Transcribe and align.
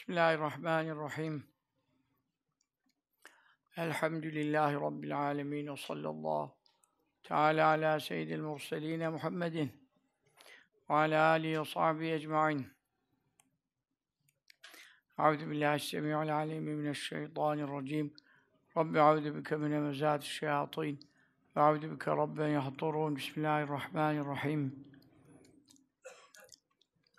Bismillahirrahmanirrahim. 0.00 1.44
Elhamdülillahi 3.76 4.74
Rabbil 4.74 5.18
alemin 5.18 5.72
ve 5.72 5.76
sallallahu 5.76 6.56
teala 7.22 7.66
ala 7.66 8.00
seyyidil 8.00 8.40
murseline 8.40 9.08
Muhammedin 9.08 9.72
ve 10.90 10.94
ala 10.94 11.28
alihi 11.28 11.60
ve 11.60 11.64
sahbihi 11.64 12.12
ecma'in. 12.12 12.66
Euzu 15.18 15.50
billahi 15.50 15.80
semi'il 15.80 16.36
alim 16.36 16.62
mineşşeytanirracim. 16.62 18.14
Rabbi 18.76 18.98
euzu 18.98 19.36
bike 19.36 19.56
min 19.56 19.72
hemezatiş 19.72 20.30
şeyatin 20.30 21.00
ve 21.56 21.60
euzu 21.60 21.90
bike 21.94 22.10
rabben 22.10 22.48
yahdurun. 22.48 23.16
Bismillahirrahmanirrahim. 23.16 24.89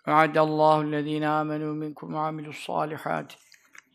وعد 0.08 0.38
الله 0.38 0.80
الذين 0.80 1.24
آمنوا 1.24 1.74
منكم 1.74 2.14
وعملوا 2.14 2.50
الصالحات 2.50 3.32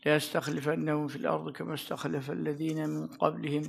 ليستخلفنهم 0.06 1.08
في 1.08 1.16
الأرض 1.16 1.52
كما 1.52 1.74
استخلف 1.74 2.30
الذين 2.30 2.88
من 2.88 3.06
قبلهم 3.06 3.62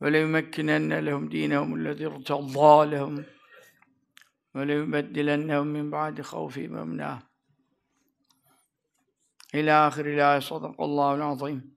وليمكنن 0.00 0.92
لهم 0.92 1.28
دينهم 1.28 1.74
الذي 1.74 2.06
ارتضى 2.06 2.86
لهم 2.86 3.24
وليبدلنهم 4.54 5.66
من 5.66 5.90
بعد 5.90 6.20
خوفهم 6.20 6.76
أمنا 6.76 7.22
إلى 9.54 9.72
آخر 9.72 10.06
الآية 10.06 10.38
صدق 10.38 10.80
الله 10.80 11.14
العظيم. 11.14 11.74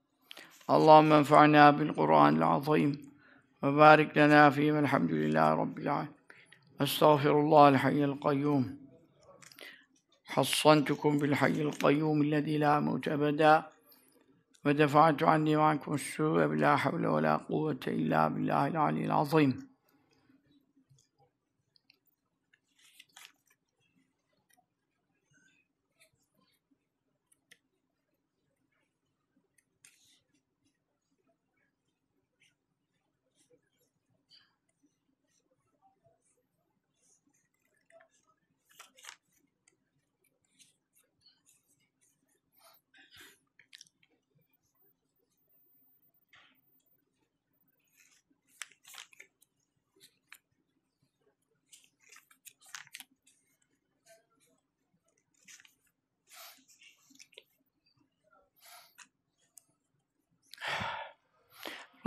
اللهم 0.69 1.11
انفعنا 1.13 1.71
بالقرآن 1.71 2.37
العظيم 2.37 3.11
وبارك 3.63 4.17
لنا 4.17 4.49
فيه 4.49 4.79
الحمد 4.79 5.11
لله 5.11 5.53
رب 5.53 5.77
العالمين. 5.77 6.16
أستغفر 6.81 7.39
الله 7.39 7.69
الحي 7.69 8.03
القيوم. 8.03 8.77
حصنتكم 10.25 11.17
بالحي 11.17 11.61
القيوم 11.61 12.21
الذي 12.21 12.57
لا 12.57 12.79
موت 12.79 13.07
أبدا. 13.07 13.63
ودفعت 14.65 15.23
عني 15.23 15.55
وعنكم 15.55 15.93
السوء 15.93 16.47
بلا 16.47 16.75
حول 16.75 17.07
ولا 17.07 17.37
قوة 17.37 17.79
إلا 17.87 18.27
بالله 18.27 18.67
العلي 18.67 19.05
العظيم. 19.05 19.66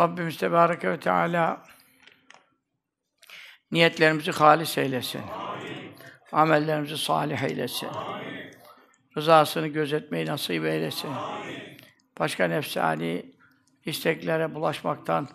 Rabbimiz 0.01 0.37
Tebareke 0.37 0.91
ve 0.91 1.01
Teala 1.01 1.62
niyetlerimizi 3.70 4.31
halis 4.31 4.79
eylesin. 4.79 5.20
Amellerimizi 6.33 6.98
salih 6.98 7.42
eylesin. 7.42 7.89
Rızasını 9.17 9.67
gözetmeyi 9.67 10.27
nasip 10.27 10.65
eylesin. 10.65 11.11
Başka 12.19 12.45
nefsani 12.45 13.33
isteklere 13.84 14.55
bulaşmaktan, 14.55 15.29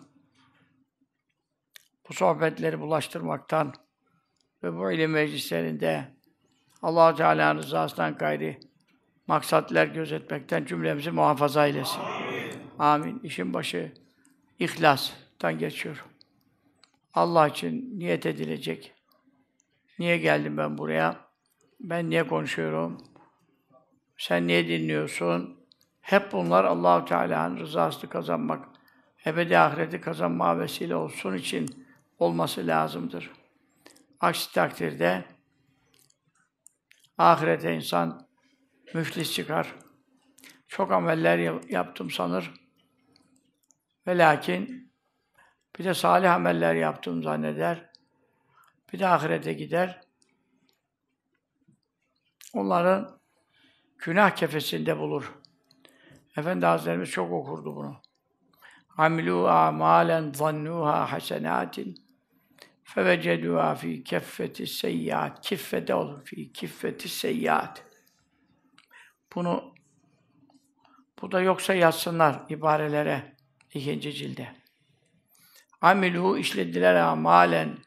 bu 2.10 2.14
sohbetleri 2.14 2.80
bulaştırmaktan 2.80 3.74
ve 4.64 4.78
bu 4.78 4.92
ilim 4.92 5.12
meclislerinde 5.12 6.16
allah 6.82 7.16
Teala'nın 7.16 7.60
rızasından 7.60 8.18
gayri 8.18 8.60
maksatlar 9.28 9.86
gözetmekten 9.86 10.66
cümlemizi 10.66 11.12
muhafaza 11.12 11.68
eylesin. 11.68 12.02
Amin. 12.80 13.20
İşin 13.24 13.54
başı 13.54 14.05
İhlas'tan 14.60 15.60
geçiyor. 15.60 16.06
Allah 17.14 17.48
için 17.48 18.00
niyet 18.00 18.26
edilecek. 18.26 18.94
Niye 20.00 20.18
geldim 20.18 20.58
ben 20.58 20.78
buraya? 20.78 21.20
Ben 21.80 22.10
niye 22.10 22.28
konuşuyorum? 22.28 23.04
Sen 24.18 24.48
niye 24.48 24.68
dinliyorsun? 24.68 25.60
Hep 26.02 26.32
bunlar 26.32 26.64
Allahu 26.64 27.06
Teala'nın 27.06 27.58
rızasını 27.58 28.10
kazanmak, 28.10 28.66
ebedi 29.26 29.58
ahireti 29.58 30.02
kazanma 30.02 30.60
vesile 30.60 30.96
olsun 30.96 31.34
için 31.34 31.88
olması 32.20 32.68
lazımdır. 32.68 33.32
Aksi 34.20 34.54
takdirde 34.54 35.26
ahirete 37.18 37.76
insan 37.76 38.28
müflis 38.94 39.34
çıkar. 39.34 39.76
Çok 40.68 40.92
ameller 40.92 41.70
yaptım 41.70 42.12
sanır. 42.12 42.65
Ve 44.08 44.18
lakin 44.18 44.92
bir 45.80 45.86
de 45.86 45.94
salih 45.94 46.34
ameller 46.34 46.76
yaptığım 46.76 47.24
zanneder. 47.24 47.90
Bir 48.94 49.00
de 49.00 49.08
ahirete 49.08 49.54
gider. 49.54 50.02
Onların 52.54 53.20
günah 53.98 54.36
kefesinde 54.36 55.00
bulur. 55.00 55.36
Efendi 56.38 56.66
Hazretlerimiz 56.66 57.10
çok 57.10 57.32
okurdu 57.32 57.76
bunu. 57.76 58.02
Amilu 58.98 59.48
amalen 59.48 60.34
zannuha 60.34 61.12
hasenatin 61.12 61.96
feveceduha 62.84 63.76
fi 63.76 64.04
keffeti 64.04 64.68
seyyiat. 64.68 65.42
Kiffede 65.42 65.96
olur 65.96 66.26
fi 66.26 66.54
kiffeti 66.54 67.10
seyyiat. 67.10 67.86
Bunu 69.36 69.74
bu 71.22 71.32
da 71.32 71.42
yoksa 71.42 71.74
yazsınlar 71.74 72.46
ibarelere 72.50 73.35
ikinci 73.76 74.14
cilde. 74.14 74.56
Amilu 75.82 76.38
işlediler 76.38 76.96
amalen. 76.96 77.78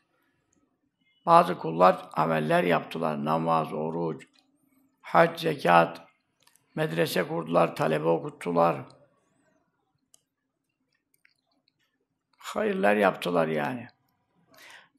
Bazı 1.26 1.59
kullar 1.59 2.09
ameller 2.12 2.65
yaptılar. 2.65 3.25
Namaz, 3.25 3.72
oruç, 3.72 4.28
hac, 5.00 5.41
zekat, 5.41 6.06
medrese 6.75 7.28
kurdular, 7.28 7.76
talebe 7.76 8.09
okuttular. 8.09 8.84
Hayırlar 12.38 12.97
yaptılar 12.97 13.49
yani. 13.49 13.88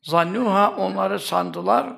Zannuha 0.02 0.76
onları 0.76 1.20
sandılar. 1.20 1.98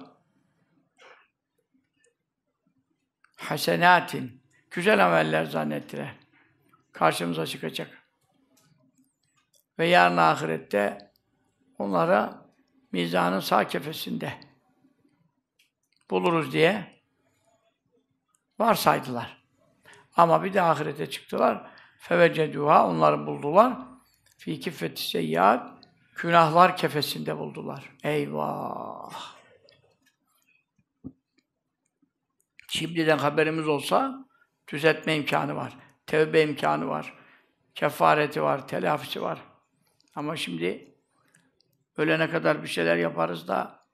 Hasenatin. 3.38 4.42
Güzel 4.72 5.06
ameller 5.06 5.46
zannettiler. 5.46 6.16
Karşımıza 6.92 7.46
çıkacak. 7.46 8.01
Ve 9.82 9.88
yarın 9.88 10.18
ahirette 10.18 11.12
onlara 11.78 12.46
mizanın 12.92 13.40
sağ 13.40 13.68
kefesinde 13.68 14.34
buluruz 16.10 16.54
diye 16.54 17.02
varsaydılar. 18.60 19.44
Ama 20.16 20.44
bir 20.44 20.54
de 20.54 20.62
ahirete 20.62 21.10
çıktılar. 21.10 21.72
Feveceduha 21.98 22.88
onları 22.88 23.28
buldular. 23.28 23.78
Fi 24.38 24.60
kiffeti 24.60 25.10
seyyiat 25.10 25.86
günahlar 26.16 26.78
kefesinde 26.78 27.38
buldular. 27.38 27.92
Eyvah! 28.04 29.36
Şimdiden 32.68 33.18
haberimiz 33.18 33.68
olsa 33.68 34.26
düzeltme 34.68 35.16
imkanı 35.16 35.56
var. 35.56 35.78
Tevbe 36.06 36.44
imkanı 36.44 36.88
var. 36.88 37.14
Kefareti 37.76 38.42
var, 38.42 38.68
telafisi 38.68 39.22
var. 39.22 39.51
Ama 40.16 40.36
şimdi 40.36 40.96
ölene 41.98 42.30
kadar 42.30 42.64
bir 42.64 42.68
şeyler 42.68 42.98
yaparız 42.98 43.48
da 43.48 43.86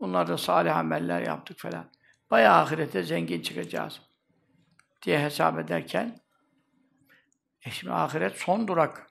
bunlar 0.00 0.28
da 0.28 0.38
salih 0.38 0.76
ameller 0.76 1.20
yaptık 1.20 1.58
falan. 1.58 1.90
Bayağı 2.30 2.62
ahirete 2.62 3.02
zengin 3.02 3.42
çıkacağız 3.42 4.00
diye 5.02 5.20
hesap 5.20 5.58
ederken 5.58 6.20
e 7.64 7.70
şimdi 7.70 7.92
ahiret 7.92 8.36
son 8.36 8.68
durak. 8.68 9.06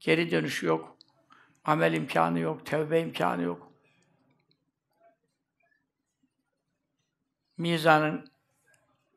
Geri 0.00 0.30
dönüşü 0.30 0.66
yok. 0.66 0.96
Amel 1.64 1.92
imkanı 1.92 2.38
yok, 2.38 2.66
tevbe 2.66 3.00
imkanı 3.00 3.42
yok. 3.42 3.72
Mizanın 7.58 8.30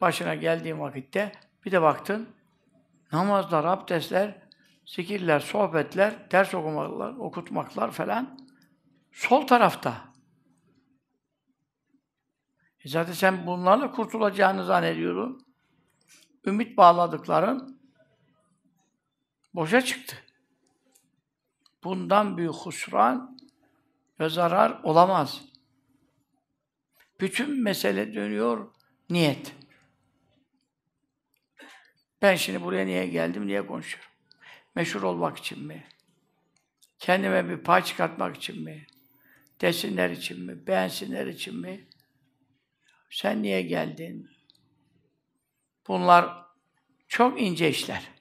başına 0.01 0.35
geldiğim 0.35 0.79
vakitte 0.79 1.31
bir 1.65 1.71
de 1.71 1.81
baktın 1.81 2.29
namazlar, 3.11 3.65
abdestler, 3.65 4.38
zikirler, 4.89 5.39
sohbetler, 5.39 6.31
ders 6.31 6.53
okumaklar, 6.53 7.13
okutmaklar 7.13 7.91
falan 7.91 8.39
sol 9.11 9.47
tarafta. 9.47 10.13
E 12.85 12.89
zaten 12.89 13.13
sen 13.13 13.47
bunlarla 13.47 13.91
kurtulacağını 13.91 14.65
zannediyordun. 14.65 15.45
Ümit 16.45 16.77
bağladıkların 16.77 17.79
boşa 19.53 19.81
çıktı. 19.81 20.15
Bundan 21.83 22.37
büyük 22.37 22.53
husran 22.53 23.37
ve 24.19 24.29
zarar 24.29 24.83
olamaz. 24.83 25.41
Bütün 27.19 27.63
mesele 27.63 28.13
dönüyor 28.13 28.73
niyet. 29.09 29.55
Ben 32.21 32.35
şimdi 32.35 32.63
buraya 32.63 32.85
niye 32.85 33.07
geldim, 33.07 33.47
niye 33.47 33.67
konuşuyorum? 33.67 34.08
Meşhur 34.79 35.03
olmak 35.03 35.37
için 35.37 35.63
mi? 35.63 35.83
Kendime 36.99 37.49
bir 37.49 37.57
pay 37.57 37.83
çıkartmak 37.83 38.37
için 38.37 38.63
mi? 38.63 38.87
Desinler 39.61 40.09
için 40.09 40.45
mi? 40.45 40.67
Beğensinler 40.67 41.27
için 41.27 41.59
mi? 41.59 41.87
Sen 43.09 43.43
niye 43.43 43.61
geldin? 43.61 44.29
Bunlar 45.87 46.45
çok 47.07 47.41
ince 47.41 47.69
işler. 47.69 48.11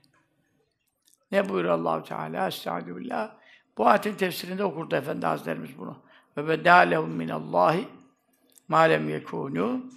Ne 1.32 1.48
buyuruyor 1.48 1.74
Allahu 1.74 2.04
Teala? 2.04 2.48
Estağfirullah. 2.48 3.36
Bu 3.76 3.86
ayetin 3.86 4.14
tefsirinde 4.14 4.64
okurdu 4.64 4.96
Efendi 4.96 5.26
Hazretlerimiz 5.26 5.78
bunu. 5.78 6.02
Ve 6.36 6.48
bedâ 6.48 6.76
lehum 6.76 7.10
minallahi 7.10 7.88
mâ 8.68 8.80
lem 8.80 9.08
yekûnû 9.10 9.90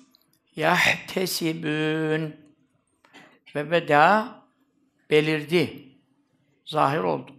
yahtesibûn. 0.56 2.36
Ve 3.56 3.72
beda 3.72 4.36
belirdi. 5.10 5.91
Zahir 6.72 7.00
oldu. 7.00 7.32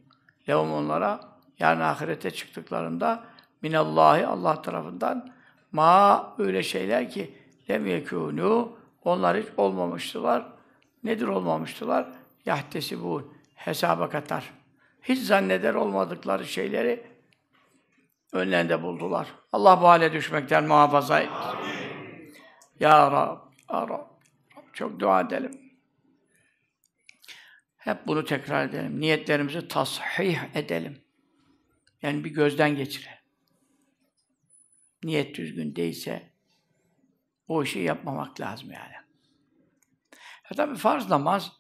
Lehum 0.49 0.73
onlara 0.73 1.21
yarın 1.59 1.81
ahirete 1.81 2.31
çıktıklarında 2.31 3.25
minallahi 3.63 4.27
Allah 4.27 4.63
tarafından 4.63 5.33
ma 5.73 6.35
öyle 6.39 6.63
şeyler 6.63 7.11
ki 7.11 7.35
lem 7.71 7.87
yekûnû 7.87 8.69
onlar 9.05 9.37
hiç 9.37 9.47
olmamıştılar. 9.57 10.47
Nedir 11.05 11.27
olmamıştılar? 11.27 12.07
Yahtesibûn. 12.47 13.33
Hesaba 13.55 14.09
katar. 14.09 14.53
Hiç 15.03 15.19
zanneder 15.19 15.75
olmadıkları 15.75 16.47
şeyleri 16.47 17.07
önlerinde 18.33 18.83
buldular. 18.83 19.29
Allah 19.53 19.83
bu 19.83 19.89
hale 19.89 20.13
düşmekten 20.13 20.65
muhafaza 20.65 21.21
et. 21.21 21.31
Ya 22.81 23.11
Rab, 23.11 23.39
Ya 23.73 23.89
Rab. 23.89 24.07
Çok 24.73 25.01
dua 25.01 25.21
edelim. 25.21 25.62
Hep 27.85 28.07
bunu 28.07 28.25
tekrar 28.25 28.69
edelim. 28.69 29.01
Niyetlerimizi 29.01 29.69
tasih 29.69 30.57
edelim. 30.57 31.03
Yani 32.03 32.25
bir 32.25 32.31
gözden 32.31 32.77
geçirelim. 32.77 33.19
Niyet 35.05 35.37
düzgün 35.37 35.77
değilse 35.77 36.33
o 37.49 37.63
işi 37.63 37.79
yapmamak 37.79 38.41
lazım 38.41 38.71
yani. 38.71 38.95
E 40.53 40.55
tabi 40.55 40.77
farz 40.77 41.11
namaz, 41.11 41.53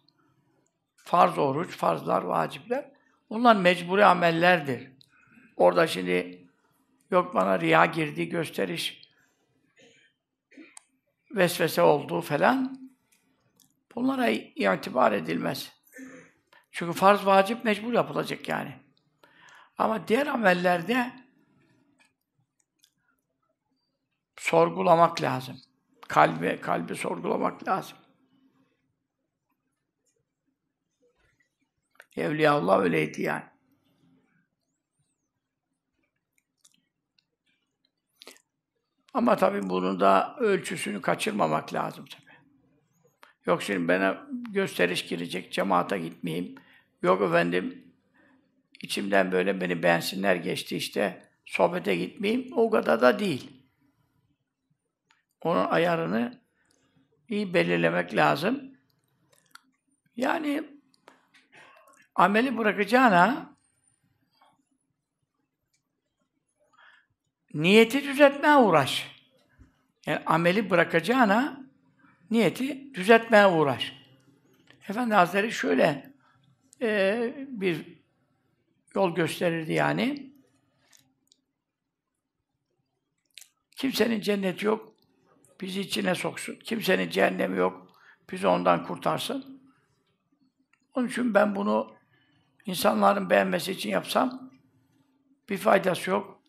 farz 0.97 1.39
oruç, 1.39 1.77
farzlar, 1.77 2.23
vacipler 2.23 2.91
bunlar 3.31 3.57
mecburi 3.57 4.05
amellerdir. 4.05 4.93
Orada 5.57 5.87
şimdi 5.87 6.49
yok 7.11 7.35
bana 7.35 7.61
riya 7.61 7.87
girdi, 7.87 8.29
gösteriş 8.29 9.03
vesvese 11.31 11.83
oldu 11.83 12.21
falan 12.21 12.91
bunlara 13.95 14.29
itibar 14.29 15.13
edilmez. 15.13 15.82
Çünkü 16.73 16.93
farz, 16.93 17.27
vacip 17.27 17.65
mecbur 17.65 17.93
yapılacak 17.93 18.49
yani. 18.49 18.77
Ama 19.79 20.09
diğer 20.09 20.27
amellerde 20.27 21.13
sorgulamak 24.37 25.23
lazım. 25.23 25.57
Kalbi, 26.09 26.61
kalbi 26.61 26.95
sorgulamak 26.95 27.69
lazım. 27.69 27.99
Evliyaullah 32.17 32.81
öyleydi 32.81 33.23
yani. 33.23 33.45
Ama 39.15 39.37
tabii 39.37 39.69
bunun 39.69 40.01
da 40.01 40.37
ölçüsünü 40.41 41.03
kaçırmamak 41.03 41.75
lazım. 41.75 42.05
Yok 43.47 43.63
şimdi 43.63 43.89
bana 43.89 44.27
gösteriş 44.51 45.07
girecek, 45.07 45.53
cemaate 45.53 45.99
gitmeyeyim. 45.99 46.55
Yok 47.03 47.23
efendim, 47.23 47.85
içimden 48.83 49.33
böyle 49.33 49.61
beni 49.61 49.83
beğensinler 49.83 50.37
geçti 50.37 50.77
işte, 50.77 51.23
sohbete 51.45 51.97
gitmeyeyim. 51.97 52.53
O 52.53 52.71
kadar 52.71 53.01
da 53.01 53.19
değil. 53.19 53.51
Onun 55.41 55.65
ayarını 55.65 56.43
iyi 57.29 57.55
belirlemek 57.55 58.17
lazım. 58.17 58.73
Yani 60.17 60.65
ameli 62.15 62.59
bırakacağına 62.59 63.57
niyeti 67.55 68.05
düzeltmeye 68.05 68.57
uğraş. 68.57 69.13
Yani 70.07 70.23
ameli 70.27 70.71
bırakacağına 70.71 71.62
niyeti 72.33 72.95
düzeltmeye 72.95 73.47
uğraş. 73.47 73.93
Efendi 74.89 75.15
Hazretleri 75.15 75.53
şöyle 75.53 76.13
e, 76.83 77.47
bir 77.49 78.03
yol 78.95 79.15
gösterirdi 79.15 79.73
yani. 79.73 80.33
Kimsenin 83.77 84.21
cenneti 84.21 84.67
yok, 84.67 84.95
bizi 85.61 85.81
içine 85.81 86.15
soksun. 86.15 86.57
Kimsenin 86.65 87.11
cehennemi 87.11 87.59
yok, 87.59 87.97
bizi 88.31 88.47
ondan 88.47 88.87
kurtarsın. 88.87 89.63
Onun 90.95 91.09
için 91.09 91.35
ben 91.35 91.55
bunu 91.55 91.95
insanların 92.67 93.31
beğenmesi 93.31 93.73
için 93.73 93.91
yapsam 93.91 94.51
bir 95.49 95.57
faydası 95.57 96.11
yok. 96.11 96.43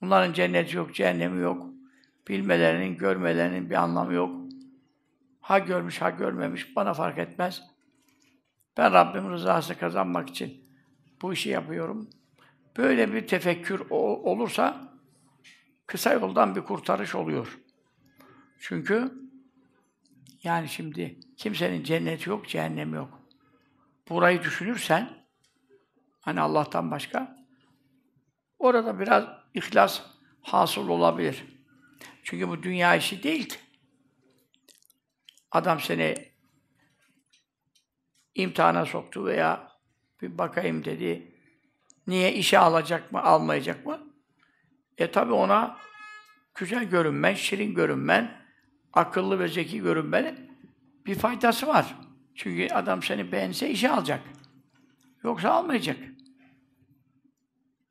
Bunların 0.00 0.32
cenneti 0.32 0.76
yok, 0.76 0.94
cehennemi 0.94 1.42
yok. 1.42 1.66
Bilmelerinin, 2.28 2.96
görmelerinin 2.96 3.70
bir 3.70 3.74
anlamı 3.74 4.12
yok. 4.12 4.45
Ha 5.46 5.58
görmüş, 5.58 6.02
ha 6.02 6.10
görmemiş, 6.10 6.76
bana 6.76 6.94
fark 6.94 7.18
etmez. 7.18 7.62
Ben 8.76 8.92
Rabbimin 8.92 9.30
rızası 9.30 9.78
kazanmak 9.78 10.30
için 10.30 10.70
bu 11.22 11.32
işi 11.32 11.48
yapıyorum. 11.48 12.10
Böyle 12.76 13.12
bir 13.12 13.26
tefekkür 13.26 13.90
olursa 13.90 14.92
kısa 15.86 16.12
yoldan 16.12 16.56
bir 16.56 16.60
kurtarış 16.60 17.14
oluyor. 17.14 17.58
Çünkü 18.60 19.12
yani 20.42 20.68
şimdi 20.68 21.20
kimsenin 21.36 21.84
cenneti 21.84 22.30
yok, 22.30 22.48
cehennemi 22.48 22.96
yok. 22.96 23.22
Burayı 24.08 24.42
düşünürsen 24.42 25.10
hani 26.20 26.40
Allah'tan 26.40 26.90
başka 26.90 27.36
orada 28.58 29.00
biraz 29.00 29.24
ihlas 29.54 30.02
hasıl 30.42 30.88
olabilir. 30.88 31.44
Çünkü 32.22 32.48
bu 32.48 32.62
dünya 32.62 32.96
işi 32.96 33.22
değil 33.22 33.48
ki. 33.48 33.65
Adam 35.56 35.80
seni 35.80 36.14
imtihana 38.34 38.86
soktu 38.86 39.26
veya 39.26 39.72
bir 40.22 40.38
bakayım 40.38 40.84
dedi. 40.84 41.32
Niye 42.06 42.32
işe 42.32 42.58
alacak 42.58 43.12
mı, 43.12 43.22
almayacak 43.22 43.86
mı? 43.86 44.00
E 44.98 45.10
tabi 45.10 45.32
ona 45.32 45.78
güzel 46.54 46.84
görünmen, 46.84 47.34
şirin 47.34 47.74
görünmen, 47.74 48.46
akıllı 48.92 49.38
ve 49.38 49.48
zeki 49.48 49.80
görünmenin 49.80 50.50
bir 51.06 51.14
faydası 51.14 51.66
var. 51.66 51.96
Çünkü 52.34 52.74
adam 52.74 53.02
seni 53.02 53.32
beğense 53.32 53.70
işe 53.70 53.90
alacak. 53.90 54.20
Yoksa 55.24 55.50
almayacak. 55.50 55.98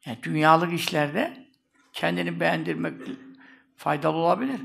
Yani 0.05 0.23
dünyalık 0.23 0.73
işlerde 0.73 1.47
kendini 1.93 2.39
beğendirmek 2.39 3.01
faydalı 3.75 4.17
olabilir. 4.17 4.61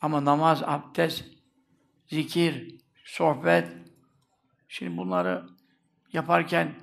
Ama 0.00 0.24
namaz, 0.24 0.62
abdest, 0.62 1.37
zikir, 2.08 2.80
sohbet, 3.04 3.68
şimdi 4.68 4.96
bunları 4.96 5.48
yaparken 6.12 6.74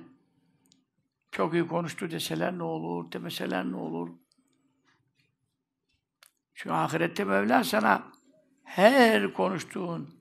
çok 1.32 1.54
iyi 1.54 1.66
konuştu 1.66 2.10
deseler 2.10 2.58
ne 2.58 2.62
olur, 2.62 3.12
demeseler 3.12 3.64
ne 3.64 3.76
olur? 3.76 4.18
Çünkü 6.54 6.74
ahirette 6.74 7.24
Mevla 7.24 7.64
sana 7.64 8.12
her 8.64 9.32
konuştuğun 9.32 10.20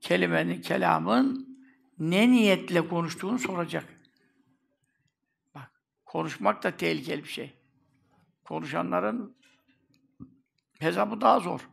kelimenin, 0.00 0.60
kelamın 0.60 1.58
ne 1.98 2.30
niyetle 2.30 2.88
konuştuğunu 2.88 3.38
soracak. 3.38 3.84
Bak, 5.54 5.82
konuşmak 6.04 6.62
da 6.62 6.76
tehlikeli 6.76 7.24
bir 7.24 7.28
şey. 7.28 7.54
Konuşanların 8.44 9.36
hesabı 10.78 11.20
daha 11.20 11.40
zor. 11.40 11.68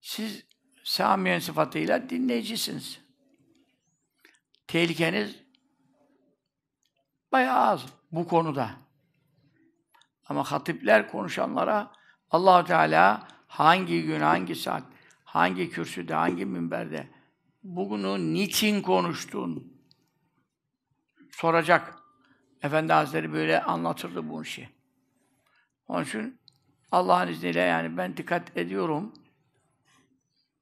Siz 0.00 0.45
Samiyen 0.86 1.38
sıfatıyla 1.38 2.10
dinleyicisiniz. 2.10 3.00
Tehlikeniz 4.66 5.36
bayağı 7.32 7.58
az 7.58 7.86
bu 8.12 8.28
konuda. 8.28 8.70
Ama 10.24 10.44
hatipler 10.44 11.10
konuşanlara 11.10 11.92
allah 12.30 12.64
Teala 12.64 13.28
hangi 13.46 14.02
gün, 14.02 14.20
hangi 14.20 14.54
saat, 14.54 14.82
hangi 15.24 15.70
kürsüde, 15.70 16.14
hangi 16.14 16.46
minberde 16.46 17.08
bugünü 17.62 18.34
niçin 18.34 18.82
konuştun? 18.82 19.82
Soracak. 21.30 21.94
Efendi 22.62 22.92
Hazretleri 22.92 23.32
böyle 23.32 23.62
anlatırdı 23.62 24.28
bu 24.28 24.42
işi. 24.42 24.68
Onun 25.88 26.04
için 26.04 26.40
Allah'ın 26.92 27.28
izniyle 27.28 27.60
yani 27.60 27.96
ben 27.96 28.16
dikkat 28.16 28.56
ediyorum. 28.56 29.25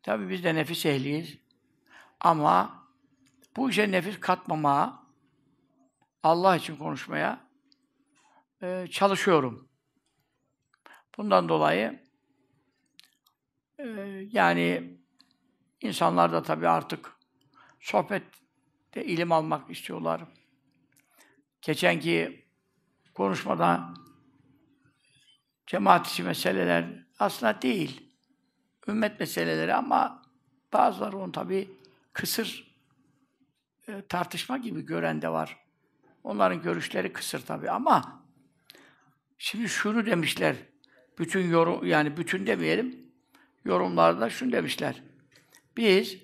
Tabii 0.04 0.28
biz 0.28 0.44
de 0.44 0.54
nefis 0.54 0.86
ehliyiz. 0.86 1.38
Ama 2.20 2.84
bu 3.56 3.70
işe 3.70 3.90
nefis 3.90 4.20
katmamaya, 4.20 5.02
Allah 6.22 6.56
için 6.56 6.76
konuşmaya 6.76 7.40
e, 8.62 8.86
çalışıyorum. 8.90 9.68
Bundan 11.16 11.48
dolayı 11.48 12.02
e, 13.78 13.84
yani 14.32 14.98
insanlar 15.80 16.32
da 16.32 16.42
tabii 16.42 16.68
artık 16.68 17.16
sohbette 17.80 19.04
ilim 19.04 19.32
almak 19.32 19.70
istiyorlar. 19.70 20.22
Geçenki 21.62 22.44
konuşmada 23.14 23.94
cemaat 25.66 26.06
içi 26.06 26.22
meseleler 26.22 27.06
aslında 27.18 27.62
değil. 27.62 28.03
Ümmet 28.88 29.20
meseleleri 29.20 29.74
ama 29.74 30.22
bazıları 30.72 31.16
onu 31.18 31.32
tabii 31.32 31.70
kısır 32.12 32.74
e, 33.88 34.02
tartışma 34.08 34.58
gibi 34.58 34.86
gören 34.86 35.22
de 35.22 35.28
var. 35.28 35.64
Onların 36.24 36.62
görüşleri 36.62 37.12
kısır 37.12 37.46
tabii 37.46 37.70
ama 37.70 38.22
şimdi 39.38 39.68
şunu 39.68 40.06
demişler. 40.06 40.56
Bütün 41.18 41.50
yorum 41.50 41.86
yani 41.86 42.16
bütün 42.16 42.46
demeyelim. 42.46 43.04
Yorumlarda 43.64 44.30
şunu 44.30 44.52
demişler. 44.52 45.02
Biz 45.76 46.18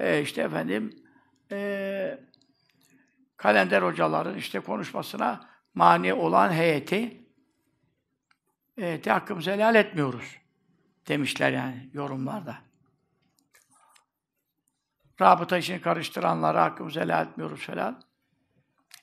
e, 0.00 0.22
işte 0.22 0.42
efendim 0.42 1.02
e, 1.52 2.18
kalender 3.36 3.82
hocaların 3.82 4.36
işte 4.36 4.60
konuşmasına 4.60 5.48
mani 5.74 6.14
olan 6.14 6.52
heyeti 6.52 7.26
e, 8.78 9.02
hakkımızı 9.06 9.50
helal 9.50 9.74
etmiyoruz 9.74 10.41
demişler 11.08 11.52
yani 11.52 11.90
yorumlarda. 11.92 12.58
Rabıta 15.20 15.58
işini 15.58 15.80
karıştıranlara 15.80 16.64
hakkımızı 16.64 17.00
helal 17.00 17.26
etmiyoruz 17.26 17.66
falan. 17.66 18.02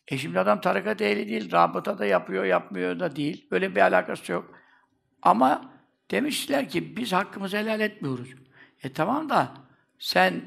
E 0.08 0.18
şimdi 0.18 0.39
adam 0.39 0.62
tarikat 0.62 1.01
ehli 1.01 1.29
değil, 1.29 1.51
rabıta 1.51 2.00
da 2.00 2.06
yapıyor, 2.06 2.44
yapmıyor 2.46 3.00
da 3.00 3.15
değil. 3.15 3.48
Öyle 3.51 3.75
bir 3.75 3.82
alakası 3.82 4.32
yok. 4.32 4.56
Ama 5.22 5.74
demişler 6.12 6.70
ki 6.70 6.98
biz 6.98 7.13
hakkımızı 7.13 7.58
helal 7.58 7.79
etmiyoruz. 7.79 8.29
E 8.84 8.94
tamam 8.94 9.29
da 9.29 9.53
sen 10.00 10.41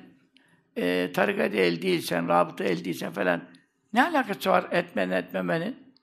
e, 0.77 1.13
tarikat 1.15 1.55
el 1.55 1.83
değilsen, 1.83 2.29
rabıta 2.29 2.65
el 2.65 2.85
değilsen 2.85 3.13
falan 3.13 3.49
ne 3.93 4.05
alakası 4.05 4.51
var 4.51 4.67
etmenin 4.71 5.13
etmemenin? 5.13 5.95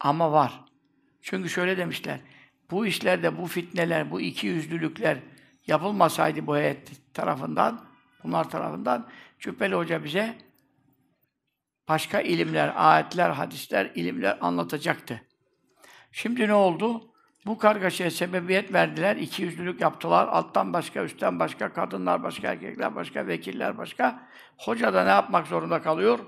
Ama 0.00 0.32
var. 0.32 0.64
Çünkü 1.22 1.48
şöyle 1.48 1.76
demişler. 1.76 2.20
Bu 2.70 2.86
işlerde, 2.86 3.38
bu 3.38 3.46
fitneler, 3.46 4.10
bu 4.10 4.20
iki 4.20 4.46
yüzlülükler 4.46 5.18
yapılmasaydı 5.66 6.46
bu 6.46 6.56
heyet 6.56 7.14
tarafından, 7.14 7.80
bunlar 8.24 8.50
tarafından 8.50 9.08
Cübbeli 9.38 9.74
Hoca 9.74 10.04
bize 10.04 10.34
başka 11.88 12.20
ilimler, 12.20 12.72
ayetler, 12.76 13.30
hadisler, 13.30 13.92
ilimler 13.94 14.38
anlatacaktı. 14.40 15.22
Şimdi 16.12 16.48
ne 16.48 16.54
oldu? 16.54 17.10
Bu 17.46 17.58
kargaşaya 17.58 18.10
sebebiyet 18.10 18.72
verdiler, 18.72 19.16
iki 19.16 19.42
yüzlülük 19.42 19.80
yaptılar. 19.80 20.28
Alttan 20.28 20.72
başka, 20.72 21.04
üstten 21.04 21.38
başka, 21.38 21.72
kadınlar 21.72 22.22
başka, 22.22 22.48
erkekler 22.48 22.94
başka, 22.94 23.26
vekiller 23.26 23.78
başka. 23.78 24.28
Hoca 24.58 24.94
da 24.94 25.04
ne 25.04 25.10
yapmak 25.10 25.46
zorunda 25.46 25.82
kalıyor? 25.82 26.18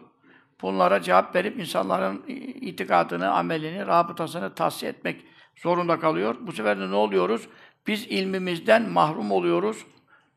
Bunlara 0.62 1.02
cevap 1.02 1.35
verip 1.35 1.59
insanların 1.59 2.25
itikadını, 2.61 3.31
amelini, 3.31 3.87
rabıtasını 3.87 4.55
tahsiye 4.55 4.93
etmek 4.93 5.25
zorunda 5.56 6.00
kalıyor. 6.00 6.36
Bu 6.40 6.52
sefer 6.52 6.80
de 6.80 6.90
ne 6.90 6.94
oluyoruz? 6.94 7.48
Biz 7.86 8.06
ilmimizden 8.06 8.88
mahrum 8.88 9.30
oluyoruz. 9.30 9.86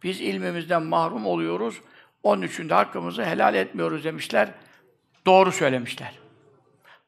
Biz 0.03 0.21
ilmimizden 0.21 0.83
mahrum 0.83 1.25
oluyoruz. 1.25 1.81
Onun 2.23 2.41
için 2.41 2.69
de 2.69 2.73
hakkımızı 2.73 3.25
helal 3.25 3.55
etmiyoruz 3.55 4.03
demişler. 4.03 4.53
Doğru 5.25 5.51
söylemişler. 5.51 6.19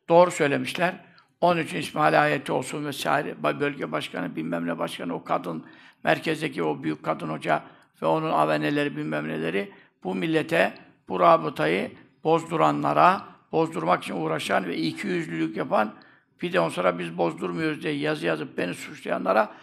Doğru 0.10 0.32
söylemişler. 0.32 0.96
Onun 1.42 1.62
için 1.62 1.78
İsmail 1.78 2.22
ayeti 2.22 2.52
olsun 2.52 2.86
vesaire, 2.86 3.44
bölge 3.44 3.92
başkanı, 3.92 4.36
bilmem 4.36 4.68
ne 4.68 4.80
başkanı, 4.80 5.14
o 5.14 5.24
kadın, 5.24 5.66
merkezdeki 6.04 6.64
o 6.64 6.84
büyük 6.84 7.04
kadın 7.04 7.30
hoca 7.30 7.64
ve 8.02 8.06
onun 8.06 8.32
aveneleri, 8.32 8.98
bilmem 8.98 9.28
neleri, 9.28 9.72
bu 10.04 10.16
millete, 10.16 10.74
bu 11.10 11.20
rabıtayı 11.20 11.92
bozduranlara, 12.24 13.22
bozdurmak 13.52 14.04
için 14.04 14.16
uğraşan 14.16 14.66
ve 14.66 14.78
iki 14.78 15.08
yüzlülük 15.08 15.58
yapan, 15.58 15.94
bir 16.42 16.54
de 16.54 16.60
on 16.60 16.70
sonra 16.70 17.00
biz 17.00 17.18
bozdurmuyoruz 17.18 17.84
diye 17.84 17.94
yazı 17.94 18.26
yazıp 18.26 18.58
beni 18.58 18.74
suçlayanlara, 18.74 19.56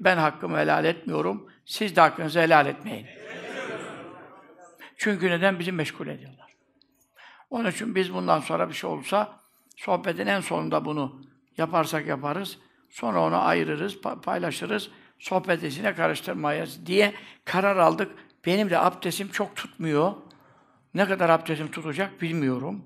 ben 0.00 0.16
hakkımı 0.16 0.58
helal 0.58 0.84
etmiyorum, 0.84 1.50
siz 1.64 1.96
de 1.96 2.00
hakkınızı 2.00 2.40
helal 2.40 2.66
etmeyin. 2.66 3.06
Çünkü 4.96 5.30
neden? 5.30 5.58
Bizi 5.58 5.72
meşgul 5.72 6.06
ediyorlar. 6.06 6.54
Onun 7.50 7.70
için 7.70 7.94
biz 7.94 8.14
bundan 8.14 8.40
sonra 8.40 8.68
bir 8.68 8.74
şey 8.74 8.90
olursa, 8.90 9.40
sohbetin 9.76 10.26
en 10.26 10.40
sonunda 10.40 10.84
bunu 10.84 11.22
yaparsak 11.56 12.06
yaparız, 12.06 12.58
sonra 12.90 13.22
onu 13.22 13.36
ayırırız, 13.36 14.00
paylaşırız, 14.00 14.90
sohbet 15.18 15.62
içine 15.62 15.94
karıştırmayız 15.94 16.86
diye 16.86 17.14
karar 17.44 17.76
aldık. 17.76 18.12
Benim 18.46 18.70
de 18.70 18.78
abdestim 18.78 19.28
çok 19.28 19.56
tutmuyor. 19.56 20.12
Ne 20.94 21.08
kadar 21.08 21.28
abdestim 21.28 21.70
tutacak 21.70 22.22
bilmiyorum. 22.22 22.84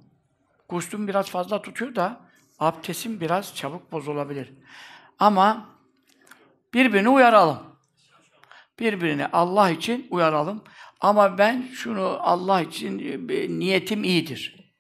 Guslüm 0.69 1.09
biraz 1.09 1.31
fazla 1.31 1.63
tutuyor 1.63 1.95
da 1.95 2.21
abdestim 2.63 3.21
biraz 3.21 3.57
çabuk 3.57 3.93
bozulabilir. 3.93 4.53
Ama 5.19 5.69
birbirini 6.75 7.09
uyaralım. 7.09 7.59
Birbirini 8.79 9.27
Allah 9.27 9.71
için 9.71 10.07
uyaralım. 10.11 10.65
Ama 11.01 11.39
ben 11.39 11.63
şunu 11.75 12.19
Allah 12.21 12.61
için 12.61 12.99
e, 13.29 13.59
niyetim 13.59 14.05
iyidir. 14.05 14.73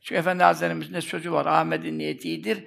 Çünkü 0.00 0.18
Efendi 0.18 0.42
Hazretlerimizin 0.42 0.94
de 0.94 1.00
sözü 1.00 1.32
var. 1.32 1.46
Ahmet'in 1.46 1.98
niyeti 1.98 2.28
iyidir. 2.28 2.64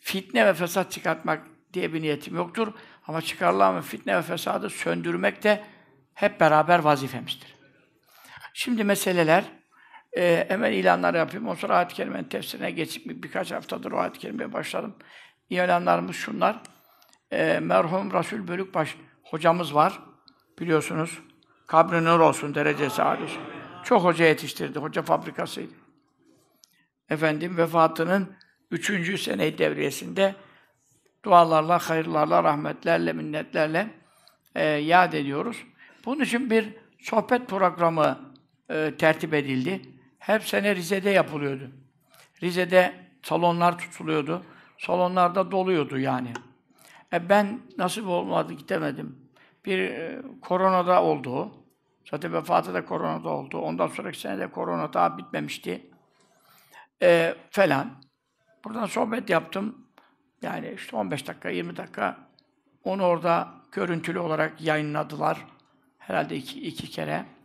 Fitne 0.00 0.46
ve 0.46 0.54
fesat 0.54 0.92
çıkartmak 0.92 1.46
diye 1.72 1.92
bir 1.92 2.02
niyetim 2.02 2.36
yoktur. 2.36 2.72
Ama 3.06 3.22
çıkarılan 3.22 3.80
fitne 3.80 4.16
ve 4.16 4.22
fesadı 4.22 4.70
söndürmek 4.70 5.42
de 5.42 5.64
hep 6.14 6.40
beraber 6.40 6.78
vazifemizdir. 6.78 7.54
Şimdi 8.54 8.84
meseleler, 8.84 9.44
e, 10.18 10.44
hemen 10.48 10.72
ilanlar 10.72 11.14
yapayım. 11.14 11.48
O 11.48 11.54
sonra 11.54 11.76
ayet-i 11.76 11.94
kerimenin 11.94 12.24
tefsirine 12.24 12.70
geçip 12.70 13.08
bir, 13.08 13.22
birkaç 13.22 13.52
haftadır 13.52 13.92
o 13.92 13.98
ayet-i 13.98 14.18
kerimeye 14.18 14.52
başladım. 14.52 14.94
İlanlarımız 15.50 16.16
şunlar. 16.16 16.60
E, 17.30 17.60
merhum 17.62 18.12
Resul 18.12 18.48
Bölükbaş 18.48 18.96
hocamız 19.22 19.74
var. 19.74 20.00
Biliyorsunuz. 20.60 21.18
Kabri 21.66 22.04
nur 22.04 22.20
olsun, 22.20 22.54
derecesi 22.54 23.02
âli 23.02 23.26
Çok 23.84 24.04
hoca 24.04 24.24
yetiştirdi. 24.24 24.78
Hoca 24.78 25.02
fabrikasıydı. 25.02 25.72
Efendim 27.10 27.56
vefatının 27.56 28.36
üçüncü 28.70 29.18
sene 29.18 29.58
devriyesinde 29.58 30.34
dualarla, 31.24 31.78
hayırlarla, 31.78 32.44
rahmetlerle, 32.44 33.12
minnetlerle 33.12 33.90
e, 34.54 34.64
yad 34.64 35.12
ediyoruz. 35.12 35.56
Bunun 36.04 36.20
için 36.20 36.50
bir 36.50 36.74
sohbet 37.00 37.48
programı 37.48 38.18
e, 38.70 38.94
tertip 38.98 39.34
edildi. 39.34 39.97
Hep 40.28 40.44
sene 40.44 40.76
Rize'de 40.76 41.10
yapılıyordu. 41.10 41.70
Rize'de 42.42 42.94
salonlar 43.22 43.78
tutuluyordu. 43.78 44.42
Salonlarda 44.78 45.50
doluyordu 45.50 45.98
yani. 45.98 46.32
E 47.12 47.28
ben 47.28 47.60
nasip 47.78 48.06
olmadı, 48.06 48.52
gidemedim. 48.52 49.18
Bir 49.64 49.78
e, 49.78 50.22
koronada 50.42 51.02
oldu. 51.02 51.52
Zaten 52.10 52.32
vefatı 52.32 52.74
da 52.74 52.84
koronada 52.84 53.28
oldu. 53.28 53.58
Ondan 53.58 53.88
sonraki 53.88 54.20
sene 54.20 54.38
de 54.38 54.50
korona 54.50 54.92
daha 54.92 55.18
bitmemişti. 55.18 55.90
E, 57.02 57.34
falan. 57.50 57.90
Buradan 58.64 58.86
sohbet 58.86 59.30
yaptım. 59.30 59.86
Yani 60.42 60.72
işte 60.76 60.96
15 60.96 61.28
dakika, 61.28 61.50
20 61.50 61.76
dakika. 61.76 62.16
Onu 62.84 63.04
orada 63.04 63.48
görüntülü 63.72 64.18
olarak 64.18 64.60
yayınladılar. 64.60 65.46
Herhalde 65.98 66.36
iki, 66.36 66.60
iki 66.60 66.90
kere. 66.90 67.37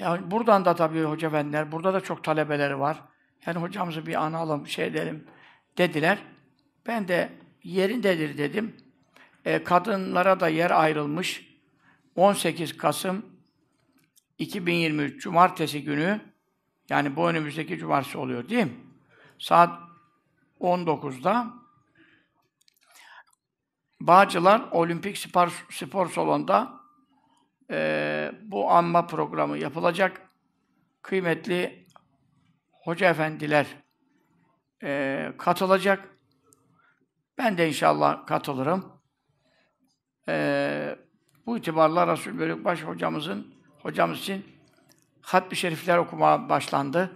Yani 0.00 0.30
buradan 0.30 0.64
da 0.64 0.74
tabii 0.74 1.02
hoca 1.02 1.28
efendiler, 1.28 1.72
burada 1.72 1.94
da 1.94 2.00
çok 2.00 2.24
talebeleri 2.24 2.78
var. 2.78 3.02
Yani 3.46 3.58
hocamızı 3.58 4.06
bir 4.06 4.14
analım, 4.14 4.66
şey 4.66 4.86
edelim 4.86 5.26
dediler. 5.78 6.18
Ben 6.86 7.08
de 7.08 7.32
yerindedir 7.64 8.38
dedim. 8.38 8.76
E, 9.44 9.64
kadınlara 9.64 10.40
da 10.40 10.48
yer 10.48 10.70
ayrılmış. 10.70 11.50
18 12.16 12.76
Kasım 12.76 13.26
2023 14.38 15.22
Cumartesi 15.22 15.84
günü 15.84 16.20
yani 16.88 17.16
bu 17.16 17.28
önümüzdeki 17.28 17.78
cumartesi 17.78 18.18
oluyor 18.18 18.48
değil 18.48 18.64
mi? 18.64 18.76
Saat 19.38 19.78
19'da 20.60 21.54
Bağcılar 24.00 24.62
Olimpik 24.70 25.18
Spor, 25.18 25.66
Spor 25.70 26.10
Salonu'nda 26.10 26.79
e, 27.70 28.32
bu 28.42 28.70
anma 28.70 29.06
programı 29.06 29.58
yapılacak. 29.58 30.22
Kıymetli 31.02 31.86
hoca 32.72 33.10
efendiler 33.10 33.66
e, 34.82 35.32
katılacak. 35.38 36.08
Ben 37.38 37.58
de 37.58 37.68
inşallah 37.68 38.26
katılırım. 38.26 38.92
E, 40.28 40.96
bu 41.46 41.58
itibarla 41.58 42.12
Resul 42.12 42.38
Bölükbaş 42.38 42.82
hocamızın 42.82 43.54
hocamız 43.82 44.18
için 44.18 44.46
hatmi 45.22 45.56
şerifler 45.56 45.98
okumaya 45.98 46.48
başlandı. 46.48 47.10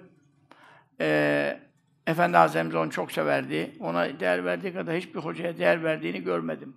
E, 1.00 1.60
Efendi 2.06 2.36
Hazretimiz 2.36 2.74
onu 2.74 2.90
çok 2.90 3.12
severdi. 3.12 3.76
Ona 3.80 4.20
değer 4.20 4.44
verdiği 4.44 4.72
kadar 4.72 4.96
hiçbir 4.96 5.20
hocaya 5.20 5.58
değer 5.58 5.84
verdiğini 5.84 6.22
görmedim. 6.22 6.76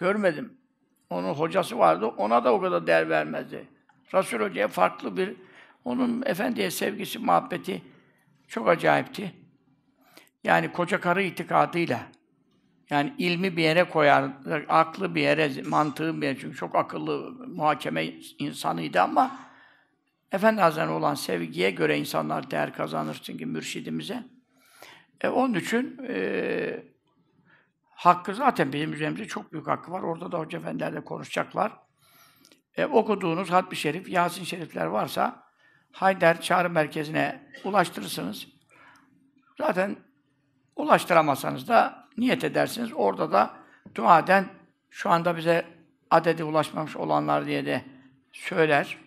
Görmedim. 0.00 0.63
Onun 1.10 1.34
hocası 1.34 1.78
vardı, 1.78 2.06
ona 2.06 2.44
da 2.44 2.54
o 2.54 2.60
kadar 2.60 2.86
değer 2.86 3.08
vermezdi. 3.08 3.68
Resul 4.14 4.40
Hoca'ya 4.40 4.68
farklı 4.68 5.16
bir, 5.16 5.36
onun 5.84 6.22
efendiye 6.26 6.70
sevgisi, 6.70 7.18
muhabbeti 7.18 7.82
çok 8.48 8.68
acayipti. 8.68 9.34
Yani 10.44 10.72
koca 10.72 11.00
karı 11.00 11.22
itikadıyla, 11.22 12.00
yani 12.90 13.14
ilmi 13.18 13.56
bir 13.56 13.62
yere 13.62 13.84
koyar, 13.84 14.30
aklı 14.68 15.14
bir 15.14 15.20
yere, 15.20 15.62
mantığı 15.62 16.20
bir 16.20 16.26
yere, 16.26 16.38
çünkü 16.38 16.56
çok 16.56 16.74
akıllı, 16.74 17.30
muhakeme 17.48 18.06
insanıydı 18.38 19.00
ama 19.00 19.36
Efendi 20.32 20.60
Hazretleri 20.60 20.90
olan 20.90 21.14
sevgiye 21.14 21.70
göre 21.70 21.98
insanlar 21.98 22.50
değer 22.50 22.74
kazanır 22.74 23.20
çünkü 23.22 23.46
mürşidimize. 23.46 24.24
E, 25.20 25.28
onun 25.28 25.54
için 25.54 25.98
e, 26.08 26.93
hakkı 28.04 28.34
zaten 28.34 28.72
bizim 28.72 28.92
üzerimizde 28.92 29.26
çok 29.26 29.52
büyük 29.52 29.66
hakkı 29.66 29.92
var. 29.92 30.02
Orada 30.02 30.32
da 30.32 30.38
Hoca 30.38 30.58
Efendilerle 30.58 31.04
konuşacaklar. 31.04 31.72
E, 32.76 32.86
okuduğunuz 32.86 33.50
Hatmi 33.50 33.76
Şerif, 33.76 34.08
Yasin 34.08 34.44
Şerifler 34.44 34.86
varsa 34.86 35.44
Hayder 35.92 36.40
Çağrı 36.40 36.70
Merkezi'ne 36.70 37.50
ulaştırırsınız. 37.64 38.48
Zaten 39.58 39.96
ulaştıramazsanız 40.76 41.68
da 41.68 42.08
niyet 42.16 42.44
edersiniz. 42.44 42.90
Orada 42.94 43.32
da 43.32 43.50
duaden 43.94 44.48
şu 44.90 45.10
anda 45.10 45.36
bize 45.36 45.64
adedi 46.10 46.44
ulaşmamış 46.44 46.96
olanlar 46.96 47.46
diye 47.46 47.66
de 47.66 47.84
söyler. 48.32 48.98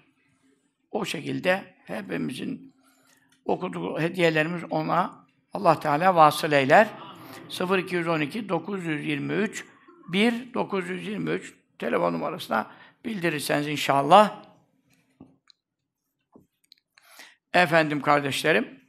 O 0.92 1.06
şekilde 1.06 1.74
hepimizin 1.86 2.76
okuduğu 3.46 4.00
hediyelerimiz 4.00 4.64
ona 4.70 5.26
Allah 5.54 5.80
Teala 5.80 6.16
vasıl 6.16 6.52
eyler. 6.52 7.07
0212 7.50 8.50
923 8.50 9.66
1 10.08 10.54
923 10.54 11.54
telefon 11.80 12.14
numarasına 12.14 12.72
bildirirseniz 13.06 13.68
inşallah. 13.68 14.44
Efendim 17.54 18.02
kardeşlerim, 18.02 18.80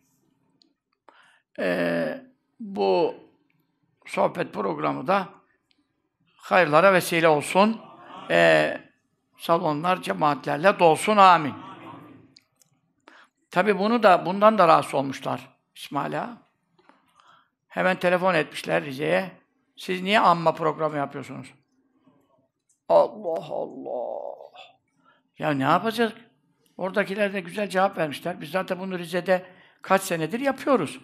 ee, 1.59 2.25
bu 2.61 3.15
sohbet 4.07 4.55
programı 4.55 5.07
da 5.07 5.29
hayırlara 6.37 6.93
vesile 6.93 7.29
olsun. 7.29 7.81
Ee, 8.31 8.81
salonlar 9.39 10.03
cemaatlerle 10.03 10.79
dolsun. 10.79 11.17
Amin. 11.17 11.55
Tabi 13.51 13.79
bunu 13.79 14.03
da, 14.03 14.27
bundan 14.27 14.59
da 14.59 14.69
rahatsız 14.69 14.95
olmuşlar 14.95 15.57
İsmail 15.75 16.23
Ağa. 16.23 16.48
Hemen 17.79 17.99
telefon 17.99 18.35
etmişler 18.35 18.85
Rize'ye. 18.85 19.31
Siz 19.77 20.03
niye 20.03 20.21
amma 20.21 20.55
programı 20.55 20.97
yapıyorsunuz? 20.97 21.55
Allah 22.89 23.45
Allah! 23.51 24.35
Ya 25.39 25.51
ne 25.51 25.63
yapacağız? 25.63 26.13
Oradakiler 26.77 27.33
de 27.33 27.41
güzel 27.41 27.69
cevap 27.69 27.99
vermişler. 27.99 28.41
Biz 28.41 28.51
zaten 28.51 28.79
bunu 28.79 28.99
Rize'de 28.99 29.43
kaç 29.83 30.03
senedir 30.03 30.41
yapıyoruz. 30.41 31.01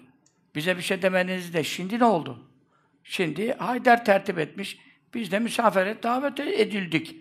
Bize 0.55 0.77
bir 0.77 0.83
şey 0.83 1.03
demeniz 1.03 1.55
de 1.55 1.65
şimdi 1.65 1.99
ne 1.99 2.05
oldu? 2.05 2.51
Şimdi 3.05 3.53
Haydar 3.53 4.05
tertip 4.05 4.39
etmiş. 4.39 4.79
Biz 5.15 5.33
de 5.33 5.39
misafire 5.39 6.03
davet 6.03 6.41
edildik. 6.41 7.17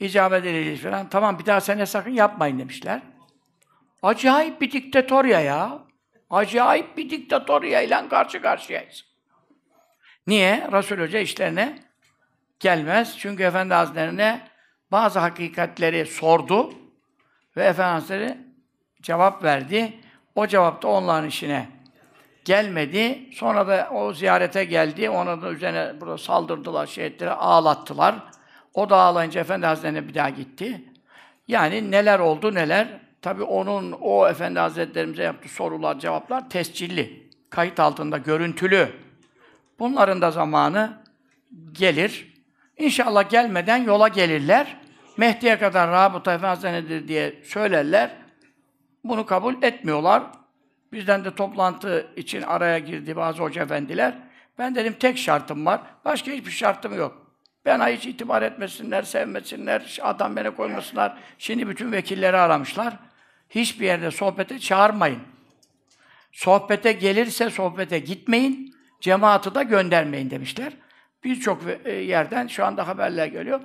İcabet 0.00 0.46
edildik 0.46 0.82
falan. 0.82 1.08
Tamam 1.08 1.38
bir 1.38 1.46
daha 1.46 1.60
sene 1.60 1.86
sakın 1.86 2.10
yapmayın 2.10 2.58
demişler. 2.58 3.02
Acayip 4.02 4.60
bir 4.60 4.70
diktatörya 4.70 5.40
ya. 5.40 5.89
Acayip 6.30 6.96
bir 6.96 7.10
diktatörya 7.10 7.80
ile 7.80 8.08
karşı 8.08 8.42
karşıyayız. 8.42 9.04
Niye? 10.26 10.68
Resul 10.72 10.98
Hoca 10.98 11.18
işlerine 11.18 11.78
gelmez. 12.60 13.18
Çünkü 13.18 13.42
Efendi 13.42 13.74
Hazretlerine 13.74 14.48
bazı 14.92 15.18
hakikatleri 15.18 16.06
sordu 16.06 16.74
ve 17.56 17.64
Efendi 17.64 17.92
Hazretleri 17.92 18.38
cevap 19.02 19.44
verdi. 19.44 19.92
O 20.34 20.46
cevap 20.46 20.82
da 20.82 20.88
onların 20.88 21.28
işine 21.28 21.68
gelmedi. 22.44 23.28
Sonra 23.34 23.68
da 23.68 23.88
o 23.92 24.12
ziyarete 24.12 24.64
geldi. 24.64 25.10
Ona 25.10 25.42
da 25.42 25.50
üzerine 25.50 26.00
burada 26.00 26.18
saldırdılar, 26.18 26.86
şey 26.86 27.06
ettiler, 27.06 27.34
ağlattılar. 27.38 28.14
O 28.74 28.90
da 28.90 28.96
ağlayınca 28.96 29.40
Efendi 29.40 29.66
Hazretlerine 29.66 30.08
bir 30.08 30.14
daha 30.14 30.28
gitti. 30.28 30.84
Yani 31.48 31.90
neler 31.90 32.18
oldu 32.18 32.54
neler. 32.54 33.00
Tabii 33.22 33.42
onun, 33.42 33.92
o 33.92 34.28
Efendi 34.28 34.58
Hazretlerimize 34.58 35.22
yaptığı 35.22 35.48
sorular, 35.48 35.98
cevaplar 35.98 36.50
tescilli. 36.50 37.30
Kayıt 37.50 37.80
altında, 37.80 38.18
görüntülü. 38.18 38.88
Bunların 39.78 40.20
da 40.20 40.30
zamanı 40.30 41.02
gelir. 41.72 42.34
İnşallah 42.76 43.30
gelmeden 43.30 43.76
yola 43.76 44.08
gelirler. 44.08 44.76
Mehdi'ye 45.16 45.58
kadar 45.58 45.90
Rabıta 45.90 46.32
Efendi 46.32 46.46
Hazretleri'dir 46.46 47.08
diye 47.08 47.42
söylerler. 47.44 48.10
Bunu 49.04 49.26
kabul 49.26 49.62
etmiyorlar. 49.62 50.22
Bizden 50.92 51.24
de 51.24 51.34
toplantı 51.34 52.06
için 52.16 52.42
araya 52.42 52.78
girdi 52.78 53.16
bazı 53.16 53.42
hoca 53.42 53.62
efendiler. 53.62 54.14
Ben 54.58 54.74
dedim 54.74 54.96
tek 55.00 55.18
şartım 55.18 55.66
var. 55.66 55.80
Başka 56.04 56.30
hiçbir 56.30 56.50
şartım 56.50 56.98
yok. 56.98 57.26
Bana 57.66 57.88
hiç 57.88 58.06
itibar 58.06 58.42
etmesinler, 58.42 59.02
sevmesinler, 59.02 59.98
adam 60.02 60.36
beni 60.36 60.50
koymasınlar. 60.50 61.18
Şimdi 61.38 61.68
bütün 61.68 61.92
vekilleri 61.92 62.36
aramışlar. 62.36 62.94
Hiçbir 63.50 63.86
yerde 63.86 64.10
sohbete 64.10 64.58
çağırmayın. 64.58 65.20
Sohbete 66.32 66.92
gelirse 66.92 67.50
sohbete 67.50 67.98
gitmeyin, 67.98 68.74
cemaati 69.00 69.54
da 69.54 69.62
göndermeyin 69.62 70.30
demişler. 70.30 70.72
Birçok 71.24 71.62
e, 71.84 71.92
yerden 71.92 72.46
şu 72.46 72.64
anda 72.64 72.88
haberler 72.88 73.26
geliyor. 73.26 73.60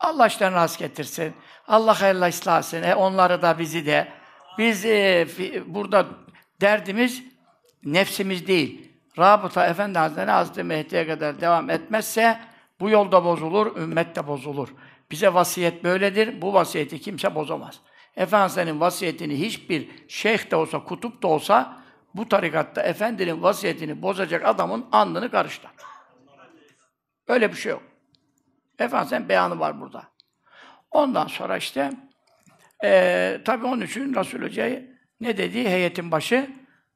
Allah 0.00 0.26
işlerini 0.26 0.54
rast 0.54 0.78
getirsin. 0.78 1.34
Allah 1.68 2.00
hayırlı 2.00 2.28
ıslah 2.28 2.58
etsin. 2.58 2.82
E, 2.82 2.94
onları 2.94 3.42
da 3.42 3.58
bizi 3.58 3.86
de. 3.86 4.08
Biz 4.58 4.84
e, 4.84 5.28
burada 5.66 6.06
derdimiz 6.60 7.22
nefsimiz 7.84 8.46
değil. 8.46 8.90
Rabıta 9.18 9.66
Efendi 9.66 9.98
Hazretleri 9.98 10.30
Hazreti 10.30 10.62
Mehdi'ye 10.62 11.06
kadar 11.06 11.40
devam 11.40 11.70
etmezse 11.70 12.40
bu 12.80 12.90
yolda 12.90 13.24
bozulur, 13.24 13.76
ümmet 13.76 14.16
de 14.16 14.26
bozulur. 14.26 14.68
Bize 15.10 15.34
vasiyet 15.34 15.84
böyledir. 15.84 16.42
Bu 16.42 16.54
vasiyeti 16.54 17.00
kimse 17.00 17.34
bozamaz. 17.34 17.80
Efendimiz'in 18.16 18.80
vasiyetini 18.80 19.40
hiçbir 19.40 19.88
şeyh 20.08 20.50
de 20.50 20.56
olsa, 20.56 20.84
kutup 20.84 21.22
da 21.22 21.28
olsa 21.28 21.82
bu 22.14 22.28
tarikatta 22.28 22.82
Efendinin 22.82 23.42
vasiyetini 23.42 24.02
bozacak 24.02 24.46
adamın 24.46 24.86
alnını 24.92 25.30
karışlar. 25.30 25.72
Öyle 27.28 27.50
bir 27.50 27.56
şey 27.56 27.70
yok. 27.70 27.82
Efendimiz'in 28.78 29.28
beyanı 29.28 29.58
var 29.58 29.80
burada. 29.80 30.10
Ondan 30.90 31.26
sonra 31.26 31.56
işte 31.56 31.90
e, 32.84 33.40
tabii 33.44 33.66
onun 33.66 33.80
için 33.80 34.14
Resul 34.14 34.42
Hoca'yı 34.42 34.96
ne 35.20 35.36
dedi? 35.36 35.68
Heyetin 35.68 36.10
başı 36.10 36.50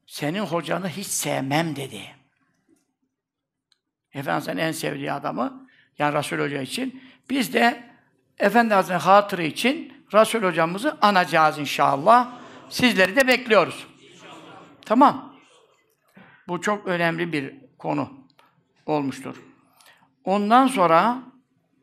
senin 0.07 0.41
hocanı 0.41 0.89
hiç 0.89 1.07
sevmem 1.07 1.77
dedi. 1.77 2.03
Efendimiz'in 4.15 4.57
en 4.57 4.73
sevdiği 4.73 5.13
adamı 5.13 5.69
yani 5.99 6.19
Resul 6.19 6.39
Hoca 6.39 6.63
için. 6.63 7.03
Biz 7.31 7.55
de 7.55 7.83
Efendi 8.39 8.75
Hazretleri'nin 8.75 9.05
hatırı 9.05 9.43
için 9.43 9.94
Resul 10.13 10.43
hocamızı 10.43 10.99
anacağız 11.03 11.59
inşallah. 11.59 12.33
Sizleri 12.69 13.17
de 13.17 13.29
bekliyoruz. 13.29 13.87
Tamam. 14.87 15.35
Bu 16.49 16.61
çok 16.61 16.87
önemli 16.87 17.33
bir 17.33 17.55
konu 17.79 18.11
olmuştur. 18.87 19.37
Ondan 20.25 20.67
sonra 20.67 21.23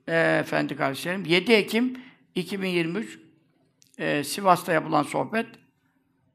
e, 0.08 0.38
efendi 0.40 0.76
kardeşlerim 0.76 1.26
7 1.26 1.54
Ekim 1.54 1.98
2023 2.36 3.20
e, 3.98 4.24
Sivas'ta 4.24 4.74
yapılan 4.74 5.04
sohbet 5.04 5.48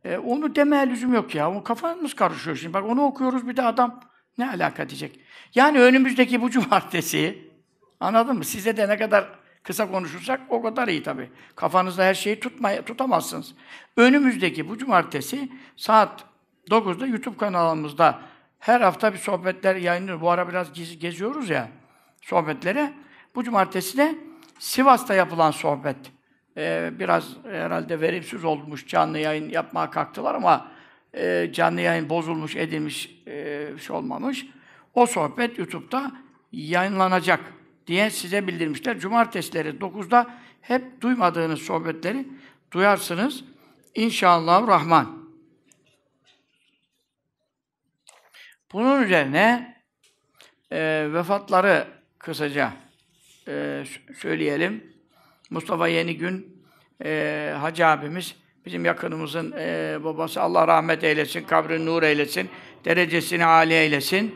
e, 0.05 0.17
onu 0.19 0.55
demeye 0.55 0.89
lüzum 0.89 1.15
yok 1.15 1.35
ya. 1.35 1.55
O 1.55 1.63
kafamız 1.63 2.15
karışıyor 2.15 2.57
şimdi. 2.57 2.75
Bak 2.75 2.85
onu 2.85 3.03
okuyoruz 3.03 3.49
bir 3.49 3.57
de 3.57 3.63
adam 3.63 4.01
ne 4.39 4.51
alaka 4.51 4.89
diyecek. 4.89 5.21
Yani 5.55 5.81
önümüzdeki 5.81 6.43
bu 6.43 6.51
cumartesi 6.57 7.51
anladın 8.01 8.37
mı? 8.37 8.45
Size 8.45 8.77
de 8.77 8.89
ne 8.89 8.97
kadar 8.99 9.39
Kısa 9.67 9.91
konuşursak 9.91 10.41
o 10.49 10.63
kadar 10.63 10.89
iyi 10.89 11.03
tabii. 11.03 11.31
Kafanızda 11.57 12.05
her 12.05 12.15
şeyi 12.15 12.41
tutmaya, 12.41 12.85
tutamazsınız. 12.85 13.55
Önümüzdeki 13.97 14.69
bu 14.69 14.79
cumartesi 14.79 15.49
saat 15.77 16.25
9'da 16.71 17.07
YouTube 17.07 17.37
kanalımızda 17.37 18.21
her 18.59 18.81
hafta 18.81 19.13
bir 19.13 19.19
sohbetler 19.19 19.77
yayınlıyor. 19.77 20.21
Bu 20.21 20.31
ara 20.31 20.49
biraz 20.49 20.73
gez, 20.73 20.99
geziyoruz 20.99 21.51
ya. 21.51 21.69
sohbetlere. 22.23 22.93
Bu 23.35 23.45
cumartesi 23.45 23.99
de 23.99 24.19
Sivas'ta 24.59 25.15
yapılan 25.15 25.51
sohbet. 25.51 25.97
Ee, 26.57 26.91
biraz 26.99 27.29
herhalde 27.45 28.01
verimsiz 28.01 28.45
olmuş 28.45 28.87
canlı 28.87 29.19
yayın 29.19 29.49
yapmaya 29.49 29.91
kalktılar 29.91 30.35
ama 30.35 30.69
e, 31.15 31.51
canlı 31.53 31.81
yayın 31.81 32.11
bozulmuş, 32.11 32.57
edilmiş, 32.57 33.23
e, 33.27 33.69
şey 33.87 33.97
olmamış. 33.97 34.47
O 34.95 35.07
sohbet 35.07 35.59
YouTube'da 35.59 36.13
yayınlanacak 36.53 37.41
diye 37.87 38.11
size 38.11 38.47
bildirmişler. 38.47 38.99
Cumartesileri 38.99 39.69
9'da 39.69 40.35
hep 40.61 41.01
duymadığınız 41.01 41.63
sohbetleri 41.63 42.29
duyarsınız. 42.73 43.45
İnşallah 43.95 44.67
Rahman. 44.67 45.27
Bunun 48.73 49.03
üzerine 49.03 49.77
e, 50.73 51.09
vefatları 51.13 51.87
kısaca 52.19 52.73
e, 53.49 53.85
söyleyelim. 54.19 54.97
Mustafa 55.51 55.89
Yeni 55.89 56.17
Gün 56.17 56.63
e, 57.05 57.53
Hacı 57.61 57.87
abimiz 57.87 58.37
bizim 58.67 58.85
yakınımızın 58.85 59.55
e, 59.59 59.99
babası 60.05 60.43
Allah 60.43 60.69
rahmet 60.69 61.05
eylesin, 61.05 61.45
kabrini 61.45 61.87
nur 61.87 62.03
eylesin, 62.03 62.51
derecesini 62.85 63.45
âli 63.45 63.75
eylesin. 63.75 64.35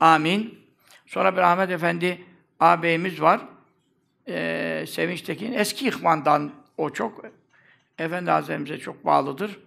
Amin. 0.00 0.58
Sonra 1.06 1.36
bir 1.36 1.40
Ahmet 1.40 1.70
Efendi 1.70 2.24
ağabeyimiz 2.60 3.20
var. 3.20 3.40
E, 4.28 4.84
Sevinç 4.88 5.22
Tekin. 5.22 5.52
Eski 5.52 5.88
ihvandan 5.88 6.52
o 6.76 6.90
çok. 6.90 7.24
Efendi 7.98 8.30
Hazretimize 8.30 8.78
çok 8.78 9.04
bağlıdır. 9.04 9.58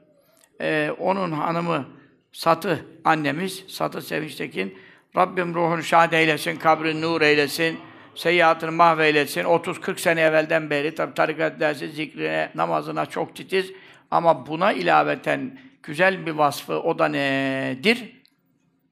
E, 0.61 0.91
onun 0.99 1.31
hanımı 1.31 1.85
Satı 2.31 2.85
annemiz, 3.05 3.63
Satı 3.67 4.01
Sevinç 4.01 4.35
Tekin. 4.35 4.77
Rabbim 5.15 5.53
ruhunu 5.53 5.83
şad 5.83 6.13
eylesin, 6.13 6.55
kabrini 6.55 7.01
nur 7.01 7.21
eylesin, 7.21 7.79
seyyiatını 8.15 8.71
mahveylesin. 8.71 9.43
30-40 9.43 9.99
sene 9.99 10.21
evvelden 10.21 10.69
beri 10.69 10.95
tabi 10.95 11.13
tarikat 11.13 11.59
dersi 11.59 11.89
zikrine, 11.89 12.51
namazına 12.55 13.05
çok 13.05 13.35
titiz. 13.35 13.71
Ama 14.11 14.47
buna 14.47 14.73
ilaveten 14.73 15.59
güzel 15.83 16.25
bir 16.25 16.31
vasfı 16.31 16.79
o 16.79 16.99
da 16.99 17.07
nedir? 17.07 18.21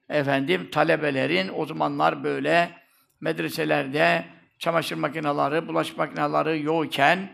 Efendim 0.10 0.70
talebelerin 0.72 1.52
o 1.56 1.66
zamanlar 1.66 2.24
böyle 2.24 2.70
medreselerde 3.22 4.26
çamaşır 4.60 4.96
makineleri, 4.96 5.68
bulaşık 5.68 5.98
makineleri 5.98 6.64
yokken 6.64 7.30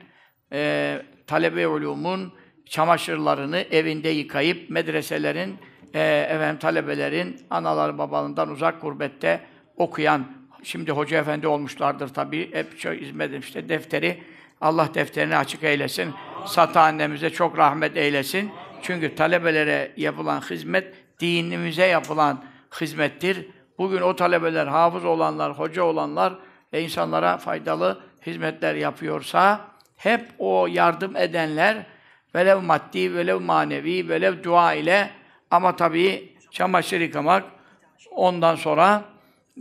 e, 0.54 1.02
talebe 1.28 1.68
ulumun 1.68 2.34
çamaşırlarını 2.66 3.58
evinde 3.58 4.10
yıkayıp 4.10 4.70
medreselerin 4.70 5.58
e, 5.94 6.28
efendim 6.30 6.60
talebelerin 6.60 7.40
anaları 7.50 7.98
babalarından 7.98 8.50
uzak 8.50 8.82
gurbette 8.82 9.42
okuyan 9.78 10.26
şimdi 10.64 10.92
hoca 10.92 11.18
efendi 11.20 11.48
olmuşlardır 11.48 12.08
tabii. 12.08 12.54
Hep 12.54 12.80
çok 12.80 12.94
hizmet 12.94 13.34
etmişler. 13.34 13.70
Defteri 13.70 14.24
Allah 14.62 14.90
defterini 14.94 15.36
açık 15.38 15.64
eylesin. 15.64 16.14
Sata 16.46 16.82
annemize 16.82 17.30
çok 17.30 17.58
rahmet 17.58 17.98
eylesin. 17.98 18.52
Çünkü 18.82 19.16
talebelere 19.16 19.92
yapılan 19.98 20.42
hizmet 20.42 20.94
dinimize 21.20 21.86
yapılan 21.86 22.44
hizmettir. 22.82 23.48
Bugün 23.78 24.02
o 24.02 24.16
talebeler, 24.16 24.68
hafız 24.68 25.06
olanlar, 25.06 25.60
hoca 25.60 25.84
olanlar 25.84 26.34
ve 26.74 26.84
insanlara 26.84 27.38
faydalı 27.38 28.02
hizmetler 28.26 28.76
yapıyorsa 28.76 29.68
hep 29.96 30.22
o 30.40 30.68
yardım 30.68 31.16
edenler 31.16 31.86
velev 32.36 32.62
maddi, 32.62 33.16
velev 33.16 33.40
manevi, 33.40 34.10
velev 34.10 34.44
dua 34.44 34.74
ile 34.74 35.10
ama 35.52 35.76
tabii 35.76 36.34
çamaşır 36.52 37.02
yıkamak 37.02 37.44
ondan 38.12 38.56
sonra 38.56 39.04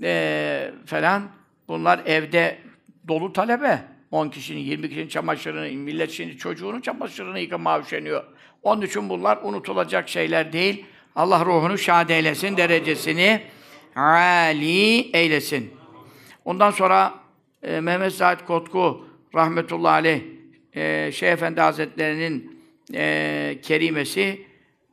e, 0.02 0.70
falan 0.86 1.22
bunlar 1.68 2.00
evde 2.06 2.58
dolu 3.08 3.32
talebe. 3.32 3.82
10 4.10 4.28
kişinin, 4.28 4.60
20 4.60 4.88
kişinin 4.88 5.08
çamaşırını, 5.08 5.76
millet 5.76 6.10
şimdi 6.10 6.38
çocuğunun 6.38 6.80
çamaşırını 6.80 7.38
yıkamaya 7.38 7.80
üşeniyor. 7.80 8.24
Onun 8.62 8.82
için 8.82 9.08
bunlar 9.08 9.38
unutulacak 9.42 10.08
şeyler 10.08 10.52
değil. 10.52 10.86
Allah 11.16 11.44
ruhunu 11.44 11.78
şad 11.78 12.08
eylesin, 12.08 12.56
derecesini 12.56 13.42
âli 13.96 15.10
eylesin. 15.16 15.74
Ondan 16.44 16.70
sonra 16.70 17.14
e, 17.62 17.80
Mehmet 17.80 18.12
Said 18.12 18.40
Kotku 18.46 19.06
rahmetullahi 19.34 19.92
aleyh 19.92 20.22
e, 20.72 21.12
Şeyh 21.12 21.32
Efendi 21.32 21.60
Hazretleri'nin 21.60 22.62
e, 22.94 23.58
kerimesi 23.62 24.46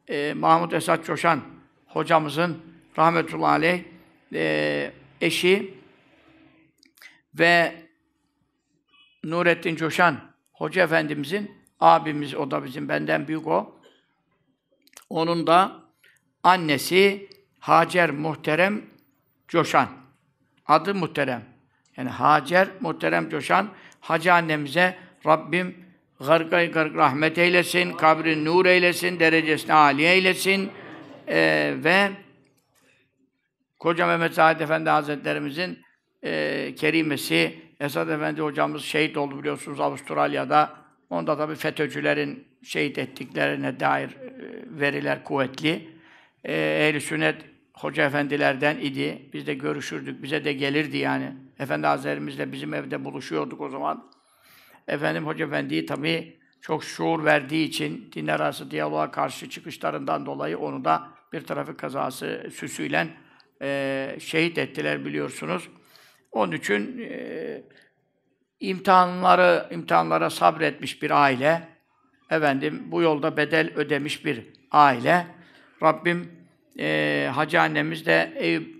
e, 0.07 0.33
Mahmud 0.33 0.71
Esat 0.71 1.05
Coşan 1.05 1.41
hocamızın 1.87 2.57
rahmetullahi 2.97 3.51
aleyh 3.51 3.79
e, 4.33 4.91
eşi 5.21 5.73
ve 7.39 7.73
Nurettin 9.23 9.75
Coşan 9.75 10.29
Hoca 10.53 10.83
Efendimizin 10.83 11.51
abimiz, 11.79 12.35
o 12.35 12.51
da 12.51 12.63
bizim 12.63 12.89
benden 12.89 13.27
büyük 13.27 13.47
o. 13.47 13.79
Onun 15.09 15.47
da 15.47 15.83
annesi 16.43 17.29
Hacer 17.59 18.09
Muhterem 18.09 18.88
Coşan. 19.49 19.87
Adı 20.65 20.95
Muhterem. 20.95 21.43
Yani 21.97 22.09
Hacer 22.09 22.67
Muhterem 22.79 23.29
Coşan 23.29 23.69
Hacı 24.01 24.33
annemize 24.33 24.95
Rabbim 25.25 25.75
gargay 26.27 26.71
garg 26.71 26.95
rahmet 26.95 27.37
eylesin, 27.37 27.93
kabrin 27.93 28.45
nur 28.45 28.65
eylesin, 28.65 29.19
derecesini 29.19 29.73
âli 29.73 30.03
eylesin 30.03 30.71
ee, 31.27 31.73
ve 31.83 32.09
Koca 33.79 34.07
Mehmet 34.07 34.33
Said 34.33 34.59
Efendi 34.59 34.89
Hazretlerimizin 34.89 35.79
e, 36.23 36.75
kerimesi, 36.75 37.59
Esad 37.79 38.09
Efendi 38.09 38.41
hocamız 38.41 38.83
şehit 38.83 39.17
oldu 39.17 39.39
biliyorsunuz 39.39 39.79
Avustralya'da. 39.79 40.73
Onda 41.09 41.37
tabi 41.37 41.55
FETÖ'cülerin 41.55 42.47
şehit 42.63 42.97
ettiklerine 42.97 43.79
dair 43.79 44.09
e, 44.09 44.11
veriler 44.79 45.23
kuvvetli. 45.23 45.89
E, 46.43 46.53
Ehl-i 46.53 47.01
Sünnet 47.01 47.35
hoca 47.79 48.05
efendilerden 48.05 48.77
idi. 48.77 49.29
Biz 49.33 49.47
de 49.47 49.53
görüşürdük, 49.53 50.23
bize 50.23 50.45
de 50.45 50.53
gelirdi 50.53 50.97
yani. 50.97 51.33
Efendi 51.59 51.87
Hazretlerimizle 51.87 52.51
bizim 52.51 52.73
evde 52.73 53.05
buluşuyorduk 53.05 53.61
o 53.61 53.69
zaman. 53.69 54.11
Efendim 54.87 55.25
Hoca 55.25 55.45
Efendi'yi 55.45 55.85
tabii 55.85 56.39
çok 56.61 56.83
şuur 56.83 57.25
verdiği 57.25 57.67
için 57.67 58.11
din 58.15 58.27
arası 58.27 58.71
diyaloğa 58.71 59.11
karşı 59.11 59.49
çıkışlarından 59.49 60.25
dolayı 60.25 60.57
onu 60.57 60.85
da 60.85 61.07
bir 61.33 61.41
tarafı 61.41 61.77
kazası 61.77 62.49
süsüyle 62.53 63.07
e, 63.61 64.15
şehit 64.19 64.57
ettiler 64.57 65.05
biliyorsunuz. 65.05 65.69
Onun 66.31 66.51
için 66.51 66.97
e, 67.01 67.63
imtihanları 68.59 69.67
imtihanlara 69.71 70.29
sabretmiş 70.29 71.01
bir 71.01 71.11
aile, 71.23 71.67
efendim 72.29 72.83
bu 72.85 73.01
yolda 73.01 73.37
bedel 73.37 73.73
ödemiş 73.75 74.25
bir 74.25 74.43
aile. 74.71 75.27
Rabbim 75.83 76.38
e, 76.79 77.29
Hacı 77.35 77.61
annemiz 77.61 78.05
de 78.05 78.33
Eyüp 78.35 78.75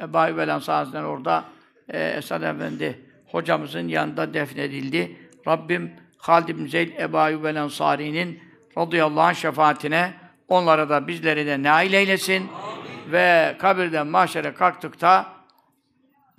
Ebu 0.00 0.18
Ayyub 0.18 0.38
orada 0.38 1.44
e, 1.88 2.08
Esad 2.08 2.42
Efendi 2.42 3.00
hocamızın 3.26 3.88
yanında 3.88 4.34
defnedildi. 4.34 5.16
Rabbim 5.48 5.92
Halid 6.18 6.48
bin 6.48 6.66
Zeyd 6.66 6.98
Ebu 6.98 7.18
Ayyub 7.18 7.44
el 7.44 7.56
Ensari'nin 7.56 8.42
radıyallahu 8.78 9.20
anh 9.20 9.34
şefaatine 9.34 10.12
onlara 10.48 10.88
da 10.88 11.08
bizleri 11.08 11.46
de 11.46 11.62
nail 11.62 11.92
eylesin. 11.92 12.34
Amin. 12.34 13.12
Ve 13.12 13.56
kabirden 13.58 14.06
mahşere 14.06 14.54
kalktıkta 14.54 15.32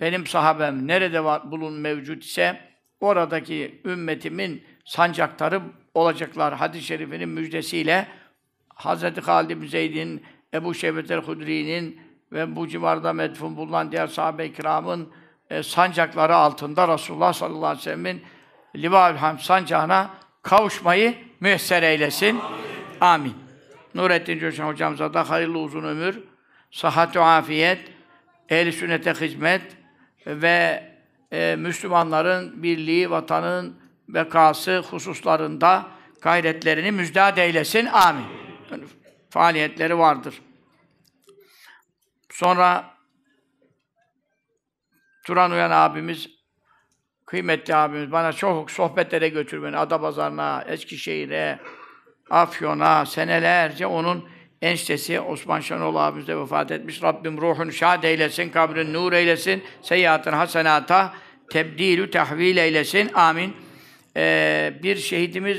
benim 0.00 0.26
sahabem 0.26 0.86
nerede 0.86 1.24
var, 1.24 1.50
bulun 1.50 1.72
mevcut 1.72 2.24
ise 2.24 2.60
oradaki 3.00 3.80
ümmetimin 3.84 4.64
sancaktarı 4.84 5.62
olacaklar. 5.94 6.54
Hadis-i 6.54 6.86
şerifinin 6.86 7.28
müjdesiyle 7.28 8.08
Hz. 8.74 9.18
Halid 9.26 9.62
bin 9.62 9.66
Zeyd'in, 9.66 10.24
Ebu 10.54 10.74
Şebet 10.74 11.10
el-Hudri'nin 11.10 12.00
ve 12.32 12.56
bu 12.56 12.68
civarda 12.68 13.12
medfun 13.12 13.56
bulunan 13.56 13.92
diğer 13.92 14.06
sahabe-i 14.06 14.52
kiramın 14.52 15.08
e, 15.50 15.62
sancakları 15.62 16.36
altında 16.36 16.88
Resulullah 16.88 17.32
sallallahu 17.32 17.66
aleyhi 17.66 17.78
ve 17.78 17.82
sellem'in 17.82 18.22
Livaül 18.76 19.16
Hamd 19.16 19.38
sancağına 19.38 20.10
kavuşmayı 20.42 21.14
müyesser 21.40 21.82
eylesin. 21.82 22.40
Amin. 22.40 22.64
Amin. 23.00 23.34
Nurettin 23.94 24.38
Coşan 24.38 24.66
hocamıza 24.66 25.14
da 25.14 25.30
hayırlı 25.30 25.58
uzun 25.58 25.84
ömür, 25.84 26.20
sıhhat 26.70 27.16
afiyet, 27.16 27.78
ehl 28.48 28.72
sünnete 28.72 29.14
hizmet 29.14 29.62
ve 30.26 30.84
e, 31.32 31.56
Müslümanların 31.58 32.62
birliği, 32.62 33.10
vatanın 33.10 33.76
bekası 34.08 34.84
hususlarında 34.90 35.86
gayretlerini 36.22 36.92
müjdat 36.92 37.38
eylesin. 37.38 37.86
Amin. 37.86 38.43
Faaliyetleri 39.34 39.98
vardır. 39.98 40.42
Sonra 42.30 42.84
Turan 45.26 45.50
Uyan 45.50 45.70
abimiz 45.70 46.30
kıymetli 47.26 47.74
abimiz 47.74 48.12
bana 48.12 48.32
çok 48.32 48.70
sohbetlere 48.70 49.28
götür 49.28 49.62
beni. 49.62 49.76
Adapazarı'na, 49.76 50.64
Eskişehir'e, 50.68 51.58
Afyon'a 52.30 53.06
senelerce 53.06 53.86
onun 53.86 54.28
eniştesi 54.62 55.20
Osman 55.20 55.60
Şanoğlu 55.60 55.98
abimiz 55.98 56.28
de 56.28 56.38
vefat 56.38 56.70
etmiş. 56.70 57.02
Rabbim 57.02 57.40
ruhunu 57.40 57.72
şad 57.72 58.02
eylesin, 58.02 58.50
kabrin 58.50 58.94
nur 58.94 59.12
eylesin, 59.12 59.64
seyyiatın 59.82 60.32
hasenata 60.32 61.14
tebdilü 61.50 62.10
tahvil 62.10 62.56
eylesin. 62.56 63.12
Amin. 63.14 63.56
Ee, 64.16 64.74
bir 64.82 64.96
şehidimiz 64.96 65.58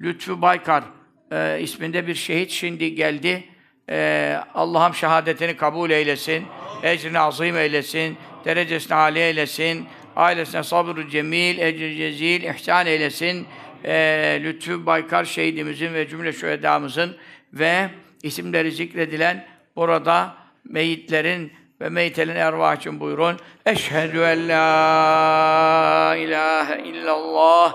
Lütfü 0.00 0.42
Baykar 0.42 0.84
e, 1.32 1.58
isminde 1.60 2.06
bir 2.06 2.14
şehit 2.14 2.50
şimdi 2.50 2.94
geldi. 2.94 3.44
Ee, 3.90 4.40
Allah'ım 4.54 4.94
şehadetini 4.94 5.56
kabul 5.56 5.90
eylesin, 5.90 6.44
ecrini 6.82 7.20
azim 7.20 7.56
eylesin, 7.56 8.16
derecesini 8.44 8.94
âli 8.94 9.18
eylesin, 9.18 9.86
ailesine 10.16 10.62
sabır 10.62 11.08
cemil, 11.08 11.58
ecri 11.58 11.96
cezil, 11.96 12.42
ihsan 12.42 12.86
eylesin. 12.86 13.46
Ee, 13.84 14.40
Lütfü 14.42 14.86
Baykar 14.86 15.24
şehidimizin 15.24 15.94
ve 15.94 16.08
cümle 16.08 16.32
şühedamızın 16.32 17.16
ve 17.52 17.88
isimleri 18.22 18.72
zikredilen 18.72 19.46
burada 19.76 20.34
meyitlerin 20.64 21.52
ve 21.80 21.88
meytelin 21.88 22.36
ervah 22.36 22.76
için 22.76 23.00
buyurun. 23.00 23.36
Eşhedü 23.66 24.18
en 24.18 24.48
la 24.48 26.16
ilahe 26.16 26.82
illallah 26.82 27.74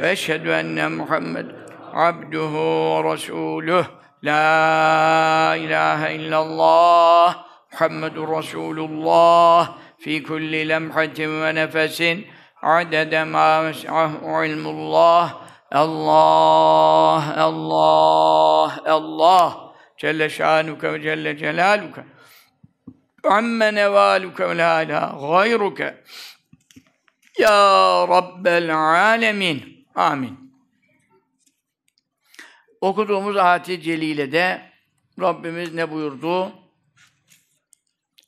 ve 0.00 0.10
eşhedü 0.10 0.48
enne 0.48 0.88
Muhammed 0.88 1.61
abduhu 1.92 3.04
ve 3.04 3.12
resuluh. 3.12 3.84
La 4.24 5.56
ilahe 5.56 6.14
illallah 6.14 7.44
Muhammedur 7.72 8.38
Resulullah. 8.38 9.78
Fi 9.98 10.22
kulli 10.22 10.68
lemhatin 10.68 11.42
ve 11.42 11.54
nefesin 11.54 12.26
adede 12.62 13.24
ma 13.24 13.62
mes'ahu 13.62 14.44
ilmullah. 14.44 15.34
Allah, 15.70 17.34
Allah, 17.36 18.80
Allah. 18.86 19.74
Celle 19.98 20.30
şanuke 20.30 20.92
ve 20.92 21.02
celle 21.02 21.36
celaluke. 21.36 22.04
Amme 23.24 23.74
nevaluke 23.74 24.48
ve 24.48 24.58
la 24.58 24.84
gayruke. 25.20 26.02
Ya 27.38 28.08
Rabbel 28.08 28.76
alemin. 28.76 29.86
Okuduğumuz 32.82 33.36
ayet-i 33.36 33.80
celilede 33.82 34.62
Rabbimiz 35.20 35.74
ne 35.74 35.90
buyurdu? 35.90 36.52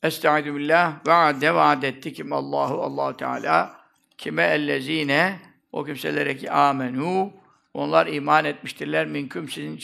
Estaizu 0.03 0.55
billah 0.55 1.07
vaade 1.07 1.55
vaad 1.55 1.83
etti 1.83 2.13
kim 2.13 2.33
Allahu 2.33 2.83
Allah 2.83 3.17
Teala 3.17 3.81
kime 4.19 4.43
ellezine 4.43 5.39
o 5.73 5.85
kimselere 5.85 6.37
ki 6.37 6.51
amenu 6.51 7.33
onlar 7.75 8.07
iman 8.07 8.45
etmiştirler 8.45 9.07
minküm 9.07 9.49
sizin 9.49 9.81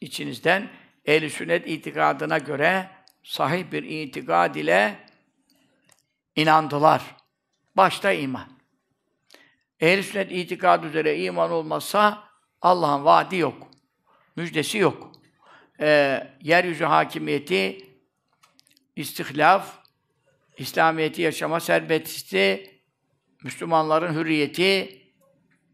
içinizden 0.00 0.68
ehl 1.04 1.28
sünnet 1.28 1.68
itikadına 1.68 2.38
göre 2.38 2.90
sahih 3.22 3.72
bir 3.72 3.82
itikad 3.82 4.54
ile 4.54 4.96
inandılar. 6.36 7.16
Başta 7.76 8.12
iman. 8.12 8.48
Ehl-i 9.80 10.02
sünnet 10.02 10.32
itikad 10.32 10.84
üzere 10.84 11.18
iman 11.18 11.50
olmazsa 11.50 12.28
Allah'ın 12.62 13.04
vaadi 13.04 13.36
yok. 13.36 13.73
Müjdesi 14.36 14.78
yok. 14.78 15.12
Ee, 15.80 16.26
yeryüzü 16.42 16.84
hakimiyeti, 16.84 17.78
istihlaf, 18.96 19.78
İslamiyeti 20.58 21.22
yaşama 21.22 21.60
serbestti, 21.60 22.70
Müslümanların 23.44 24.14
hürriyeti 24.14 25.00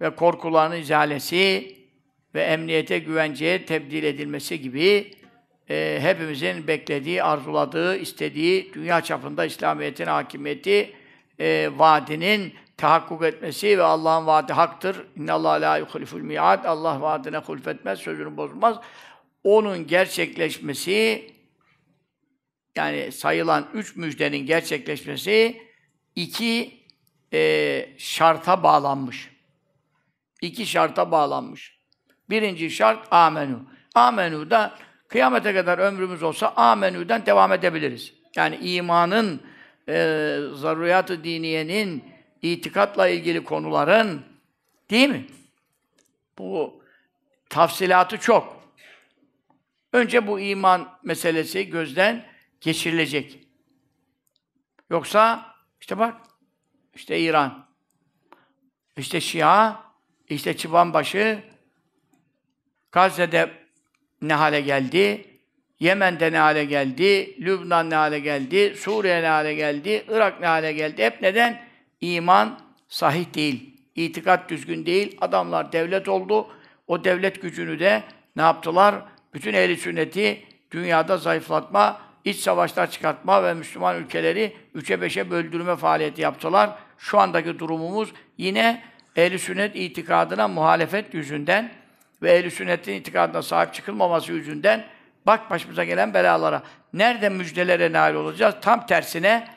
ve 0.00 0.14
korkuların 0.14 0.80
izalesi 0.80 1.76
ve 2.34 2.42
emniyete, 2.42 2.98
güvenceye 2.98 3.66
tebdil 3.66 4.04
edilmesi 4.04 4.60
gibi 4.60 5.10
e, 5.70 5.98
hepimizin 6.00 6.66
beklediği, 6.66 7.22
arzuladığı, 7.22 7.96
istediği 7.96 8.74
dünya 8.74 9.00
çapında 9.00 9.44
İslamiyet'in 9.44 10.06
hakimiyeti 10.06 10.92
e, 11.40 11.70
vaadinin 11.76 12.54
tahakkuk 12.80 13.24
etmesi 13.24 13.78
ve 13.78 13.82
Allah'ın 13.82 14.26
vaadi 14.26 14.52
haktır. 14.52 15.06
İnna 15.16 15.32
Allah 15.32 15.50
la 15.50 15.76
yuhliful 15.76 16.20
miad. 16.20 16.64
Allah 16.64 17.00
vaadine 17.00 17.36
hulfetmez, 17.36 17.98
sözünü 17.98 18.36
bozmaz. 18.36 18.76
Onun 19.44 19.86
gerçekleşmesi 19.86 21.30
yani 22.76 23.12
sayılan 23.12 23.66
üç 23.74 23.96
müjdenin 23.96 24.46
gerçekleşmesi 24.46 25.62
iki 26.16 26.80
e, 27.32 27.88
şarta 27.98 28.62
bağlanmış. 28.62 29.30
İki 30.42 30.66
şarta 30.66 31.10
bağlanmış. 31.10 31.80
Birinci 32.30 32.70
şart 32.70 33.12
amenu. 33.12 33.62
Amenu 33.94 34.50
da 34.50 34.74
kıyamete 35.08 35.54
kadar 35.54 35.78
ömrümüz 35.78 36.22
olsa 36.22 36.52
amenüden 36.56 37.26
devam 37.26 37.52
edebiliriz. 37.52 38.14
Yani 38.36 38.56
imanın, 38.56 39.40
e, 39.88 40.36
zaruriyat-ı 40.54 41.24
diniyenin, 41.24 42.09
itikatla 42.42 43.08
ilgili 43.08 43.44
konuların 43.44 44.22
değil 44.90 45.08
mi? 45.08 45.26
Bu 46.38 46.82
tafsilatı 47.48 48.18
çok. 48.18 48.60
Önce 49.92 50.26
bu 50.26 50.40
iman 50.40 50.98
meselesi 51.02 51.70
gözden 51.70 52.26
geçirilecek. 52.60 53.38
Yoksa 54.90 55.54
işte 55.80 55.98
bak 55.98 56.20
işte 56.94 57.18
İran, 57.18 57.66
işte 58.96 59.20
Şia, 59.20 59.76
işte 60.28 60.56
Çıbanbaşı, 60.56 61.42
Gazze'de 62.92 63.50
ne 64.22 64.34
hale 64.34 64.60
geldi, 64.60 65.26
Yemen'de 65.80 66.32
ne 66.32 66.38
hale 66.38 66.64
geldi, 66.64 67.36
Lübnan 67.44 67.90
ne 67.90 67.94
hale 67.94 68.18
geldi, 68.18 68.74
Suriye 68.76 69.22
ne 69.22 69.26
hale 69.26 69.54
geldi, 69.54 70.04
Irak 70.08 70.40
ne 70.40 70.46
hale 70.46 70.72
geldi. 70.72 71.02
Hep 71.02 71.22
neden? 71.22 71.69
İman 72.00 72.58
sahih 72.88 73.34
değil, 73.34 73.76
itikat 73.94 74.48
düzgün 74.48 74.86
değil. 74.86 75.16
Adamlar 75.20 75.72
devlet 75.72 76.08
oldu. 76.08 76.46
O 76.86 77.04
devlet 77.04 77.42
gücünü 77.42 77.80
de 77.80 78.02
ne 78.36 78.42
yaptılar? 78.42 78.94
Bütün 79.34 79.54
ehli 79.54 79.76
sünneti 79.76 80.44
dünyada 80.70 81.16
zayıflatma, 81.16 82.00
iç 82.24 82.36
savaşlar 82.36 82.90
çıkartma 82.90 83.44
ve 83.44 83.54
Müslüman 83.54 83.96
ülkeleri 83.96 84.56
üçe 84.74 85.00
beşe 85.00 85.30
böldürme 85.30 85.76
faaliyeti 85.76 86.22
yaptılar. 86.22 86.70
Şu 86.98 87.18
andaki 87.18 87.58
durumumuz 87.58 88.12
yine 88.38 88.82
ehli 89.16 89.38
sünnet 89.38 89.76
itikadına 89.76 90.48
muhalefet 90.48 91.14
yüzünden 91.14 91.70
ve 92.22 92.32
ehl 92.32 92.50
sünnetin 92.50 92.94
itikadına 92.94 93.42
sahip 93.42 93.74
çıkılmaması 93.74 94.32
yüzünden 94.32 94.84
bak 95.26 95.50
başımıza 95.50 95.84
gelen 95.84 96.14
belalara. 96.14 96.62
Nerede 96.92 97.28
müjdelere 97.28 97.92
nail 97.92 98.14
olacağız? 98.14 98.54
Tam 98.62 98.86
tersine 98.86 99.48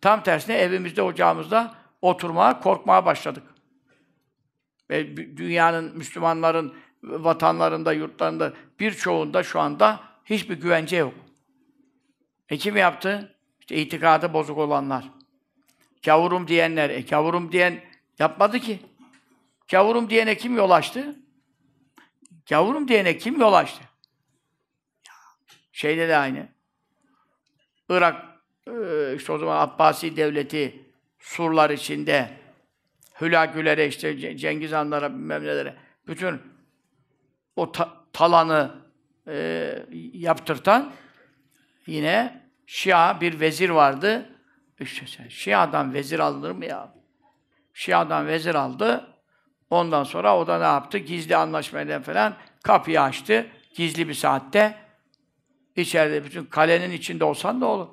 tam 0.00 0.22
tersine 0.22 0.56
evimizde, 0.56 1.02
ocağımızda 1.02 1.74
oturmaya, 2.02 2.60
korkmaya 2.60 3.06
başladık. 3.06 3.42
Ve 4.90 5.16
dünyanın, 5.16 5.96
Müslümanların 5.96 6.74
vatanlarında, 7.02 7.92
yurtlarında 7.92 8.52
birçoğunda 8.80 9.42
şu 9.42 9.60
anda 9.60 10.00
hiçbir 10.24 10.60
güvence 10.60 10.96
yok. 10.96 11.14
E 12.48 12.56
kim 12.56 12.76
yaptı? 12.76 13.36
İşte 13.60 13.76
itikadı 13.76 14.32
bozuk 14.32 14.58
olanlar. 14.58 15.10
Kavurum 16.04 16.48
diyenler. 16.48 16.90
E 16.90 17.06
kavurum 17.06 17.52
diyen 17.52 17.80
yapmadı 18.18 18.58
ki. 18.58 18.78
Kavurum 19.70 20.10
diyene 20.10 20.36
kim 20.36 20.56
yol 20.56 20.70
açtı? 20.70 21.16
Kavurum 22.48 22.88
diyene 22.88 23.18
kim 23.18 23.40
yol 23.40 23.52
açtı? 23.52 23.82
Şeyde 25.72 26.08
de 26.08 26.16
aynı. 26.16 26.48
Irak, 27.88 28.29
işte 29.16 29.32
o 29.32 29.38
zaman 29.38 29.60
Abbasi 29.60 30.16
devleti 30.16 30.84
surlar 31.18 31.70
içinde 31.70 32.30
Hülagülere, 33.20 33.86
işte 33.86 34.36
Cengiz 34.36 34.72
Hanlara, 34.72 35.10
bilmem 35.10 35.74
bütün 36.06 36.42
o 37.56 37.72
ta 37.72 37.96
talanı 38.12 38.74
e, 39.28 39.86
yaptırtan 40.12 40.92
yine 41.86 42.40
Şia 42.66 43.20
bir 43.20 43.40
vezir 43.40 43.70
vardı. 43.70 44.30
İşte 44.80 45.06
sen, 45.06 45.28
Şia'dan 45.28 45.94
vezir 45.94 46.18
alınır 46.18 46.50
mı 46.50 46.64
ya? 46.64 46.94
Şia'dan 47.74 48.26
vezir 48.26 48.54
aldı. 48.54 49.06
Ondan 49.70 50.04
sonra 50.04 50.38
o 50.38 50.46
da 50.46 50.58
ne 50.58 50.64
yaptı? 50.64 50.98
Gizli 50.98 51.36
anlaşmayla 51.36 52.00
falan 52.00 52.36
kapıyı 52.62 53.02
açtı. 53.02 53.46
Gizli 53.74 54.08
bir 54.08 54.14
saatte. 54.14 54.74
İçeride 55.76 56.24
bütün 56.24 56.44
kalenin 56.44 56.90
içinde 56.90 57.24
olsan 57.24 57.60
da 57.60 57.66
olur. 57.66 57.88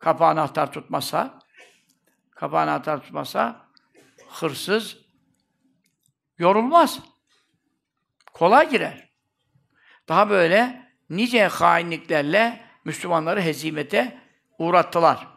Kapı 0.00 0.24
anahtar 0.24 0.72
tutmasa, 0.72 1.38
kapı 2.30 2.58
anahtar 2.58 3.02
tutmasa 3.02 3.68
hırsız 4.28 4.98
yorulmaz. 6.38 7.00
Kolay 8.32 8.70
girer. 8.70 9.10
Daha 10.08 10.30
böyle 10.30 10.90
nice 11.10 11.46
hainliklerle 11.46 12.64
Müslümanları 12.84 13.40
hezimete 13.42 14.20
uğrattılar. 14.58 15.28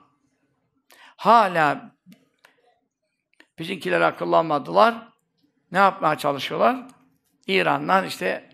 Hala 1.16 1.96
bizimkiler 3.60 4.02
akıllanmadılar. 4.02 5.14
Ne 5.72 5.78
yapmaya 5.78 6.18
çalışıyorlar? 6.18 6.88
İran'dan 7.48 8.06
işte 8.06 8.50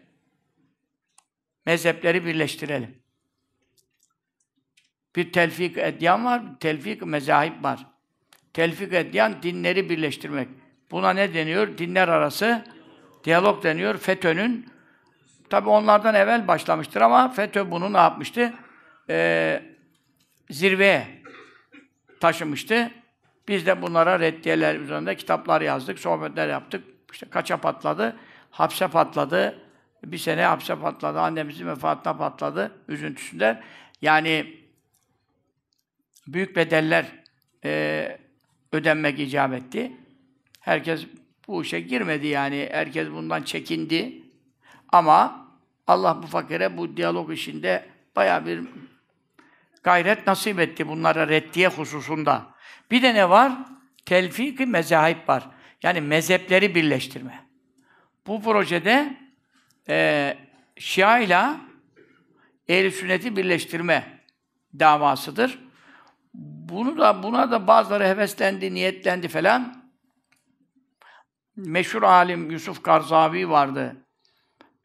mezhepleri 1.66 2.26
birleştirelim. 2.26 2.99
Bir 5.16 5.32
telfik 5.32 5.78
edyan 5.78 6.26
var, 6.26 6.52
bir 6.52 6.60
telfik 6.60 7.06
mezahip 7.06 7.64
var. 7.64 7.86
Telfik 8.54 8.94
edyan 8.94 9.44
dinleri 9.44 9.90
birleştirmek. 9.90 10.48
Buna 10.92 11.14
ne 11.14 11.34
deniyor? 11.34 11.78
Dinler 11.78 12.08
arası 12.08 12.66
diyalog 13.24 13.64
deniyor. 13.64 13.98
FETÖ'nün 13.98 14.70
tabi 15.50 15.70
onlardan 15.70 16.16
evvel 16.16 16.48
başlamıştır 16.48 17.02
ama 17.02 17.30
FETÖ 17.30 17.72
bunu 17.72 17.94
ne 17.94 17.98
yapmıştı? 17.98 18.54
Ee, 19.10 19.64
zirveye 20.50 21.08
taşımıştı. 22.20 22.92
Biz 23.48 23.66
de 23.66 23.82
bunlara 23.82 24.20
reddiyeler 24.20 24.76
üzerinde 24.76 25.16
kitaplar 25.16 25.62
yazdık, 25.62 26.00
sohbetler 26.00 26.48
yaptık. 26.48 26.84
İşte 27.14 27.30
kaça 27.30 27.58
patladı? 27.58 28.16
Hapse 28.52 28.88
patladı. 28.88 29.60
Bir 30.06 30.18
sene 30.18 30.44
hapse 30.44 30.80
patladı. 30.80 31.20
Annemizin 31.20 31.68
vefatına 31.68 32.18
patladı 32.18 32.72
üzüntüsünden. 32.88 33.62
Yani 34.02 34.59
büyük 36.34 36.56
bedeller 36.56 37.06
e, 37.66 38.18
ödenmek 38.72 39.20
icap 39.20 39.54
etti. 39.54 39.92
Herkes 40.60 41.06
bu 41.48 41.64
işe 41.64 41.80
girmedi 41.80 42.28
yani. 42.28 42.70
Herkes 42.72 43.12
bundan 43.12 43.44
çekindi. 43.44 44.24
Ama 44.90 45.48
Allah 45.88 46.24
bu 46.24 46.28
fakire 46.28 46.78
bu 46.78 46.98
diyalog 46.98 47.34
işinde 47.34 47.86
baya 48.16 48.46
bir 48.46 48.62
gayret 49.84 50.28
nasip 50.28 50.60
etti 50.60 50.88
bunlara 50.88 51.28
reddiye 51.28 51.68
hususunda. 51.68 52.46
Bir 52.92 53.02
de 53.02 53.14
ne 53.14 53.30
var? 53.30 53.52
Telfik-i 54.06 54.66
mezahip 54.66 55.30
var. 55.30 55.50
Yani 55.84 56.02
mezhepleri 56.02 56.76
birleştirme. 56.76 57.44
Bu 58.28 58.42
projede 58.42 59.18
e, 59.90 60.38
Şia 60.78 61.20
ile 61.20 61.46
ehl 62.68 62.92
sünneti 62.92 63.36
birleştirme 63.36 64.20
davasıdır. 64.80 65.60
Bunu 66.34 66.98
da 66.98 67.24
buna 67.24 67.52
da 67.52 67.68
bazıları 67.68 68.04
heveslendi, 68.04 68.74
niyetlendi 68.74 69.28
falan. 69.28 69.92
Meşhur 71.56 72.04
alim 72.04 72.52
Yusuf 72.52 72.84
Karzavi 72.84 73.50
vardı. 73.50 73.96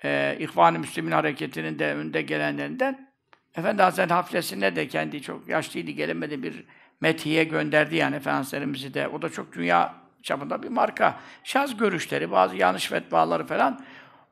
Ee, 0.04 0.36
İhvan-ı 0.40 0.78
Müslümin 0.78 1.12
hareketinin 1.12 1.78
de 1.78 1.94
önde 1.94 2.22
gelenlerinden. 2.22 3.14
Efendi 3.54 3.82
Hazretleri 3.82 4.12
haflesine 4.12 4.76
de 4.76 4.88
kendi 4.88 5.22
çok 5.22 5.48
yaşlıydı, 5.48 5.90
gelemedi 5.90 6.42
bir 6.42 6.66
methiye 7.00 7.44
gönderdi 7.44 7.96
yani 7.96 8.16
Efendimiz'i 8.16 8.94
de. 8.94 9.08
O 9.08 9.22
da 9.22 9.28
çok 9.28 9.52
dünya 9.52 9.94
çapında 10.22 10.62
bir 10.62 10.68
marka. 10.68 11.20
Şaz 11.44 11.76
görüşleri, 11.76 12.30
bazı 12.30 12.56
yanlış 12.56 12.88
fetvaları 12.88 13.46
falan 13.46 13.84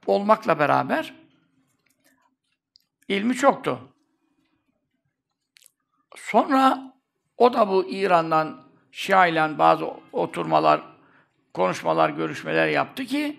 olmakla 0.06 0.58
beraber 0.58 1.14
ilmi 3.08 3.34
çoktu. 3.34 3.94
Sonra 6.16 6.91
o 7.42 7.52
da 7.52 7.68
bu 7.68 7.90
İran'dan 7.90 8.62
Şia 8.92 9.26
ile 9.26 9.58
bazı 9.58 9.86
oturmalar, 10.12 10.82
konuşmalar, 11.54 12.10
görüşmeler 12.10 12.68
yaptı 12.68 13.04
ki 13.04 13.36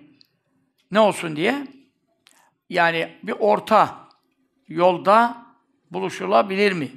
ne 0.91 0.99
olsun 0.99 1.35
diye 1.35 1.67
yani 2.69 3.17
bir 3.23 3.31
orta 3.39 4.09
yolda 4.67 5.45
buluşulabilir 5.91 6.71
mi? 6.71 6.91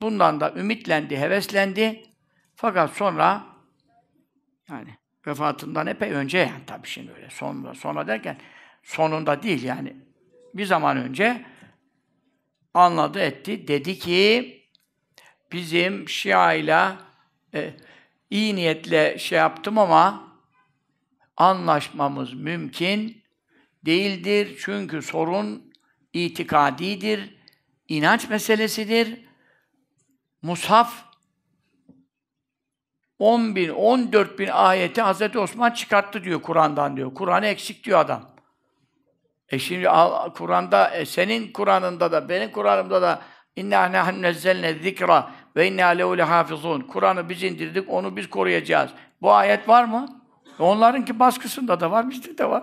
Bundan 0.00 0.40
da 0.40 0.52
ümitlendi, 0.52 1.18
heveslendi. 1.18 2.02
Fakat 2.56 2.90
sonra 2.90 3.44
yani 4.68 4.94
vefatından 5.26 5.86
epey 5.86 6.12
önce 6.12 6.38
yani 6.38 6.66
tabii 6.66 6.88
şimdi 6.88 7.12
öyle 7.12 7.30
sonra, 7.30 7.74
sonra 7.74 8.06
derken 8.06 8.38
sonunda 8.82 9.42
değil 9.42 9.62
yani 9.62 9.96
bir 10.54 10.64
zaman 10.64 10.96
önce 10.96 11.44
anladı 12.74 13.20
etti. 13.20 13.68
Dedi 13.68 13.98
ki 13.98 14.57
bizim 15.52 16.08
Şia 16.08 16.52
ile 16.52 16.88
iyi 18.30 18.56
niyetle 18.56 19.18
şey 19.18 19.38
yaptım 19.38 19.78
ama 19.78 20.28
anlaşmamız 21.36 22.34
mümkün 22.34 23.22
değildir. 23.86 24.58
Çünkü 24.60 25.02
sorun 25.02 25.72
itikadidir, 26.12 27.36
inanç 27.88 28.28
meselesidir. 28.28 29.28
Mushaf 30.42 31.04
10 33.18 33.56
bin, 33.56 33.68
14 33.68 34.38
bin 34.38 34.48
ayeti 34.48 35.02
Hz. 35.02 35.36
Osman 35.36 35.70
çıkarttı 35.70 36.24
diyor 36.24 36.42
Kur'an'dan 36.42 36.96
diyor. 36.96 37.14
Kur'an'ı 37.14 37.46
eksik 37.46 37.84
diyor 37.84 37.98
adam. 37.98 38.30
E 39.48 39.58
şimdi 39.58 39.88
Kur'an'da, 40.34 40.90
e 40.90 41.06
senin 41.06 41.52
Kur'an'ında 41.52 42.12
da, 42.12 42.28
benim 42.28 42.52
Kur'an'ımda 42.52 43.02
da 43.02 43.22
İnna 43.58 43.92
nahnu 43.92 44.22
nezzelne 44.22 44.74
zikra 44.74 45.30
ve 45.56 45.68
inna 45.68 45.86
lehu 45.86 46.18
lehafizun. 46.18 46.80
Kur'an'ı 46.80 47.28
biz 47.28 47.42
indirdik, 47.42 47.90
onu 47.90 48.16
biz 48.16 48.30
koruyacağız. 48.30 48.90
Bu 49.22 49.32
ayet 49.32 49.68
var 49.68 49.84
mı? 49.84 50.22
E 50.60 50.62
onlarınki 50.62 51.18
baskısında 51.18 51.80
da 51.80 51.90
var, 51.90 52.10
bizde 52.10 52.38
de 52.38 52.50
var. 52.50 52.62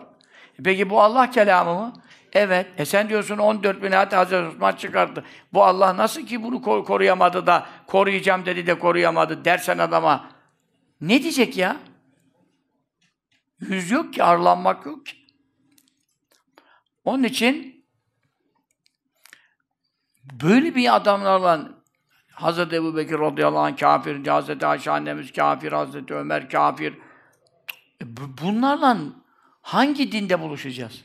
E 0.59 0.63
peki 0.63 0.89
bu 0.89 1.01
Allah 1.01 1.31
kelamı 1.31 1.73
mı? 1.73 1.93
Evet. 2.33 2.67
E 2.77 2.85
sen 2.85 3.09
diyorsun 3.09 3.37
14 3.37 3.83
bin 3.83 3.91
ayet 3.91 4.13
Hazreti 4.13 4.47
Osman 4.47 4.71
çıkarttı. 4.71 5.23
Bu 5.53 5.63
Allah 5.63 5.97
nasıl 5.97 6.21
ki 6.21 6.43
bunu 6.43 6.61
koruyamadı 6.61 7.47
da 7.47 7.65
koruyacağım 7.87 8.45
dedi 8.45 8.67
de 8.67 8.79
koruyamadı 8.79 9.45
dersen 9.45 9.77
adama 9.77 10.29
ne 11.01 11.23
diyecek 11.23 11.57
ya? 11.57 11.77
Yüz 13.59 13.91
yok 13.91 14.13
ki, 14.13 14.23
arlanmak 14.23 14.85
yok 14.85 15.05
ki. 15.05 15.15
Onun 17.05 17.23
için 17.23 17.74
böyle 20.31 20.75
bir 20.75 20.95
adamlarla 20.95 21.69
Hazreti 22.31 22.75
Ebu 22.75 22.97
Bekir 22.97 23.19
radıyallahu 23.19 23.59
anh 23.59 23.77
kafir, 23.77 24.27
Hazreti 24.27 24.65
Ayşe 24.65 24.91
annemiz 24.91 25.33
kafir, 25.33 25.71
Hazreti 25.71 26.13
Ömer 26.13 26.49
kafir. 26.49 26.93
E 28.01 28.05
bunlarla 28.41 28.97
hangi 29.61 30.11
dinde 30.11 30.39
buluşacağız? 30.39 31.03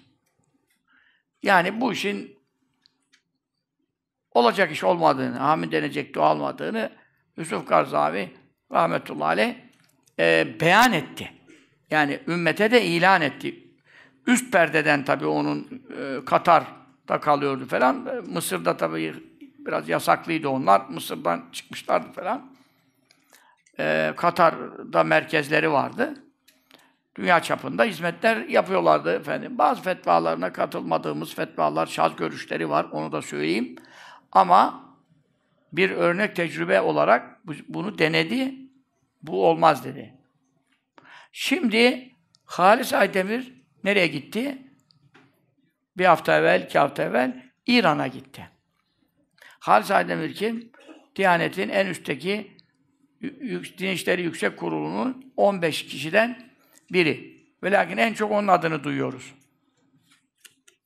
Yani 1.43 1.81
bu 1.81 1.93
işin 1.93 2.39
olacak 4.33 4.73
iş 4.73 4.85
olmadığını, 4.85 5.41
amin 5.41 5.73
denecek 5.73 6.15
dua 6.15 6.33
olmadığını 6.33 6.91
Yusuf 7.37 7.67
Karzavi 7.67 8.31
rahmetullahi 8.73 9.29
aleyh 9.29 9.55
e, 10.19 10.61
beyan 10.61 10.93
etti. 10.93 11.33
Yani 11.91 12.21
ümmete 12.29 12.71
de 12.71 12.85
ilan 12.85 13.23
etti. 13.23 13.65
Üst 14.27 14.53
perdeden 14.53 15.05
tabii 15.05 15.27
onun 15.27 15.85
e, 15.99 16.25
Katar'da 17.09 17.21
kalıyordu 17.21 17.67
falan. 17.67 18.07
E, 18.07 18.21
Mısır'da 18.21 18.77
tabii 18.77 19.15
biraz 19.59 19.89
yasaklıydı 19.89 20.49
onlar. 20.49 20.83
Mısır'dan 20.89 21.45
çıkmışlardı 21.53 22.13
falan. 22.13 22.51
E, 23.79 24.15
Katar'da 24.17 25.05
merkezleri 25.05 25.73
vardı. 25.73 26.15
Dünya 27.17 27.43
çapında 27.43 27.85
hizmetler 27.85 28.37
yapıyorlardı 28.37 29.13
efendim. 29.13 29.59
Bazı 29.59 29.83
fetvalarına 29.83 30.53
katılmadığımız 30.53 31.35
fetvalar, 31.35 31.87
şaz 31.87 32.17
görüşleri 32.17 32.69
var. 32.69 32.87
Onu 32.93 33.13
da 33.13 33.23
söyleyeyim. 33.23 33.77
Ama 34.33 34.85
bir 35.73 35.91
örnek 35.91 36.37
tecrübe 36.37 36.81
olarak 36.81 37.41
bunu 37.69 37.99
denedi. 37.99 38.55
Bu 39.23 39.47
olmaz 39.47 39.85
dedi. 39.85 40.15
Şimdi 41.33 42.11
Halis 42.45 42.93
Aydemir 42.93 43.53
nereye 43.85 44.07
gitti? 44.07 44.70
Bir 45.98 46.05
hafta 46.05 46.38
evvel, 46.38 46.62
iki 46.62 46.79
hafta 46.79 47.03
evvel 47.03 47.42
İran'a 47.66 48.07
gitti. 48.07 48.48
Halis 49.40 49.90
Aydemir 49.90 50.35
kim? 50.35 50.72
Diyanet'in 51.16 51.68
en 51.68 51.87
üstteki 51.87 52.57
Din 53.79 53.88
İşleri 53.88 54.22
Yüksek 54.22 54.57
Kurulu'nun 54.57 55.33
15 55.37 55.87
kişiden 55.87 56.50
biri. 56.92 57.40
Ve 57.62 57.70
lakin 57.70 57.96
en 57.96 58.14
çok 58.14 58.33
onun 58.33 58.48
adını 58.48 58.85
duyuyoruz. 58.85 59.35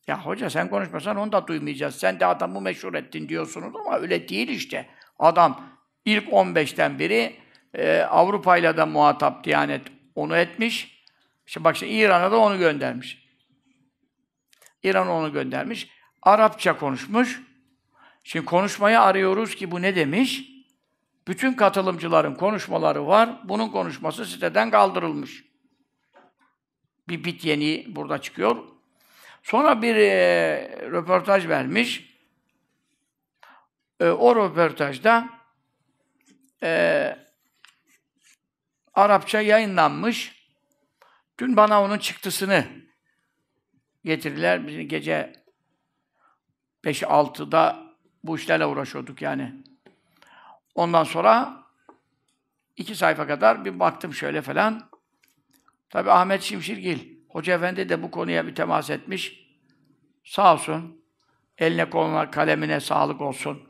Ya 0.06 0.26
hoca 0.26 0.50
sen 0.50 0.70
konuşmasan 0.70 1.16
onu 1.16 1.32
da 1.32 1.46
duymayacağız. 1.46 1.96
Sen 1.96 2.20
de 2.20 2.26
adamı 2.26 2.60
meşhur 2.60 2.94
ettin 2.94 3.28
diyorsunuz 3.28 3.76
ama 3.76 3.98
öyle 3.98 4.28
değil 4.28 4.48
işte. 4.48 4.86
Adam 5.18 5.66
ilk 6.04 6.28
15'ten 6.28 6.98
biri 6.98 7.36
e, 7.74 7.98
Avrupa 8.00 8.56
ile 8.56 8.84
muhatap 8.84 9.44
Diyanet 9.44 9.82
onu 10.14 10.36
etmiş. 10.36 11.04
İşte 11.46 11.64
bak 11.64 11.76
şimdi 11.76 11.92
İran'a 11.92 12.32
da 12.32 12.38
onu 12.38 12.58
göndermiş. 12.58 13.23
İran 14.84 15.08
onu 15.08 15.32
göndermiş. 15.32 15.88
Arapça 16.22 16.78
konuşmuş. 16.78 17.42
Şimdi 18.24 18.44
konuşmayı 18.44 19.00
arıyoruz 19.00 19.54
ki 19.54 19.70
bu 19.70 19.82
ne 19.82 19.96
demiş? 19.96 20.50
Bütün 21.28 21.52
katılımcıların 21.52 22.34
konuşmaları 22.34 23.06
var. 23.06 23.40
Bunun 23.44 23.68
konuşması 23.68 24.26
siteden 24.26 24.70
kaldırılmış. 24.70 25.44
Bir 27.08 27.24
bit 27.24 27.44
yeni 27.44 27.86
burada 27.88 28.20
çıkıyor. 28.20 28.56
Sonra 29.42 29.82
bir 29.82 29.96
e, 29.96 30.10
röportaj 30.90 31.48
vermiş. 31.48 32.18
E, 34.00 34.06
o 34.06 34.36
röportajda 34.36 35.28
e, 36.62 37.18
Arapça 38.94 39.40
yayınlanmış. 39.40 40.48
Dün 41.38 41.56
bana 41.56 41.82
onun 41.82 41.98
çıktısını 41.98 42.83
getirdiler. 44.04 44.66
Bizim 44.66 44.88
gece 44.88 45.32
5-6'da 46.84 47.82
bu 48.24 48.36
işlerle 48.36 48.66
uğraşıyorduk 48.66 49.22
yani. 49.22 49.54
Ondan 50.74 51.04
sonra 51.04 51.62
iki 52.76 52.94
sayfa 52.94 53.26
kadar 53.26 53.64
bir 53.64 53.80
baktım 53.80 54.14
şöyle 54.14 54.42
falan. 54.42 54.90
Tabi 55.90 56.10
Ahmet 56.10 56.42
Şimşirgil, 56.42 57.18
Hoca 57.28 57.54
Efendi 57.54 57.88
de 57.88 58.02
bu 58.02 58.10
konuya 58.10 58.46
bir 58.46 58.54
temas 58.54 58.90
etmiş. 58.90 59.44
Sağ 60.24 60.54
olsun. 60.54 61.04
Eline 61.58 61.90
koluna, 61.90 62.30
kalemine 62.30 62.80
sağlık 62.80 63.20
olsun. 63.20 63.68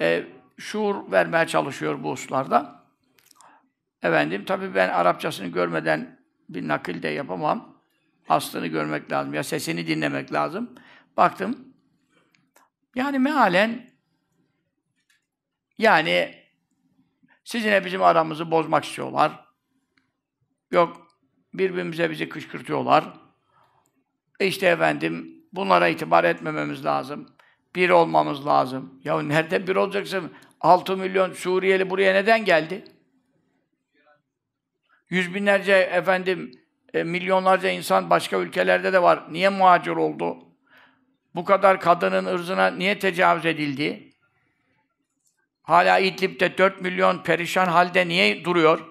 E, 0.00 0.26
şuur 0.58 1.12
vermeye 1.12 1.46
çalışıyor 1.46 2.02
bu 2.02 2.10
hususlarda. 2.10 2.84
Efendim, 4.02 4.44
tabii 4.44 4.74
ben 4.74 4.88
Arapçasını 4.88 5.46
görmeden 5.46 6.20
bir 6.48 6.68
nakil 6.68 7.02
de 7.02 7.08
yapamam. 7.08 7.75
Aslını 8.28 8.66
görmek 8.66 9.12
lazım. 9.12 9.34
Ya 9.34 9.44
sesini 9.44 9.86
dinlemek 9.86 10.32
lazım. 10.32 10.74
Baktım. 11.16 11.74
Yani 12.94 13.18
mealen 13.18 13.90
yani 15.78 16.34
sizinle 17.44 17.84
bizim 17.84 18.02
aramızı 18.02 18.50
bozmak 18.50 18.84
istiyorlar. 18.84 19.44
Yok 20.70 21.06
birbirimize 21.54 22.10
bizi 22.10 22.28
kışkırtıyorlar. 22.28 23.04
E 24.40 24.46
işte 24.46 24.66
efendim 24.66 25.44
bunlara 25.52 25.88
itibar 25.88 26.24
etmememiz 26.24 26.84
lazım. 26.84 27.26
Bir 27.74 27.90
olmamız 27.90 28.46
lazım. 28.46 29.00
Ya 29.04 29.22
nerede 29.22 29.66
bir 29.66 29.76
olacaksın? 29.76 30.32
6 30.60 30.96
milyon 30.96 31.32
Suriyeli 31.32 31.90
buraya 31.90 32.12
neden 32.12 32.44
geldi? 32.44 32.84
Yüz 35.10 35.34
binlerce 35.34 35.72
efendim 35.72 36.52
e, 36.94 37.02
milyonlarca 37.02 37.70
insan 37.70 38.10
başka 38.10 38.36
ülkelerde 38.36 38.92
de 38.92 39.02
var. 39.02 39.24
Niye 39.30 39.48
muhacir 39.48 39.90
oldu? 39.90 40.38
Bu 41.34 41.44
kadar 41.44 41.80
kadının 41.80 42.24
ırzına 42.24 42.66
niye 42.70 42.98
tecavüz 42.98 43.46
edildi? 43.46 44.12
Hala 45.62 45.98
İdlib'de 45.98 46.58
4 46.58 46.80
milyon 46.80 47.22
perişan 47.22 47.66
halde 47.66 48.08
niye 48.08 48.44
duruyor? 48.44 48.86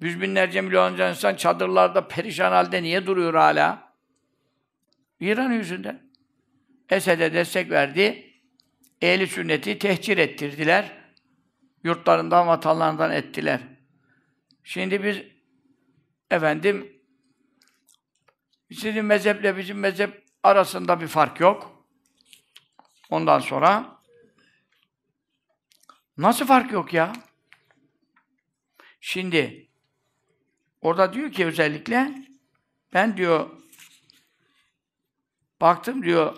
Yüz 0.00 0.20
binlerce 0.20 0.60
milyonlarca 0.60 1.10
insan 1.10 1.34
çadırlarda 1.34 2.08
perişan 2.08 2.52
halde 2.52 2.82
niye 2.82 3.06
duruyor 3.06 3.34
hala? 3.34 3.92
İran 5.20 5.52
yüzünden. 5.52 6.08
Esed'e 6.90 7.34
destek 7.34 7.70
verdi. 7.70 8.32
Ehli 9.02 9.26
sünneti 9.26 9.78
tehcir 9.78 10.18
ettirdiler. 10.18 10.92
Yurtlarından, 11.84 12.46
vatanlarından 12.46 13.10
ettiler. 13.10 13.60
Şimdi 14.64 15.04
biz 15.04 15.22
efendim 16.30 17.02
sizin 18.72 19.04
mezheple 19.04 19.56
bizim 19.56 19.78
mezhep 19.78 20.24
arasında 20.42 21.00
bir 21.00 21.06
fark 21.08 21.40
yok. 21.40 21.84
Ondan 23.10 23.38
sonra 23.38 24.00
nasıl 26.16 26.46
fark 26.46 26.72
yok 26.72 26.92
ya? 26.94 27.12
Şimdi 29.00 29.68
orada 30.80 31.12
diyor 31.12 31.32
ki 31.32 31.46
özellikle 31.46 32.14
ben 32.92 33.16
diyor 33.16 33.50
baktım 35.60 36.02
diyor 36.02 36.36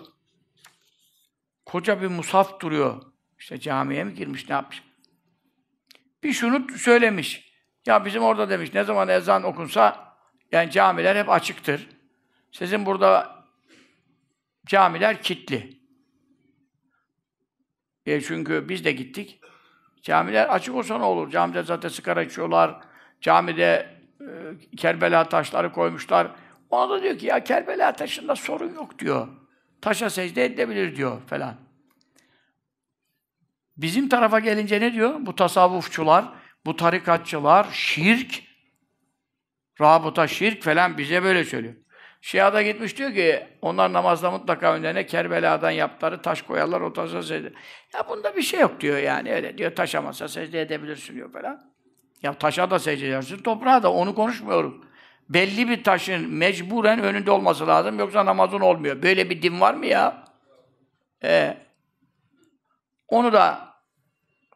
koca 1.65 2.01
bir 2.01 2.07
musaf 2.07 2.59
duruyor. 2.59 3.01
İşte 3.39 3.59
camiye 3.59 4.03
mi 4.03 4.13
girmiş, 4.13 4.49
ne 4.49 4.55
yapmış? 4.55 4.83
Bir 6.23 6.33
şunu 6.33 6.77
söylemiş. 6.77 7.50
Ya 7.85 8.05
bizim 8.05 8.23
orada 8.23 8.49
demiş, 8.49 8.73
ne 8.73 8.83
zaman 8.83 9.07
ezan 9.07 9.43
okunsa, 9.43 10.15
yani 10.51 10.71
camiler 10.71 11.15
hep 11.15 11.29
açıktır. 11.29 11.89
Sizin 12.51 12.85
burada 12.85 13.35
camiler 14.65 15.21
kilitli. 15.21 15.81
E 18.05 18.21
çünkü 18.21 18.69
biz 18.69 18.85
de 18.85 18.91
gittik. 18.91 19.41
Camiler 20.01 20.47
açık 20.47 20.75
olsa 20.75 20.97
ne 20.97 21.03
olur? 21.03 21.31
Camide 21.31 21.63
zaten 21.63 21.89
sigara 21.89 22.23
içiyorlar. 22.23 22.81
Camide 23.21 23.97
e, 24.21 24.75
Kerbela 24.77 25.29
taşları 25.29 25.71
koymuşlar. 25.71 26.31
Ona 26.69 26.89
da 26.89 27.03
diyor 27.03 27.17
ki 27.17 27.25
ya 27.25 27.43
Kerbela 27.43 27.91
taşında 27.91 28.35
sorun 28.35 28.73
yok 28.73 28.99
diyor. 28.99 29.27
Taşa 29.81 30.09
secde 30.09 30.45
edebilir 30.45 30.95
diyor 30.95 31.21
falan. 31.27 31.55
Bizim 33.77 34.09
tarafa 34.09 34.39
gelince 34.39 34.81
ne 34.81 34.93
diyor? 34.93 35.15
Bu 35.19 35.35
tasavvufçular, 35.35 36.25
bu 36.65 36.75
tarikatçılar, 36.75 37.67
şirk, 37.71 38.43
rabıta 39.81 40.27
şirk 40.27 40.63
falan 40.63 40.97
bize 40.97 41.23
böyle 41.23 41.43
söylüyor. 41.43 41.75
Şia'da 42.21 42.61
gitmiş 42.61 42.97
diyor 42.97 43.13
ki, 43.13 43.47
onlar 43.61 43.93
namazda 43.93 44.31
mutlaka 44.31 44.73
önlerine 44.73 45.05
Kerbela'dan 45.05 45.71
yaptıkları 45.71 46.21
taş 46.21 46.41
koyarlar, 46.41 46.81
o 46.81 46.93
taşa 46.93 47.23
secde. 47.23 47.53
Ya 47.93 48.09
bunda 48.09 48.35
bir 48.35 48.41
şey 48.41 48.59
yok 48.59 48.81
diyor 48.81 48.97
yani, 48.97 49.33
öyle 49.33 49.57
diyor, 49.57 49.75
taşa 49.75 50.01
masa 50.01 50.27
secde 50.27 50.61
edebilirsin 50.61 51.15
diyor 51.15 51.33
falan. 51.33 51.71
Ya 52.23 52.33
taşa 52.33 52.71
da 52.71 52.79
secde 52.79 53.07
edersin, 53.07 53.37
toprağa 53.37 53.83
da, 53.83 53.93
onu 53.93 54.15
konuşmuyorum. 54.15 54.85
Belli 55.29 55.69
bir 55.69 55.83
taşın 55.83 56.29
mecburen 56.29 56.99
önünde 56.99 57.31
olması 57.31 57.67
lazım, 57.67 57.99
yoksa 57.99 58.25
namazın 58.25 58.59
olmuyor. 58.59 59.01
Böyle 59.01 59.29
bir 59.29 59.41
din 59.41 59.61
var 59.61 59.73
mı 59.73 59.85
ya? 59.85 60.25
Ee, 61.23 61.57
onu 63.07 63.33
da 63.33 63.73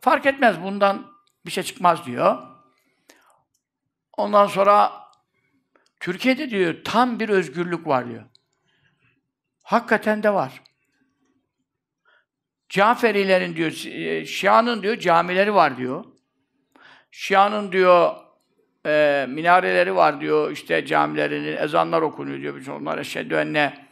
fark 0.01 0.25
etmez, 0.25 0.61
bundan 0.63 1.14
bir 1.45 1.51
şey 1.51 1.63
çıkmaz 1.63 2.05
diyor. 2.05 2.37
Ondan 4.17 4.47
sonra 4.47 4.91
Türkiye'de 5.99 6.49
diyor 6.49 6.75
tam 6.83 7.19
bir 7.19 7.29
özgürlük 7.29 7.87
var 7.87 8.09
diyor. 8.09 8.23
Hakikaten 9.63 10.23
de 10.23 10.33
var. 10.33 10.61
Caferilerin 12.69 13.55
diyor, 13.55 13.85
e, 13.85 14.25
Şia'nın 14.25 14.83
diyor 14.83 14.97
camileri 14.97 15.53
var 15.53 15.77
diyor. 15.77 16.05
Şia'nın 17.11 17.71
diyor 17.71 18.15
e, 18.85 19.25
minareleri 19.29 19.95
var 19.95 20.21
diyor, 20.21 20.51
işte 20.51 20.85
camilerinin 20.85 21.57
ezanlar 21.57 22.01
okunuyor 22.01 22.41
diyor. 22.41 22.55
Biz 22.55 22.69
onlar 22.69 22.97
eşhedü 22.97 23.35
enne 23.35 23.87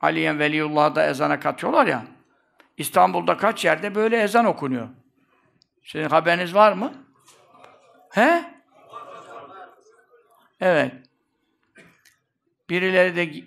Aliyen 0.00 0.38
Veliyullah'a 0.38 0.94
da 0.94 1.06
ezana 1.06 1.40
katıyorlar 1.40 1.86
ya. 1.86 2.04
İstanbul'da 2.76 3.36
kaç 3.36 3.64
yerde 3.64 3.94
böyle 3.94 4.22
ezan 4.22 4.44
okunuyor. 4.44 4.88
Sizin 5.86 6.08
haberiniz 6.08 6.54
var 6.54 6.72
mı? 6.72 6.92
He? 8.10 8.56
Evet. 10.60 10.92
Birileri 12.70 13.16
de 13.16 13.44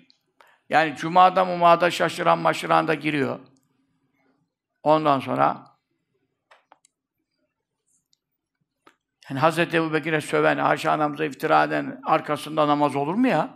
yani 0.68 0.96
cumada 0.96 1.44
mumada 1.44 1.90
şaşıran 1.90 2.38
maşıran 2.38 2.88
da 2.88 2.94
giriyor. 2.94 3.38
Ondan 4.82 5.20
sonra 5.20 5.66
yani 9.30 9.40
Hazreti 9.40 9.76
Ebu 9.76 9.92
Bekir'e 9.92 10.20
söven, 10.20 10.58
Ayşe 10.58 10.90
anamıza 10.90 11.24
iftira 11.24 11.64
eden 11.64 12.00
arkasında 12.04 12.68
namaz 12.68 12.96
olur 12.96 13.14
mu 13.14 13.28
ya? 13.28 13.54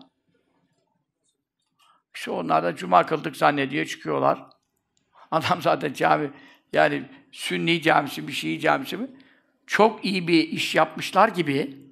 İşte 2.15 2.31
onlar 2.31 2.63
da 2.63 2.77
cuma 2.77 3.07
kıldık 3.07 3.37
zannediyor, 3.37 3.87
çıkıyorlar. 3.87 4.47
Adam 5.31 5.63
zaten 5.63 5.93
cami, 5.93 6.33
yani 6.75 7.03
Sünni 7.33 7.83
camisi 7.83 8.23
mi, 8.23 8.33
Şii 8.33 8.61
camisi 8.61 8.97
mi? 8.97 9.11
Çok 9.67 10.05
iyi 10.05 10.29
bir 10.29 10.49
iş 10.49 10.75
yapmışlar 10.75 11.29
gibi 11.29 11.85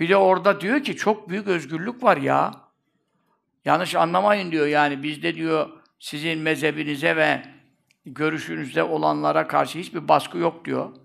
bir 0.00 0.08
de 0.08 0.16
orada 0.16 0.60
diyor 0.60 0.82
ki 0.82 0.96
çok 0.96 1.28
büyük 1.28 1.46
özgürlük 1.46 2.02
var 2.02 2.16
ya. 2.16 2.52
Yanlış 3.64 3.94
anlamayın 3.94 4.52
diyor 4.52 4.66
yani 4.66 5.02
bizde 5.02 5.34
diyor 5.34 5.68
sizin 5.98 6.38
mezhebinize 6.38 7.16
ve 7.16 7.42
görüşünüzde 8.06 8.82
olanlara 8.82 9.48
karşı 9.48 9.78
hiçbir 9.78 10.08
baskı 10.08 10.38
yok 10.38 10.64
diyor. 10.64 10.96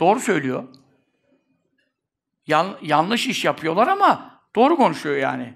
Doğru 0.00 0.20
söylüyor. 0.20 0.64
Yan, 2.46 2.78
yanlış 2.82 3.26
iş 3.26 3.44
yapıyorlar 3.44 3.88
ama 3.88 4.40
doğru 4.56 4.76
konuşuyor 4.76 5.16
yani. 5.16 5.54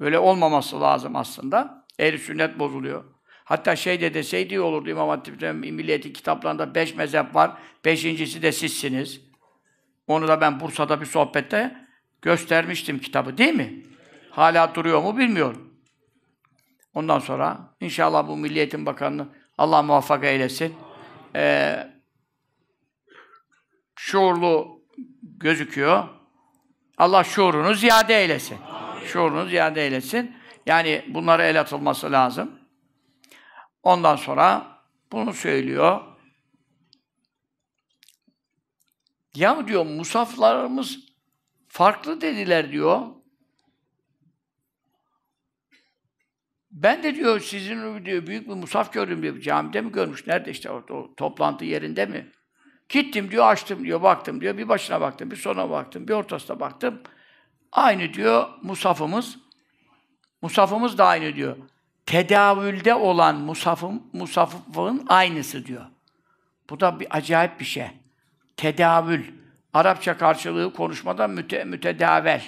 Böyle 0.00 0.18
olmaması 0.18 0.80
lazım 0.80 1.16
aslında. 1.16 1.86
Ehl-i 1.98 2.18
sünnet 2.18 2.58
bozuluyor. 2.58 3.15
Hatta 3.46 3.76
şey 3.76 4.00
de 4.00 4.14
deseydi 4.14 4.60
olurdu 4.60 4.90
İmam 4.90 5.08
Hatip'te 5.08 5.52
Milliyeti 5.52 6.12
kitaplarında 6.12 6.74
beş 6.74 6.94
mezhep 6.94 7.34
var. 7.34 7.52
Beşincisi 7.84 8.42
de 8.42 8.52
sizsiniz. 8.52 9.20
Onu 10.06 10.28
da 10.28 10.40
ben 10.40 10.60
Bursa'da 10.60 11.00
bir 11.00 11.06
sohbette 11.06 11.76
göstermiştim 12.22 12.98
kitabı 12.98 13.38
değil 13.38 13.54
mi? 13.54 13.82
Hala 14.30 14.74
duruyor 14.74 15.02
mu 15.02 15.18
bilmiyorum. 15.18 15.74
Ondan 16.94 17.18
sonra 17.18 17.74
inşallah 17.80 18.28
bu 18.28 18.36
Milliyetin 18.36 18.86
Bakanı'nı 18.86 19.28
Allah 19.58 19.82
muvaffak 19.82 20.24
eylesin. 20.24 20.74
Ee, 21.36 21.86
şuurlu 23.96 24.80
gözüküyor. 25.22 26.04
Allah 26.98 27.24
şuurunu 27.24 27.74
ziyade 27.74 28.22
eylesin. 28.22 28.58
Amin. 28.70 29.06
Şuurunu 29.06 29.46
ziyade 29.46 29.84
eylesin. 29.84 30.36
Yani 30.66 31.04
bunlara 31.08 31.44
el 31.44 31.60
atılması 31.60 32.12
lazım. 32.12 32.50
Ondan 33.86 34.16
sonra 34.16 34.66
bunu 35.12 35.32
söylüyor. 35.32 36.00
Ya 39.34 39.68
diyor 39.68 39.86
musaflarımız 39.86 40.98
farklı 41.68 42.20
dediler 42.20 42.72
diyor. 42.72 43.06
Ben 46.70 47.02
de 47.02 47.14
diyor 47.14 47.40
sizin 47.40 48.04
diyor 48.04 48.26
büyük 48.26 48.48
bir 48.48 48.54
musaf 48.54 48.92
gördüm 48.92 49.22
diyor. 49.22 49.40
Camide 49.40 49.80
mi 49.80 49.92
görmüş? 49.92 50.26
Nerede 50.26 50.50
işte 50.50 50.70
o, 50.70 50.84
o 50.90 51.14
toplantı 51.14 51.64
yerinde 51.64 52.06
mi? 52.06 52.32
Gittim 52.88 53.30
diyor, 53.30 53.46
açtım 53.46 53.84
diyor, 53.84 54.02
baktım 54.02 54.40
diyor. 54.40 54.58
Bir 54.58 54.68
başına 54.68 55.00
baktım, 55.00 55.30
bir 55.30 55.36
sona 55.36 55.70
baktım, 55.70 56.08
bir 56.08 56.12
ortasına 56.12 56.60
baktım. 56.60 57.02
Aynı 57.72 58.14
diyor 58.14 58.48
musafımız. 58.62 59.38
Musafımız 60.42 60.98
da 60.98 61.06
aynı 61.06 61.36
diyor. 61.36 61.56
Tedavülde 62.06 62.94
olan 62.94 63.36
musafın, 63.36 64.02
musafın 64.12 65.06
aynısı 65.08 65.66
diyor. 65.66 65.86
Bu 66.70 66.80
da 66.80 67.00
bir 67.00 67.06
acayip 67.10 67.60
bir 67.60 67.64
şey. 67.64 67.86
Tedavül. 68.56 69.24
Arapça 69.72 70.18
karşılığı 70.18 70.72
konuşmada 70.72 71.28
müte, 71.28 71.64
mütedavel. 71.64 72.42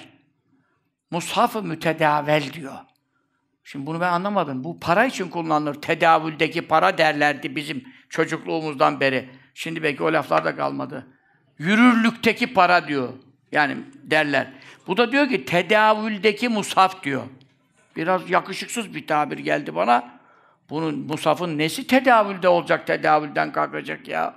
Mushaf-ı 1.11 1.63
mütedavel 1.63 2.53
diyor. 2.53 2.73
Şimdi 3.63 3.85
bunu 3.85 4.01
ben 4.01 4.11
anlamadım. 4.11 4.63
Bu 4.63 4.79
para 4.79 5.05
için 5.05 5.29
kullanılır. 5.29 5.81
Tedavüldeki 5.81 6.61
para 6.61 6.97
derlerdi 6.97 7.55
bizim 7.55 7.83
çocukluğumuzdan 8.09 8.99
beri. 8.99 9.29
Şimdi 9.53 9.83
belki 9.83 10.03
o 10.03 10.13
laflar 10.13 10.45
da 10.45 10.55
kalmadı. 10.55 11.07
Yürürlükteki 11.57 12.53
para 12.53 12.87
diyor. 12.87 13.13
Yani 13.51 13.77
derler. 14.03 14.47
Bu 14.87 14.97
da 14.97 15.11
diyor 15.11 15.29
ki 15.29 15.45
tedavüldeki 15.45 16.49
musaf 16.49 17.03
diyor. 17.03 17.23
Biraz 17.95 18.29
yakışıksız 18.29 18.95
bir 18.95 19.07
tabir 19.07 19.37
geldi 19.37 19.75
bana. 19.75 20.19
Bunun 20.69 20.99
musafın 20.99 21.57
nesi 21.57 21.87
tedavülde 21.87 22.47
olacak, 22.47 22.87
tedavülden 22.87 23.51
kalkacak 23.51 24.07
ya? 24.07 24.35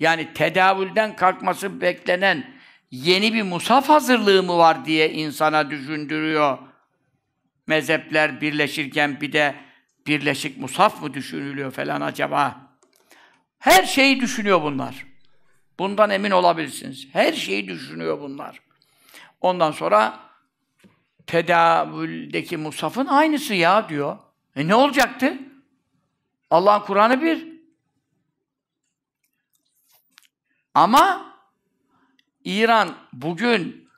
Yani 0.00 0.32
tedavülden 0.34 1.16
kalkması 1.16 1.80
beklenen 1.80 2.54
yeni 2.90 3.34
bir 3.34 3.42
musaf 3.42 3.88
hazırlığı 3.88 4.42
mı 4.42 4.58
var 4.58 4.84
diye 4.84 5.12
insana 5.12 5.70
düşündürüyor. 5.70 6.58
Mezhepler 7.66 8.40
birleşirken 8.40 9.20
bir 9.20 9.32
de 9.32 9.54
birleşik 10.06 10.58
musaf 10.58 11.02
mı 11.02 11.14
düşünülüyor 11.14 11.70
falan 11.70 12.00
acaba? 12.00 12.56
Her 13.58 13.84
şeyi 13.84 14.20
düşünüyor 14.20 14.62
bunlar. 14.62 15.06
Bundan 15.78 16.10
emin 16.10 16.30
olabilirsiniz. 16.30 17.08
Her 17.12 17.32
şeyi 17.32 17.68
düşünüyor 17.68 18.20
bunlar. 18.20 18.60
Ondan 19.40 19.72
sonra 19.72 20.25
tedavüldeki 21.26 22.56
musafın 22.56 23.06
aynısı 23.06 23.54
ya 23.54 23.88
diyor. 23.88 24.18
E 24.56 24.68
ne 24.68 24.74
olacaktı? 24.74 25.38
Allah'ın 26.50 26.84
Kur'an'ı 26.84 27.22
bir. 27.22 27.48
Ama 30.74 31.34
İran 32.44 32.96
bugün 33.12 33.88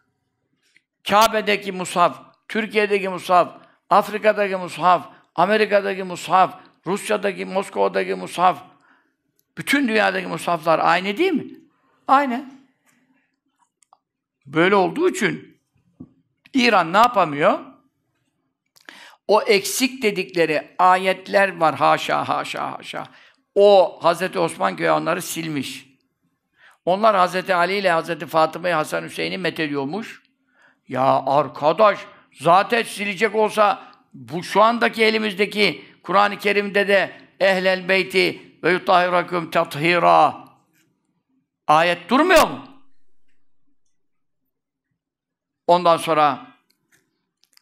Kabe'deki 1.09 1.73
mushaf, 1.73 2.23
Türkiye'deki 2.49 3.09
mushaf, 3.09 3.63
Afrika'daki 3.91 4.57
mushaf, 4.57 5.09
Amerika'daki 5.35 6.03
mushaf, 6.03 6.61
Rusya'daki, 6.87 7.45
Moskova'daki 7.45 8.15
mushaf, 8.15 8.63
bütün 9.59 9.89
dünyadaki 9.89 10.27
mushaflar 10.27 10.79
aynı 10.79 11.17
değil 11.17 11.33
mi? 11.33 11.51
Aynı. 12.09 12.51
Böyle 14.47 14.75
olduğu 14.75 15.11
için 15.11 15.58
İran 16.55 16.93
ne 16.93 16.99
yapamıyor? 16.99 17.59
O 19.29 19.43
eksik 19.43 20.03
dedikleri 20.03 20.75
ayetler 20.79 21.57
var 21.57 21.75
haşa 21.75 22.29
haşa 22.29 22.79
haşa. 22.79 23.05
O 23.55 23.99
Hazreti 24.03 24.39
Osman 24.39 24.77
göğe 24.77 24.93
onları 24.93 25.23
silmiş. 25.23 25.89
Onlar 26.85 27.17
Hazreti 27.17 27.55
Ali 27.55 27.77
ile 27.77 27.91
Hazreti 27.91 28.27
Fatıma'yı 28.27 28.75
Hasan 28.75 29.03
Hüseyin'i 29.03 29.39
methediyormuş. 29.39 30.23
Ya 30.89 31.23
arkadaş 31.27 31.99
zaten 32.33 32.83
silecek 32.83 33.35
olsa 33.35 33.83
bu 34.15 34.43
şu 34.43 34.63
andaki 34.63 35.05
elimizdeki 35.05 35.85
Kur'an-ı 36.03 36.39
Kerim'de 36.39 36.89
de 36.89 37.13
ehlel 37.41 37.89
beyti 37.89 38.43
ve 38.63 38.73
yutahhirakum 38.73 39.51
tathira 39.51 40.35
ayet 41.67 42.11
durmuyor 42.11 42.49
mu? 42.49 42.68
Ondan 45.69 45.97
sonra 45.97 46.47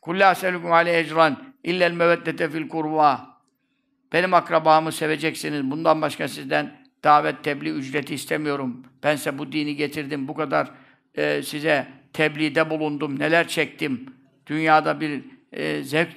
Kulli 0.07 0.25
aselukum 0.25 0.73
aleyhi 0.73 0.97
ecran 0.97 1.55
illel 1.65 1.93
meveddete 1.93 2.49
fil 2.49 2.69
kurva 2.69 3.37
benim 4.13 4.35
akrabamı 4.35 4.93
seveceksiniz. 4.93 5.71
Bundan 5.71 6.03
başka 6.03 6.29
sizden 6.29 6.73
davet, 7.05 7.45
tebliğ 7.45 7.71
ücreti 7.71 8.15
istemiyorum. 8.15 8.85
Ben 9.03 9.17
size 9.17 9.39
bu 9.39 9.53
dini 9.53 9.77
getirdim. 9.77 10.29
Bu 10.29 10.35
kadar 10.35 10.71
e, 11.15 11.43
size 11.43 11.87
tebliğde 12.13 12.71
bulundum. 12.71 13.19
Neler 13.19 13.49
çektim. 13.49 14.07
Dünyada 14.47 15.01
bir 15.01 15.25
e, 15.53 15.83
zevk 15.83 16.09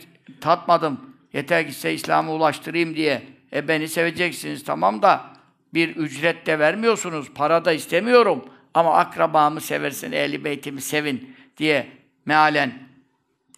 tatmadım. 0.42 1.16
Yeter 1.34 1.68
ki 1.68 1.74
size 1.74 1.94
İslam'ı 1.94 2.32
ulaştırayım 2.32 2.96
diye. 2.96 3.24
E 3.54 3.68
beni 3.68 3.88
seveceksiniz 3.88 4.64
tamam 4.64 5.02
da 5.02 5.26
bir 5.74 5.96
ücret 5.96 6.46
de 6.46 6.60
vermiyorsunuz. 6.60 7.32
Para 7.36 7.66
da 7.66 7.72
istemiyorum. 7.72 8.46
Ama 8.74 8.96
akrabamı 8.96 9.62
seversin, 9.62 10.12
ehli 10.12 10.44
beytimi 10.44 10.82
sevin 10.82 11.39
diye 11.60 11.92
mealen. 12.26 12.74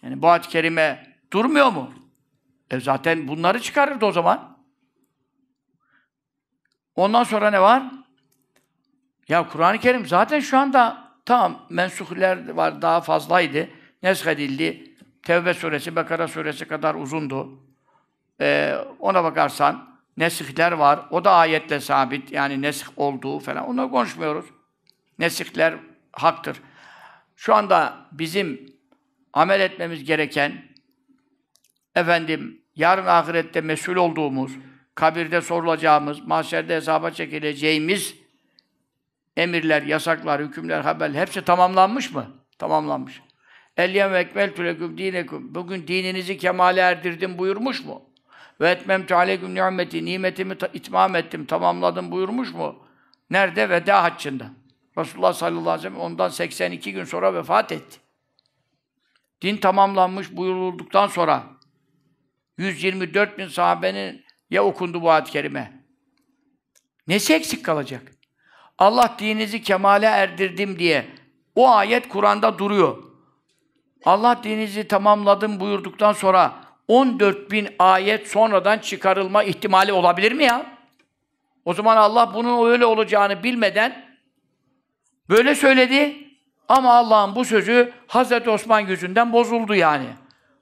Yani 0.02 0.22
bu 0.22 0.28
ayet-i 0.28 0.48
kerime 0.48 1.16
durmuyor 1.32 1.72
mu? 1.72 1.94
E 2.70 2.80
zaten 2.80 3.28
bunları 3.28 3.60
çıkarırdı 3.60 4.06
o 4.06 4.12
zaman. 4.12 4.58
Ondan 6.94 7.24
sonra 7.24 7.50
ne 7.50 7.60
var? 7.60 7.82
Ya 9.28 9.48
Kur'an-ı 9.48 9.78
Kerim 9.78 10.06
zaten 10.06 10.40
şu 10.40 10.58
anda 10.58 11.08
tamam 11.24 11.66
mensuhler 11.70 12.48
var 12.48 12.82
daha 12.82 13.00
fazlaydı. 13.00 13.68
Nesk 14.02 14.26
edildi. 14.26 14.94
Tevbe 15.22 15.54
suresi, 15.54 15.96
Bekara 15.96 16.28
suresi 16.28 16.64
kadar 16.64 16.94
uzundu. 16.94 17.60
Ee, 18.40 18.74
ona 18.98 19.24
bakarsan 19.24 19.98
nesihler 20.16 20.72
var. 20.72 21.00
O 21.10 21.24
da 21.24 21.32
ayetle 21.32 21.80
sabit. 21.80 22.32
Yani 22.32 22.62
nesih 22.62 22.86
olduğu 22.96 23.38
falan. 23.38 23.68
Onları 23.68 23.90
konuşmuyoruz. 23.90 24.46
Nesihler 25.18 25.74
haktır. 26.12 26.62
Şu 27.42 27.54
anda 27.54 28.06
bizim 28.12 28.66
amel 29.32 29.60
etmemiz 29.60 30.04
gereken 30.04 30.52
efendim 31.94 32.62
yarın 32.76 33.06
ahirette 33.06 33.60
mesul 33.60 33.96
olduğumuz 33.96 34.52
kabirde 34.94 35.40
sorulacağımız, 35.40 36.26
mahşerde 36.26 36.76
hesaba 36.76 37.10
çekileceğimiz 37.10 38.14
emirler, 39.36 39.82
yasaklar, 39.82 40.42
hükümler, 40.42 40.80
haberler 40.80 41.20
hepsi 41.20 41.42
tamamlanmış 41.42 42.12
mı? 42.12 42.26
Tamamlanmış. 42.58 43.22
Elyem 43.76 44.12
ve 44.12 44.18
ekmeltü 44.18 44.64
leküm 44.64 44.98
dinekum. 44.98 45.54
Bugün 45.54 45.86
dininizi 45.86 46.38
kemale 46.38 46.80
erdirdim 46.80 47.38
buyurmuş 47.38 47.84
mu? 47.84 48.02
Ve 48.60 48.70
etmemtü 48.70 49.14
aleyküm 49.14 49.54
nimeti. 49.54 50.04
Nimetimi 50.04 50.54
itmam 50.74 51.16
ettim, 51.16 51.46
tamamladım 51.46 52.10
buyurmuş 52.10 52.54
mu? 52.54 52.86
Nerede? 53.30 53.70
Veda 53.70 54.02
haccında. 54.02 54.61
Resulullah 54.98 55.32
sallallahu 55.32 55.70
aleyhi 55.70 55.78
ve 55.78 55.82
sellem 55.82 56.00
ondan 56.00 56.28
82 56.28 56.92
gün 56.92 57.04
sonra 57.04 57.34
vefat 57.34 57.72
etti. 57.72 58.00
Din 59.42 59.56
tamamlanmış 59.56 60.36
buyurulduktan 60.36 61.06
sonra 61.06 61.44
124 62.58 63.38
bin 63.38 63.48
sahabenin 63.48 64.24
ya 64.50 64.64
okundu 64.64 65.02
bu 65.02 65.10
ayet-i 65.10 65.30
kerime. 65.30 65.82
Nesi 67.06 67.34
eksik 67.34 67.64
kalacak? 67.64 68.12
Allah 68.78 69.16
dininizi 69.18 69.62
kemale 69.62 70.06
erdirdim 70.06 70.78
diye 70.78 71.06
o 71.54 71.70
ayet 71.70 72.08
Kur'an'da 72.08 72.58
duruyor. 72.58 73.02
Allah 74.04 74.40
dininizi 74.44 74.88
tamamladım 74.88 75.60
buyurduktan 75.60 76.12
sonra 76.12 76.54
14 76.88 77.50
bin 77.50 77.68
ayet 77.78 78.28
sonradan 78.28 78.78
çıkarılma 78.78 79.42
ihtimali 79.42 79.92
olabilir 79.92 80.32
mi 80.32 80.44
ya? 80.44 80.66
O 81.64 81.74
zaman 81.74 81.96
Allah 81.96 82.34
bunun 82.34 82.70
öyle 82.70 82.86
olacağını 82.86 83.42
bilmeden 83.42 84.11
böyle 85.28 85.54
söyledi. 85.54 86.16
Ama 86.68 86.94
Allah'ın 86.94 87.34
bu 87.34 87.44
sözü 87.44 87.92
Hazreti 88.06 88.50
Osman 88.50 88.80
yüzünden 88.80 89.32
bozuldu 89.32 89.74
yani. 89.74 90.06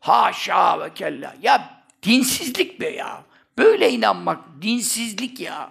Haşa 0.00 0.80
ve 0.80 0.94
kella. 0.94 1.34
Ya 1.42 1.82
dinsizlik 2.02 2.80
be 2.80 2.88
ya. 2.88 3.22
Böyle 3.58 3.90
inanmak 3.90 4.38
dinsizlik 4.62 5.40
ya. 5.40 5.70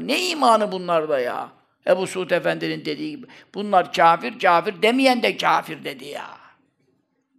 Ne 0.00 0.28
imanı 0.28 0.72
bunlarda 0.72 1.20
ya? 1.20 1.48
Ebu 1.86 2.06
Suud 2.06 2.30
Efendi'nin 2.30 2.84
dediği 2.84 3.10
gibi. 3.10 3.26
Bunlar 3.54 3.92
kafir, 3.92 4.38
kafir 4.38 4.82
demeyen 4.82 5.22
de 5.22 5.36
kafir 5.36 5.84
dedi 5.84 6.04
ya. 6.04 6.26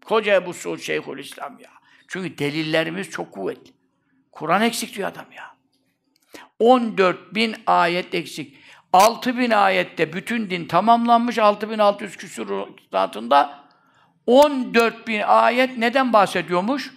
Koca 0.06 0.36
Ebu 0.36 0.54
Suud 0.54 0.80
Şeyhülislam 0.80 1.60
ya. 1.60 1.70
Çünkü 2.08 2.38
delillerimiz 2.38 3.10
çok 3.10 3.32
kuvvetli. 3.32 3.72
Kur'an 4.32 4.62
eksik 4.62 4.96
diyor 4.96 5.10
adam 5.10 5.26
ya. 5.38 5.56
14 6.60 7.36
bin 7.36 7.56
ayet 7.68 8.16
eksik. 8.16 8.58
6 8.96 9.38
bin 9.38 9.52
ayette 9.52 10.14
bütün 10.14 10.50
din 10.50 10.68
tamamlanmış. 10.68 11.38
6600 11.38 12.18
küsur 12.18 12.68
zatında 12.91 13.60
14 14.26 15.08
bin 15.08 15.22
ayet 15.22 15.78
neden 15.78 16.14
bahsediyormuş? 16.14 16.93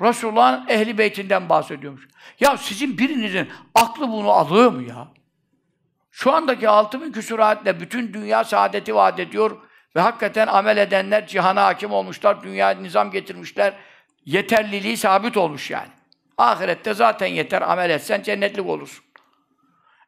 Resulullah'ın 0.00 0.68
ehli 0.68 0.98
beytinden 0.98 1.48
bahsediyormuş. 1.48 2.08
Ya 2.40 2.56
sizin 2.56 2.98
birinizin 2.98 3.48
aklı 3.74 4.08
bunu 4.08 4.30
alıyor 4.30 4.72
mu 4.72 4.82
ya? 4.82 5.08
Şu 6.10 6.32
andaki 6.32 6.68
altı 6.68 7.02
bin 7.02 7.12
küsuratle 7.12 7.80
bütün 7.80 8.12
dünya 8.12 8.44
saadeti 8.44 8.94
vaat 8.94 9.20
ediyor 9.20 9.56
ve 9.96 10.00
hakikaten 10.00 10.46
amel 10.46 10.76
edenler 10.76 11.26
cihana 11.26 11.64
hakim 11.64 11.92
olmuşlar, 11.92 12.42
dünya 12.42 12.70
nizam 12.70 13.10
getirmişler. 13.10 13.74
yeterliliği 14.24 14.96
sabit 14.96 15.36
olmuş 15.36 15.70
yani. 15.70 15.90
Ahirette 16.38 16.94
zaten 16.94 17.26
yeter, 17.26 17.62
amel 17.62 17.90
etsen 17.90 18.22
cennetlik 18.22 18.66
olursun. 18.66 19.04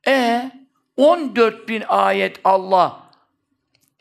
E 0.07 0.51
14 0.97 1.69
bin 1.69 1.85
ayet 1.89 2.41
Allah 2.45 3.03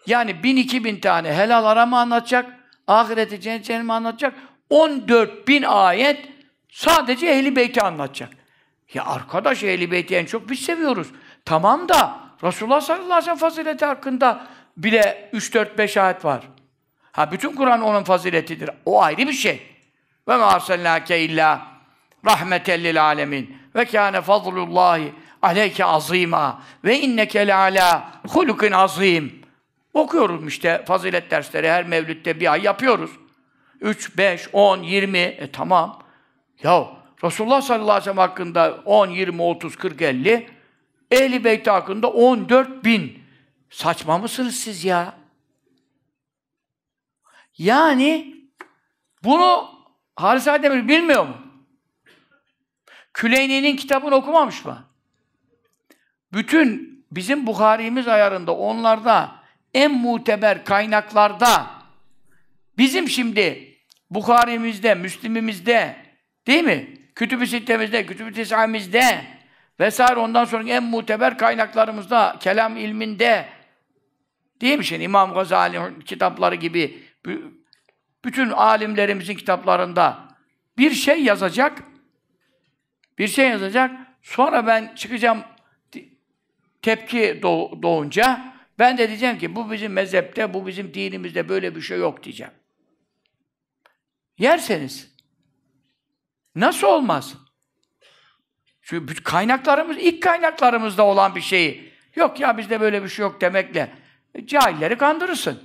yani 0.07 0.43
bin 0.43 0.55
iki 0.55 0.83
bin 0.83 0.99
tane 0.99 1.33
helal 1.33 1.65
aramı 1.65 1.99
anlatacak, 1.99 2.59
ahireti 2.87 3.41
cennet 3.41 3.83
mi 3.83 3.93
anlatacak, 3.93 4.33
14 4.69 5.47
bin 5.47 5.63
ayet 5.63 6.29
sadece 6.69 7.27
Ehli 7.27 7.55
Beyt'i 7.55 7.81
anlatacak. 7.81 8.29
Ya 8.93 9.05
arkadaş 9.05 9.63
Ehli 9.63 9.91
Beyt'i 9.91 10.15
en 10.15 10.25
çok 10.25 10.49
biz 10.49 10.59
seviyoruz. 10.59 11.07
Tamam 11.45 11.89
da 11.89 12.19
Resulullah 12.43 12.81
sallallahu 12.81 13.05
aleyhi 13.05 13.17
ve 13.19 13.21
sellem 13.21 13.37
fazileti 13.37 13.85
hakkında 13.85 14.47
bile 14.77 15.29
3-4-5 15.33 16.01
ayet 16.01 16.25
var. 16.25 16.41
Ha 17.11 17.31
bütün 17.31 17.55
Kur'an 17.55 17.81
onun 17.81 18.03
faziletidir. 18.03 18.69
O 18.85 19.01
ayrı 19.01 19.17
bir 19.17 19.33
şey. 19.33 19.67
Ve 20.27 20.37
ma 20.37 20.45
arsalnake 20.45 21.19
illa 21.19 21.67
rahmeten 22.25 22.83
lil 22.83 23.03
alemin. 23.03 23.57
Ve 23.75 23.85
kâne 23.85 24.21
fazlullahi 24.21 25.13
aleyke 25.41 25.85
azîmâ. 25.85 26.61
Ve 26.83 26.99
inneke 26.99 27.47
le 27.47 27.55
alâ 27.55 28.11
hulukin 28.27 28.71
azîm. 28.71 29.41
Okuyoruz 29.93 30.47
işte 30.47 30.83
fazilet 30.87 31.31
dersleri 31.31 31.69
her 31.69 31.87
mevlütte 31.87 32.39
bir 32.39 32.51
ay 32.51 32.61
yapıyoruz. 32.61 33.11
3, 33.81 34.17
5, 34.17 34.49
10, 34.53 34.77
20. 34.77 35.17
E 35.17 35.51
tamam. 35.51 36.03
Ya 36.63 36.87
Resulullah 37.23 37.61
sallallahu 37.61 37.91
aleyhi 37.91 38.01
ve 38.01 38.03
sellem 38.03 38.17
hakkında 38.17 38.81
10, 38.85 39.07
20, 39.07 39.41
30, 39.41 39.75
40, 39.75 40.01
50. 40.01 40.49
Ehli 41.11 41.43
Beyt 41.43 41.67
hakkında 41.67 42.07
14 42.11 42.85
bin. 42.85 43.23
Saçma 43.69 44.17
mısınız 44.17 44.55
siz 44.55 44.85
ya? 44.85 45.13
Yani 47.57 48.35
bunu 49.23 49.69
Halis 50.15 50.47
Aydemir 50.47 50.87
bilmiyor 50.87 51.27
mu? 51.27 51.37
Küleyni'nin 53.13 53.75
kitabını 53.75 54.15
okumamış 54.15 54.65
mı? 54.65 54.90
Bütün 56.33 56.91
bizim 57.11 57.47
Bukhari'miz 57.47 58.07
ayarında, 58.07 58.55
onlarda 58.55 59.35
en 59.73 59.91
muteber 59.91 60.65
kaynaklarda 60.65 61.67
bizim 62.77 63.09
şimdi 63.09 63.77
Bukhari'mizde, 64.09 64.95
Müslim'imizde 64.95 65.95
değil 66.47 66.63
mi? 66.63 66.97
Kütüb-i 67.15 67.47
Sittemizde, 67.47 68.05
Kütüb-i 68.05 68.33
Tis'amizde 68.33 69.21
vesaire 69.79 70.19
ondan 70.19 70.45
sonra 70.45 70.69
en 70.69 70.83
muteber 70.83 71.37
kaynaklarımızda, 71.37 72.35
kelam 72.39 72.77
ilminde 72.77 73.45
değil 74.61 74.77
mi 74.77 74.85
şimdi 74.85 75.03
İmam 75.03 75.33
Gazali 75.33 76.03
kitapları 76.05 76.55
gibi 76.55 77.03
bütün 78.25 78.49
alimlerimizin 78.49 79.35
kitaplarında 79.35 80.17
bir 80.77 80.91
şey 80.91 81.23
yazacak 81.23 81.83
bir 83.17 83.27
şey 83.27 83.49
yazacak 83.49 83.91
sonra 84.21 84.67
ben 84.67 84.95
çıkacağım 84.95 85.43
tepki 86.81 87.39
doğunca 87.81 88.53
ben 88.79 88.97
de 88.97 89.07
diyeceğim 89.07 89.37
ki 89.37 89.55
bu 89.55 89.71
bizim 89.71 89.93
mezhepte, 89.93 90.53
bu 90.53 90.67
bizim 90.67 90.93
dinimizde 90.93 91.49
böyle 91.49 91.75
bir 91.75 91.81
şey 91.81 91.99
yok 91.99 92.23
diyeceğim. 92.23 92.53
Yerseniz. 94.37 95.11
Nasıl 96.55 96.87
olmaz? 96.87 97.35
Çünkü 98.81 99.23
kaynaklarımız, 99.23 99.97
ilk 99.97 100.23
kaynaklarımızda 100.23 101.05
olan 101.05 101.35
bir 101.35 101.41
şeyi 101.41 101.91
yok 102.15 102.39
ya 102.39 102.57
bizde 102.57 102.81
böyle 102.81 103.03
bir 103.03 103.09
şey 103.09 103.23
yok 103.23 103.41
demekle 103.41 103.91
cahilleri 104.45 104.97
kandırırsın. 104.97 105.63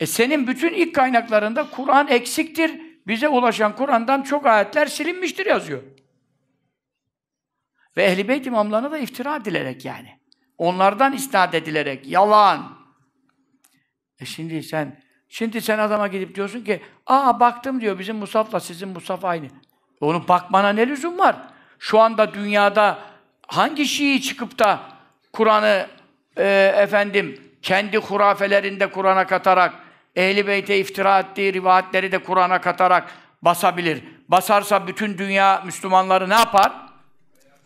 E 0.00 0.06
senin 0.06 0.46
bütün 0.46 0.74
ilk 0.74 0.94
kaynaklarında 0.94 1.70
Kur'an 1.70 2.08
eksiktir. 2.08 2.80
Bize 3.06 3.28
ulaşan 3.28 3.76
Kur'an'dan 3.76 4.22
çok 4.22 4.46
ayetler 4.46 4.86
silinmiştir 4.86 5.46
yazıyor. 5.46 5.82
Ve 7.98 8.04
Ehl-i 8.04 8.28
Beyt 8.28 8.46
imamlarına 8.46 8.90
da 8.90 8.98
iftira 8.98 9.36
edilerek 9.36 9.84
yani. 9.84 10.18
Onlardan 10.58 11.12
isnat 11.12 11.54
edilerek. 11.54 12.06
Yalan. 12.06 12.78
E 14.20 14.24
şimdi 14.24 14.62
sen 14.62 15.00
şimdi 15.28 15.60
sen 15.60 15.78
adama 15.78 16.08
gidip 16.08 16.34
diyorsun 16.34 16.64
ki 16.64 16.82
aa 17.06 17.40
baktım 17.40 17.80
diyor 17.80 17.98
bizim 17.98 18.16
Musaf'la 18.16 18.60
sizin 18.60 18.88
Musaf 18.88 19.24
aynı. 19.24 19.46
Onu 20.00 20.28
bakmana 20.28 20.68
ne 20.68 20.88
lüzum 20.88 21.18
var? 21.18 21.36
Şu 21.78 22.00
anda 22.00 22.34
dünyada 22.34 22.98
hangi 23.46 23.86
Şii 23.86 24.22
çıkıp 24.22 24.58
da 24.58 24.80
Kur'an'ı 25.32 25.86
e, 26.36 26.72
efendim 26.76 27.40
kendi 27.62 27.96
hurafelerinde 27.98 28.90
Kur'an'a 28.90 29.26
katarak 29.26 29.74
Ehli 30.16 30.46
Beyt'e 30.46 30.78
iftira 30.78 31.18
ettiği 31.18 31.52
rivayetleri 31.52 32.12
de 32.12 32.18
Kur'an'a 32.18 32.60
katarak 32.60 33.12
basabilir. 33.42 34.04
Basarsa 34.28 34.86
bütün 34.86 35.18
dünya 35.18 35.62
Müslümanları 35.66 36.28
ne 36.28 36.34
yapar? 36.34 36.87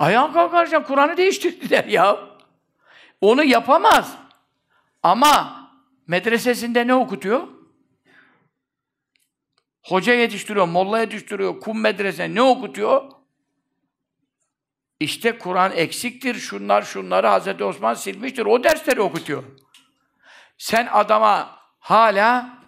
Ayağa 0.03 0.32
kalkarca 0.32 0.82
Kur'an'ı 0.82 1.16
değiştirdiler 1.16 1.84
ya. 1.84 2.18
Onu 3.20 3.44
yapamaz. 3.44 4.16
Ama 5.03 5.62
medresesinde 6.07 6.86
ne 6.86 6.94
okutuyor? 6.94 7.48
Hoca 9.82 10.14
yetiştiriyor, 10.14 10.68
molla 10.68 11.00
yetiştiriyor, 11.00 11.61
kum 11.61 11.80
medrese 11.80 12.34
ne 12.34 12.42
okutuyor? 12.42 13.11
İşte 15.00 15.38
Kur'an 15.38 15.72
eksiktir, 15.72 16.34
şunlar 16.34 16.82
şunları 16.82 17.26
Hz. 17.26 17.61
Osman 17.61 17.94
silmiştir, 17.94 18.46
o 18.46 18.64
dersleri 18.64 19.00
okutuyor. 19.00 19.44
Sen 20.59 20.88
adama 20.92 21.59
hala 21.78 22.59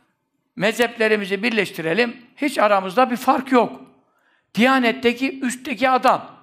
mezheplerimizi 0.57 1.43
birleştirelim, 1.43 2.27
hiç 2.37 2.59
aramızda 2.59 3.11
bir 3.11 3.17
fark 3.17 3.53
yok. 3.53 3.81
Diyanetteki 4.55 5.41
üstteki 5.41 5.91
adam. 5.91 6.34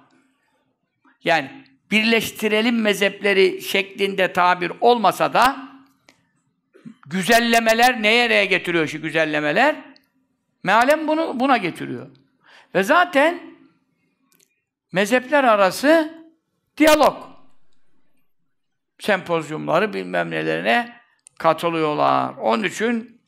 Yani 1.24 1.64
birleştirelim 1.90 2.80
mezhepleri 2.80 3.62
şeklinde 3.62 4.32
tabir 4.32 4.72
olmasa 4.80 5.32
da 5.32 5.68
güzellemeler 7.06 8.02
neye 8.02 8.24
nereye 8.24 8.44
getiriyor 8.44 8.86
şu 8.86 9.02
güzellemeler? 9.02 9.76
Mealem 10.62 11.08
bunu 11.08 11.40
buna 11.40 11.56
getiriyor. 11.56 12.10
Ve 12.74 12.82
zaten 12.82 13.40
mezhepler 14.92 15.44
arası 15.44 16.22
diyalog. 16.76 17.16
Sempozyumları 19.00 19.92
bilmem 19.92 20.30
nelerine 20.30 21.00
katılıyorlar. 21.38 22.34
Onun 22.34 22.64
için 22.64 23.20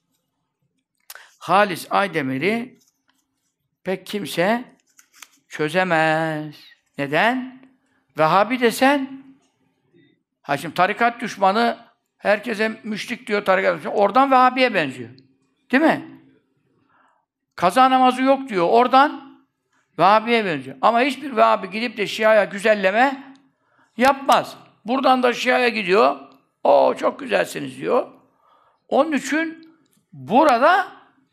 Halis 1.38 1.86
Aydemir'i 1.90 2.78
pek 3.84 4.07
kimse 4.07 4.64
çözemez. 5.49 6.55
Neden? 6.99 7.63
Vehhabi 8.18 8.60
desen, 8.60 9.22
ha 10.42 10.56
şimdi 10.56 10.74
tarikat 10.74 11.20
düşmanı 11.20 11.78
herkese 12.18 12.80
müşrik 12.84 13.26
diyor 13.26 13.44
tarikat 13.44 13.78
düşmanı. 13.78 13.94
Oradan 13.94 14.30
Vehhabi'ye 14.30 14.74
benziyor. 14.74 15.10
Değil 15.72 15.82
mi? 15.82 16.20
Kaza 17.56 17.90
namazı 17.90 18.22
yok 18.22 18.48
diyor. 18.48 18.68
Oradan 18.70 19.38
Vehhabi'ye 19.98 20.44
benziyor. 20.44 20.76
Ama 20.80 21.00
hiçbir 21.00 21.36
Vehhabi 21.36 21.70
gidip 21.70 21.96
de 21.96 22.06
Şia'ya 22.06 22.44
güzelleme 22.44 23.34
yapmaz. 23.96 24.56
Buradan 24.84 25.22
da 25.22 25.32
Şia'ya 25.32 25.68
gidiyor. 25.68 26.16
O 26.64 26.94
çok 26.94 27.18
güzelsiniz 27.18 27.80
diyor. 27.80 28.06
Onun 28.88 29.12
için 29.12 29.68
burada 30.12 30.86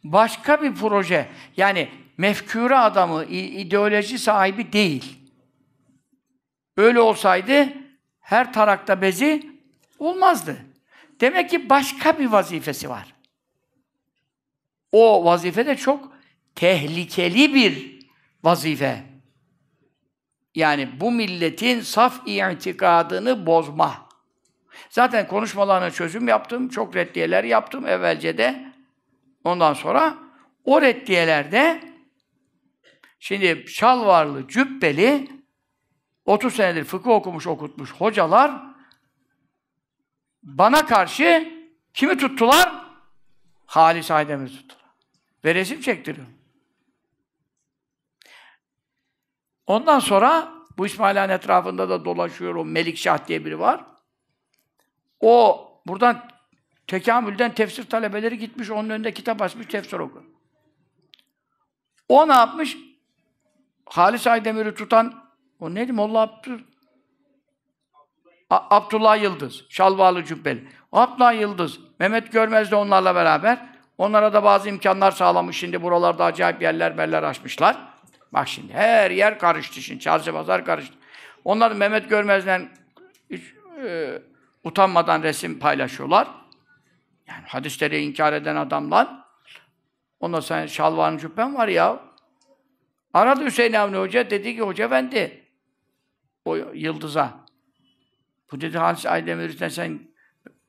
başka 0.03 0.61
bir 0.61 0.75
proje. 0.75 1.29
Yani 1.57 1.89
mefkûre 2.17 2.75
adamı, 2.75 3.23
ideoloji 3.25 4.19
sahibi 4.19 4.73
değil. 4.73 5.20
Öyle 6.81 6.99
olsaydı 6.99 7.67
her 8.19 8.53
tarakta 8.53 9.01
bezi 9.01 9.51
olmazdı. 9.99 10.57
Demek 11.19 11.49
ki 11.49 11.69
başka 11.69 12.19
bir 12.19 12.25
vazifesi 12.25 12.89
var. 12.89 13.13
O 14.91 15.25
vazife 15.25 15.65
de 15.65 15.75
çok 15.75 16.13
tehlikeli 16.55 17.53
bir 17.53 17.99
vazife. 18.43 19.03
Yani 20.55 20.89
bu 20.99 21.11
milletin 21.11 21.81
saf 21.81 22.27
itikadını 22.27 23.45
bozma. 23.45 24.09
Zaten 24.89 25.27
konuşmalarına 25.27 25.91
çözüm 25.91 26.27
yaptım, 26.27 26.69
çok 26.69 26.95
reddiyeler 26.95 27.43
yaptım 27.43 27.87
evvelce 27.87 28.37
de. 28.37 28.73
Ondan 29.43 29.73
sonra 29.73 30.17
o 30.65 30.81
reddiyelerde 30.81 31.81
şimdi 33.19 33.65
şalvarlı, 33.67 34.47
cübbeli 34.47 35.40
30 36.31 36.55
senedir 36.55 36.83
fıkıh 36.83 37.09
okumuş, 37.09 37.47
okutmuş 37.47 37.91
hocalar 37.91 38.51
bana 40.43 40.85
karşı 40.85 41.53
kimi 41.93 42.17
tuttular? 42.17 42.85
Halis 43.65 44.11
Aydemir'i 44.11 44.51
tuttular. 44.51 44.85
Ve 45.45 45.55
resim 45.55 45.81
çektiriyor. 45.81 46.27
Ondan 49.67 49.99
sonra 49.99 50.53
bu 50.77 50.85
İsmailhan 50.85 51.29
etrafında 51.29 51.89
da 51.89 52.05
dolaşıyor 52.05 52.55
o 52.55 52.65
Melik 52.65 52.97
Şah 52.97 53.27
diye 53.27 53.45
biri 53.45 53.59
var. 53.59 53.85
O 55.19 55.67
buradan 55.87 56.29
tekamülden 56.87 57.53
tefsir 57.53 57.89
talebeleri 57.89 58.37
gitmiş, 58.37 58.69
onun 58.69 58.89
önünde 58.89 59.13
kitap 59.13 59.41
açmış, 59.41 59.67
tefsir 59.67 59.99
okuyor. 59.99 60.25
O 62.09 62.27
ne 62.27 62.33
yapmış? 62.33 62.77
Halis 63.85 64.27
Aydemir'i 64.27 64.75
tutan, 64.75 65.20
o 65.61 65.73
neydi 65.73 65.91
Molla 65.91 66.19
Abdül? 66.19 66.59
Abdullah 68.49 69.21
Yıldız, 69.21 69.65
şalvarlı 69.69 70.23
cübbeli. 70.23 70.67
Abdullah 70.91 71.39
Yıldız, 71.39 71.79
Mehmet 71.99 72.31
Görmez 72.31 72.71
de 72.71 72.75
onlarla 72.75 73.15
beraber. 73.15 73.69
Onlara 73.97 74.33
da 74.33 74.43
bazı 74.43 74.69
imkanlar 74.69 75.11
sağlamış. 75.11 75.57
Şimdi 75.57 75.81
buralarda 75.81 76.25
acayip 76.25 76.61
yerler 76.61 76.97
berler 76.97 77.23
açmışlar. 77.23 77.77
Bak 78.33 78.47
şimdi 78.47 78.73
her 78.73 79.11
yer 79.11 79.39
karıştı 79.39 79.81
şimdi. 79.81 79.99
Çarşı 79.99 80.33
pazar 80.33 80.65
karıştı. 80.65 80.95
Onlar 81.45 81.71
Mehmet 81.71 82.09
Görmez'den 82.09 82.69
hiç, 83.29 83.53
e, 83.85 84.21
utanmadan 84.63 85.23
resim 85.23 85.59
paylaşıyorlar. 85.59 86.27
Yani 87.27 87.43
hadisleri 87.47 88.01
inkar 88.01 88.33
eden 88.33 88.55
adamlar. 88.55 89.07
Ondan 90.19 90.39
sonra 90.39 90.67
şalvarın 90.67 91.17
cübben 91.17 91.55
var 91.55 91.67
ya. 91.67 91.99
Aradı 93.13 93.45
Hüseyin 93.45 93.73
Avni 93.73 93.97
Hoca, 93.97 94.29
dedi 94.29 94.55
ki 94.55 94.61
Hoca 94.61 94.85
efendi, 94.85 95.40
o 96.45 96.55
yıldıza. 96.73 97.45
Bu 98.51 98.61
dedi 98.61 98.77
Halis 98.77 99.05
Aydemir'den 99.05 99.69
sen 99.69 99.99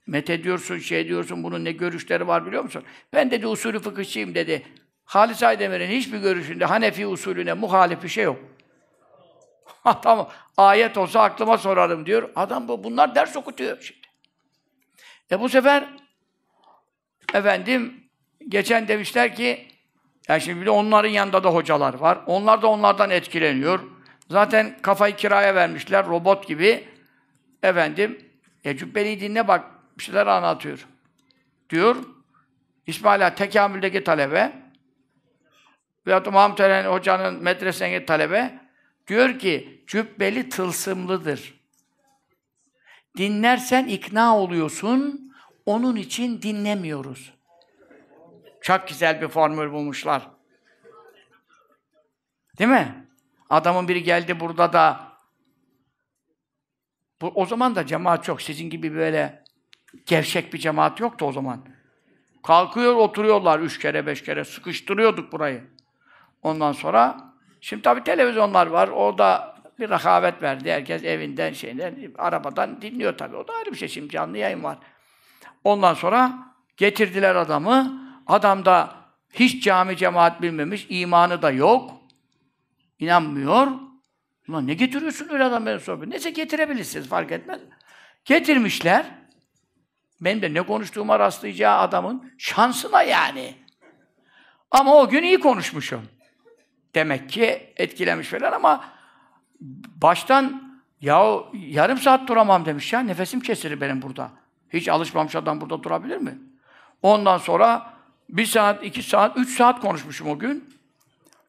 met 0.06 0.30
ediyorsun, 0.30 0.78
şey 0.78 1.08
diyorsun, 1.08 1.42
bunun 1.42 1.64
ne 1.64 1.72
görüşleri 1.72 2.26
var 2.26 2.46
biliyor 2.46 2.62
musun? 2.62 2.84
Ben 3.12 3.30
dedi 3.30 3.46
usulü 3.46 3.78
fıkıhçıyım 3.78 4.34
dedi. 4.34 4.62
Halis 5.04 5.42
Aydemir'in 5.42 5.90
hiçbir 5.90 6.18
görüşünde 6.18 6.64
Hanefi 6.64 7.06
usulüne 7.06 7.52
muhalif 7.52 8.02
bir 8.02 8.08
şey 8.08 8.24
yok. 8.24 8.40
tamam, 10.02 10.28
ayet 10.56 10.98
olsa 10.98 11.22
aklıma 11.22 11.58
sorarım 11.58 12.06
diyor. 12.06 12.30
Adam 12.36 12.68
bu, 12.68 12.84
bunlar 12.84 13.14
ders 13.14 13.36
okutuyor 13.36 13.80
şimdi. 13.80 14.06
E 15.30 15.40
bu 15.40 15.48
sefer 15.48 15.88
efendim 17.34 18.04
geçen 18.48 18.88
demişler 18.88 19.34
ki 19.34 19.68
yani 20.28 20.40
şimdi 20.40 20.60
bir 20.60 20.66
de 20.66 20.70
onların 20.70 21.08
yanında 21.08 21.44
da 21.44 21.54
hocalar 21.54 21.94
var. 21.94 22.18
Onlar 22.26 22.62
da 22.62 22.66
onlardan 22.66 23.10
etkileniyor. 23.10 23.80
Zaten 24.32 24.76
kafayı 24.82 25.16
kiraya 25.16 25.54
vermişler 25.54 26.06
robot 26.06 26.48
gibi. 26.48 26.88
Efendim, 27.62 28.30
e 28.64 28.76
Cübbeli'yi 28.76 29.20
dinle 29.20 29.48
bak, 29.48 29.64
bir 29.98 30.02
şeyler 30.02 30.26
anlatıyor. 30.26 30.86
Diyor, 31.70 31.96
İsmaila 32.86 33.34
tekamüldeki 33.34 34.04
talebe 34.04 34.52
veyahut 36.06 36.26
da 36.26 36.30
Muhammed 36.30 36.58
Eren 36.58 36.92
Hoca'nın 36.92 37.42
medresendeki 37.42 38.06
talebe 38.06 38.60
diyor 39.06 39.38
ki, 39.38 39.84
Cübbeli 39.86 40.48
tılsımlıdır. 40.48 41.60
Dinlersen 43.16 43.86
ikna 43.86 44.38
oluyorsun, 44.38 45.32
onun 45.66 45.96
için 45.96 46.42
dinlemiyoruz. 46.42 47.34
Çok 48.60 48.88
güzel 48.88 49.20
bir 49.20 49.28
formül 49.28 49.72
bulmuşlar. 49.72 50.30
Değil 52.58 52.70
mi? 52.70 53.01
Adamın 53.52 53.88
biri 53.88 54.02
geldi 54.02 54.40
burada 54.40 54.72
da 54.72 55.00
bu, 57.20 57.32
o 57.34 57.46
zaman 57.46 57.74
da 57.74 57.86
cemaat 57.86 58.24
çok. 58.24 58.42
Sizin 58.42 58.70
gibi 58.70 58.94
böyle 58.94 59.44
gevşek 60.06 60.52
bir 60.52 60.58
cemaat 60.58 61.00
yoktu 61.00 61.26
o 61.26 61.32
zaman. 61.32 61.60
Kalkıyor, 62.42 62.96
oturuyorlar 62.96 63.60
üç 63.60 63.78
kere, 63.78 64.06
beş 64.06 64.22
kere. 64.22 64.44
Sıkıştırıyorduk 64.44 65.32
burayı. 65.32 65.64
Ondan 66.42 66.72
sonra, 66.72 67.34
şimdi 67.60 67.82
tabii 67.82 68.04
televizyonlar 68.04 68.66
var. 68.66 68.88
O 68.88 69.18
da 69.18 69.56
bir 69.78 69.90
rakavet 69.90 70.42
verdi. 70.42 70.72
Herkes 70.72 71.04
evinden, 71.04 71.52
şeyden, 71.52 72.12
arabadan 72.18 72.82
dinliyor 72.82 73.18
tabii. 73.18 73.36
O 73.36 73.48
da 73.48 73.52
ayrı 73.54 73.72
bir 73.72 73.76
şey. 73.76 73.88
Şimdi 73.88 74.08
canlı 74.08 74.38
yayın 74.38 74.62
var. 74.62 74.78
Ondan 75.64 75.94
sonra 75.94 76.38
getirdiler 76.76 77.36
adamı. 77.36 78.02
Adam 78.26 78.64
da 78.64 78.94
hiç 79.32 79.64
cami 79.64 79.96
cemaat 79.96 80.42
bilmemiş, 80.42 80.86
imanı 80.88 81.42
da 81.42 81.50
yok. 81.50 82.01
İnanmıyor. 82.98 83.66
Ulan 84.48 84.66
ne 84.66 84.74
getiriyorsun 84.74 85.28
öyle 85.28 85.44
adam 85.44 85.66
benim 85.66 85.80
sohbet? 85.80 86.08
Neyse 86.08 86.30
getirebilirsiniz 86.30 87.08
fark 87.08 87.32
etmez. 87.32 87.60
Getirmişler. 88.24 89.06
Benim 90.20 90.42
de 90.42 90.54
ne 90.54 90.62
konuştuğuma 90.62 91.18
rastlayacağı 91.18 91.78
adamın 91.78 92.32
şansına 92.38 93.02
yani. 93.02 93.54
Ama 94.70 94.96
o 94.96 95.08
gün 95.08 95.22
iyi 95.22 95.40
konuşmuşum. 95.40 96.02
Demek 96.94 97.30
ki 97.30 97.72
etkilemiş 97.76 98.28
falan 98.28 98.52
ama 98.52 98.84
baştan 99.96 100.72
ya 101.00 101.38
yarım 101.52 101.98
saat 101.98 102.28
duramam 102.28 102.64
demiş 102.64 102.92
ya. 102.92 103.00
Nefesim 103.00 103.40
kesilir 103.40 103.80
benim 103.80 104.02
burada. 104.02 104.30
Hiç 104.72 104.88
alışmamış 104.88 105.36
adam 105.36 105.60
burada 105.60 105.82
durabilir 105.82 106.16
mi? 106.16 106.38
Ondan 107.02 107.38
sonra 107.38 107.94
bir 108.28 108.46
saat, 108.46 108.84
iki 108.84 109.02
saat, 109.02 109.36
üç 109.36 109.56
saat 109.56 109.80
konuşmuşum 109.80 110.28
o 110.28 110.38
gün. 110.38 110.78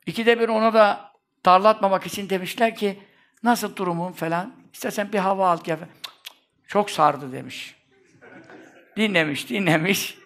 İkide 0.06 0.40
bir 0.40 0.50
ona 0.50 0.74
da 0.74 1.13
darlatmamak 1.46 2.06
için 2.06 2.30
demişler 2.30 2.76
ki 2.76 3.00
nasıl 3.44 3.76
durumun 3.76 4.12
falan. 4.12 4.54
İstersen 4.74 5.14
bir 5.14 5.20
hava 5.20 5.50
al 5.50 5.58
gel. 5.64 5.78
Çok 6.68 6.90
sardı 6.90 7.32
demiş. 7.32 7.76
Dinlemiş, 8.98 9.50
dinlemiş. 9.50 10.18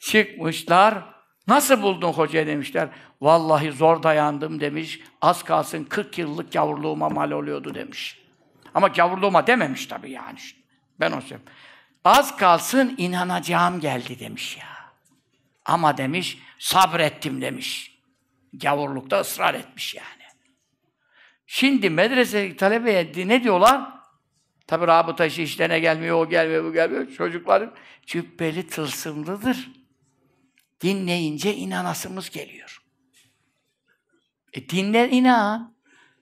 Çıkmışlar. 0.00 1.04
Nasıl 1.48 1.82
buldun 1.82 2.12
hoca 2.12 2.46
demişler. 2.46 2.88
Vallahi 3.20 3.72
zor 3.72 4.02
dayandım 4.02 4.60
demiş. 4.60 5.00
Az 5.22 5.42
kalsın 5.42 5.84
40 5.84 6.18
yıllık 6.18 6.52
gavurluğuma 6.52 7.08
mal 7.08 7.30
oluyordu 7.30 7.74
demiş. 7.74 8.22
Ama 8.74 8.88
gavurluğuma 8.88 9.46
dememiş 9.46 9.86
tabii 9.86 10.10
yani. 10.10 10.38
Ben 11.00 11.12
o 11.12 11.20
söyleyeyim. 11.20 11.42
Az 12.04 12.36
kalsın 12.36 12.94
inanacağım 12.98 13.80
geldi 13.80 14.20
demiş 14.20 14.56
ya. 14.56 14.92
Ama 15.64 15.96
demiş 15.96 16.38
sabrettim 16.58 17.40
demiş. 17.40 17.98
Gavurlukta 18.52 19.20
ısrar 19.20 19.54
etmiş 19.54 19.94
yani. 19.94 20.15
Şimdi 21.46 21.90
medrese 21.90 22.56
talebeye 22.56 23.12
ne 23.16 23.42
diyorlar? 23.42 23.96
Tabi 24.66 24.86
rabıta 24.86 25.26
işi 25.26 25.42
işlerine 25.42 25.78
gelmiyor, 25.78 26.16
o 26.16 26.28
gelmiyor, 26.28 26.64
bu 26.64 26.72
gelmiyor. 26.72 27.12
Çocukların 27.12 27.72
cübbeli 28.06 28.66
tılsımlıdır. 28.66 29.70
Dinleyince 30.80 31.54
inanasımız 31.54 32.30
geliyor. 32.30 32.82
E 34.52 34.68
dinle 34.68 35.10
inan. 35.10 35.76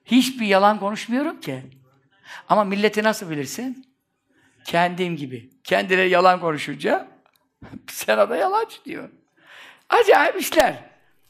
Hiçbir 0.05 0.45
yalan 0.45 0.79
konuşmuyorum 0.79 1.39
ki. 1.39 1.63
Ama 2.49 2.63
milleti 2.63 3.03
nasıl 3.03 3.29
bilirsin? 3.29 3.85
Kendim 4.65 5.15
gibi. 5.15 5.49
Kendileri 5.63 6.09
yalan 6.09 6.39
konuşunca 6.39 7.07
sana 7.87 8.29
da 8.29 8.35
yalancı 8.35 8.85
diyor. 8.85 9.09
Acayip 9.89 10.41
işler. 10.41 10.83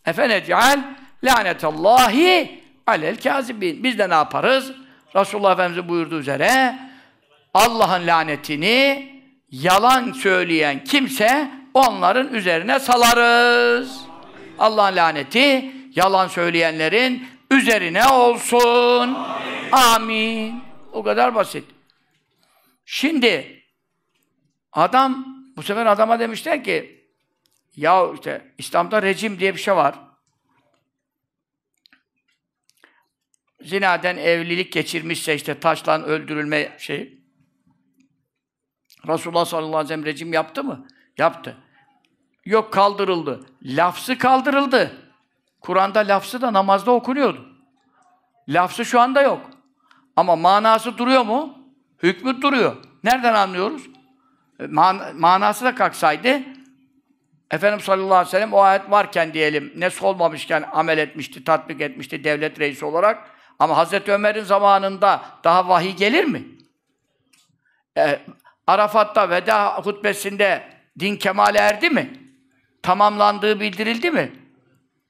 Efeneceal 0.06 0.96
lanetallahi 1.24 2.64
alel 2.88 3.21
kazibin. 3.21 3.83
Biz 3.83 3.99
de 3.99 4.09
ne 4.09 4.13
yaparız? 4.13 4.71
Resulullah 5.15 5.51
Efendimiz'in 5.53 5.89
buyurduğu 5.89 6.19
üzere 6.19 6.79
Allah'ın 7.53 8.07
lanetini 8.07 9.11
yalan 9.51 10.11
söyleyen 10.11 10.83
kimse 10.83 11.51
onların 11.73 12.33
üzerine 12.33 12.79
salarız. 12.79 14.01
Allah'ın 14.59 14.95
laneti 14.95 15.71
yalan 15.95 16.27
söyleyenlerin 16.27 17.27
üzerine 17.51 18.07
olsun. 18.07 18.59
Amin. 18.61 19.71
Amin. 19.71 20.63
O 20.93 21.03
kadar 21.03 21.36
basit. 21.36 21.63
Şimdi 22.86 23.63
adam 24.71 25.25
bu 25.57 25.63
sefer 25.63 25.86
adama 25.86 26.19
demişler 26.19 26.63
ki 26.63 27.05
ya 27.75 28.05
işte 28.13 28.51
İslam'da 28.57 29.01
rejim 29.01 29.39
diye 29.39 29.55
bir 29.55 29.59
şey 29.59 29.75
var. 29.75 29.95
Zinaden 33.66 34.18
evlilik 34.18 34.72
geçirmişse 34.72 35.36
işte 35.36 35.59
taşlan 35.59 36.03
öldürülme 36.03 36.76
şey. 36.78 37.20
Resulullah 39.07 39.45
sallallahu 39.45 39.78
aleyhi 39.78 39.84
ve 39.84 39.88
sellem 39.88 40.05
rejim 40.05 40.34
yaptı 40.34 40.63
mı? 40.63 40.88
Yaptı. 41.18 41.57
Yok 42.45 42.74
kaldırıldı. 42.74 43.45
Lafzı 43.63 44.18
kaldırıldı. 44.18 44.91
Kur'an'da 45.61 45.99
lafzı 45.99 46.41
da 46.41 46.53
namazda 46.53 46.91
okunuyordu. 46.91 47.45
Lafzı 48.49 48.86
şu 48.86 48.99
anda 48.99 49.22
yok. 49.22 49.49
Ama 50.16 50.36
manası 50.36 50.97
duruyor 50.97 51.26
mu? 51.26 51.57
Hükmü 52.03 52.41
duruyor. 52.41 52.76
Nereden 53.03 53.34
anlıyoruz? 53.34 53.82
E, 54.59 54.68
man 54.68 55.16
manası 55.16 55.66
da 55.66 55.76
kalksaydı 55.76 56.41
Efendimiz 57.51 57.86
sallallahu 57.86 58.13
aleyhi 58.13 58.28
ve 58.28 58.32
sellem 58.32 58.53
o 58.53 58.59
ayet 58.59 58.91
varken 58.91 59.34
diyelim, 59.34 59.74
nesk 59.76 60.03
olmamışken 60.03 60.66
amel 60.72 60.97
etmişti, 60.97 61.43
tatbik 61.43 61.82
etmişti 61.82 62.24
devlet 62.24 62.59
reisi 62.59 62.86
olarak. 62.86 63.34
Ama 63.60 63.78
Hazreti 63.78 64.12
Ömer'in 64.12 64.43
zamanında 64.43 65.22
daha 65.43 65.70
vahiy 65.70 65.95
gelir 65.95 66.24
mi? 66.24 66.43
E, 67.97 68.20
Arafat'ta 68.68 69.30
veda 69.30 69.78
hutbesinde 69.78 70.64
din 70.99 71.16
kemale 71.16 71.58
erdi 71.58 71.89
mi? 71.89 72.20
Tamamlandığı 72.82 73.60
bildirildi 73.60 74.12
mi? 74.12 74.32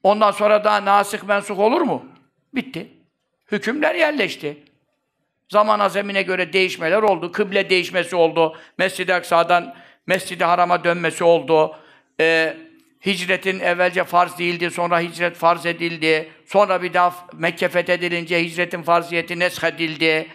Ondan 0.04 0.32
sonra 0.32 0.64
daha 0.64 0.86
nasih 0.86 1.24
mensuk 1.24 1.60
olur 1.60 1.82
mu? 1.82 2.06
Bitti. 2.56 2.92
Hükümler 3.52 3.96
yerleşti. 3.96 4.64
Zaman 5.50 5.80
azemine 5.80 6.22
göre 6.22 6.54
değişmeler 6.54 7.02
oldu. 7.02 7.32
Kıble 7.32 7.70
değişmesi 7.70 8.16
oldu. 8.16 8.58
Mescid-i 8.78 9.14
Aksa'dan 9.14 9.76
Mescid-i 10.08 10.44
Haram'a 10.44 10.84
dönmesi 10.84 11.24
oldu. 11.24 11.76
Ee, 12.20 12.58
hicretin 13.06 13.60
evvelce 13.60 14.04
farz 14.04 14.40
değildi, 14.40 14.72
sonra 14.72 15.00
hicret 15.00 15.36
farz 15.38 15.66
edildi. 15.66 16.32
Sonra 16.46 16.82
bir 16.82 16.94
daha 16.94 17.14
Mekke 17.34 17.70
fethedilince 17.70 18.44
hicretin 18.44 18.82
farziyeti 18.82 19.40
neshedildi. 19.40 20.28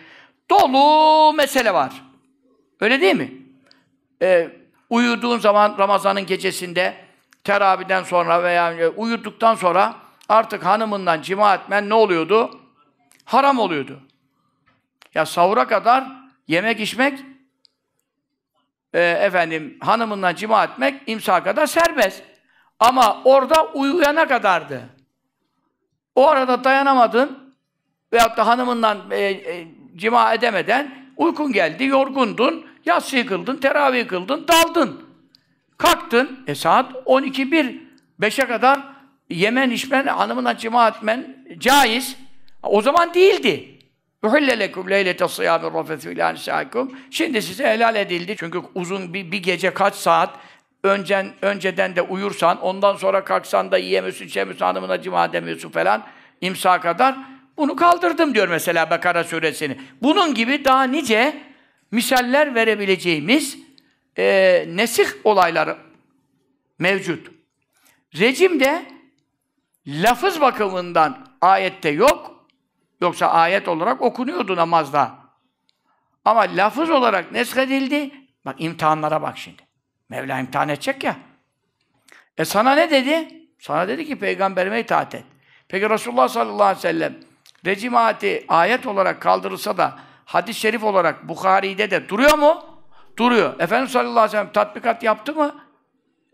Dolu 0.51 1.33
mesele 1.33 1.75
var. 1.75 1.93
Öyle 2.81 3.01
değil 3.01 3.17
mi? 3.17 3.33
Ee, 4.23 4.49
uyuduğun 4.91 5.39
zaman 5.39 5.77
Ramazan'ın 5.79 6.27
gecesinde 6.27 6.95
teraviden 7.45 8.03
sonra 8.03 8.43
veya 8.43 8.91
uyuduktan 8.97 9.55
sonra 9.55 9.97
artık 10.29 10.65
hanımından 10.65 11.23
cima 11.23 11.55
etmen 11.55 11.89
ne 11.89 11.95
oluyordu? 11.95 12.61
Haram 13.25 13.59
oluyordu. 13.59 14.01
Ya 15.15 15.27
sahura 15.27 15.67
kadar 15.67 16.05
yemek 16.49 16.81
içmek 16.81 17.19
e, 18.95 19.01
efendim 19.01 19.77
hanımından 19.81 20.35
cima 20.35 20.65
etmek 20.65 21.03
imsa 21.07 21.43
kadar 21.43 21.67
serbest. 21.67 22.30
Ama 22.81 23.23
orada 23.25 23.65
uyuyana 23.65 24.29
kadardı. 24.29 24.81
O 26.15 26.29
arada 26.29 26.65
dayanamadın 26.65 27.55
veyahut 28.13 28.37
da 28.37 28.47
hanımından 28.47 28.99
e, 29.11 29.21
e, 29.21 29.69
cima 29.97 30.35
edemeden 30.35 31.13
uykun 31.17 31.53
geldi, 31.53 31.85
yorgundun, 31.85 32.67
yatsı 32.87 33.27
kıldın, 33.27 33.57
teravih 33.57 34.09
kıldın, 34.09 34.49
daldın. 34.49 35.11
Kalktın, 35.79 36.45
e 36.47 36.55
saat 36.55 36.93
12 37.05 37.53
1 37.53 37.81
5'e 38.21 38.47
kadar 38.47 38.81
yemen, 39.31 39.71
içmen, 39.71 40.07
hanımından 40.07 40.57
cima 40.57 40.89
etmen 40.89 41.45
caiz. 41.59 42.17
O 42.63 42.83
zaman 42.83 43.15
değildi. 43.15 43.79
Uhille 44.23 44.59
lekum 44.59 44.91
leylete 44.91 45.29
sıyâmi 45.29 45.75
rafetü 45.75 46.13
ilâ. 46.13 46.35
Şimdi 47.11 47.43
size 47.43 47.67
helal 47.67 47.97
edildi. 47.97 48.37
Çünkü 48.39 48.63
uzun 48.75 49.15
bir, 49.15 49.33
bir 49.33 49.43
gece 49.43 49.75
kaç 49.75 49.95
saat 49.95 50.31
öncen, 50.83 51.33
önceden 51.43 51.97
de 51.97 52.03
uyursan, 52.03 52.61
ondan 52.61 52.97
sonra 52.97 53.25
kalksan 53.25 53.73
da 53.73 53.79
yiyemiyorsun, 53.79 54.27
içemiyorsun, 54.27 54.65
hanımına 54.65 55.03
cima 55.03 55.25
edemiyorsun 55.25 55.71
falan 55.71 56.07
imsa 56.41 56.81
kadar. 56.81 57.17
Bunu 57.57 57.77
kaldırdım 57.77 58.35
diyor 58.35 58.49
mesela 58.49 58.91
Bekara 58.91 59.25
suresini. 59.25 59.81
Bunun 60.03 60.35
gibi 60.35 60.65
daha 60.65 60.83
nice 60.83 61.43
misaller 61.91 62.55
verebileceğimiz 62.55 63.59
e, 64.19 64.65
nesih 64.69 65.09
olayları 65.25 65.77
mevcut. 66.79 67.31
Rejim 68.19 68.61
de 68.61 68.87
lafız 69.87 70.41
bakımından 70.41 71.27
ayette 71.41 71.89
yok. 71.89 72.47
Yoksa 73.01 73.27
ayet 73.27 73.69
olarak 73.69 74.03
okunuyordu 74.03 74.57
namazda. 74.57 75.15
Ama 76.25 76.41
lafız 76.41 76.91
olarak 76.91 77.33
neshedildi. 77.33 78.11
Bak 78.45 78.57
imtihanlara 78.59 79.23
bak 79.23 79.39
şimdi. 79.39 79.70
Mevla 80.11 80.39
imtihan 80.39 80.69
edecek 80.69 81.05
ya. 81.05 81.17
E 82.39 82.45
sana 82.45 82.75
ne 82.75 82.91
dedi? 82.91 83.29
Sana 83.59 83.89
dedi 83.89 84.07
ki 84.07 84.19
peygamberime 84.19 84.81
itaat 84.81 85.15
et. 85.15 85.25
Peki 85.69 85.91
Resulullah 85.91 86.29
sallallahu 86.29 86.63
aleyhi 86.63 86.79
ve 86.79 86.81
sellem 86.81 87.15
rejim 87.67 87.97
ayeti 87.97 88.45
ayet 88.49 88.87
olarak 88.87 89.23
kaldırılsa 89.23 89.77
da 89.79 89.99
hadis-i 90.25 90.61
şerif 90.61 90.85
olarak 90.85 91.29
Bukhari'de 91.29 91.91
de 91.91 92.09
duruyor 92.09 92.39
mu? 92.39 92.65
Duruyor. 93.19 93.61
Efendimiz 93.61 93.93
sallallahu 93.93 94.11
aleyhi 94.19 94.27
ve 94.27 94.31
sellem 94.31 94.53
tatbikat 94.53 95.03
yaptı 95.03 95.35
mı? 95.35 95.55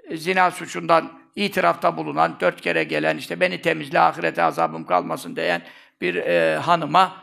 E, 0.05 0.17
zina 0.17 0.51
suçundan 0.51 1.13
itirafta 1.37 1.97
bulunan, 1.97 2.37
dört 2.41 2.61
kere 2.61 2.85
gelen, 2.85 3.17
işte 3.17 3.41
beni 3.41 3.63
temizle, 3.63 4.01
ahirete 4.01 4.43
azabım 4.43 4.87
kalmasın 4.87 5.37
diyen 5.37 5.63
bir 6.01 6.15
e, 6.15 6.57
hanıma 6.57 7.17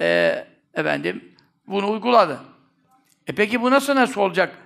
e, 0.00 0.46
efendim 0.74 1.34
bunu 1.66 1.90
uyguladı. 1.90 2.40
E 3.26 3.34
peki 3.34 3.62
bu 3.62 3.70
nasıl 3.70 3.94
nasıl 3.94 4.20
olacak? 4.20 4.56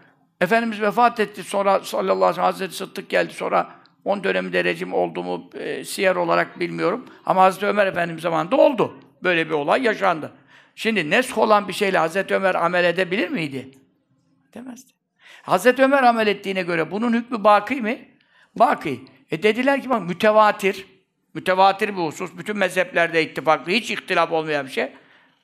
Efendimiz 0.40 0.80
vefat 0.80 1.20
etti, 1.20 1.44
sonra 1.44 1.80
sallallahu 1.80 2.14
aleyhi 2.14 2.30
ve 2.30 2.34
sellem 2.34 2.44
Hazreti 2.44 2.76
Sıddık 2.76 3.08
geldi, 3.08 3.32
sonra 3.32 3.70
on 4.04 4.24
döneminde 4.24 4.64
rejim 4.64 4.94
oldu 4.94 5.22
mu 5.22 5.50
e, 5.54 5.84
siyer 5.84 6.16
olarak 6.16 6.60
bilmiyorum. 6.60 7.06
Ama 7.26 7.42
Hazreti 7.42 7.66
Ömer 7.66 7.86
Efendimiz 7.86 8.22
zamanında 8.22 8.56
oldu. 8.56 9.00
Böyle 9.22 9.46
bir 9.46 9.54
olay 9.54 9.82
yaşandı. 9.82 10.32
Şimdi 10.74 11.10
nesk 11.10 11.38
olan 11.38 11.68
bir 11.68 11.72
şeyle 11.72 11.98
Hazreti 11.98 12.34
Ömer 12.34 12.54
amel 12.54 12.84
edebilir 12.84 13.28
miydi? 13.28 13.70
Demezdi. 14.54 14.92
Hazreti 15.42 15.82
Ömer 15.82 16.02
amel 16.02 16.26
ettiğine 16.26 16.62
göre 16.62 16.90
bunun 16.90 17.12
hükmü 17.12 17.44
baki 17.44 17.74
mi? 17.74 18.08
Baki. 18.56 19.04
E 19.30 19.42
dediler 19.42 19.82
ki 19.82 19.90
bak 19.90 20.02
mütevatir, 20.02 20.86
mütevatir 21.34 21.88
bir 21.88 22.02
husus, 22.02 22.30
bütün 22.38 22.56
mezheplerde 22.56 23.24
ittifaklı, 23.24 23.72
hiç 23.72 23.90
ihtilaf 23.90 24.32
olmayan 24.32 24.66
bir 24.66 24.70
şey. 24.70 24.92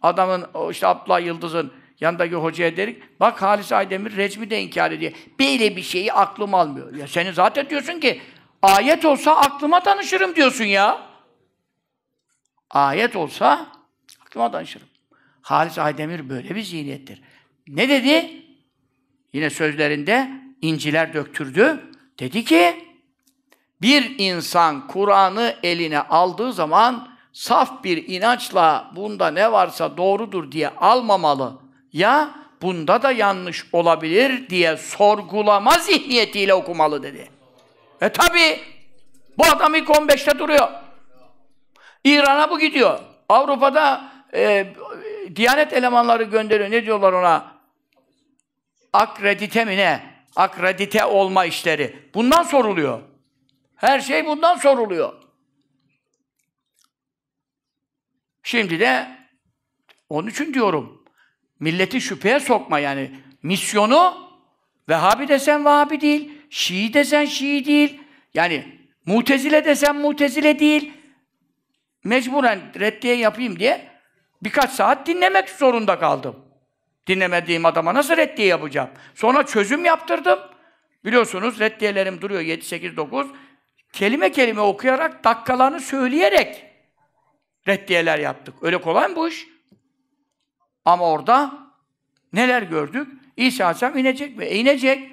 Adamın, 0.03 0.47
işte 0.71 0.87
Abdullah 0.87 1.21
Yıldız'ın 1.21 1.73
yanındaki 2.01 2.35
hocaya 2.35 2.77
dedik, 2.77 3.21
bak 3.21 3.43
Halis 3.43 3.73
Aydemir 3.73 4.17
recmi 4.17 4.51
de 4.51 4.63
inkar 4.63 4.91
ediyor. 4.91 5.13
Böyle 5.41 5.77
bir 5.77 5.83
şeyi 5.83 6.13
aklım 6.13 6.55
almıyor. 6.55 6.95
Ya 6.95 7.09
senin 7.09 7.33
zaten 7.33 7.71
diyorsun 7.71 8.01
ki, 8.01 8.21
ayet 8.63 9.05
olsa 9.05 9.37
aklıma 9.37 9.85
danışırım 9.85 10.37
diyorsun 10.37 10.65
ya. 10.65 11.07
Ayet 12.71 13.17
olsa 13.17 13.67
aklıma 14.21 14.53
danışırım. 14.53 14.87
Halis 15.43 15.79
Aydemir 15.79 16.29
böyle 16.29 16.55
bir 16.55 16.63
zihniyettir. 16.63 17.23
Ne 17.69 17.89
dedi? 17.89 18.43
Yine 19.33 19.51
sözlerinde 19.51 20.31
inciler 20.63 21.15
döktürdü. 21.15 21.91
Dedi 22.19 22.45
ki, 22.45 22.85
bir 23.83 24.15
insan 24.19 24.87
Kur'an'ı 24.87 25.57
eline 25.63 26.01
aldığı 26.01 26.53
zaman 26.53 27.09
saf 27.33 27.85
bir 27.85 28.09
inançla 28.09 28.93
bunda 28.97 29.31
ne 29.31 29.53
varsa 29.53 29.97
doğrudur 29.97 30.53
diye 30.53 30.69
almamalı. 30.69 31.70
Ya 31.93 32.35
bunda 32.63 33.03
da 33.03 33.13
yanlış 33.13 33.67
olabilir 33.73 34.49
diye 34.49 34.77
sorgulama 34.77 35.79
zihniyetiyle 35.79 36.55
okumalı 36.55 37.03
dedi. 37.03 37.31
E 38.01 38.09
tabi 38.09 38.61
bu 39.39 39.45
adam 39.47 39.75
ilk 39.75 39.89
15'te 39.89 40.39
duruyor. 40.39 40.69
İran'a 42.05 42.51
bu 42.51 42.59
gidiyor. 42.59 43.01
Avrupa'da 43.29 44.13
e, 44.35 44.75
Diyanet 45.37 45.73
elemanları 45.73 46.23
gönderiyor. 46.23 46.71
Ne 46.71 46.85
diyorlar 46.85 47.13
ona? 47.13 47.61
Akredite 48.93 49.65
mi 49.65 49.77
ne? 49.77 50.15
Akredite 50.37 51.05
olma 51.05 51.45
işleri. 51.45 52.11
Bundan 52.15 52.43
soruluyor. 52.43 53.01
Her 53.77 54.01
şey 54.01 54.27
bundan 54.27 54.57
soruluyor. 54.57 55.13
Şimdi 58.43 58.81
de 58.81 59.19
onun 60.09 60.29
için 60.29 60.55
diyorum. 60.55 61.00
Milleti 61.61 62.01
şüpheye 62.01 62.41
sokma 62.41 62.79
yani. 62.79 63.11
Misyonu 63.43 64.31
Vehhabi 64.89 65.29
desen 65.29 65.65
Vehhabi 65.65 66.01
değil. 66.01 66.33
Şii 66.51 66.95
desen 66.95 67.25
Şii 67.25 67.65
değil. 67.65 68.01
Yani 68.35 68.79
Mutezile 69.07 69.65
desen 69.65 69.97
Mutezile 69.97 70.59
değil. 70.59 70.93
Mecburen 72.05 72.61
reddiye 72.81 73.17
yapayım 73.17 73.59
diye 73.59 73.89
birkaç 74.43 74.71
saat 74.71 75.07
dinlemek 75.07 75.49
zorunda 75.49 75.99
kaldım. 75.99 76.37
Dinlemediğim 77.07 77.65
adama 77.65 77.95
nasıl 77.95 78.17
reddiye 78.17 78.49
yapacağım? 78.49 78.91
Sonra 79.15 79.47
çözüm 79.47 79.85
yaptırdım. 79.85 80.39
Biliyorsunuz 81.05 81.61
reddiyelerim 81.61 82.21
duruyor 82.21 82.41
7, 82.41 82.65
8, 82.65 82.97
9 82.97 83.27
kelime 83.93 84.33
kelime 84.33 84.61
okuyarak, 84.61 85.25
dakikalarını 85.25 85.81
söyleyerek 85.81 86.65
reddiyeler 87.69 88.19
yaptık. 88.19 88.55
Öyle 88.63 88.81
kolay 88.81 89.09
mı 89.09 89.17
bu 89.17 89.29
iş? 89.29 89.47
Ama 90.85 91.05
orada 91.11 91.53
neler 92.33 92.63
gördük? 92.63 93.09
İsa 93.37 93.65
Aleyhisselam 93.65 93.99
inecek 93.99 94.37
mi? 94.37 94.45
E 94.45 94.57
inecek. 94.57 95.13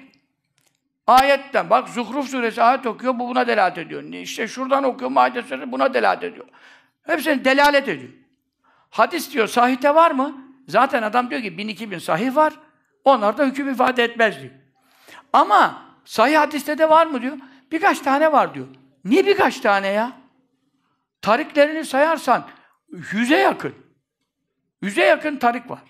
Ayetten 1.06 1.70
bak 1.70 1.88
Zuhruf 1.88 2.28
suresi 2.28 2.62
ayet 2.62 2.86
okuyor, 2.86 3.18
bu 3.18 3.28
buna 3.28 3.46
delalet 3.46 3.78
ediyor. 3.78 4.02
İşte 4.02 4.48
şuradan 4.48 4.84
okuyor, 4.84 5.10
Maide 5.10 5.42
suresi 5.42 5.72
buna 5.72 5.94
delalet 5.94 6.22
ediyor. 6.22 6.46
Hepsini 7.02 7.44
delalet 7.44 7.88
ediyor. 7.88 8.12
Hadis 8.90 9.32
diyor, 9.32 9.48
sahite 9.48 9.94
var 9.94 10.10
mı? 10.10 10.44
Zaten 10.68 11.02
adam 11.02 11.30
diyor 11.30 11.42
ki 11.42 11.58
bin 11.58 11.68
iki 11.68 11.90
bin 11.90 11.98
sahih 11.98 12.36
var. 12.36 12.52
Onlar 13.04 13.38
da 13.38 13.44
hüküm 13.44 13.68
ifade 13.68 14.04
etmez 14.04 14.40
diyor. 14.40 14.52
Ama 15.32 15.82
sahih 16.04 16.38
hadiste 16.38 16.78
de 16.78 16.90
var 16.90 17.06
mı 17.06 17.22
diyor. 17.22 17.38
Birkaç 17.72 17.98
tane 17.98 18.32
var 18.32 18.54
diyor. 18.54 18.66
Niye 19.04 19.26
birkaç 19.26 19.60
tane 19.60 19.88
ya? 19.88 20.12
Tariklerini 21.22 21.84
sayarsan 21.84 22.46
yüze 23.12 23.36
yakın. 23.36 23.74
Yüze 24.82 25.04
yakın 25.04 25.36
tarik 25.36 25.70
var. 25.70 25.82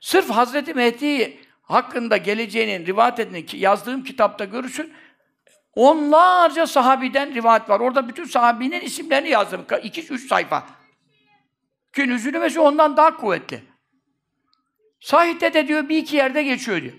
Sırf 0.00 0.30
Hazreti 0.30 0.74
Mehdi 0.74 1.40
hakkında 1.62 2.16
geleceğinin 2.16 2.86
rivayet 2.86 3.20
edildiğini 3.20 3.62
yazdığım 3.62 4.04
kitapta 4.04 4.44
görürsün. 4.44 4.92
Onlarca 5.74 6.66
sahabiden 6.66 7.34
rivayet 7.34 7.68
var. 7.68 7.80
Orada 7.80 8.08
bütün 8.08 8.24
sahabinin 8.24 8.80
isimlerini 8.80 9.28
yazdım. 9.28 9.66
iki 9.82 10.12
üç 10.12 10.28
sayfa. 10.28 10.66
Ki 11.92 12.08
nüzülümesi 12.08 12.60
ondan 12.60 12.96
daha 12.96 13.16
kuvvetli. 13.16 13.64
Sahihte 15.00 15.54
de 15.54 15.68
diyor 15.68 15.88
bir 15.88 15.96
iki 15.96 16.16
yerde 16.16 16.42
geçiyor 16.42 16.82
diyor. 16.82 16.94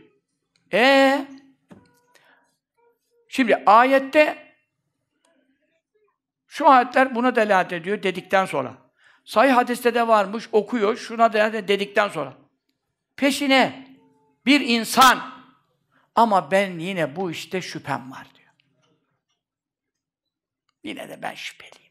Ee, 0.73 1.27
Şimdi 3.35 3.63
ayette 3.65 4.53
şu 6.47 6.69
ayetler 6.69 7.15
buna 7.15 7.35
delalet 7.35 7.73
ediyor 7.73 8.03
dedikten 8.03 8.45
sonra. 8.45 8.84
Sahih 9.25 9.53
hadiste 9.53 9.93
de 9.93 10.07
varmış, 10.07 10.49
okuyor, 10.51 10.97
şuna 10.97 11.33
ediyor 11.33 11.67
dedikten 11.67 12.07
sonra. 12.07 12.37
Peşine 13.15 13.87
bir 14.45 14.61
insan 14.61 15.31
ama 16.15 16.51
ben 16.51 16.79
yine 16.79 17.15
bu 17.15 17.31
işte 17.31 17.61
şüphem 17.61 18.11
var 18.11 18.27
diyor. 18.37 18.51
Yine 20.83 21.09
de 21.09 21.21
ben 21.21 21.33
şüpheliyim. 21.33 21.85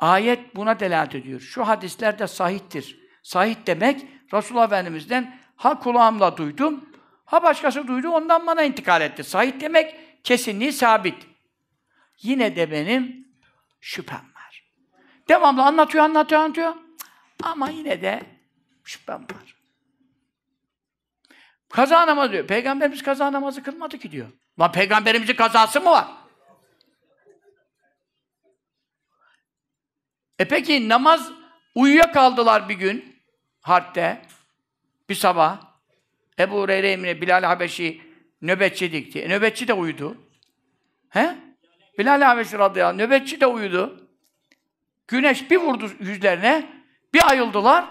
Ayet 0.00 0.56
buna 0.56 0.80
delalet 0.80 1.14
ediyor. 1.14 1.40
Şu 1.40 1.68
hadisler 1.68 2.18
de 2.18 2.26
sahihtir. 2.26 3.00
Sahih 3.22 3.56
demek 3.66 4.06
Resulullah 4.32 4.66
Efendimiz'den 4.66 5.40
ha 5.56 5.78
kulağımla 5.78 6.36
duydum, 6.36 6.88
ha 7.24 7.42
başkası 7.42 7.88
duydu 7.88 8.08
ondan 8.08 8.46
bana 8.46 8.62
intikal 8.62 9.00
etti. 9.00 9.24
Sahih 9.24 9.60
demek 9.60 9.94
kesinliği 10.24 10.72
sabit. 10.72 11.26
Yine 12.22 12.56
de 12.56 12.70
benim 12.70 13.28
şüphem. 13.80 14.29
Devamlı 15.30 15.62
anlatıyor, 15.62 16.04
anlatıyor, 16.04 16.40
anlatıyor. 16.40 16.74
Ama 17.42 17.70
yine 17.70 18.02
de 18.02 18.22
şüphem 18.84 19.22
var. 19.22 19.56
Kaza 21.68 22.06
namazı 22.06 22.32
diyor. 22.32 22.46
Peygamberimiz 22.46 23.02
kaza 23.02 23.32
namazı 23.32 23.62
kılmadı 23.62 23.98
ki 23.98 24.12
diyor. 24.12 24.28
Lan 24.60 24.72
peygamberimizin 24.72 25.34
kazası 25.34 25.80
mı 25.80 25.90
var? 25.90 26.08
E 30.38 30.48
peki 30.48 30.88
namaz 30.88 31.32
uyuyakaldılar 31.74 32.68
bir 32.68 32.74
gün 32.74 33.22
harpte. 33.60 34.22
Bir 35.08 35.14
sabah. 35.14 35.60
Ebu 36.38 36.60
Hureyre 36.60 36.92
Emine, 36.92 37.20
Bilal 37.20 37.42
Habeşi 37.42 38.02
nöbetçi 38.42 38.92
dikti. 38.92 39.20
E, 39.20 39.28
nöbetçi 39.28 39.68
de 39.68 39.72
uyudu. 39.72 40.16
He? 41.08 41.36
Bilal 41.98 42.20
Habeşi 42.22 42.58
radıyallahu 42.58 42.94
anh, 42.94 42.98
nöbetçi 42.98 43.40
de 43.40 43.46
uyudu. 43.46 44.09
Güneş 45.10 45.50
bir 45.50 45.56
vurdu 45.56 45.90
yüzlerine, 46.00 46.66
bir 47.14 47.30
ayıldılar. 47.30 47.84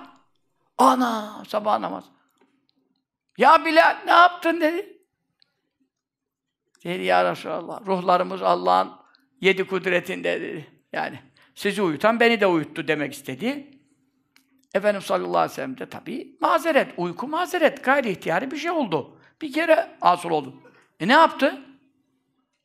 Ana! 0.77 1.43
Sabah 1.47 1.79
namaz. 1.79 2.03
Ya 3.37 3.65
Bilal 3.65 3.97
ne 4.05 4.11
yaptın 4.11 4.61
dedi. 4.61 4.97
Dedi 6.83 7.03
ya 7.03 7.31
Resulallah, 7.31 7.85
ruhlarımız 7.85 8.41
Allah'ın 8.41 8.91
yedi 9.41 9.67
kudretinde 9.67 10.41
dedi. 10.41 10.67
Yani 10.93 11.19
sizi 11.55 11.81
uyutan 11.81 12.19
beni 12.19 12.41
de 12.41 12.47
uyuttu 12.47 12.87
demek 12.87 13.13
istedi. 13.13 13.67
Efendimiz 14.73 15.05
sallallahu 15.05 15.37
aleyhi 15.37 15.51
ve 15.51 15.55
sellem 15.55 15.77
de 15.77 15.89
tabii 15.89 16.37
mazeret, 16.41 16.93
uyku 16.97 17.27
mazeret, 17.27 17.83
gayri 17.83 18.09
ihtiyari 18.09 18.51
bir 18.51 18.57
şey 18.57 18.71
oldu. 18.71 19.19
Bir 19.41 19.53
kere 19.53 19.97
asıl 20.01 20.29
oldu. 20.29 20.53
E 20.99 21.07
ne 21.07 21.13
yaptı? 21.13 21.61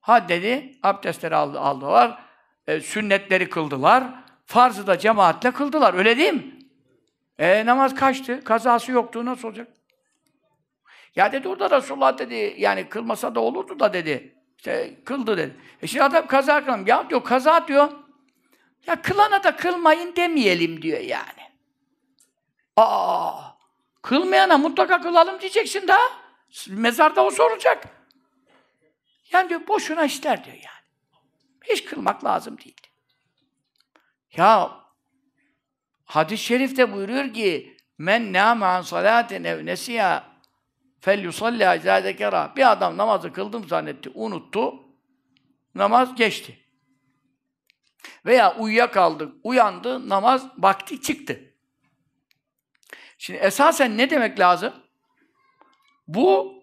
Ha 0.01 0.29
dedi, 0.29 0.79
abdestleri 0.83 1.37
aldı, 1.37 1.61
aldılar, 1.61 2.25
e, 2.67 2.81
sünnetleri 2.81 3.51
kıldılar, 3.51 4.24
farzı 4.47 4.87
da 4.87 4.99
cemaatle 4.99 5.51
kıldılar, 5.51 5.95
öyle 5.95 6.17
değil 6.17 6.33
mi? 6.33 6.59
E 7.39 7.67
namaz 7.67 7.95
kaçtı, 7.95 8.45
kazası 8.45 8.93
yoktu, 8.93 9.25
nasıl 9.25 9.49
olacak? 9.49 9.69
Ya 11.17 11.33
dedi 11.33 11.49
orada 11.49 11.77
Resulullah 11.77 12.19
dedi, 12.19 12.55
yani 12.59 12.89
kılmasa 12.89 13.35
da 13.35 13.41
olurdu 13.41 13.81
da 13.81 13.93
dedi. 13.93 14.35
İşte 14.57 14.95
kıldı 15.05 15.37
dedi. 15.37 15.57
E 15.83 15.87
şimdi 15.87 16.05
adam 16.05 16.27
kaza 16.27 16.65
kılmıyor. 16.65 16.87
Ya 16.87 17.11
diyor 17.11 17.25
kaza 17.25 17.69
diyor. 17.69 17.93
Ya 18.87 19.03
kılana 19.03 19.45
da 19.45 19.57
kılmayın 19.57 20.17
demeyelim 20.17 20.83
diyor 20.83 21.01
yani. 21.01 21.43
Aa! 22.77 23.33
Kılmayana 24.03 24.59
mutlaka 24.59 25.01
kılalım 25.01 25.41
diyeceksin 25.41 25.89
daha. 25.89 26.09
Mezarda 26.69 27.25
o 27.25 27.31
soracak. 27.31 27.85
Yani 29.33 29.49
diyor 29.49 29.67
boşuna 29.69 30.05
işler 30.05 30.45
diyor 30.45 30.57
yani. 30.57 30.85
Hiç 31.65 31.85
kılmak 31.85 32.25
lazım 32.25 32.59
değil. 32.59 32.77
Ya 34.37 34.81
hadis-i 36.05 36.45
şerifte 36.45 36.93
buyuruyor 36.93 37.35
ki 37.35 37.77
men 37.99 38.33
nâme 38.33 38.67
an 38.67 38.83
salâtin 38.83 39.45
ev 39.45 39.67
nesiya 39.67 40.25
fel 41.01 41.25
yusalli 41.25 41.79
izâ 41.79 42.57
Bir 42.57 42.73
adam 42.73 42.97
namazı 42.97 43.33
kıldım 43.33 43.69
zannetti, 43.69 44.11
unuttu. 44.15 44.75
Namaz 45.75 46.15
geçti. 46.15 46.59
Veya 48.27 48.57
uyuyakaldı, 48.57 49.33
uyandı, 49.43 50.09
namaz 50.09 50.47
vakti 50.59 51.03
çıktı. 51.03 51.41
Şimdi 53.19 53.39
esasen 53.39 53.99
ne 53.99 54.11
demek 54.11 54.41
lazım? 54.41 54.73
Bu 56.09 56.55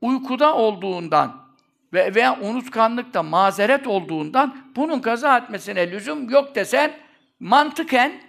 uykuda 0.00 0.54
olduğundan 0.54 1.54
ve 1.92 2.14
veya 2.14 2.40
unutkanlıkta 2.40 3.22
mazeret 3.22 3.86
olduğundan 3.86 4.72
bunun 4.76 5.00
kaza 5.00 5.38
etmesine 5.38 5.90
lüzum 5.90 6.30
yok 6.30 6.54
desen 6.54 7.05
mantıken 7.40 8.22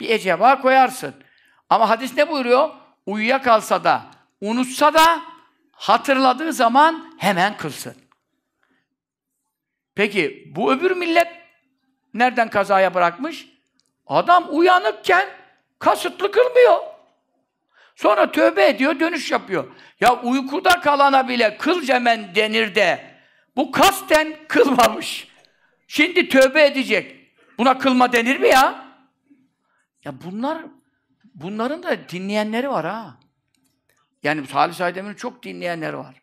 bir 0.00 0.10
eceba 0.10 0.60
koyarsın. 0.60 1.14
Ama 1.70 1.90
hadis 1.90 2.16
ne 2.16 2.30
buyuruyor? 2.30 2.70
Uyuyakalsa 3.06 3.84
da, 3.84 4.02
unutsa 4.40 4.94
da 4.94 5.22
hatırladığı 5.72 6.52
zaman 6.52 7.14
hemen 7.18 7.56
kılsın. 7.56 7.96
Peki 9.94 10.52
bu 10.56 10.72
öbür 10.72 10.90
millet 10.90 11.28
nereden 12.14 12.50
kazaya 12.50 12.94
bırakmış? 12.94 13.48
Adam 14.06 14.46
uyanıkken 14.50 15.28
kasıtlı 15.78 16.32
kılmıyor. 16.32 16.78
Sonra 17.96 18.32
tövbe 18.32 18.68
ediyor, 18.68 19.00
dönüş 19.00 19.30
yapıyor. 19.30 19.64
Ya 20.00 20.22
uykuda 20.22 20.80
kalana 20.80 21.28
bile 21.28 21.56
kıl 21.56 21.82
cemen 21.82 22.34
denir 22.34 22.74
de 22.74 23.14
bu 23.56 23.70
kasten 23.70 24.36
kılmamış. 24.48 25.28
Şimdi 25.86 26.28
tövbe 26.28 26.64
edecek. 26.64 27.21
Buna 27.58 27.78
kılma 27.78 28.12
denir 28.12 28.40
mi 28.40 28.48
ya? 28.48 28.84
Ya 30.04 30.12
bunlar 30.24 30.62
bunların 31.34 31.82
da 31.82 32.08
dinleyenleri 32.08 32.70
var 32.70 32.86
ha. 32.86 33.16
Yani 34.22 34.46
Salih 34.46 34.74
Said 34.74 35.16
çok 35.16 35.42
dinleyenleri 35.42 35.96
var. 35.96 36.22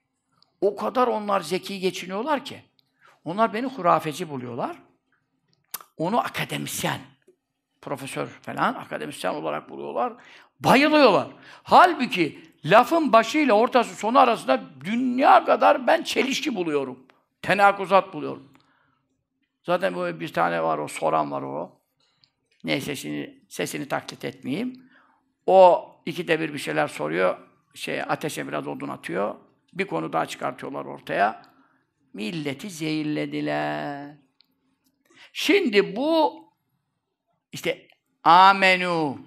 O 0.61 0.75
kadar 0.75 1.07
onlar 1.07 1.41
zeki 1.41 1.79
geçiniyorlar 1.79 2.45
ki. 2.45 2.63
Onlar 3.25 3.53
beni 3.53 3.65
hurafeci 3.65 4.29
buluyorlar. 4.29 4.75
Onu 5.97 6.19
akademisyen, 6.19 6.99
profesör 7.81 8.27
falan 8.27 8.73
akademisyen 8.73 9.33
olarak 9.33 9.69
buluyorlar. 9.69 10.13
Bayılıyorlar. 10.59 11.27
Halbuki 11.63 12.49
lafın 12.65 13.13
başıyla 13.13 13.53
ortası 13.53 13.95
sonu 13.95 14.19
arasında 14.19 14.61
dünya 14.85 15.45
kadar 15.45 15.87
ben 15.87 16.03
çelişki 16.03 16.55
buluyorum. 16.55 16.99
Tenakuzat 17.41 18.13
buluyorum. 18.13 18.48
Zaten 19.69 19.95
böyle 19.95 20.19
bir 20.19 20.33
tane 20.33 20.63
var 20.63 20.77
o, 20.77 20.87
soran 20.87 21.31
var 21.31 21.41
o. 21.41 21.81
Neyse 22.63 22.95
şimdi 22.95 23.43
sesini 23.49 23.87
taklit 23.87 24.25
etmeyeyim. 24.25 24.89
O 25.45 25.89
ikide 26.05 26.39
bir 26.39 26.53
bir 26.53 26.57
şeyler 26.57 26.87
soruyor. 26.87 27.37
Şey, 27.73 28.01
ateşe 28.01 28.47
biraz 28.47 28.67
odun 28.67 28.87
atıyor. 28.87 29.35
Bir 29.73 29.87
konu 29.87 30.13
daha 30.13 30.25
çıkartıyorlar 30.25 30.85
ortaya. 30.85 31.41
Milleti 32.13 32.69
zehirlediler. 32.69 34.17
Şimdi 35.33 35.95
bu 35.95 36.33
işte 37.51 37.87
amenu 38.23 39.19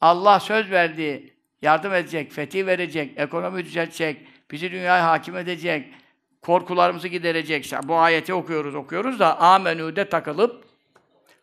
Allah 0.00 0.40
söz 0.40 0.70
verdi, 0.70 1.36
yardım 1.62 1.94
edecek, 1.94 2.32
fetih 2.32 2.66
verecek, 2.66 3.12
ekonomi 3.16 3.64
düzeltecek, 3.64 4.26
bizi 4.50 4.72
dünyaya 4.72 5.06
hakim 5.06 5.36
edecek, 5.36 5.94
korkularımızı 6.44 7.08
giderecek. 7.08 7.72
Bu 7.84 7.96
ayeti 7.96 8.34
okuyoruz, 8.34 8.74
okuyoruz 8.74 9.18
da 9.18 9.40
amenü'de 9.40 10.08
takılıp 10.08 10.64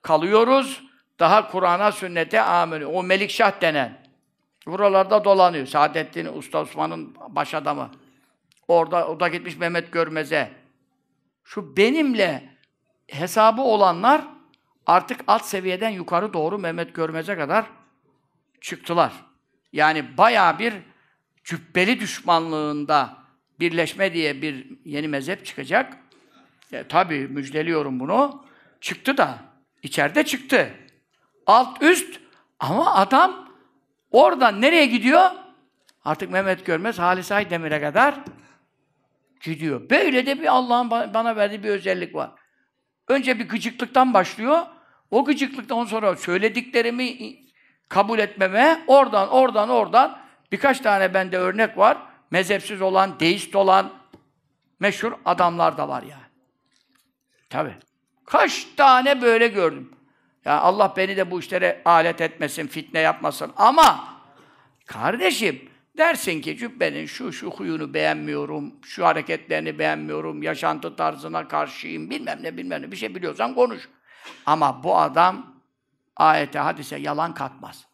kalıyoruz. 0.01 0.83
Daha 1.19 1.47
Kur'an'a, 1.47 1.91
sünnete 1.91 2.41
amenü. 2.41 2.85
O 2.85 3.03
Melikşah 3.03 3.61
denen. 3.61 4.01
Buralarda 4.65 5.23
dolanıyor. 5.23 5.65
Saadettin 5.65 6.37
Usta 6.37 6.61
Osman'ın 6.61 7.15
baş 7.29 7.53
adamı. 7.53 7.91
Orada, 8.67 9.07
o 9.07 9.19
da 9.19 9.27
gitmiş 9.27 9.57
Mehmet 9.57 9.91
Görmez'e. 9.91 10.51
Şu 11.43 11.77
benimle 11.77 12.49
hesabı 13.07 13.61
olanlar 13.61 14.21
artık 14.85 15.21
alt 15.27 15.45
seviyeden 15.45 15.89
yukarı 15.89 16.33
doğru 16.33 16.59
Mehmet 16.59 16.95
Görmez'e 16.95 17.35
kadar 17.35 17.65
çıktılar. 18.61 19.11
Yani 19.73 20.17
baya 20.17 20.59
bir 20.59 20.73
cübbeli 21.43 21.99
düşmanlığında 21.99 23.20
birleşme 23.61 24.13
diye 24.13 24.41
bir 24.41 24.67
yeni 24.85 25.07
mezhep 25.07 25.45
çıkacak. 25.45 25.97
E, 26.71 26.83
tabii 26.83 27.27
müjdeliyorum 27.27 27.99
bunu. 27.99 28.45
Çıktı 28.81 29.17
da. 29.17 29.37
içeride 29.83 30.25
çıktı. 30.25 30.71
Alt 31.45 31.83
üst 31.83 32.19
ama 32.59 32.95
adam 32.95 33.49
oradan 34.11 34.61
nereye 34.61 34.85
gidiyor? 34.85 35.31
Artık 36.05 36.31
Mehmet 36.31 36.65
Görmez 36.65 36.99
Halis 36.99 37.31
Aydemir'e 37.31 37.81
kadar 37.81 38.15
gidiyor. 39.41 39.89
Böyle 39.89 40.25
de 40.25 40.41
bir 40.41 40.47
Allah'ın 40.47 40.91
bana 40.91 41.35
verdiği 41.35 41.63
bir 41.63 41.69
özellik 41.69 42.15
var. 42.15 42.31
Önce 43.07 43.39
bir 43.39 43.49
gıcıklıktan 43.49 44.13
başlıyor. 44.13 44.61
O 45.11 45.25
gıcıklıktan 45.25 45.85
sonra 45.85 46.15
söylediklerimi 46.15 47.35
kabul 47.89 48.19
etmeme, 48.19 48.83
oradan, 48.87 49.29
oradan, 49.29 49.69
oradan 49.69 50.19
birkaç 50.51 50.79
tane 50.79 51.13
bende 51.13 51.37
örnek 51.37 51.77
var. 51.77 51.97
Mezhepsiz 52.31 52.81
olan, 52.81 53.19
deist 53.19 53.55
olan 53.55 53.93
meşhur 54.79 55.13
adamlar 55.25 55.77
da 55.77 55.89
var 55.89 56.03
yani. 56.03 56.21
Tabi. 57.49 57.75
Kaç 58.25 58.67
tane 58.77 59.21
böyle 59.21 59.47
gördüm. 59.47 59.91
Ya 60.45 60.59
Allah 60.59 60.93
beni 60.97 61.17
de 61.17 61.31
bu 61.31 61.39
işlere 61.39 61.81
alet 61.85 62.21
etmesin, 62.21 62.67
fitne 62.67 62.99
yapmasın. 62.99 63.51
Ama 63.57 64.07
kardeşim, 64.85 65.71
Dersin 65.97 66.41
ki 66.41 66.57
cübbenin 66.57 67.05
şu 67.05 67.33
şu 67.33 67.49
huyunu 67.49 67.93
beğenmiyorum, 67.93 68.75
şu 68.83 69.05
hareketlerini 69.05 69.79
beğenmiyorum, 69.79 70.43
yaşantı 70.43 70.95
tarzına 70.95 71.47
karşıyım, 71.47 72.09
bilmem 72.09 72.39
ne 72.43 72.57
bilmem 72.57 72.81
ne 72.81 72.91
bir 72.91 72.97
şey 72.97 73.15
biliyorsan 73.15 73.55
konuş. 73.55 73.89
Ama 74.45 74.83
bu 74.83 74.97
adam 74.97 75.55
ayete, 76.15 76.59
hadise 76.59 76.97
yalan 76.97 77.33
katmaz. 77.33 77.87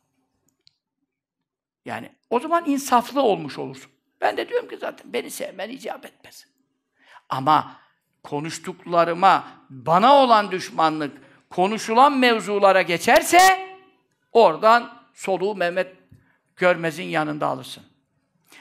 Yani 1.85 2.11
o 2.29 2.39
zaman 2.39 2.63
insaflı 2.65 3.21
olmuş 3.21 3.57
olursun. 3.57 3.91
Ben 4.21 4.37
de 4.37 4.49
diyorum 4.49 4.69
ki 4.69 4.77
zaten 4.77 5.13
beni 5.13 5.31
sevmen 5.31 5.69
icap 5.69 6.05
etmez. 6.05 6.47
Ama 7.29 7.75
konuştuklarıma, 8.23 9.47
bana 9.69 10.15
olan 10.15 10.51
düşmanlık, 10.51 11.17
konuşulan 11.49 12.17
mevzulara 12.17 12.81
geçerse 12.81 13.39
oradan 14.31 15.03
soluğu 15.13 15.55
Mehmet 15.55 15.95
Görmez'in 16.55 17.03
yanında 17.03 17.47
alırsın. 17.47 17.83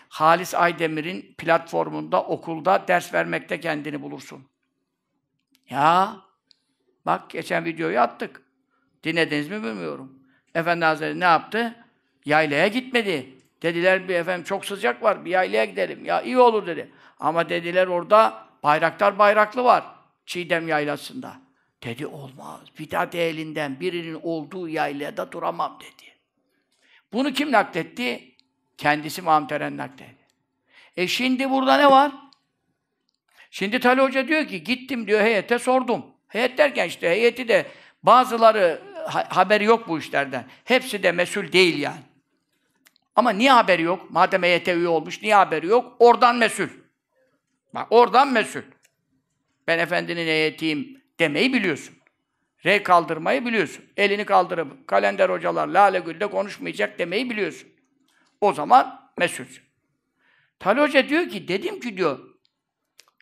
Halis 0.09 0.55
Aydemir'in 0.55 1.35
platformunda, 1.39 2.23
okulda 2.23 2.89
ders 2.89 3.15
vermekte 3.15 3.61
kendini 3.61 4.03
bulursun. 4.03 4.49
Ya, 5.71 6.17
bak 7.07 7.31
geçen 7.31 7.65
videoyu 7.65 8.01
attık. 8.01 8.43
Dinlediniz 9.05 9.49
mi 9.49 9.63
bilmiyorum. 9.63 10.23
Efendi 10.55 10.85
Hazretleri 10.85 11.21
ne 11.21 11.25
yaptı? 11.25 11.85
Yaylaya 12.25 12.69
gitmedi. 12.69 13.36
Dediler 13.63 14.09
bir 14.09 14.15
efendim 14.15 14.45
çok 14.45 14.65
sıcak 14.65 15.03
var, 15.03 15.25
bir 15.25 15.31
yaylaya 15.31 15.65
gidelim. 15.65 16.05
Ya 16.05 16.23
iyi 16.23 16.39
olur 16.39 16.67
dedi. 16.67 16.93
Ama 17.21 17.49
dediler 17.49 17.87
orada 17.87 18.47
Bayraktar 18.63 19.19
Bayraklı 19.19 19.65
var. 19.65 19.85
Çiğdem 20.27 20.69
Yaylası'nda. 20.69 21.41
Dedi 21.83 22.07
olmaz. 22.07 22.61
Bidat 22.79 23.15
elinden 23.15 23.81
birinin 23.81 24.21
olduğu 24.23 24.69
yaylada 24.69 25.33
duramam 25.33 25.79
dedi. 25.81 26.11
Bunu 27.13 27.33
kim 27.33 27.53
nakletti? 27.53 28.35
Kendisi 28.79 29.23
Mahmut 29.23 29.53
Eren 29.53 29.77
nakletti. 29.77 30.27
E 30.97 31.09
şimdi 31.09 31.51
burada 31.51 31.77
ne 31.77 31.91
var? 31.91 32.13
Şimdi 33.51 33.81
Tali 33.81 34.01
Hoca 34.01 34.29
diyor 34.29 34.47
ki 34.47 34.65
gittim 34.65 35.07
diyor 35.07 35.21
heyete 35.21 35.59
sordum. 35.59 36.07
Heyet 36.29 36.59
derken 36.59 36.89
işte 36.89 37.11
heyeti 37.11 37.49
de 37.49 37.67
bazıları 38.03 38.83
ha 39.07 39.27
haberi 39.29 39.65
yok 39.65 39.89
bu 39.89 39.99
işlerden. 39.99 40.47
Hepsi 40.65 41.03
de 41.03 41.13
mesul 41.13 41.53
değil 41.53 41.79
yani. 41.79 42.03
Ama 43.17 43.31
niye 43.31 43.51
haberi 43.51 43.83
yok? 43.83 44.11
Madem 44.11 44.43
heyete 44.43 44.75
üye 44.75 44.89
olmuş 44.89 45.23
niye 45.23 45.35
haberi 45.35 45.67
yok? 45.67 45.97
Oradan 45.99 46.37
mesul. 46.37 46.69
Bak 47.75 47.87
oradan 47.91 48.33
mesul. 48.33 48.62
Ben 49.67 49.79
efendinin 49.79 50.27
heyetiyim 50.27 51.03
demeyi 51.19 51.53
biliyorsun. 51.53 51.95
Re 52.64 52.83
kaldırmayı 52.83 53.47
biliyorsun. 53.47 53.85
Elini 53.97 54.25
kaldırıp 54.25 54.89
kalender 54.89 55.29
hocalar 55.29 55.69
lale 55.69 55.99
gülde 55.99 56.27
konuşmayacak 56.27 56.99
demeyi 56.99 57.31
biliyorsun. 57.31 57.69
O 58.41 58.53
zaman 58.53 59.11
mesulsün. 59.19 59.62
Tali 60.59 60.81
Hoca 60.81 61.09
diyor 61.09 61.29
ki, 61.29 61.49
dedim 61.49 61.81
ki 61.81 61.97
diyor, 61.97 62.19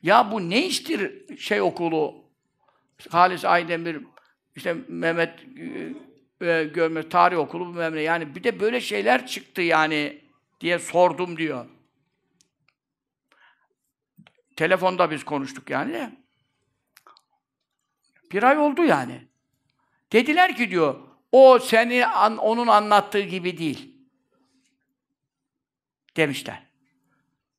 ya 0.02 0.32
bu 0.32 0.50
ne 0.50 0.66
iştir 0.66 1.28
şey 1.38 1.60
okulu, 1.60 2.24
Halis 3.08 3.44
Aydemir, 3.44 3.98
işte 4.56 4.76
Mehmet 4.88 5.38
e, 6.40 6.46
e 6.46 6.64
Görmez 6.64 7.08
Tarih 7.08 7.38
Okulu 7.38 7.68
bilmem 7.68 7.94
ne. 7.94 8.00
Yani 8.00 8.34
bir 8.34 8.44
de 8.44 8.60
böyle 8.60 8.80
şeyler 8.80 9.26
çıktı 9.26 9.62
yani 9.62 10.20
diye 10.60 10.78
sordum 10.78 11.36
diyor. 11.36 11.66
Telefonda 14.56 15.10
biz 15.10 15.24
konuştuk 15.24 15.70
yani 15.70 15.92
de. 15.92 16.10
Bir 18.32 18.42
ay 18.42 18.58
oldu 18.58 18.84
yani. 18.84 19.28
Dediler 20.12 20.56
ki 20.56 20.70
diyor, 20.70 21.00
o 21.32 21.58
seni 21.58 22.06
an, 22.06 22.36
onun 22.36 22.66
anlattığı 22.66 23.20
gibi 23.20 23.58
değil. 23.58 23.94
Demişler. 26.16 26.62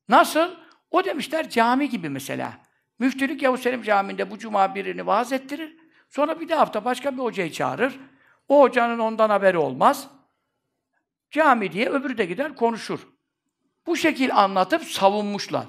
Nasıl? 0.08 0.54
O 0.90 1.04
demişler 1.04 1.50
cami 1.50 1.88
gibi 1.88 2.08
mesela. 2.08 2.60
Müftülük 2.98 3.42
Yavuz 3.42 3.62
Selim 3.62 3.82
Camii'nde 3.82 4.30
bu 4.30 4.38
cuma 4.38 4.74
birini 4.74 5.06
vaaz 5.06 5.32
ettirir. 5.32 5.76
Sonra 6.10 6.40
bir 6.40 6.48
de 6.48 6.54
hafta 6.54 6.84
başka 6.84 7.12
bir 7.12 7.22
hocayı 7.22 7.52
çağırır. 7.52 7.98
O 8.48 8.62
hocanın 8.62 8.98
ondan 8.98 9.30
haberi 9.30 9.58
olmaz. 9.58 10.08
Cami 11.30 11.72
diye 11.72 11.88
öbürü 11.88 12.18
de 12.18 12.24
gider 12.24 12.54
konuşur. 12.54 13.08
Bu 13.86 13.96
şekil 13.96 14.36
anlatıp 14.36 14.84
savunmuşlar. 14.84 15.66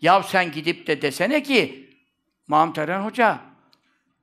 Ya 0.00 0.22
sen 0.22 0.52
gidip 0.52 0.86
de 0.86 1.02
desene 1.02 1.42
ki 1.42 1.90
Mahmut 2.48 2.78
Eren 2.78 3.00
Hoca 3.00 3.40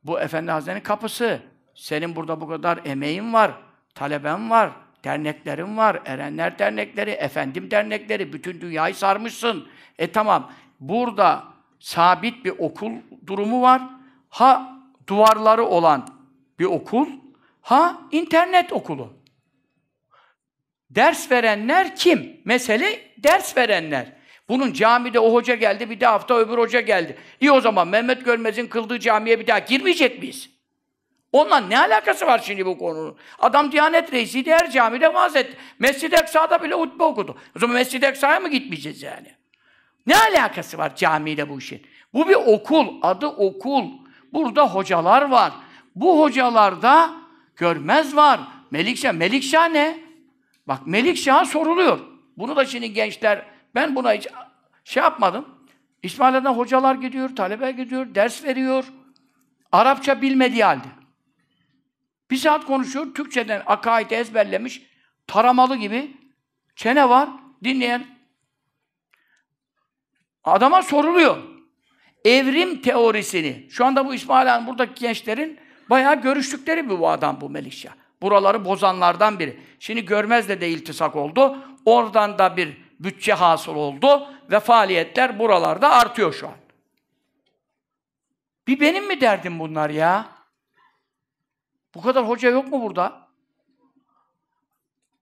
bu 0.03 0.19
Efendi 0.19 0.51
Hazretleri'nin 0.51 0.83
kapısı. 0.83 1.41
Senin 1.75 2.15
burada 2.15 2.41
bu 2.41 2.47
kadar 2.47 2.79
emeğin 2.85 3.33
var, 3.33 3.51
taleben 3.95 4.49
var, 4.49 4.71
derneklerin 5.03 5.77
var, 5.77 6.01
Erenler 6.05 6.59
dernekleri, 6.59 7.09
efendim 7.09 7.71
dernekleri, 7.71 8.33
bütün 8.33 8.61
dünyayı 8.61 8.95
sarmışsın. 8.95 9.67
E 9.99 10.11
tamam, 10.11 10.51
burada 10.79 11.43
sabit 11.79 12.45
bir 12.45 12.53
okul 12.59 12.91
durumu 13.27 13.61
var. 13.61 13.81
Ha 14.29 14.79
duvarları 15.07 15.65
olan 15.65 16.07
bir 16.59 16.65
okul, 16.65 17.07
ha 17.63 18.01
internet 18.11 18.73
okulu. 18.73 19.13
Ders 20.89 21.31
verenler 21.31 21.95
kim? 21.95 22.41
Mesele 22.45 22.99
ders 23.17 23.57
verenler. 23.57 24.13
Bunun 24.49 24.73
camide 24.73 25.19
o 25.19 25.33
hoca 25.33 25.55
geldi, 25.55 25.89
bir 25.89 25.99
de 25.99 26.05
hafta 26.05 26.37
öbür 26.37 26.57
hoca 26.57 26.81
geldi. 26.81 27.17
İyi 27.41 27.51
o 27.51 27.61
zaman 27.61 27.87
Mehmet 27.87 28.25
Görmez'in 28.25 28.67
kıldığı 28.67 28.99
camiye 28.99 29.39
bir 29.39 29.47
daha 29.47 29.59
girmeyecek 29.59 30.19
miyiz? 30.19 30.49
Onunla 31.31 31.57
ne 31.57 31.79
alakası 31.79 32.25
var 32.25 32.41
şimdi 32.45 32.65
bu 32.65 32.77
konunun? 32.77 33.17
Adam 33.39 33.71
Diyanet 33.71 34.13
Reisi'ydi, 34.13 34.51
her 34.51 34.71
camide 34.71 35.13
vaaz 35.13 35.35
etti. 35.35 35.57
Mescid-i 35.79 36.15
Eksa'da 36.15 36.63
bile 36.63 36.73
hutbe 36.73 37.03
okudu. 37.03 37.37
O 37.55 37.59
zaman 37.59 37.75
Mescid-i 37.75 38.05
Eksa'ya 38.05 38.39
mı 38.39 38.49
gitmeyeceğiz 38.49 39.03
yani? 39.03 39.27
Ne 40.07 40.15
alakası 40.17 40.77
var 40.77 40.95
camiyle 40.95 41.49
bu 41.49 41.59
işin? 41.59 41.81
Bu 42.13 42.29
bir 42.29 42.35
okul, 42.35 42.87
adı 43.01 43.27
okul. 43.27 43.85
Burada 44.33 44.67
hocalar 44.67 45.21
var. 45.21 45.53
Bu 45.95 46.19
hocalarda 46.21 47.22
görmez 47.55 48.15
var. 48.15 48.39
Melikşah, 48.71 49.13
Melikşah 49.13 49.69
ne? 49.69 49.99
Bak 50.67 50.87
Melikşah 50.87 51.45
soruluyor. 51.45 51.99
Bunu 52.37 52.55
da 52.55 52.65
şimdi 52.65 52.93
gençler, 52.93 53.45
ben 53.75 53.95
buna 53.95 54.13
hiç 54.13 54.27
şey 54.83 55.03
yapmadım. 55.03 55.45
İsmaila'dan 56.03 56.53
hocalar 56.53 56.95
gidiyor, 56.95 57.35
talebe 57.35 57.71
gidiyor, 57.71 58.15
ders 58.15 58.43
veriyor. 58.43 58.85
Arapça 59.71 60.21
bilmediği 60.21 60.63
halde. 60.63 60.87
Bir 62.31 62.37
saat 62.37 62.65
konuşuyor, 62.65 63.13
Türkçeden 63.13 63.63
akaidi 63.65 64.13
ezberlemiş, 64.13 64.81
taramalı 65.27 65.75
gibi. 65.75 66.17
Çene 66.75 67.09
var, 67.09 67.29
dinleyen. 67.63 68.05
Adama 70.43 70.81
soruluyor. 70.81 71.37
Evrim 72.25 72.81
teorisini, 72.81 73.67
şu 73.69 73.85
anda 73.85 74.05
bu 74.05 74.13
İsmail 74.13 74.47
Han 74.47 74.67
buradaki 74.67 75.01
gençlerin 75.01 75.59
bayağı 75.89 76.21
görüştükleri 76.21 76.89
bir 76.89 76.99
bu 76.99 77.09
adam 77.09 77.41
bu 77.41 77.49
Melikşah. 77.49 77.93
Buraları 78.21 78.65
bozanlardan 78.65 79.39
biri. 79.39 79.59
Şimdi 79.79 80.05
Görmez'de 80.05 80.61
de 80.61 80.69
iltisak 80.69 81.15
oldu. 81.15 81.57
Oradan 81.85 82.37
da 82.37 82.57
bir 82.57 82.77
bütçe 82.99 83.33
hasıl 83.33 83.75
oldu 83.75 84.27
ve 84.51 84.59
faaliyetler 84.59 85.39
buralarda 85.39 85.91
artıyor 85.91 86.33
şu 86.33 86.47
an. 86.47 86.55
Bir 88.67 88.79
benim 88.79 89.07
mi 89.07 89.21
derdim 89.21 89.59
bunlar 89.59 89.89
ya? 89.89 90.27
Bu 91.95 92.01
kadar 92.01 92.27
hoca 92.27 92.49
yok 92.49 92.67
mu 92.67 92.81
burada? 92.81 93.27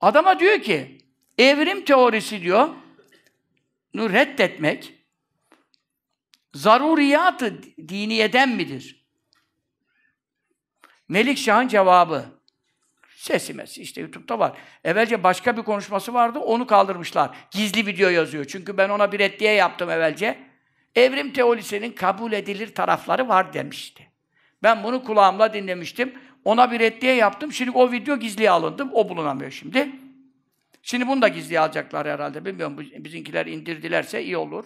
Adama 0.02 0.40
diyor 0.40 0.60
ki, 0.60 0.98
evrim 1.38 1.86
teorisi 1.86 2.42
diyor, 2.42 2.70
reddetmek, 3.96 4.94
zaruriyatı 6.54 7.64
diniyeden 7.64 8.50
midir? 8.50 9.01
Melikşah'ın 11.12 11.68
cevabı, 11.68 12.26
sesi 13.16 13.54
mesi, 13.54 13.82
işte 13.82 14.02
YouTube'da 14.02 14.40
var. 14.40 14.58
Evvelce 14.84 15.24
başka 15.24 15.58
bir 15.58 15.62
konuşması 15.62 16.14
vardı, 16.14 16.40
onu 16.40 16.68
kaldırmışlar. 16.68 17.38
Gizli 17.52 17.86
video 17.86 18.10
yazıyor. 18.10 18.46
Çünkü 18.46 18.78
ben 18.78 18.90
ona 18.90 19.12
bir 19.12 19.20
reddiye 19.20 19.54
yaptım 19.54 19.90
evvelce. 19.90 20.38
Evrim 20.96 21.34
teorisinin 21.34 21.92
kabul 21.92 22.32
edilir 22.32 22.76
tarafları 22.76 23.28
var 23.28 23.54
demişti. 23.54 24.08
Ben 24.64 24.84
bunu 24.84 25.04
kulağımla 25.04 25.54
dinlemiştim. 25.54 26.14
Ona 26.46 26.72
bir 26.72 26.80
reddiye 26.80 27.16
yaptım. 27.16 27.52
Şimdi 27.52 27.72
o 27.72 27.92
video 27.92 28.18
gizliye 28.18 28.52
alındı. 28.52 28.88
O 28.94 29.10
bulunamıyor 29.10 29.52
şimdi. 29.52 29.92
Şimdi 30.84 31.08
bunu 31.08 31.22
da 31.22 31.28
gizliye 31.28 31.60
alacaklar 31.60 32.08
herhalde. 32.08 32.46
Bilmiyorum. 32.46 32.78
Bizinkiler 32.78 33.46
indirdilerse 33.46 34.24
iyi 34.24 34.38
olur. 34.38 34.66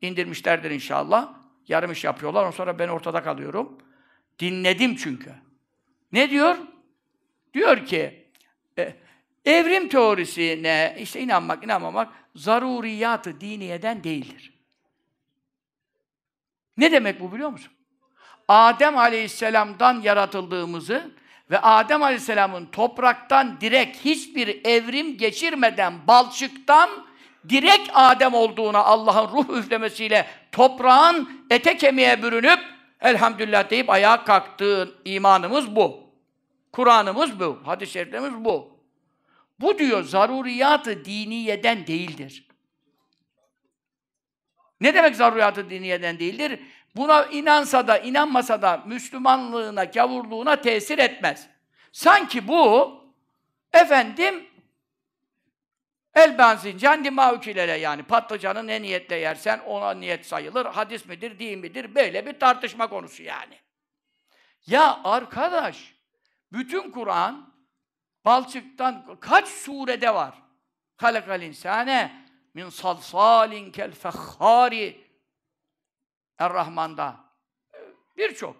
İndirmişlerdir 0.00 0.70
inşallah. 0.70 1.34
Yarım 1.68 1.92
iş 1.92 2.04
yapıyorlar. 2.04 2.40
Ondan 2.40 2.50
sonra 2.50 2.78
ben 2.78 2.88
ortada 2.88 3.22
kalıyorum. 3.22 3.78
Dinledim 4.38 4.96
çünkü. 4.96 5.43
Ne 6.14 6.30
diyor? 6.30 6.56
Diyor 7.54 7.86
ki 7.86 8.28
e, 8.78 8.94
evrim 9.44 9.88
teorisine 9.88 10.96
işte 11.00 11.20
inanmak, 11.20 11.64
inanmamak 11.64 12.12
zaruriyatı 12.36 13.40
diniyeden 13.40 14.04
değildir. 14.04 14.52
Ne 16.76 16.92
demek 16.92 17.20
bu 17.20 17.32
biliyor 17.32 17.50
musun? 17.50 17.72
Adem 18.48 18.98
Aleyhisselam'dan 18.98 20.00
yaratıldığımızı 20.00 21.10
ve 21.50 21.58
Adem 21.58 22.02
Aleyhisselam'ın 22.02 22.66
topraktan 22.66 23.60
direkt 23.60 24.04
hiçbir 24.04 24.64
evrim 24.64 25.16
geçirmeden 25.16 26.06
balçıktan 26.06 26.90
direkt 27.48 27.90
Adem 27.94 28.34
olduğuna 28.34 28.78
Allah'ın 28.78 29.36
ruh 29.36 29.58
üflemesiyle 29.58 30.26
toprağın 30.52 31.46
ete 31.50 31.76
kemiğe 31.76 32.22
bürünüp 32.22 32.60
elhamdülillah 33.00 33.70
deyip 33.70 33.90
ayağa 33.90 34.24
kalktığın 34.24 34.94
imanımız 35.04 35.76
bu. 35.76 36.03
Kur'an'ımız 36.74 37.40
bu. 37.40 37.60
Hadis-i 37.64 37.92
şeriflerimiz 37.92 38.44
bu. 38.44 38.78
Bu 39.60 39.78
diyor 39.78 40.02
zaruriyatı 40.02 41.04
diniyeden 41.04 41.86
değildir. 41.86 42.48
Ne 44.80 44.94
demek 44.94 45.16
zaruriyatı 45.16 45.70
diniyeden 45.70 46.18
değildir? 46.18 46.60
Buna 46.96 47.24
inansa 47.24 47.86
da 47.86 47.98
inanmasa 47.98 48.62
da 48.62 48.82
Müslümanlığına, 48.86 49.84
gavurluğuna 49.84 50.60
tesir 50.60 50.98
etmez. 50.98 51.48
Sanki 51.92 52.48
bu 52.48 52.94
efendim 53.72 54.46
el 56.14 56.38
benzin 56.38 56.78
kendi 56.78 57.10
mavkilere 57.10 57.76
yani 57.76 58.02
patlıcanı 58.02 58.66
ne 58.66 58.82
niyetle 58.82 59.16
yersen 59.16 59.58
ona 59.58 59.94
niyet 59.94 60.26
sayılır. 60.26 60.66
Hadis 60.66 61.06
midir, 61.06 61.38
değil 61.38 61.58
midir? 61.58 61.94
Böyle 61.94 62.26
bir 62.26 62.38
tartışma 62.40 62.86
konusu 62.86 63.22
yani. 63.22 63.58
Ya 64.66 65.00
arkadaş 65.04 65.93
bütün 66.54 66.90
Kur'an 66.90 67.54
balçıktan 68.24 69.16
kaç 69.20 69.48
surede 69.48 70.14
var? 70.14 70.42
Halakal 70.96 71.42
insane 71.42 72.26
min 72.54 72.68
salsalin 72.68 73.72
kel 73.72 73.92
fehhari 73.92 75.04
Er-Rahman'da. 76.38 77.24
Birçok. 78.16 78.56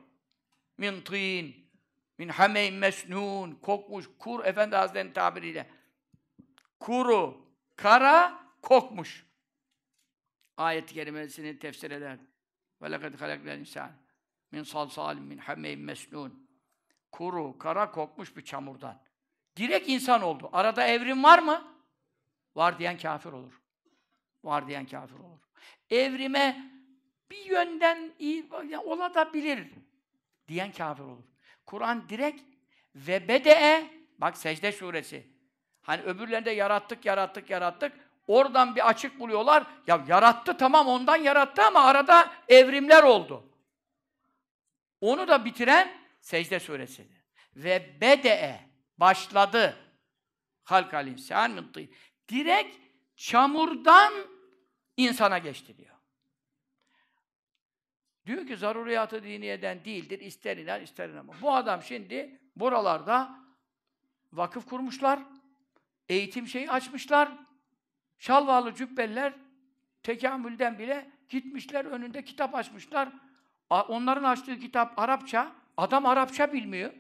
Min 0.78 1.00
tin 1.00 1.70
min 2.18 2.28
hameyn 2.28 2.74
mesnun 2.74 3.52
kokmuş 3.52 4.06
kur 4.18 4.44
efendi 4.44 4.76
hazretlerinin 4.76 5.12
tabiriyle. 5.12 5.70
Kuru 6.80 7.48
kara 7.76 8.44
kokmuş. 8.62 9.26
Ayet-i 10.56 10.94
kerimesini 10.94 11.58
tefsir 11.58 11.90
eder. 11.90 12.18
Ve 12.82 12.92
lekad 12.92 13.20
halakal 13.20 13.58
insan 13.58 13.92
min 14.52 14.62
salsalin 14.62 15.22
min 15.22 15.38
hameyn 15.38 15.80
mesnun 15.80 16.43
kuru 17.16 17.58
kara 17.58 17.90
kokmuş 17.90 18.36
bir 18.36 18.44
çamurdan 18.44 19.02
direkt 19.56 19.88
insan 19.88 20.22
oldu 20.22 20.50
arada 20.52 20.86
evrim 20.86 21.24
var 21.24 21.38
mı 21.38 21.64
var 22.56 22.78
diyen 22.78 22.98
kafir 22.98 23.32
olur 23.32 23.60
var 24.44 24.68
diyen 24.68 24.86
kafir 24.86 25.18
olur. 25.18 25.38
Evrime 25.90 26.70
bir 27.30 27.44
yönden 27.44 28.12
iyi 28.18 28.48
olabilir 28.84 29.68
diyen 30.48 30.72
kafir 30.72 31.02
olur. 31.02 31.24
Kur'an 31.66 32.08
direkt 32.08 32.42
ve 32.94 33.28
bede'e 33.28 33.90
bak 34.18 34.36
secde 34.36 34.72
suresi. 34.72 35.26
Hani 35.82 36.02
öbürlerinde 36.02 36.50
yarattık, 36.50 37.04
yarattık, 37.04 37.50
yarattık. 37.50 37.92
Oradan 38.26 38.76
bir 38.76 38.88
açık 38.88 39.20
buluyorlar. 39.20 39.66
Ya 39.86 40.04
yarattı 40.08 40.56
tamam 40.56 40.86
ondan 40.86 41.16
yarattı 41.16 41.62
ama 41.62 41.80
arada 41.80 42.32
evrimler 42.48 43.02
oldu. 43.02 43.44
Onu 45.00 45.28
da 45.28 45.44
bitiren 45.44 46.03
secde 46.24 46.60
suresidir. 46.60 47.24
Ve 47.56 48.00
bede'e 48.00 48.60
başladı. 48.98 49.76
Halkal 50.62 51.06
insan 51.06 51.72
Direkt 52.28 52.76
çamurdan 53.16 54.12
insana 54.96 55.38
geçti 55.38 55.76
diyor. 55.76 55.96
Diyor 58.26 58.46
ki 58.46 58.56
zaruriyatı 58.56 59.22
diniyeden 59.22 59.84
değildir, 59.84 60.20
ister 60.20 60.56
inan 60.56 60.82
ister 60.82 61.08
inanma. 61.08 61.32
Bu 61.40 61.54
adam 61.54 61.82
şimdi 61.82 62.40
buralarda 62.56 63.38
vakıf 64.32 64.68
kurmuşlar, 64.68 65.20
eğitim 66.08 66.46
şeyi 66.46 66.70
açmışlar, 66.70 67.32
şalvarlı 68.18 68.74
cübbeliler 68.74 69.32
tekamülden 70.02 70.78
bile 70.78 71.10
gitmişler, 71.28 71.84
önünde 71.84 72.24
kitap 72.24 72.54
açmışlar. 72.54 73.08
Onların 73.70 74.24
açtığı 74.24 74.58
kitap 74.58 74.98
Arapça, 74.98 75.63
adam 75.76 76.06
Arapça 76.06 76.52
bilmiyor. 76.52 76.92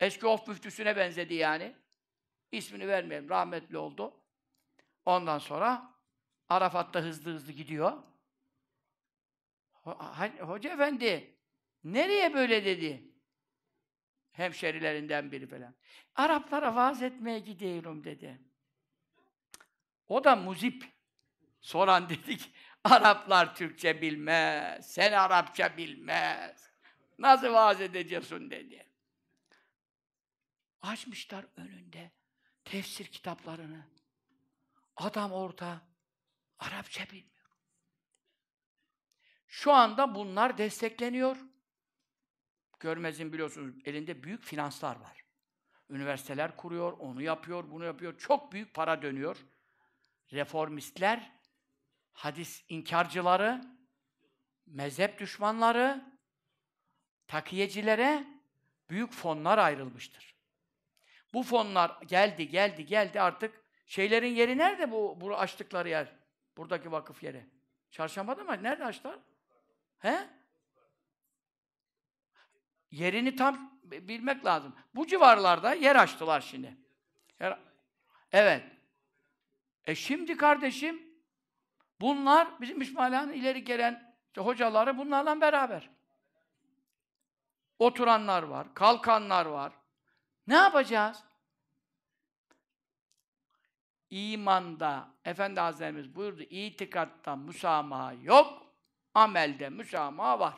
Eski 0.00 0.26
of 0.26 0.48
müftüsüne 0.48 0.96
benzedi 0.96 1.34
yani. 1.34 1.76
İsmini 2.52 2.88
vermeyelim, 2.88 3.28
rahmetli 3.28 3.78
oldu. 3.78 4.20
Ondan 5.04 5.38
sonra 5.38 5.94
Arafat'ta 6.48 7.00
hızlı 7.00 7.32
hızlı 7.32 7.52
gidiyor. 7.52 7.92
Hoca 10.40 10.72
efendi, 10.72 11.36
nereye 11.84 12.34
böyle 12.34 12.64
dedi? 12.64 13.12
Hemşerilerinden 14.32 15.32
biri 15.32 15.46
falan. 15.46 15.74
Araplara 16.14 16.74
vaaz 16.74 17.02
etmeye 17.02 17.38
gidiyorum 17.38 18.04
dedi. 18.04 18.40
O 20.08 20.24
da 20.24 20.36
muzip. 20.36 20.96
Soran 21.60 22.08
dedik, 22.08 22.52
Araplar 22.84 23.54
Türkçe 23.54 24.02
bilmez, 24.02 24.92
sen 24.92 25.12
Arapça 25.12 25.76
bilmez. 25.76 26.65
Nasıl 27.18 27.52
vaaz 27.52 27.80
edeceksin 27.80 28.50
dedi. 28.50 28.86
Açmışlar 30.82 31.46
önünde 31.56 32.10
tefsir 32.64 33.06
kitaplarını. 33.06 33.84
Adam 34.96 35.32
orada 35.32 35.82
Arapça 36.58 37.04
bilmiyor. 37.04 37.36
Şu 39.46 39.72
anda 39.72 40.14
bunlar 40.14 40.58
destekleniyor. 40.58 41.36
Görmez'in 42.80 43.32
biliyorsunuz 43.32 43.74
elinde 43.84 44.22
büyük 44.22 44.42
finanslar 44.42 44.96
var. 44.96 45.24
Üniversiteler 45.90 46.56
kuruyor, 46.56 46.92
onu 46.92 47.22
yapıyor, 47.22 47.70
bunu 47.70 47.84
yapıyor. 47.84 48.18
Çok 48.18 48.52
büyük 48.52 48.74
para 48.74 49.02
dönüyor. 49.02 49.46
Reformistler, 50.32 51.32
hadis 52.12 52.64
inkarcıları, 52.68 53.64
mezhep 54.66 55.18
düşmanları, 55.18 56.15
takiyecilere 57.28 58.24
büyük 58.90 59.12
fonlar 59.12 59.58
ayrılmıştır. 59.58 60.34
Bu 61.34 61.42
fonlar 61.42 61.98
geldi, 62.06 62.48
geldi, 62.48 62.86
geldi 62.86 63.20
artık 63.20 63.64
şeylerin 63.86 64.34
yeri 64.34 64.58
nerede 64.58 64.90
bu, 64.90 65.20
bu 65.20 65.36
açtıkları 65.36 65.88
yer? 65.88 66.12
Buradaki 66.56 66.92
vakıf 66.92 67.22
yeri. 67.22 67.46
Çarşamba'da 67.90 68.44
mı? 68.44 68.62
Nerede 68.62 68.84
açtılar? 68.84 69.18
He? 69.98 70.28
Yerini 72.90 73.36
tam 73.36 73.80
bilmek 73.82 74.44
lazım. 74.44 74.76
Bu 74.94 75.06
civarlarda 75.06 75.74
yer 75.74 75.96
açtılar 75.96 76.40
şimdi. 76.40 76.76
Yer... 77.40 77.58
Evet. 78.32 78.62
E 79.86 79.94
şimdi 79.94 80.36
kardeşim 80.36 81.02
bunlar 82.00 82.60
bizim 82.60 82.80
İsmaila'nın 82.80 83.32
ileri 83.32 83.64
gelen 83.64 84.16
hocaları 84.36 84.98
bunlarla 84.98 85.40
beraber. 85.40 85.95
Oturanlar 87.78 88.42
var, 88.42 88.74
kalkanlar 88.74 89.46
var. 89.46 89.72
Ne 90.46 90.54
yapacağız? 90.54 91.24
İmanda, 94.10 95.08
Efendi 95.24 95.60
Hazretlerimiz 95.60 96.14
buyurdu, 96.14 96.42
itikatta 96.42 97.36
müsamaha 97.36 98.12
yok, 98.12 98.62
amelde 99.14 99.68
müsamaha 99.68 100.38
var. 100.38 100.54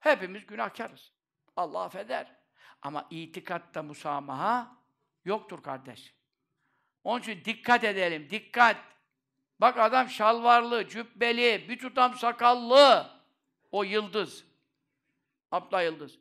Hepimiz 0.00 0.46
günahkarız. 0.46 1.12
Allah 1.56 1.82
affeder. 1.82 2.36
Ama 2.82 3.06
itikatta 3.10 3.82
musamaha 3.82 4.76
yoktur 5.24 5.62
kardeş. 5.62 6.14
Onun 7.04 7.20
için 7.20 7.44
dikkat 7.44 7.84
edelim, 7.84 8.30
dikkat. 8.30 8.76
Bak 9.60 9.78
adam 9.78 10.08
şalvarlı, 10.08 10.88
cübbeli, 10.88 11.68
bir 11.68 11.78
tutam 11.78 12.14
sakallı. 12.14 13.10
O 13.70 13.84
yıldız. 13.84 14.53
Abla 15.54 15.82
Yıldız. 15.82 16.18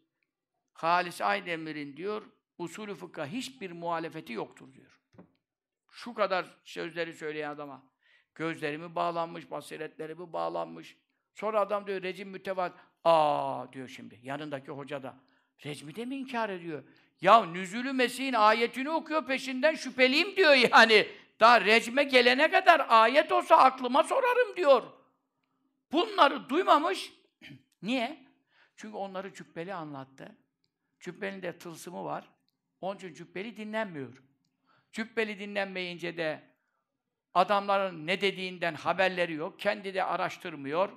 Halis 0.74 1.22
Aydemir'in 1.22 1.98
diyor, 1.98 2.24
usulü 2.58 2.96
fıkha 2.96 3.26
hiçbir 3.26 3.72
muhalefeti 3.72 4.34
yoktur 4.34 4.74
diyor. 4.74 5.00
Şu 5.92 6.14
kadar 6.14 6.46
sözleri 6.64 7.14
söyleyen 7.14 7.50
adama. 7.50 7.84
Gözlerimi 8.36 8.96
bağlanmış, 8.96 9.52
basiretlerimi 9.52 10.34
bağlanmış. 10.34 10.98
Sonra 11.34 11.60
adam 11.60 11.88
diyor 11.88 12.02
rejim 12.02 12.30
mütevat. 12.30 12.74
Aa 13.04 13.74
diyor 13.74 13.88
şimdi 13.88 14.20
yanındaki 14.24 14.72
hoca 14.72 15.04
da. 15.04 15.16
Recmi 15.66 15.96
de 15.96 16.06
mi 16.06 16.16
inkar 16.16 16.50
ediyor? 16.50 16.84
Ya 17.22 17.46
Nüzülü 17.46 17.94
Mesih'in 17.94 18.34
ayetini 18.34 18.90
okuyor 18.90 19.26
peşinden 19.28 19.76
şüpheliyim 19.76 20.36
diyor 20.36 20.54
yani. 20.54 21.08
Daha 21.40 21.62
recme 21.62 22.04
gelene 22.04 22.52
kadar 22.52 22.86
ayet 22.90 23.32
olsa 23.32 23.58
aklıma 23.58 24.04
sorarım 24.04 24.56
diyor. 24.56 24.84
Bunları 25.92 26.50
duymamış. 26.50 27.14
Niye? 27.82 28.33
Çünkü 28.76 28.98
onları 28.98 29.34
cübbeli 29.34 29.74
anlattı. 29.74 30.38
Cübbenin 31.00 31.42
de 31.42 31.58
tılsımı 31.58 32.04
var. 32.04 32.30
Onun 32.82 32.98
için 32.98 33.14
cübbeli 33.14 33.58
dinlenmiyor. 33.58 34.24
Cübbeli 34.92 35.40
dinlenmeyince 35.40 36.18
de 36.18 36.44
adamların 37.34 38.08
ne 38.08 38.22
dediğinden 38.22 38.74
haberleri 38.74 39.34
yok. 39.34 39.60
Kendi 39.60 39.94
de 39.94 40.04
araştırmıyor. 40.04 40.90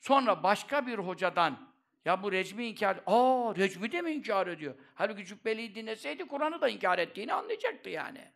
Sonra 0.00 0.42
başka 0.42 0.86
bir 0.86 0.98
hocadan 0.98 1.74
ya 2.04 2.22
bu 2.22 2.32
recmi 2.32 2.66
inkar, 2.66 3.00
aa 3.06 3.56
recmi 3.56 3.92
de 3.92 4.02
mi 4.02 4.10
inkar 4.10 4.46
ediyor? 4.46 4.74
Halbuki 4.94 5.24
cübbeliyi 5.24 5.74
dinleseydi 5.74 6.26
Kur'an'ı 6.26 6.60
da 6.60 6.68
inkar 6.68 6.98
ettiğini 6.98 7.32
anlayacaktı 7.32 7.90
yani. 7.90 8.32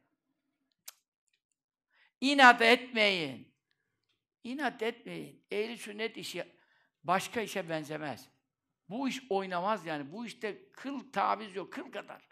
İnat 2.20 2.62
etmeyin. 2.62 3.54
İnat 4.44 4.82
etmeyin. 4.82 5.44
Ehli 5.50 5.78
sünnet 5.78 6.16
işi 6.16 6.44
başka 7.04 7.40
işe 7.40 7.68
benzemez. 7.68 8.28
Bu 8.90 9.08
iş 9.08 9.22
oynamaz 9.30 9.86
yani. 9.86 10.12
Bu 10.12 10.26
işte 10.26 10.68
kıl 10.72 11.12
taviz 11.12 11.56
yok, 11.56 11.72
kıl 11.72 11.92
kadar. 11.92 12.22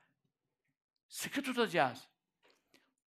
Sıkı 1.08 1.42
tutacağız. 1.42 2.08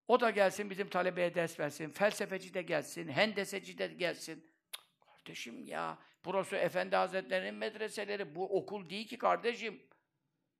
O 0.08 0.20
da 0.20 0.30
gelsin 0.30 0.70
bizim 0.70 0.88
talebeye 0.88 1.34
ders 1.34 1.60
versin. 1.60 1.90
Felsefeci 1.90 2.54
de 2.54 2.62
gelsin, 2.62 3.08
hendeseci 3.08 3.78
de 3.78 3.86
gelsin. 3.86 4.46
Cık, 4.72 4.84
Kardeşim 5.00 5.66
ya, 5.66 5.98
burası 6.24 6.56
Efendi 6.56 6.96
Hazretleri'nin 6.96 7.54
medreseleri. 7.54 8.34
Bu 8.34 8.58
okul 8.58 8.90
değil 8.90 9.08
ki 9.08 9.18
kardeşim. 9.18 9.82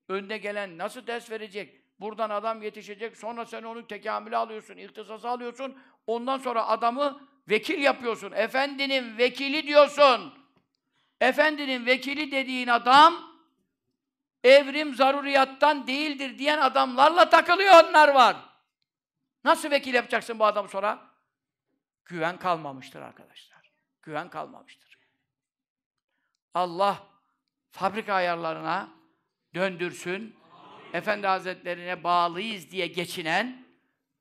Önde 0.08 0.38
gelen 0.38 0.78
nasıl 0.78 1.06
ders 1.06 1.30
verecek? 1.30 1.80
Buradan 2.00 2.30
adam 2.30 2.62
yetişecek, 2.62 3.16
sonra 3.16 3.46
sen 3.46 3.62
onu 3.62 3.86
tekamüle 3.86 4.36
alıyorsun, 4.36 4.76
ihtisası 4.76 5.28
alıyorsun. 5.28 5.78
Ondan 6.06 6.38
sonra 6.38 6.66
adamı 6.66 7.28
vekil 7.48 7.78
yapıyorsun. 7.78 8.32
Efendinin 8.32 9.18
vekili 9.18 9.66
diyorsun. 9.66 10.39
Efendinin 11.20 11.86
vekili 11.86 12.32
dediğin 12.32 12.68
adam 12.68 13.30
evrim 14.44 14.94
zaruriyattan 14.94 15.86
değildir 15.86 16.38
diyen 16.38 16.58
adamlarla 16.58 17.30
takılıyor 17.30 17.84
onlar 17.84 18.08
var. 18.08 18.36
Nasıl 19.44 19.70
vekil 19.70 19.94
yapacaksın 19.94 20.38
bu 20.38 20.44
adamı 20.44 20.68
sonra? 20.68 20.98
Güven 22.04 22.38
kalmamıştır 22.38 23.00
arkadaşlar. 23.00 23.72
Güven 24.02 24.28
kalmamıştır. 24.30 24.98
Allah 26.54 27.06
fabrika 27.70 28.14
ayarlarına 28.14 28.88
döndürsün. 29.54 30.36
Efendi 30.92 31.26
Hazretlerine 31.26 32.04
bağlıyız 32.04 32.70
diye 32.70 32.86
geçinen 32.86 33.64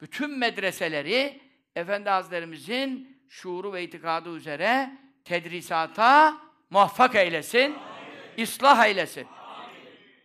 bütün 0.01 0.39
medreseleri 0.39 1.41
Efendi 1.75 2.09
Hazretlerimizin 2.09 3.21
şuuru 3.29 3.73
ve 3.73 3.83
itikadı 3.83 4.35
üzere 4.35 4.97
tedrisata 5.25 6.37
muvaffak 6.69 7.15
eylesin. 7.15 7.77
ıslah 8.39 8.85
eylesin. 8.85 9.27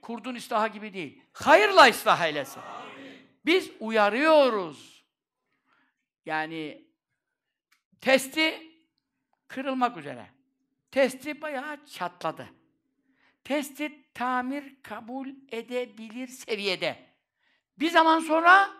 Kurdun 0.02 0.34
ıslahı 0.34 0.68
gibi 0.68 0.94
değil. 0.94 1.22
Hayırla 1.32 1.88
ıslah 1.88 2.26
eylesin. 2.26 2.62
Biz 3.46 3.70
uyarıyoruz. 3.80 5.04
Yani 6.26 6.88
testi 8.00 8.72
kırılmak 9.48 9.96
üzere. 9.96 10.26
Testi 10.90 11.42
bayağı 11.42 11.86
çatladı. 11.86 12.48
Testi 13.44 14.12
tamir 14.14 14.82
kabul 14.82 15.28
edebilir 15.52 16.28
seviyede. 16.28 17.06
Bir 17.78 17.90
zaman 17.90 18.20
sonra, 18.20 18.70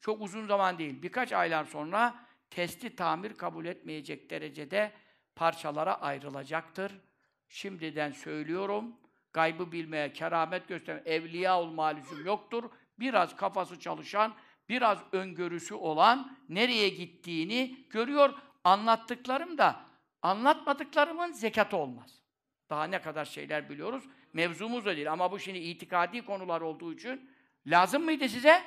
çok 0.00 0.22
uzun 0.22 0.46
zaman 0.46 0.78
değil, 0.78 1.02
birkaç 1.02 1.32
aylar 1.32 1.64
sonra 1.64 2.26
testi 2.50 2.96
tamir 2.96 3.34
kabul 3.34 3.64
etmeyecek 3.64 4.30
derecede 4.30 4.92
parçalara 5.36 6.00
ayrılacaktır. 6.00 6.92
Şimdiden 7.48 8.10
söylüyorum, 8.10 8.96
gaybı 9.32 9.72
bilmeye, 9.72 10.12
keramet 10.12 10.68
gösteren 10.68 11.02
evliya 11.04 11.60
olma 11.60 11.86
lüzum 11.86 12.26
yoktur. 12.26 12.70
Biraz 12.98 13.36
kafası 13.36 13.80
çalışan, 13.80 14.34
biraz 14.68 14.98
öngörüsü 15.12 15.74
olan 15.74 16.38
nereye 16.48 16.88
gittiğini 16.88 17.86
görüyor. 17.90 18.34
Anlattıklarım 18.64 19.58
da 19.58 19.80
anlatmadıklarımın 20.22 21.32
zekatı 21.32 21.76
olmaz. 21.76 22.22
Daha 22.70 22.84
ne 22.84 23.00
kadar 23.00 23.24
şeyler 23.24 23.70
biliyoruz. 23.70 24.04
Mevzumuz 24.32 24.84
da 24.84 24.96
değil 24.96 25.12
ama 25.12 25.32
bu 25.32 25.38
şimdi 25.38 25.58
itikadi 25.58 26.24
konular 26.24 26.60
olduğu 26.60 26.92
için 26.92 27.30
lazım 27.66 28.04
mıydı 28.04 28.28
size? 28.28 28.62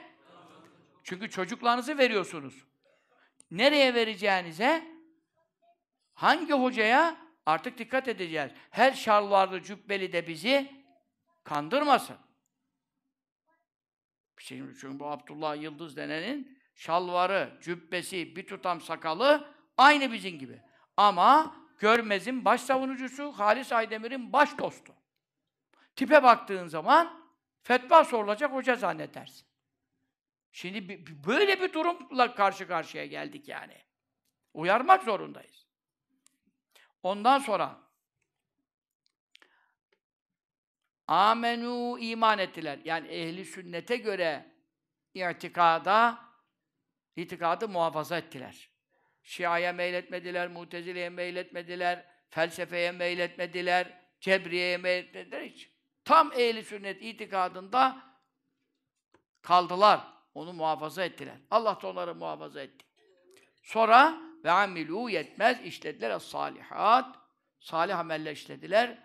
Çünkü 1.03 1.29
çocuklarınızı 1.29 1.97
veriyorsunuz. 1.97 2.65
Nereye 3.51 3.93
vereceğinize 3.93 4.87
hangi 6.13 6.53
hocaya 6.53 7.26
artık 7.47 7.77
dikkat 7.77 8.07
edeceğiz. 8.07 8.51
Her 8.69 8.91
şalvarlı 8.91 9.63
cübbeli 9.63 10.13
de 10.13 10.27
bizi 10.27 10.71
kandırmasın. 11.43 12.17
Şimdi 14.37 14.79
çünkü 14.81 14.99
bu 14.99 15.07
Abdullah 15.07 15.61
Yıldız 15.61 15.97
denenin 15.97 16.59
şalvarı, 16.75 17.57
cübbesi, 17.61 18.35
bir 18.35 18.47
tutam 18.47 18.81
sakalı 18.81 19.53
aynı 19.77 20.11
bizim 20.11 20.39
gibi. 20.39 20.61
Ama 20.97 21.55
Görmez'in 21.79 22.45
baş 22.45 22.61
savunucusu, 22.61 23.31
Halis 23.31 23.71
Aydemir'in 23.71 24.33
baş 24.33 24.57
dostu. 24.57 24.93
Tipe 25.95 26.23
baktığın 26.23 26.67
zaman 26.67 27.31
fetva 27.61 28.03
sorulacak 28.03 28.53
hoca 28.53 28.75
zannedersin. 28.75 29.47
Şimdi 30.51 31.05
böyle 31.27 31.61
bir 31.61 31.73
durumla 31.73 32.35
karşı 32.35 32.67
karşıya 32.67 33.05
geldik 33.05 33.47
yani. 33.47 33.81
Uyarmak 34.53 35.03
zorundayız. 35.03 35.66
Ondan 37.03 37.39
sonra 37.39 37.79
amenu 41.07 41.99
iman 41.99 42.39
ettiler. 42.39 42.79
Yani 42.83 43.07
ehli 43.07 43.45
sünnete 43.45 43.97
göre 43.97 44.45
itikada 45.13 46.19
itikadı 47.15 47.67
muhafaza 47.67 48.17
ettiler. 48.17 48.69
Şia'ya 49.23 49.73
meyletmediler, 49.73 50.47
Mutezile'ye 50.47 51.09
meyletmediler, 51.09 52.05
felsefeye 52.29 52.91
meyletmediler, 52.91 54.01
Cebriye'ye 54.19 54.77
meyletmediler 54.77 55.41
hiç. 55.41 55.71
Tam 56.05 56.31
ehli 56.31 56.63
sünnet 56.63 57.01
itikadında 57.01 58.03
kaldılar. 59.41 60.13
Onu 60.33 60.53
muhafaza 60.53 61.03
ettiler. 61.03 61.35
Allah 61.51 61.79
da 61.81 61.87
onları 61.87 62.15
muhafaza 62.15 62.61
etti. 62.61 62.85
Sonra 63.63 64.26
ve 64.43 64.51
amilu 64.51 65.09
yetmez 65.09 65.61
işlediler 65.61 66.19
salihat. 66.19 67.17
Salih 67.59 67.99
ameller 67.99 68.31
işlediler. 68.31 68.97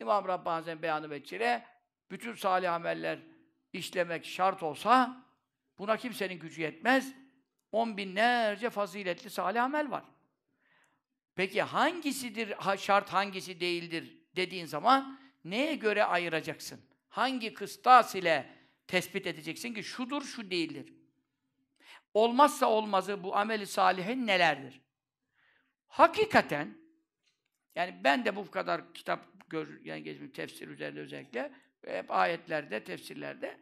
İmam 0.00 0.28
Rabbani 0.28 0.54
Hazretleri 0.54 0.82
beyanı 0.82 1.10
veçile 1.10 1.66
bütün 2.10 2.34
salih 2.34 2.72
ameller 2.72 3.18
işlemek 3.72 4.24
şart 4.24 4.62
olsa 4.62 5.24
buna 5.78 5.96
kimsenin 5.96 6.38
gücü 6.38 6.62
yetmez. 6.62 7.14
On 7.72 7.96
binlerce 7.96 8.70
faziletli 8.70 9.30
salih 9.30 9.64
amel 9.64 9.90
var. 9.90 10.04
Peki 11.34 11.62
hangisidir 11.62 12.54
şart, 12.78 13.12
hangisi 13.12 13.60
değildir 13.60 14.18
dediğin 14.36 14.66
zaman 14.66 15.20
neye 15.44 15.74
göre 15.74 16.04
ayıracaksın? 16.04 16.80
Hangi 17.08 17.54
kıstas 17.54 18.14
ile 18.14 18.56
tespit 18.86 19.26
edeceksin 19.26 19.74
ki 19.74 19.84
şudur, 19.84 20.22
şu 20.22 20.50
değildir? 20.50 20.95
Olmazsa 22.16 22.66
olmazı 22.66 23.22
bu 23.22 23.36
ameli 23.36 23.66
salihin 23.66 24.26
nelerdir? 24.26 24.80
Hakikaten 25.88 26.78
yani 27.74 28.00
ben 28.04 28.24
de 28.24 28.36
bu 28.36 28.50
kadar 28.50 28.94
kitap 28.94 29.20
gör, 29.48 29.80
yani 29.84 30.02
gezmiş 30.02 30.30
tefsir 30.32 30.68
üzerinde 30.68 31.00
özellikle 31.00 31.52
hep 31.86 32.10
ayetlerde, 32.10 32.84
tefsirlerde 32.84 33.60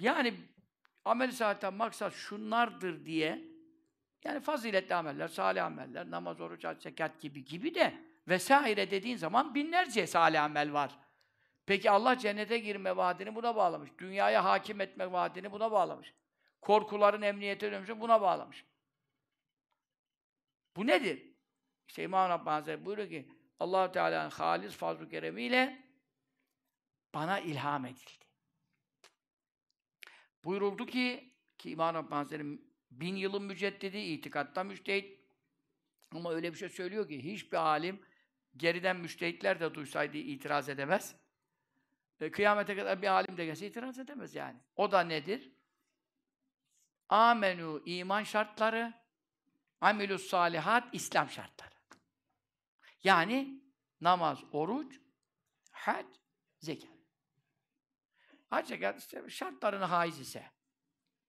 yani 0.00 0.34
amel-i 1.04 1.32
salihatten 1.32 1.74
maksat 1.74 2.14
şunlardır 2.14 3.06
diye 3.06 3.42
yani 4.24 4.40
faziletli 4.40 4.94
ameller, 4.94 5.28
salih 5.28 5.64
ameller, 5.64 6.10
namaz, 6.10 6.40
oruç, 6.40 6.64
hac, 6.64 6.82
zekat 6.82 7.20
gibi 7.20 7.44
gibi 7.44 7.74
de 7.74 7.94
vesaire 8.28 8.90
dediğin 8.90 9.16
zaman 9.16 9.54
binlerce 9.54 10.06
salih 10.06 10.42
amel 10.42 10.72
var. 10.72 10.98
Peki 11.66 11.90
Allah 11.90 12.18
cennete 12.18 12.58
girme 12.58 12.96
vaadini 12.96 13.34
buna 13.34 13.56
bağlamış. 13.56 13.90
Dünyaya 13.98 14.44
hakim 14.44 14.80
etme 14.80 15.12
vaadini 15.12 15.52
buna 15.52 15.72
bağlamış. 15.72 16.14
Korkuların 16.60 17.22
emniyete 17.22 17.72
dönmüşü 17.72 18.00
buna 18.00 18.20
bağlamış. 18.20 18.64
Bu 20.76 20.86
nedir? 20.86 21.36
İşte 21.88 22.02
İmam 22.02 22.30
Rabbani 22.30 22.54
Hazretleri 22.54 22.86
buyuruyor 22.86 23.08
ki 23.08 23.28
allah 23.60 23.92
Teala'nın 23.92 24.30
halis 24.30 24.76
fazl-ı 24.76 25.08
keremiyle 25.08 25.86
bana 27.14 27.40
ilham 27.40 27.86
edildi. 27.86 28.24
Buyuruldu 30.44 30.86
ki 30.86 31.34
ki 31.58 31.70
İmam 31.70 31.94
Rabbani 31.94 32.22
Hazretleri 32.22 32.58
bin 32.90 33.16
yılın 33.16 33.42
müceddidi, 33.42 33.98
itikatta 33.98 34.64
müştehit 34.64 35.20
ama 36.12 36.32
öyle 36.32 36.52
bir 36.52 36.58
şey 36.58 36.68
söylüyor 36.68 37.08
ki 37.08 37.24
hiçbir 37.24 37.56
alim 37.56 38.00
geriden 38.56 38.96
müştehitler 38.96 39.60
de 39.60 39.74
duysaydı 39.74 40.16
itiraz 40.16 40.68
edemez. 40.68 41.16
E, 42.20 42.30
kıyamete 42.30 42.76
kadar 42.76 43.02
bir 43.02 43.06
alim 43.06 43.36
de 43.36 43.44
gelse 43.44 43.66
itiraz 43.66 43.98
edemez 43.98 44.34
yani. 44.34 44.58
O 44.76 44.92
da 44.92 45.00
nedir? 45.00 45.52
Amenu 47.08 47.82
iman 47.84 48.22
şartları, 48.22 48.94
amilus 49.80 50.26
salihat 50.26 50.94
İslam 50.94 51.30
şartları. 51.30 51.76
Yani 53.04 53.62
namaz, 54.00 54.44
oruç, 54.52 55.00
hac, 55.70 56.06
zekat. 56.58 56.90
Hac 58.50 58.68
zekat 58.68 58.98
işte 58.98 59.30
şartlarını 59.30 59.84
haiz 59.84 60.20
ise. 60.20 60.50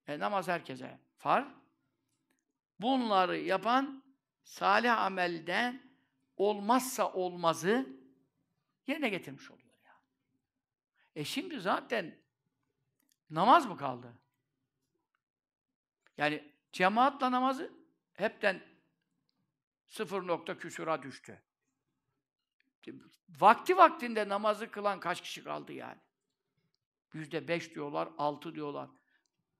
E, 0.06 0.18
namaz 0.18 0.48
herkese 0.48 1.00
far. 1.16 1.54
Bunları 2.80 3.38
yapan 3.38 4.04
salih 4.42 4.98
amelden 4.98 5.92
olmazsa 6.36 7.12
olmazı 7.12 7.86
yerine 8.86 9.08
getirmiş 9.08 9.50
oluyor. 9.50 9.74
Yani. 9.84 10.02
E 11.14 11.24
şimdi 11.24 11.60
zaten 11.60 12.18
namaz 13.30 13.66
mı 13.66 13.76
kaldı? 13.76 14.18
Yani 16.18 16.52
Cemaatla 16.72 17.32
namazı 17.32 17.72
hepten 18.14 18.62
sıfır 19.86 20.26
nokta 20.26 20.58
küsura 20.58 21.02
düştü. 21.02 21.42
Vakti 23.28 23.76
vaktinde 23.76 24.28
namazı 24.28 24.70
kılan 24.70 25.00
kaç 25.00 25.20
kişi 25.20 25.44
kaldı 25.44 25.72
yani? 25.72 26.00
Yüzde 27.12 27.48
beş 27.48 27.74
diyorlar, 27.74 28.08
altı 28.18 28.54
diyorlar. 28.54 28.90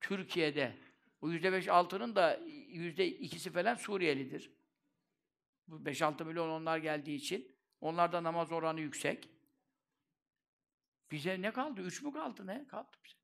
Türkiye'de 0.01 0.76
bu 1.20 1.32
yüzde 1.32 1.52
beş 1.52 1.68
altının 1.68 2.16
da 2.16 2.40
yüzde 2.68 3.06
ikisi 3.06 3.51
falan 3.51 3.74
Suriyelidir. 3.74 4.52
Bu 5.68 5.85
beş 5.85 6.02
altı 6.02 6.24
milyon 6.24 6.48
onlar 6.48 6.78
geldiği 6.78 7.16
için. 7.16 7.56
Onlarda 7.80 8.22
namaz 8.22 8.52
oranı 8.52 8.80
yüksek. 8.80 9.30
Bize 11.10 11.43
ne 11.43 11.52
kaldı? 11.52 11.80
Üç 11.80 12.02
mü 12.02 12.12
kaldı? 12.12 12.47
Ne 12.47 12.66
kaldı 12.66 12.97
bize? 13.05 13.16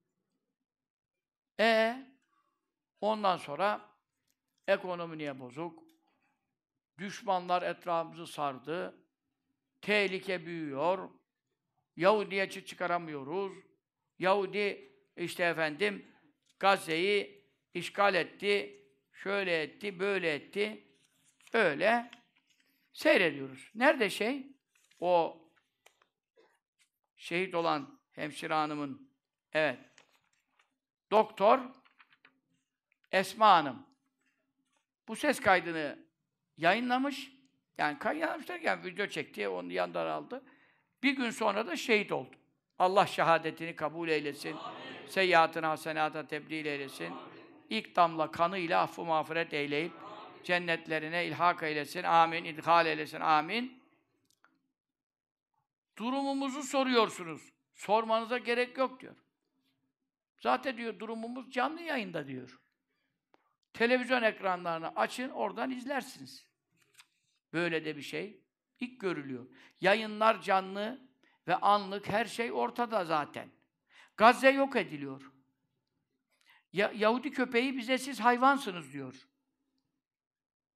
E 1.60 2.13
ondan 3.00 3.36
sonra 3.36 3.90
ekonomi 4.68 5.18
niye 5.18 5.40
bozuk? 5.40 5.84
Düşmanlar 6.98 7.62
etrafımızı 7.62 8.26
sardı. 8.26 9.06
Tehlike 9.80 10.46
büyüyor. 10.46 11.10
Yahudi'ye 11.96 12.50
çıkaramıyoruz. 12.50 13.52
Yahudi 14.18 14.92
işte 15.16 15.44
efendim 15.44 16.06
Gazze'yi 16.58 17.48
işgal 17.74 18.14
etti. 18.14 18.80
Şöyle 19.12 19.62
etti, 19.62 20.00
böyle 20.00 20.34
etti. 20.34 20.88
Öyle 21.52 22.10
seyrediyoruz. 22.92 23.70
Nerede 23.74 24.10
şey? 24.10 24.46
O 25.00 25.42
şehit 27.16 27.54
olan 27.54 28.00
hemşire 28.12 28.54
hanımın 28.54 29.10
evet 29.52 29.78
doktor 31.10 31.60
Esma 33.14 33.48
Hanım 33.48 33.86
bu 35.08 35.16
ses 35.16 35.40
kaydını 35.40 35.98
yayınlamış. 36.56 37.32
Yani 37.78 37.98
yayınlamış 38.04 38.48
derken 38.48 38.84
video 38.84 39.06
çekti, 39.06 39.48
onu 39.48 39.72
yandan 39.72 40.06
aldı. 40.06 40.42
Bir 41.02 41.16
gün 41.16 41.30
sonra 41.30 41.66
da 41.66 41.76
şehit 41.76 42.12
oldu. 42.12 42.36
Allah 42.78 43.06
şehadetini 43.06 43.76
kabul 43.76 44.08
eylesin. 44.08 44.56
Amin. 44.56 45.06
Seyyiatını 45.08 45.66
hasenata 45.66 46.26
tebdil 46.26 46.66
eylesin. 46.66 47.04
Amin. 47.04 47.18
İlk 47.70 47.96
damla 47.96 48.30
kanıyla 48.30 48.82
affı 48.82 49.04
mağfiret 49.04 49.54
eyleyip 49.54 49.92
Amin. 49.92 50.42
cennetlerine 50.44 51.26
ilhak 51.26 51.62
eylesin. 51.62 52.02
Amin. 52.02 52.44
İdhal 52.44 52.86
eylesin. 52.86 53.20
Amin. 53.20 53.82
Durumumuzu 55.96 56.62
soruyorsunuz. 56.62 57.52
Sormanıza 57.74 58.38
gerek 58.38 58.78
yok 58.78 59.00
diyor. 59.00 59.16
Zaten 60.38 60.76
diyor 60.76 60.98
durumumuz 60.98 61.50
canlı 61.50 61.82
yayında 61.82 62.26
diyor. 62.26 62.63
Televizyon 63.74 64.22
ekranlarını 64.22 64.88
açın, 64.96 65.28
oradan 65.28 65.70
izlersiniz. 65.70 66.46
Böyle 67.52 67.84
de 67.84 67.96
bir 67.96 68.02
şey 68.02 68.40
ilk 68.80 69.00
görülüyor. 69.00 69.46
Yayınlar 69.80 70.42
canlı 70.42 71.08
ve 71.48 71.56
anlık 71.56 72.08
her 72.08 72.24
şey 72.24 72.52
ortada 72.52 73.04
zaten. 73.04 73.48
Gazze 74.16 74.50
yok 74.50 74.76
ediliyor. 74.76 75.32
Ya, 76.72 76.92
Yahudi 76.94 77.30
köpeği 77.30 77.76
bize 77.76 77.98
siz 77.98 78.20
hayvansınız 78.20 78.92
diyor. 78.92 79.28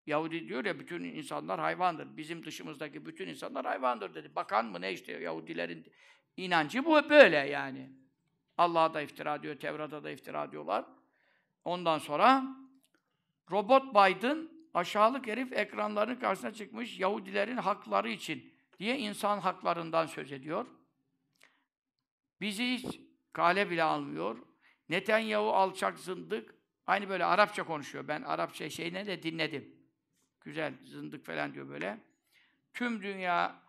Yahudi 0.06 0.48
diyor 0.48 0.66
ya 0.66 0.80
bütün 0.80 1.04
insanlar 1.04 1.60
hayvandır. 1.60 2.18
Bizim 2.18 2.46
dışımızdaki 2.46 3.06
bütün 3.06 3.28
insanlar 3.28 3.66
hayvandır 3.66 4.16
dedi. 4.16 4.36
Bakan 4.36 4.66
mı 4.66 4.82
ne 4.82 4.94
işte 4.94 5.12
Yahudilerin 5.12 5.94
inancı 6.38 6.86
bu 6.86 7.10
böyle 7.10 7.38
yani. 7.38 7.92
Allah'a 8.58 8.94
da 8.94 9.02
iftira 9.02 9.44
diyor, 9.44 9.60
Tevrat'a 9.60 10.04
da 10.04 10.12
iftira 10.12 10.52
diyorlar. 10.52 10.86
Ondan 11.66 11.98
sonra 11.98 12.46
Robot 13.52 13.84
Biden 13.96 14.50
aşağılık 14.74 15.28
herif 15.28 15.54
ekranların 15.54 16.16
karşısına 16.16 16.54
çıkmış 16.54 17.00
Yahudilerin 17.00 17.58
hakları 17.58 18.10
için 18.10 18.54
diye 18.80 18.98
insan 18.98 19.40
haklarından 19.40 20.06
söz 20.06 20.32
ediyor. 20.32 20.66
Bizi 22.42 22.74
hiç 22.74 23.00
kale 23.34 23.70
bile 23.70 23.84
almıyor. 23.84 24.38
Netanyahu 24.90 25.54
alçak 25.54 26.00
zındık. 26.00 26.56
Aynı 26.88 27.10
böyle 27.10 27.26
Arapça 27.26 27.64
konuşuyor. 27.64 28.08
Ben 28.08 28.22
Arapça 28.22 28.70
şeyine 28.70 29.08
de 29.08 29.24
dinledim. 29.24 29.76
Güzel, 30.42 30.74
zındık 30.84 31.26
falan 31.26 31.54
diyor 31.54 31.70
böyle. 31.70 31.98
Tüm 32.74 33.04
dünya 33.04 33.62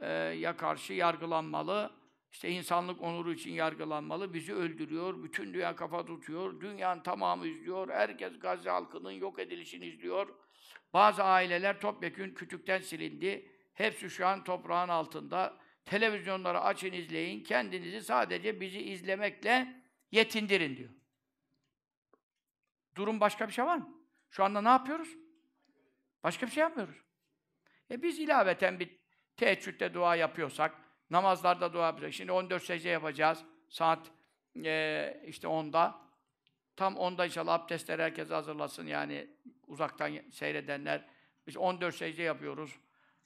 e, 0.00 0.08
ya 0.12 0.56
karşı 0.56 0.92
yargılanmalı. 0.92 1.92
İşte 2.32 2.48
insanlık 2.48 3.02
onuru 3.02 3.32
için 3.32 3.52
yargılanmalı. 3.52 4.34
Bizi 4.34 4.54
öldürüyor. 4.54 5.22
Bütün 5.22 5.54
dünya 5.54 5.76
kafa 5.76 6.06
tutuyor. 6.06 6.60
Dünyanın 6.60 7.02
tamamı 7.02 7.46
izliyor. 7.46 7.88
Herkes 7.88 8.38
Gazze 8.38 8.70
halkının 8.70 9.10
yok 9.10 9.38
edilişini 9.38 9.86
izliyor. 9.86 10.34
Bazı 10.92 11.24
aileler 11.24 11.80
topyekün 11.80 12.34
kütükten 12.34 12.80
silindi. 12.80 13.52
Hepsi 13.74 14.10
şu 14.10 14.26
an 14.26 14.44
toprağın 14.44 14.88
altında. 14.88 15.58
Televizyonları 15.84 16.60
açın 16.60 16.92
izleyin. 16.92 17.44
Kendinizi 17.44 18.00
sadece 18.00 18.60
bizi 18.60 18.82
izlemekle 18.82 19.82
yetindirin 20.10 20.76
diyor. 20.76 20.90
Durum 22.96 23.20
başka 23.20 23.48
bir 23.48 23.52
şey 23.52 23.64
var 23.64 23.76
mı? 23.76 23.96
Şu 24.30 24.44
anda 24.44 24.60
ne 24.60 24.68
yapıyoruz? 24.68 25.08
Başka 26.22 26.46
bir 26.46 26.52
şey 26.52 26.60
yapmıyoruz. 26.60 26.96
E 27.90 28.02
biz 28.02 28.18
ilaveten 28.18 28.80
bir 28.80 28.98
teheccüde 29.36 29.94
dua 29.94 30.16
yapıyorsak, 30.16 30.85
namazlarda 31.10 31.72
dua 31.72 31.86
yapacağız. 31.86 32.14
Şimdi 32.14 32.32
14 32.32 32.62
secde 32.62 32.88
yapacağız. 32.88 33.44
Saat 33.68 34.10
e, 34.64 35.22
işte 35.26 35.48
10'da. 35.48 36.06
Tam 36.76 36.94
10'da 36.94 37.26
inşallah 37.26 37.54
abdestler 37.54 37.98
herkes 37.98 38.30
hazırlasın 38.30 38.86
yani 38.86 39.26
uzaktan 39.66 40.12
seyredenler. 40.32 41.04
Biz 41.46 41.56
14 41.56 41.94
secde 41.94 42.22
yapıyoruz. 42.22 42.78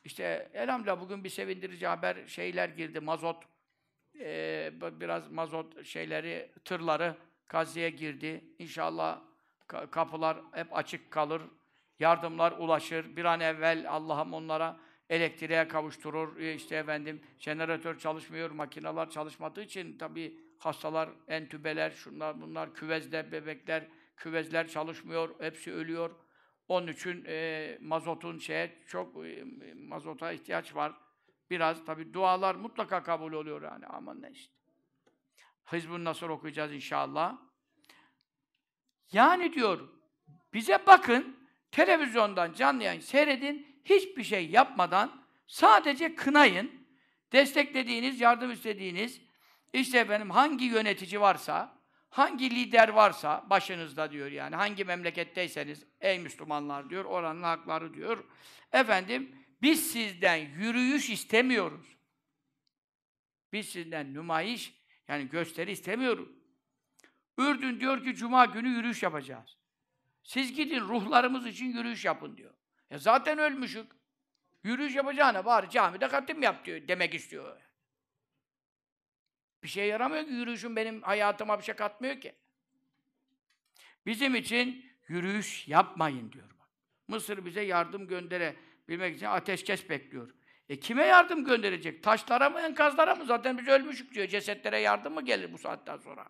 İşte 0.05 0.51
elhamdülillah 0.55 1.01
bugün 1.01 1.25
bir 1.25 1.29
sevindirici 1.29 1.87
haber 1.87 2.27
şeyler 2.27 2.69
girdi. 2.69 3.01
Mazot 3.01 3.45
e, 4.21 4.73
biraz 5.01 5.31
mazot 5.31 5.85
şeyleri, 5.85 6.51
tırları 6.65 7.17
Gazze'ye 7.49 7.91
girdi. 7.91 8.45
İnşallah 8.59 9.21
kapılar 9.67 10.39
hep 10.53 10.77
açık 10.77 11.11
kalır. 11.11 11.43
Yardımlar 11.99 12.53
ulaşır. 12.53 13.17
Bir 13.17 13.25
an 13.25 13.41
evvel 13.41 13.91
Allah'ım 13.91 14.35
onlara 14.35 14.81
elektriğe 15.11 15.69
kavuşturur. 15.69 16.37
E, 16.37 16.55
işte 16.55 16.77
efendim 16.77 17.21
jeneratör 17.39 17.99
çalışmıyor, 17.99 18.51
makineler 18.51 19.11
çalışmadığı 19.11 19.63
için 19.63 19.99
tabii 19.99 20.41
hastalar, 20.59 21.09
entübeler, 21.29 21.91
şunlar 21.91 22.41
bunlar, 22.41 22.75
küvezler, 22.75 23.33
bebekler, 23.33 23.87
küvezler 24.17 24.69
çalışmıyor, 24.69 25.35
hepsi 25.41 25.73
ölüyor. 25.73 26.11
Onun 26.69 26.87
için 26.87 27.25
e, 27.27 27.79
mazotun 27.81 28.39
şeye 28.39 28.79
çok 28.87 29.27
e, 29.27 29.45
mazota 29.75 30.33
ihtiyaç 30.33 30.75
var. 30.75 30.93
Biraz 31.51 31.85
tabii 31.85 32.15
dualar 32.15 32.55
mutlaka 32.55 33.03
kabul 33.03 33.33
oluyor 33.33 33.63
yani. 33.63 33.87
Aman 33.87 34.23
ne 34.23 34.31
işte. 34.31 34.55
Hizbun 35.73 36.05
Nasır 36.05 36.29
okuyacağız 36.29 36.73
inşallah. 36.73 37.39
Yani 39.13 39.53
diyor, 39.53 39.89
bize 40.55 40.87
bakın, 40.87 41.37
televizyondan 41.71 42.53
canlı 42.53 42.83
yayın 42.83 43.01
seyredin, 43.01 43.70
hiçbir 43.91 44.25
şey 44.25 44.51
yapmadan 44.51 45.23
sadece 45.47 46.15
kınayın, 46.15 46.87
desteklediğiniz, 47.33 48.21
yardım 48.21 48.51
istediğiniz, 48.51 49.21
işte 49.73 50.09
benim 50.09 50.31
hangi 50.31 50.65
yönetici 50.65 51.21
varsa, 51.21 51.79
hangi 52.11 52.51
lider 52.51 52.89
varsa 52.89 53.47
başınızda 53.51 54.13
diyor 54.13 54.31
yani, 54.31 54.57
hangi 54.57 54.85
memleketteyseniz, 54.85 55.85
ey 56.01 56.19
Müslümanlar 56.19 56.91
diyor, 56.91 57.05
oranın 57.05 57.43
hakları 57.43 57.95
diyor. 57.95 58.25
Efendim, 58.73 59.37
biz 59.63 59.93
sizden 59.93 60.37
yürüyüş 60.37 61.11
istemiyoruz. 61.11 61.97
Biz 63.53 63.69
sizden 63.69 64.15
nümayiş, 64.15 64.75
yani 65.09 65.29
gösteri 65.29 65.73
istemiyoruz. 65.73 66.29
Ürdün 67.39 67.81
diyor 67.81 68.05
ki 68.05 68.15
Cuma 68.15 68.45
günü 68.45 68.69
yürüyüş 68.69 69.03
yapacağız. 69.03 69.57
Siz 70.23 70.55
gidin 70.55 70.81
ruhlarımız 70.81 71.47
için 71.47 71.67
yürüyüş 71.67 72.05
yapın 72.05 72.37
diyor. 72.37 72.55
Ya 72.91 72.99
zaten 72.99 73.39
ölmüşük. 73.39 73.93
Yürüyüş 74.65 74.95
yapacağına 74.95 75.45
bari 75.45 75.71
camide 75.71 76.09
katim 76.09 76.43
yap 76.43 76.65
diyor, 76.65 76.89
demek 76.89 77.15
istiyor. 77.15 77.61
Bir 79.63 79.69
şey 79.69 79.89
yaramıyor 79.89 80.25
ki 80.25 80.31
yürüyüşün 80.31 80.77
benim 80.77 81.03
hayatıma 81.03 81.59
bir 81.59 81.65
şey 81.65 81.75
katmıyor 81.75 82.21
ki. 82.21 82.35
Bizim 84.07 84.35
için 84.35 84.91
yürüyüş 85.09 85.69
yapmayın 85.69 86.33
diyor. 86.33 86.51
Mısır 87.09 87.45
bize 87.45 87.61
yardım 87.61 88.09
göndere 88.09 88.57
bilmek 88.89 89.17
için 89.17 89.27
ateşkes 89.27 89.89
bekliyor. 89.89 90.35
E 90.69 90.81
kime 90.81 91.05
yardım 91.05 91.45
gönderecek? 91.45 92.03
Taşlara 92.03 92.51
mı, 92.51 92.61
enkazlara 92.61 93.15
mı? 93.15 93.25
Zaten 93.25 93.59
biz 93.59 93.69
ölmüşük 93.69 94.15
diyor. 94.15 94.27
Cesetlere 94.29 94.79
yardım 94.79 95.15
mı 95.15 95.25
gelir 95.25 95.53
bu 95.53 95.59
saatten 95.59 95.97
sonra? 95.97 96.27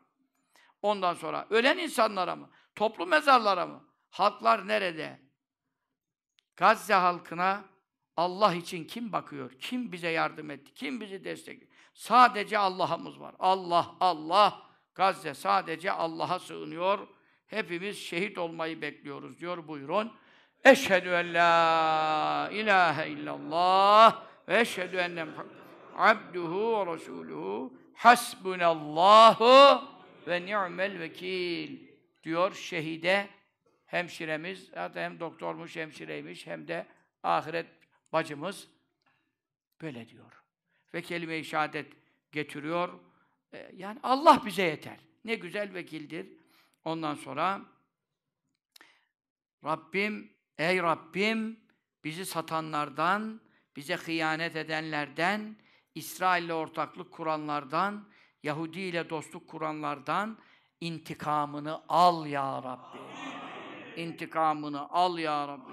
Ondan 0.82 1.14
sonra 1.14 1.46
ölen 1.50 1.78
insanlara 1.78 2.36
mı? 2.36 2.50
Toplu 2.74 3.06
mezarlara 3.06 3.66
mı? 3.66 3.88
Halklar 4.10 4.68
nerede? 4.68 5.29
Gazze 6.60 6.94
halkına 6.94 7.64
Allah 8.16 8.54
için 8.54 8.84
kim 8.84 9.12
bakıyor? 9.12 9.50
Kim 9.60 9.92
bize 9.92 10.08
yardım 10.08 10.50
etti? 10.50 10.74
Kim 10.74 11.00
bizi 11.00 11.24
destekliyor? 11.24 11.70
Sadece 11.94 12.58
Allah'ımız 12.58 13.20
var. 13.20 13.34
Allah, 13.38 13.94
Allah. 14.00 14.62
Gazze 14.94 15.34
sadece 15.34 15.92
Allah'a 15.92 16.38
sığınıyor. 16.38 17.08
Hepimiz 17.46 17.98
şehit 17.98 18.38
olmayı 18.38 18.82
bekliyoruz 18.82 19.38
diyor 19.38 19.68
buyurun. 19.68 20.12
Eşhedü 20.64 21.08
en 21.08 21.34
la 21.34 22.50
ilahe 22.52 23.08
illallah 23.08 24.22
ve 24.48 24.60
eşhedü 24.60 24.96
enne 24.96 25.26
abduhu 25.96 26.86
ve 26.86 26.92
resuluhu 26.92 27.72
hasbunallahu 27.94 29.82
ve 30.26 30.46
ni'mel 30.46 31.00
vekil 31.00 31.78
diyor 32.22 32.54
şehide 32.54 33.28
hemşiremiz, 33.90 34.70
hatta 34.74 35.00
hem 35.00 35.20
doktormuş, 35.20 35.76
hemşireymiş, 35.76 36.46
hem 36.46 36.68
de 36.68 36.86
ahiret 37.22 37.66
bacımız 38.12 38.68
böyle 39.82 40.08
diyor. 40.08 40.42
Ve 40.94 41.02
kelime-i 41.02 41.44
şehadet 41.44 41.92
getiriyor. 42.32 43.00
Ee, 43.52 43.70
yani 43.76 44.00
Allah 44.02 44.42
bize 44.46 44.62
yeter. 44.62 44.96
Ne 45.24 45.34
güzel 45.34 45.74
vekildir. 45.74 46.26
Ondan 46.84 47.14
sonra 47.14 47.60
Rabbim, 49.64 50.32
ey 50.58 50.78
Rabbim 50.78 51.60
bizi 52.04 52.26
satanlardan, 52.26 53.40
bize 53.76 53.94
hıyanet 53.94 54.56
edenlerden, 54.56 55.56
İsrail'le 55.94 56.50
ortaklık 56.50 57.12
kuranlardan, 57.12 58.08
Yahudi 58.42 58.80
ile 58.80 59.10
dostluk 59.10 59.48
kuranlardan 59.48 60.38
intikamını 60.80 61.82
al 61.88 62.26
ya 62.26 62.62
Rabbi. 62.62 63.29
İntikamını 63.96 64.88
al 64.90 65.18
ya 65.18 65.48
Rabbi. 65.48 65.72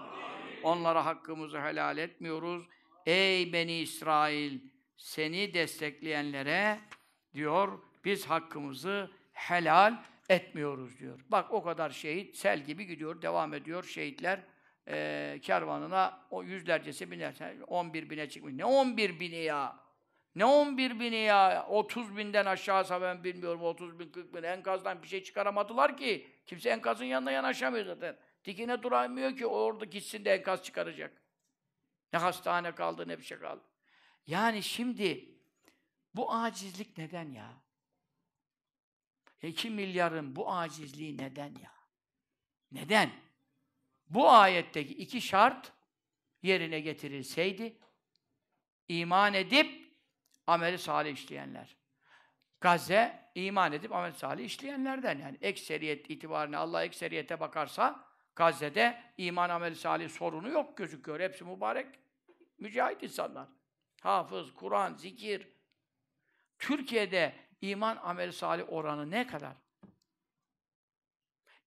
Onlara 0.63 1.05
hakkımızı 1.05 1.61
helal 1.61 1.97
etmiyoruz. 1.97 2.65
Ey 3.05 3.53
Beni 3.53 3.79
İsrail, 3.79 4.59
seni 4.97 5.53
destekleyenlere 5.53 6.79
diyor, 7.33 7.79
biz 8.05 8.25
hakkımızı 8.25 9.11
helal 9.33 10.03
etmiyoruz 10.29 10.99
diyor. 10.99 11.19
Bak 11.29 11.53
o 11.53 11.63
kadar 11.63 11.89
şehit 11.89 12.35
sel 12.35 12.63
gibi 12.63 12.85
gidiyor, 12.85 13.21
devam 13.21 13.53
ediyor 13.53 13.83
şehitler 13.83 14.39
e, 14.87 15.39
kervanına 15.41 16.19
o 16.29 16.43
yüzlercesi 16.43 17.11
biner. 17.11 17.35
11 17.67 18.09
bine 18.09 18.29
çıkmış. 18.29 18.53
Ne 18.53 18.65
11 18.65 19.19
bini 19.19 19.35
ya? 19.35 19.79
Ne 20.35 20.45
11 20.45 20.99
bini 20.99 21.15
ya? 21.15 21.65
30 21.69 22.17
binden 22.17 22.45
aşağısa 22.45 23.01
ben 23.01 23.23
bilmiyorum. 23.23 23.61
30 23.61 23.99
bin, 23.99 24.09
40 24.09 24.35
bin. 24.35 24.43
Enkazdan 24.43 25.03
bir 25.03 25.07
şey 25.07 25.23
çıkaramadılar 25.23 25.97
ki. 25.97 26.27
Kimse 26.47 26.69
enkazın 26.69 27.05
yanına 27.05 27.31
yanaşamıyor 27.31 27.85
zaten. 27.85 28.17
Dikine 28.45 28.83
duramıyor 28.83 29.37
ki 29.37 29.47
orada 29.47 29.85
gitsin 29.85 30.25
de 30.25 30.33
enkaz 30.33 30.63
çıkaracak. 30.63 31.21
Ne 32.13 32.19
hastane 32.19 32.75
kaldı 32.75 33.07
ne 33.07 33.17
bir 33.17 33.23
şey 33.23 33.39
kaldı. 33.39 33.63
Yani 34.27 34.63
şimdi 34.63 35.29
bu 36.13 36.33
acizlik 36.33 36.97
neden 36.97 37.31
ya? 37.31 37.53
2 39.41 39.69
milyarın 39.69 40.35
bu 40.35 40.53
acizliği 40.53 41.17
neden 41.17 41.55
ya? 41.63 41.71
Neden? 42.71 43.11
Bu 44.09 44.29
ayetteki 44.29 44.93
iki 44.93 45.21
şart 45.21 45.71
yerine 46.43 46.79
getirilseydi 46.79 47.77
iman 48.87 49.33
edip 49.33 49.93
ameli 50.47 50.77
salih 50.77 51.13
işleyenler. 51.13 51.76
Gazze 52.61 53.29
iman 53.35 53.73
edip 53.73 53.93
amel 53.95 54.11
salih 54.11 54.45
işleyenlerden 54.45 55.19
yani 55.19 55.37
ekseriyet 55.41 56.09
itibarına 56.09 56.57
Allah 56.59 56.83
ekseriyete 56.83 57.39
bakarsa 57.39 58.07
Gazze'de 58.35 59.03
iman 59.17 59.49
ameli 59.49 59.75
salih 59.75 60.09
sorunu 60.09 60.49
yok 60.49 60.77
gözüküyor. 60.77 61.19
Hepsi 61.19 61.43
mübarek 61.43 61.87
mücahit 62.59 63.03
insanlar. 63.03 63.47
Hafız, 64.01 64.53
Kur'an, 64.53 64.93
zikir. 64.93 65.47
Türkiye'de 66.59 67.35
iman 67.61 67.97
ameli 67.97 68.33
salih 68.33 68.63
oranı 68.73 69.11
ne 69.11 69.27
kadar? 69.27 69.53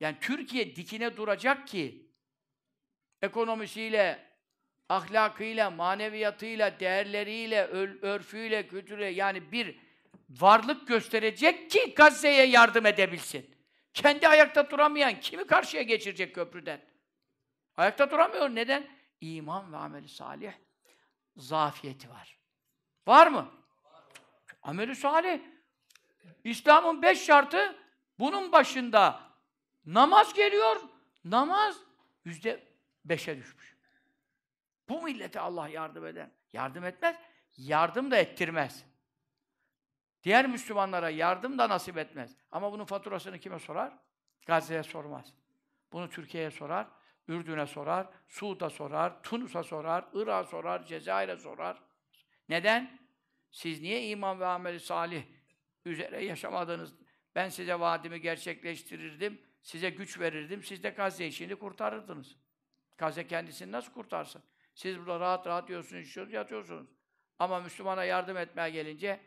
Yani 0.00 0.16
Türkiye 0.20 0.76
dikine 0.76 1.16
duracak 1.16 1.68
ki 1.68 2.10
ekonomisiyle, 3.22 4.26
ahlakıyla, 4.88 5.70
maneviyatıyla, 5.70 6.80
değerleriyle, 6.80 7.64
örfüyle, 8.02 8.68
kültürüyle 8.68 9.06
yani 9.06 9.52
bir 9.52 9.89
varlık 10.30 10.88
gösterecek 10.88 11.70
ki 11.70 11.94
Gazze'ye 11.94 12.46
yardım 12.46 12.86
edebilsin. 12.86 13.54
Kendi 13.94 14.28
ayakta 14.28 14.70
duramayan 14.70 15.20
kimi 15.20 15.46
karşıya 15.46 15.82
geçirecek 15.82 16.34
köprüden? 16.34 16.80
Ayakta 17.76 18.10
duramıyor. 18.10 18.48
Neden? 18.48 18.86
İman 19.20 19.72
ve 19.72 19.76
ameli 19.76 20.08
salih 20.08 20.52
zafiyeti 21.36 22.10
var. 22.10 22.38
Var 23.06 23.26
mı? 23.26 23.48
Ameli 24.62 24.96
salih. 24.96 25.40
İslam'ın 26.44 27.02
beş 27.02 27.24
şartı 27.24 27.76
bunun 28.18 28.52
başında 28.52 29.20
namaz 29.86 30.34
geliyor. 30.34 30.76
Namaz 31.24 31.76
yüzde 32.24 32.64
beşe 33.04 33.36
düşmüş. 33.36 33.76
Bu 34.88 35.02
millete 35.02 35.40
Allah 35.40 35.68
yardım 35.68 36.06
eder. 36.06 36.28
Yardım 36.52 36.84
etmez. 36.84 37.16
Yardım 37.56 38.10
da 38.10 38.16
ettirmez. 38.16 38.84
Diğer 40.22 40.48
Müslümanlara 40.48 41.10
yardım 41.10 41.58
da 41.58 41.68
nasip 41.68 41.98
etmez. 41.98 42.36
Ama 42.50 42.72
bunun 42.72 42.84
faturasını 42.84 43.38
kime 43.38 43.58
sorar? 43.58 43.98
Gazze'ye 44.46 44.82
sormaz. 44.82 45.34
Bunu 45.92 46.10
Türkiye'ye 46.10 46.50
sorar, 46.50 46.86
Ürdün'e 47.28 47.66
sorar, 47.66 48.06
Suud'a 48.28 48.70
sorar, 48.70 49.22
Tunus'a 49.22 49.62
sorar, 49.62 50.04
Irak'a 50.14 50.44
sorar, 50.44 50.84
Cezayir'e 50.84 51.36
sorar. 51.36 51.82
Neden? 52.48 53.00
Siz 53.50 53.80
niye 53.80 54.08
iman 54.08 54.40
ve 54.40 54.46
ameli 54.46 54.80
salih 54.80 55.22
üzere 55.84 56.24
yaşamadınız? 56.24 56.94
Ben 57.34 57.48
size 57.48 57.80
vaadimi 57.80 58.20
gerçekleştirirdim, 58.20 59.40
size 59.62 59.90
güç 59.90 60.20
verirdim, 60.20 60.62
siz 60.62 60.82
de 60.82 60.90
Gazze 60.90 61.26
işini 61.26 61.56
kurtarırdınız. 61.56 62.36
Gazze 62.98 63.26
kendisini 63.26 63.72
nasıl 63.72 63.92
kurtarsın? 63.92 64.42
Siz 64.74 64.98
burada 64.98 65.20
rahat 65.20 65.46
rahat 65.46 65.68
yiyorsunuz, 65.70 66.32
yatıyorsunuz. 66.32 66.90
Ama 67.38 67.60
Müslümana 67.60 68.04
yardım 68.04 68.36
etmeye 68.36 68.70
gelince 68.70 69.20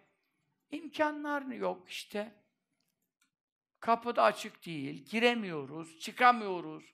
İmkanlar 0.74 1.42
yok 1.42 1.90
işte. 1.90 2.32
Kapı 3.80 4.16
da 4.16 4.24
açık 4.24 4.66
değil, 4.66 5.06
giremiyoruz, 5.06 6.00
çıkamıyoruz. 6.00 6.94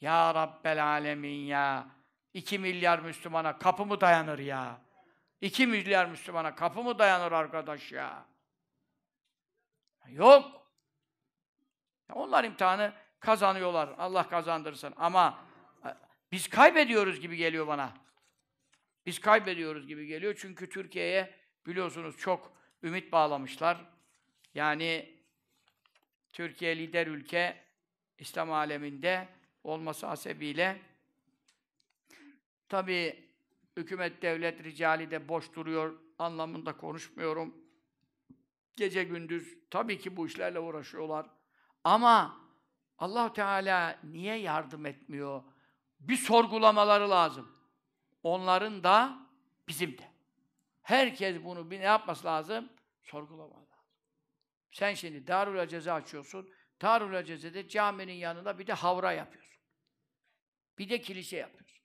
Ya 0.00 0.34
Rabbel 0.34 0.84
Alemin 0.84 1.46
ya. 1.46 1.88
İki 2.34 2.58
milyar 2.58 2.98
Müslümana 2.98 3.58
kapı 3.58 3.86
mı 3.86 4.00
dayanır 4.00 4.38
ya? 4.38 4.80
İki 5.40 5.66
milyar 5.66 6.06
Müslümana 6.06 6.54
kapı 6.54 6.82
mı 6.82 6.98
dayanır 6.98 7.32
arkadaş 7.32 7.92
ya? 7.92 8.26
Yok. 10.08 10.72
Onlar 12.12 12.44
imtihanı 12.44 12.92
kazanıyorlar. 13.20 13.94
Allah 13.98 14.28
kazandırsın. 14.28 14.94
Ama 14.96 15.44
e, 15.84 15.88
biz 16.32 16.48
kaybediyoruz 16.48 17.20
gibi 17.20 17.36
geliyor 17.36 17.66
bana. 17.66 17.92
Biz 19.06 19.20
kaybediyoruz 19.20 19.86
gibi 19.86 20.06
geliyor. 20.06 20.34
Çünkü 20.38 20.68
Türkiye'ye 20.68 21.34
biliyorsunuz 21.66 22.16
çok 22.16 22.57
ümit 22.82 23.12
bağlamışlar. 23.12 23.84
Yani 24.54 25.18
Türkiye 26.32 26.78
lider 26.78 27.06
ülke 27.06 27.64
İslam 28.18 28.52
aleminde 28.52 29.28
olması 29.64 30.06
hasebiyle 30.06 30.82
tabi 32.68 33.28
hükümet 33.76 34.22
devlet 34.22 34.64
ricali 34.64 35.10
de 35.10 35.28
boş 35.28 35.54
duruyor 35.54 35.98
anlamında 36.18 36.76
konuşmuyorum. 36.76 37.54
Gece 38.76 39.04
gündüz 39.04 39.58
tabii 39.70 39.98
ki 39.98 40.16
bu 40.16 40.26
işlerle 40.26 40.58
uğraşıyorlar. 40.58 41.26
Ama 41.84 42.40
allah 42.98 43.32
Teala 43.32 43.98
niye 44.04 44.36
yardım 44.36 44.86
etmiyor? 44.86 45.42
Bir 46.00 46.16
sorgulamaları 46.16 47.10
lazım. 47.10 47.52
Onların 48.22 48.84
da 48.84 49.18
bizim 49.68 49.98
de. 49.98 50.17
Herkes 50.88 51.44
bunu 51.44 51.70
bir 51.70 51.80
ne 51.80 51.84
yapması 51.84 52.26
lazım? 52.26 52.72
Sorgulamalı. 53.02 53.66
Sen 54.70 54.94
şimdi 54.94 55.26
Darül 55.26 55.68
Ceza 55.68 55.94
açıyorsun. 55.94 56.50
Darül 56.82 57.24
Ceze'de 57.24 57.68
caminin 57.68 58.12
yanında 58.12 58.58
bir 58.58 58.66
de 58.66 58.72
havra 58.72 59.12
yapıyorsun. 59.12 59.60
Bir 60.78 60.88
de 60.88 61.00
kilise 61.00 61.36
yapıyorsun. 61.36 61.84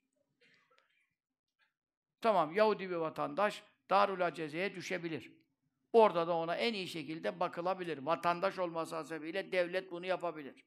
Tamam, 2.21 2.55
Yahudi 2.55 2.89
bir 2.89 2.95
vatandaş 2.95 3.63
Darül 3.89 4.33
Ceze'ye 4.33 4.75
düşebilir. 4.75 5.31
Orada 5.93 6.27
da 6.27 6.33
ona 6.33 6.55
en 6.55 6.73
iyi 6.73 6.87
şekilde 6.87 7.39
bakılabilir. 7.39 7.97
Vatandaş 7.97 8.59
olması 8.59 8.95
hasebiyle 8.95 9.51
devlet 9.51 9.91
bunu 9.91 10.05
yapabilir. 10.05 10.65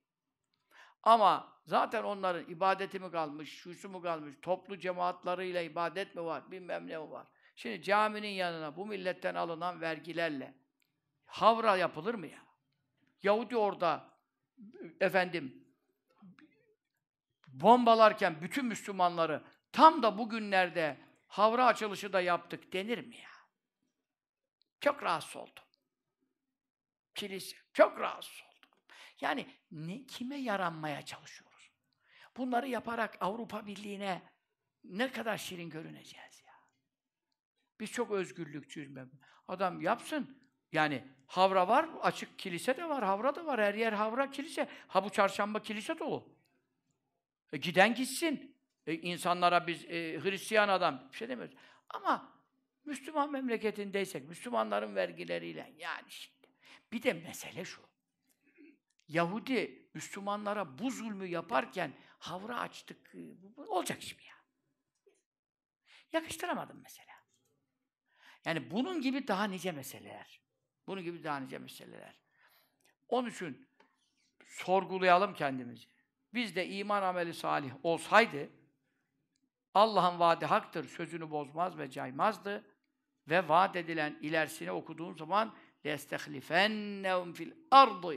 Ama 1.03 1.61
zaten 1.65 2.05
onların 2.05 2.51
ibadeti 2.51 2.99
mi 2.99 3.11
kalmış, 3.11 3.59
şusu 3.59 3.89
mu 3.89 4.03
kalmış, 4.03 4.35
toplu 4.43 4.79
cemaatlarıyla 4.79 5.63
ibadet 5.63 6.15
mi 6.15 6.25
var, 6.25 6.51
bilmem 6.51 6.87
ne 6.87 6.99
mi 6.99 7.11
var. 7.11 7.29
Şimdi 7.57 7.83
caminin 7.83 8.29
yanına 8.29 8.77
bu 8.77 8.87
milletten 8.87 9.35
alınan 9.35 9.81
vergilerle 9.81 10.55
havra 11.27 11.77
yapılır 11.77 12.15
mı 12.15 12.27
ya? 12.27 12.47
Yahudi 13.23 13.57
orada 13.57 14.11
efendim 15.01 15.67
bombalarken 17.49 18.43
bütün 18.43 18.65
Müslümanları 18.65 19.45
tam 19.73 20.03
da 20.03 20.19
bugünlerde 20.19 20.97
havra 21.27 21.67
açılışı 21.67 22.13
da 22.13 22.21
yaptık 22.21 22.73
denir 22.73 23.07
mi 23.07 23.17
ya? 23.17 23.31
Çok 24.81 25.03
rahatsız 25.03 25.37
oldum. 25.37 25.65
Kilise. 27.15 27.57
Çok 27.73 28.01
rahatsız 28.01 28.43
oldum. 28.43 28.71
Yani 29.21 29.47
ne, 29.71 30.07
kime 30.07 30.37
yaranmaya 30.37 31.03
çalışıyoruz? 31.03 31.71
Bunları 32.37 32.69
yaparak 32.69 33.17
Avrupa 33.21 33.67
Birliği'ne 33.67 34.23
ne 34.85 35.13
kadar 35.13 35.39
şirin 35.39 35.71
görüneceğiz. 35.71 36.26
Biz 37.81 37.91
çok 37.91 38.11
özgürlükçüyüz. 38.11 38.91
Adam 39.49 39.81
yapsın. 39.81 40.39
Yani 40.73 41.05
havra 41.27 41.69
var, 41.69 41.89
açık 42.03 42.39
kilise 42.39 42.77
de 42.77 42.89
var, 42.89 43.05
havra 43.05 43.35
da 43.35 43.47
var. 43.47 43.61
Her 43.61 43.75
yer 43.75 43.93
havra, 43.93 44.31
kilise. 44.31 44.69
Ha 44.89 45.05
bu 45.05 45.11
çarşamba 45.11 45.63
kilise 45.63 45.99
dolu. 45.99 46.37
E, 47.53 47.57
giden 47.57 47.95
gitsin. 47.95 48.57
E, 48.87 48.95
insanlara 48.95 49.67
biz 49.67 49.85
e, 49.85 50.21
Hristiyan 50.23 50.69
adam 50.69 51.09
bir 51.13 51.17
şey 51.17 51.29
demiyoruz. 51.29 51.57
Ama 51.89 52.33
Müslüman 52.85 53.33
memleketindeysek, 53.33 54.29
Müslümanların 54.29 54.97
vergileriyle 54.97 55.75
yani 55.79 56.11
şimdi. 56.11 56.49
Bir 56.93 57.03
de 57.03 57.13
mesele 57.13 57.65
şu. 57.65 57.83
Yahudi 59.09 59.89
Müslümanlara 59.95 60.79
bu 60.79 60.91
zulmü 60.91 61.27
yaparken 61.27 61.93
havra 62.19 62.59
açtık. 62.61 63.15
olacak 63.57 63.99
mi 63.99 64.25
ya? 64.25 64.37
Yakıştıramadım 66.13 66.81
mesela. 66.83 67.16
Yani 68.47 68.71
bunun 68.71 69.01
gibi 69.01 69.29
daha 69.29 69.45
nice 69.45 69.73
meseleler. 69.73 70.41
Bunun 70.87 71.03
gibi 71.03 71.25
daha 71.25 71.41
nice 71.41 71.59
meseleler. 71.59 72.21
Onun 73.09 73.31
için 73.31 73.69
sorgulayalım 74.47 75.35
kendimizi. 75.35 75.87
Biz 76.35 76.57
de 76.57 76.69
iman 76.69 77.03
ameli 77.03 77.35
salih 77.35 77.73
olsaydı 77.83 78.51
Allah'ın 79.75 80.19
vaadi 80.19 80.47
haktır, 80.47 80.89
sözünü 80.89 81.31
bozmaz 81.31 81.79
ve 81.79 81.91
caymazdı 81.91 82.65
ve 83.29 83.49
vaat 83.49 83.77
edilen 83.77 84.19
ilerisini 84.23 84.71
okuduğun 84.71 85.15
zaman 85.15 85.55
lestehlifennehum 85.87 87.33
fil 87.33 87.53
ardı 87.71 88.17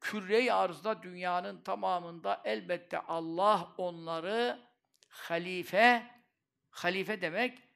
küre-i 0.00 0.52
arzda 0.52 1.02
dünyanın 1.02 1.62
tamamında 1.62 2.40
elbette 2.44 2.98
Allah 2.98 3.74
onları 3.78 4.60
halife 5.08 6.10
halife 6.70 7.20
demek 7.20 7.69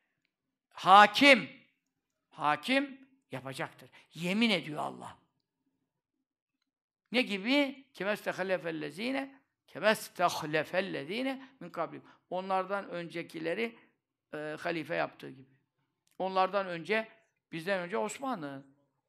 hakim, 0.74 1.50
hakim 2.28 3.08
yapacaktır. 3.32 3.90
Yemin 4.14 4.50
ediyor 4.50 4.82
Allah. 4.82 5.18
Ne 7.12 7.22
gibi? 7.22 7.84
Kemestehlefellezine 7.94 9.34
kemestehlefellezine 9.66 11.48
min 11.60 11.70
kablim. 11.70 12.02
Onlardan 12.30 12.88
öncekileri 12.88 13.78
e, 14.34 14.56
halife 14.60 14.94
yaptığı 14.94 15.30
gibi. 15.30 15.54
Onlardan 16.18 16.66
önce 16.66 17.08
bizden 17.52 17.80
önce 17.80 17.98
Osmanlı, 17.98 18.62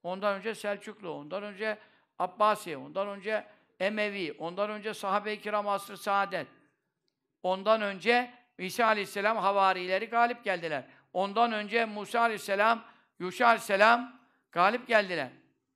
ondan 0.04 0.38
önce 0.38 0.56
Selçuklu, 0.56 1.10
ondan 1.10 1.44
önce 1.44 1.78
Abbasi, 2.20 2.78
ondan 2.78 3.08
önce 3.08 3.48
Emevi, 3.80 4.36
ondan 4.40 4.70
önce 4.70 4.94
sahabe-i 4.94 5.42
kiram 5.42 5.68
asrı 5.68 5.98
saadet. 5.98 6.48
Ondan 7.44 7.82
önce 7.82 8.34
İsa 8.58 8.86
aleyhisselam 8.86 9.38
havarileri 9.38 10.06
galip 10.06 10.44
geldiler. 10.44 10.88
Ondan 11.16 11.52
önce 11.52 11.86
Musa 11.86 12.20
aleyhisselam, 12.20 12.84
Yuşa 13.20 13.48
aleyhisselam 13.48 14.20
galip 14.52 14.88
geldiler. 14.88 15.30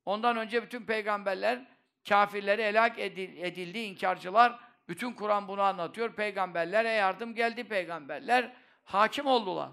Ondan 0.04 0.36
önce 0.36 0.62
bütün 0.62 0.84
peygamberler 0.84 1.66
kafirleri 2.08 2.64
helak 2.64 2.98
edildi, 2.98 3.78
inkarcılar. 3.78 4.60
Bütün 4.88 5.12
Kur'an 5.12 5.48
bunu 5.48 5.62
anlatıyor. 5.62 6.12
Peygamberlere 6.12 6.88
yardım 6.88 7.34
geldi, 7.34 7.64
peygamberler 7.64 8.52
hakim 8.84 9.26
oldular. 9.26 9.70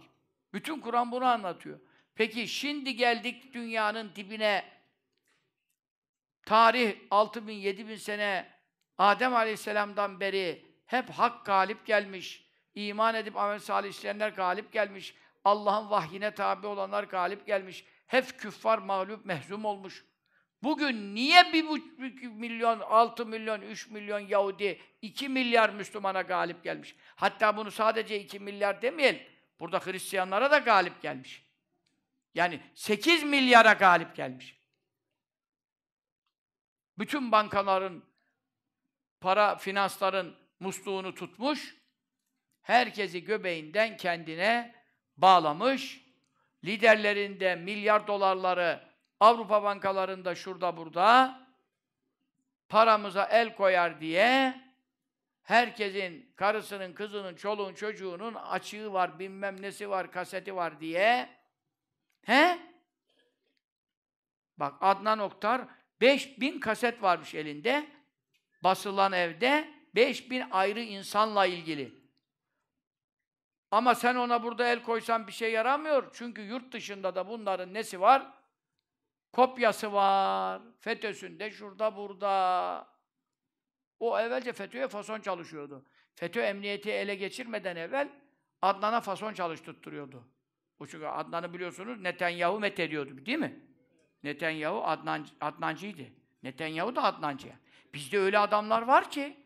Bütün 0.54 0.80
Kur'an 0.80 1.12
bunu 1.12 1.26
anlatıyor. 1.26 1.80
Peki 2.16 2.48
şimdi 2.48 2.96
geldik 2.96 3.54
dünyanın 3.54 4.12
dibine. 4.16 4.66
Tarih 6.46 6.96
6000 7.12 7.54
7000 7.54 7.96
sene 7.96 8.48
Adem 8.98 9.36
Aleyhisselam'dan 9.36 10.20
beri 10.20 10.66
hep 10.86 11.10
hak 11.10 11.46
galip 11.46 11.86
gelmiş. 11.86 12.48
İman 12.76 13.16
edip 13.16 13.38
amel 13.38 13.60
salih 13.60 13.90
işleyenler 13.90 14.30
galip 14.30 14.72
gelmiş. 14.74 15.16
Allah'ın 15.48 15.90
vahyine 15.90 16.34
tabi 16.34 16.68
olanlar 16.68 17.04
galip 17.04 17.46
gelmiş. 17.48 17.86
Hep 18.08 18.40
küffar 18.40 18.78
mağlup, 18.78 19.26
mehzum 19.26 19.66
olmuş. 19.66 20.06
Bugün 20.64 21.16
niye 21.16 21.54
bir 21.54 21.68
buçuk 21.68 22.24
milyon, 22.24 22.80
altı 22.80 23.26
milyon, 23.26 23.62
üç 23.62 23.90
milyon 23.90 24.20
Yahudi, 24.20 24.82
iki 25.02 25.30
milyar 25.30 25.70
Müslümana 25.70 26.22
galip 26.22 26.64
gelmiş? 26.64 26.96
Hatta 27.16 27.58
bunu 27.58 27.72
sadece 27.72 28.20
iki 28.20 28.40
milyar 28.40 28.82
demeyelim. 28.82 29.22
Burada 29.60 29.80
Hristiyanlara 29.80 30.52
da 30.52 30.58
galip 30.58 31.02
gelmiş. 31.02 31.46
Yani 32.36 32.62
sekiz 32.76 33.24
milyara 33.24 33.74
galip 33.74 34.16
gelmiş. 34.16 34.58
Bütün 36.98 37.32
bankaların, 37.32 38.04
para, 39.22 39.56
finansların 39.56 40.36
musluğunu 40.60 41.16
tutmuş, 41.16 41.76
herkesi 42.62 43.24
göbeğinden 43.24 43.98
kendine 43.98 44.77
bağlamış, 45.18 46.06
liderlerinde 46.66 47.56
milyar 47.56 48.08
dolarları 48.08 48.88
Avrupa 49.20 49.64
bankalarında 49.64 50.36
şurada 50.36 50.78
burada 50.78 51.40
paramıza 52.70 53.26
el 53.26 53.56
koyar 53.56 54.02
diye 54.02 54.62
herkesin 55.44 56.34
karısının, 56.36 56.94
kızının, 56.94 57.36
çoluğun, 57.36 57.74
çocuğunun 57.74 58.34
açığı 58.34 58.94
var, 58.94 59.20
bilmem 59.20 59.62
nesi 59.62 59.90
var, 59.90 60.12
kaseti 60.12 60.56
var 60.56 60.80
diye 60.80 61.30
he? 62.26 62.60
Bak 64.58 64.74
Adnan 64.82 65.20
Oktar 65.20 65.62
5000 66.02 66.60
kaset 66.60 67.04
varmış 67.04 67.36
elinde. 67.36 67.88
Basılan 68.64 69.14
evde 69.14 69.74
5000 69.96 70.44
ayrı 70.52 70.82
insanla 70.82 71.46
ilgili. 71.46 72.07
Ama 73.72 73.96
sen 73.96 74.16
ona 74.16 74.44
burada 74.44 74.68
el 74.68 74.84
koysan 74.84 75.28
bir 75.28 75.32
şey 75.32 75.52
yaramıyor. 75.52 76.10
Çünkü 76.14 76.42
yurt 76.42 76.72
dışında 76.72 77.16
da 77.16 77.28
bunların 77.28 77.74
nesi 77.74 78.02
var? 78.02 78.28
Kopyası 79.34 79.94
var. 79.94 80.62
FETÖ'sünde, 80.80 81.52
şurada, 81.52 81.96
burada. 81.96 82.88
O 84.00 84.20
evvelce 84.20 84.54
FETÖ'ye 84.54 84.88
fason 84.88 85.20
çalışıyordu. 85.22 85.86
FETÖ 86.16 86.42
emniyeti 86.42 86.92
ele 86.92 87.16
geçirmeden 87.16 87.76
evvel 87.76 88.10
Adnan'a 88.62 89.02
fason 89.02 89.34
çalıştırıyordu. 89.34 90.24
O 90.80 90.88
çünkü 90.88 91.06
Adnan'ı 91.06 91.54
biliyorsunuz 91.54 92.02
Netanyahu 92.02 92.60
met 92.60 92.80
ediyordu, 92.80 93.26
değil 93.26 93.38
mi? 93.40 93.68
Netanyahu 94.24 94.84
Adnan, 94.84 95.28
Adnancıydı. 95.42 96.04
Netanyahu 96.44 96.96
da 96.96 97.04
Adnancı. 97.04 97.54
Bizde 97.94 98.20
öyle 98.20 98.40
adamlar 98.40 98.82
var 98.82 99.12
ki 99.12 99.38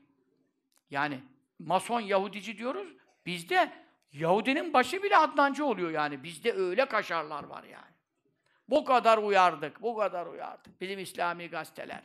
yani 0.89 1.19
Mason 1.59 2.01
Yahudici 2.01 2.57
diyoruz. 2.57 2.87
Bizde 3.25 3.71
Yahudinin 4.13 4.73
başı 4.73 5.03
bile 5.03 5.17
Adnancı 5.17 5.65
oluyor 5.65 5.91
yani. 5.91 6.23
Bizde 6.23 6.53
öyle 6.53 6.85
kaşarlar 6.85 7.43
var 7.43 7.63
yani. 7.63 7.91
Bu 8.69 8.85
kadar 8.85 9.17
uyardık, 9.17 9.81
bu 9.81 9.97
kadar 9.97 10.25
uyardık. 10.25 10.81
Bizim 10.81 10.99
İslami 10.99 11.47
gazeteler. 11.47 12.03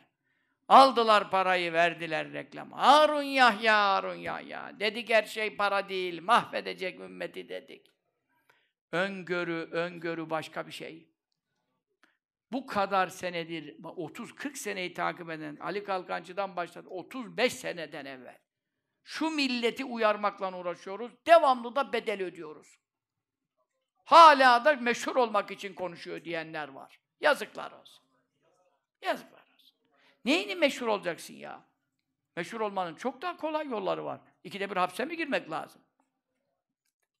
Aldılar 0.67 1.31
parayı, 1.31 1.73
verdiler 1.73 2.33
reklam. 2.33 2.71
Harun 2.71 3.21
Yahya, 3.21 3.93
Harun 3.93 4.15
Yahya. 4.15 4.79
Dedik 4.79 5.09
her 5.09 5.23
şey 5.23 5.55
para 5.55 5.89
değil, 5.89 6.21
mahvedecek 6.21 6.99
ümmeti 6.99 7.49
dedik. 7.49 7.91
Öngörü, 8.91 9.69
öngörü 9.71 10.29
başka 10.29 10.67
bir 10.67 10.71
şey. 10.71 11.07
Bu 12.51 12.67
kadar 12.67 13.07
senedir, 13.07 13.77
30-40 13.83 14.55
seneyi 14.55 14.93
takip 14.93 15.29
eden 15.29 15.57
Ali 15.59 15.83
Kalkancı'dan 15.83 16.55
başladı, 16.55 16.87
35 16.89 17.53
seneden 17.53 18.05
evvel. 18.05 18.37
Şu 19.07 19.29
milleti 19.29 19.85
uyarmakla 19.85 20.57
uğraşıyoruz, 20.57 21.11
devamlı 21.27 21.75
da 21.75 21.93
bedel 21.93 22.23
ödüyoruz. 22.23 22.79
Hala 24.05 24.65
da 24.65 24.73
meşhur 24.73 25.15
olmak 25.15 25.51
için 25.51 25.73
konuşuyor 25.73 26.23
diyenler 26.23 26.67
var. 26.67 26.99
Yazıklar 27.21 27.71
olsun. 27.71 28.05
Yazıklar 29.01 29.43
olsun. 29.55 29.75
Neyini 30.25 30.55
meşhur 30.55 30.87
olacaksın 30.87 31.33
ya? 31.33 31.65
Meşhur 32.35 32.61
olmanın 32.61 32.95
çok 32.95 33.21
daha 33.21 33.37
kolay 33.37 33.67
yolları 33.67 34.05
var. 34.05 34.21
İkide 34.43 34.69
bir 34.69 34.77
hapse 34.77 35.05
mi 35.05 35.17
girmek 35.17 35.51
lazım? 35.51 35.81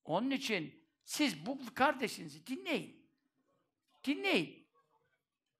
Onun 0.03 0.31
için 0.31 0.87
siz 1.05 1.45
bu 1.45 1.59
kardeşinizi 1.75 2.47
dinleyin. 2.47 3.09
Dinleyin. 4.03 4.67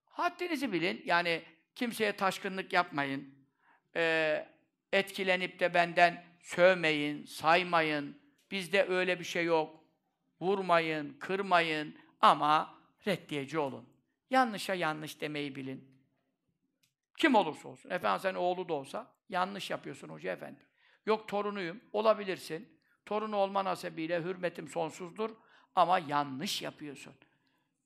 Haddinizi 0.05 0.73
bilin. 0.73 1.01
Yani 1.05 1.43
kimseye 1.75 2.15
taşkınlık 2.15 2.73
yapmayın. 2.73 3.47
Ee, 3.95 4.56
etkilenip 4.93 5.59
de 5.59 5.73
benden 5.73 6.23
sövmeyin, 6.39 7.25
saymayın. 7.25 8.17
Bizde 8.51 8.87
öyle 8.87 9.19
bir 9.19 9.25
şey 9.25 9.45
yok. 9.45 9.83
Vurmayın, 10.41 11.17
kırmayın 11.19 11.95
ama 12.21 12.75
reddiyeci 13.07 13.59
olun. 13.59 13.89
Yanlışa 14.29 14.73
yanlış 14.73 15.21
demeyi 15.21 15.55
bilin. 15.55 15.97
Kim 17.17 17.35
olursa 17.35 17.69
olsun. 17.69 17.89
Efendim 17.89 18.19
sen 18.21 18.35
oğlu 18.35 18.69
da 18.69 18.73
olsa 18.73 19.13
yanlış 19.29 19.69
yapıyorsun 19.69 20.09
hoca 20.09 20.31
efendi. 20.31 20.59
Yok 21.05 21.27
torunuyum. 21.27 21.81
Olabilirsin. 21.93 22.77
Torunu 23.05 23.35
olma 23.35 23.65
hasebiyle 23.65 24.23
hürmetim 24.23 24.67
sonsuzdur. 24.67 25.29
Ama 25.75 25.99
yanlış 25.99 26.61
yapıyorsun. 26.61 27.13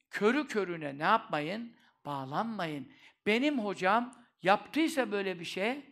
Körü 0.10 0.48
körüne 0.48 0.98
ne 0.98 1.04
yapmayın? 1.04 1.76
Bağlanmayın. 2.06 2.92
Benim 3.26 3.60
hocam 3.60 4.16
yaptıysa 4.44 5.12
böyle 5.12 5.40
bir 5.40 5.46
şey, 5.46 5.91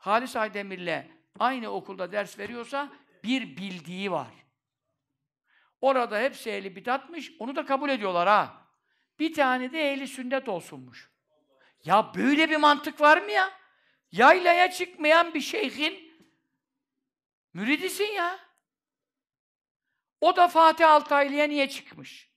Halis 0.00 0.36
Aydemir'le 0.36 1.04
aynı 1.38 1.68
okulda 1.68 2.12
ders 2.12 2.38
veriyorsa 2.38 2.92
bir 3.24 3.56
bildiği 3.56 4.12
var. 4.12 4.34
Orada 5.80 6.20
hepsi 6.20 6.50
ehli 6.50 6.76
bidatmış, 6.76 7.32
onu 7.38 7.56
da 7.56 7.66
kabul 7.66 7.88
ediyorlar 7.88 8.28
ha. 8.28 8.66
Bir 9.18 9.34
tane 9.34 9.72
de 9.72 9.92
ehli 9.92 10.08
sünnet 10.08 10.48
olsunmuş. 10.48 11.10
Ya 11.84 12.12
böyle 12.14 12.50
bir 12.50 12.56
mantık 12.56 13.00
var 13.00 13.22
mı 13.22 13.30
ya? 13.30 13.50
Yaylaya 14.12 14.70
çıkmayan 14.70 15.34
bir 15.34 15.40
şeyhin 15.40 16.12
müridisin 17.54 18.12
ya. 18.12 18.38
O 20.20 20.36
da 20.36 20.48
Fatih 20.48 20.90
Altaylı'ya 20.90 21.46
niye 21.46 21.68
çıkmış? 21.68 22.30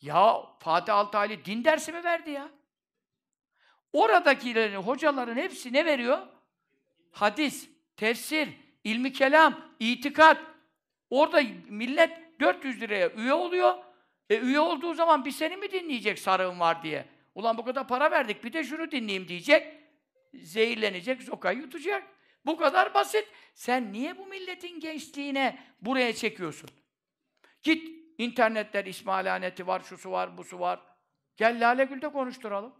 Ya 0.00 0.42
Fatih 0.58 0.94
Altaylı 0.94 1.44
din 1.44 1.64
dersi 1.64 1.92
mi 1.92 2.04
verdi 2.04 2.30
ya? 2.30 2.48
Oradakilerin, 3.92 4.76
hocaların 4.76 5.36
hepsi 5.36 5.72
ne 5.72 5.84
veriyor? 5.84 6.35
Hadis, 7.16 7.70
tefsir, 7.96 8.48
ilmi 8.84 9.12
kelam, 9.12 9.60
itikat. 9.80 10.38
Orada 11.10 11.42
millet 11.68 12.40
400 12.40 12.80
liraya 12.80 13.10
üye 13.10 13.32
oluyor. 13.32 13.74
E 14.30 14.38
üye 14.38 14.60
olduğu 14.60 14.94
zaman 14.94 15.24
bir 15.24 15.30
seni 15.30 15.56
mi 15.56 15.72
dinleyecek 15.72 16.18
sarığın 16.18 16.60
var 16.60 16.82
diye? 16.82 17.04
Ulan 17.34 17.58
bu 17.58 17.64
kadar 17.64 17.88
para 17.88 18.10
verdik 18.10 18.44
bir 18.44 18.52
de 18.52 18.64
şunu 18.64 18.90
dinleyeyim 18.90 19.28
diyecek. 19.28 19.80
Zehirlenecek, 20.34 21.22
zokayı 21.22 21.58
yutacak. 21.58 22.02
Bu 22.46 22.56
kadar 22.56 22.94
basit. 22.94 23.28
Sen 23.54 23.92
niye 23.92 24.18
bu 24.18 24.26
milletin 24.26 24.80
gençliğine 24.80 25.58
buraya 25.80 26.14
çekiyorsun? 26.14 26.70
Git 27.62 27.88
internetler 28.18 28.84
İsmailaneti 28.84 29.66
var, 29.66 29.80
şusu 29.80 30.10
var, 30.10 30.38
busu 30.38 30.60
var. 30.60 30.80
Gel 31.36 31.60
Lale 31.60 31.84
Gül'de 31.84 32.08
konuşturalım. 32.08 32.74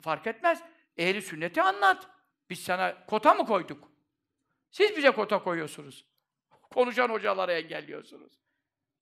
Fark 0.00 0.26
etmez. 0.26 0.62
Ehli 0.96 1.22
sünneti 1.22 1.62
anlat. 1.62 2.08
Biz 2.50 2.64
sana 2.64 3.06
kota 3.06 3.34
mı 3.34 3.46
koyduk? 3.46 3.92
Siz 4.70 4.96
bize 4.96 5.10
kota 5.10 5.42
koyuyorsunuz. 5.42 6.06
Konuşan 6.70 7.08
hocalara 7.08 7.52
engelliyorsunuz. 7.52 8.32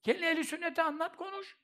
Gelin 0.02 0.22
ehli 0.22 0.44
sünneti 0.44 0.82
anlat, 0.82 1.16
konuş. 1.16 1.56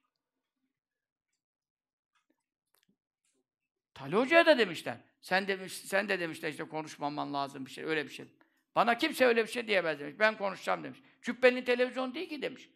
Tali 3.95 4.17
Hoca'ya 4.17 4.47
da 4.47 4.59
demişler. 4.59 4.97
Sen 5.21 5.49
demiş, 5.49 5.73
sen 5.73 6.09
de 6.09 6.21
demişler 6.21 6.49
işte 6.49 6.65
konuşmaman 6.65 7.35
lazım 7.35 7.67
bir 7.67 7.71
şey, 7.71 7.85
öyle 7.85 8.05
bir 8.05 8.11
şey. 8.11 8.27
Bana 8.75 8.99
kimse 8.99 9.27
öyle 9.27 9.43
bir 9.45 9.51
şey 9.51 9.67
diyemez 9.67 10.01
demiş. 10.01 10.15
Ben 10.19 10.39
konuşacağım 10.39 10.85
demiş. 10.85 11.03
Cübbenin 11.23 11.65
televizyon 11.65 12.15
değil 12.15 12.29
ki 12.29 12.43
demiş. 12.43 12.71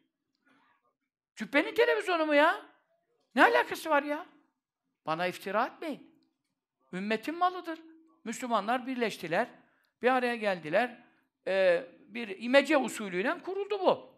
Cübbenin 1.37 1.75
televizyonu 1.75 2.27
mu 2.27 2.35
ya? 2.35 2.67
Ne 3.35 3.45
alakası 3.45 3.91
var 3.91 4.03
ya? 4.03 4.27
Bana 5.07 5.27
iftira 5.27 5.67
etmeyin. 5.67 6.15
Ümmetin 6.93 7.39
malıdır. 7.39 7.81
Müslümanlar 8.25 8.87
birleştiler. 8.87 9.49
Bir 10.03 10.09
araya 10.09 10.37
geldiler. 10.37 11.05
Ee, 11.47 11.87
bir 12.09 12.43
imece 12.43 12.77
usulüyle 12.77 13.39
kuruldu 13.43 13.81
bu. 13.81 14.11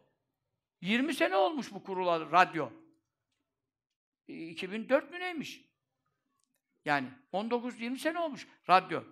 20 0.80 1.14
sene 1.14 1.36
olmuş 1.36 1.72
bu 1.72 1.84
kurulalı 1.84 2.32
radyo. 2.32 2.70
2004 4.28 5.10
mü 5.10 5.20
neymiş? 5.20 5.64
Yani 6.84 7.08
19-20 7.32 7.96
sene 7.96 8.18
olmuş 8.18 8.48
radyo. 8.68 9.04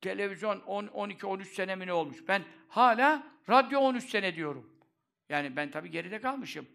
Televizyon 0.00 0.60
12-13 0.60 1.44
sene 1.44 1.76
mi 1.76 1.86
ne 1.86 1.92
olmuş? 1.92 2.28
Ben 2.28 2.44
hala 2.68 3.26
radyo 3.48 3.80
13 3.80 4.10
sene 4.10 4.34
diyorum. 4.34 4.80
Yani 5.28 5.56
ben 5.56 5.70
tabii 5.70 5.90
geride 5.90 6.20
kalmışım. 6.20 6.66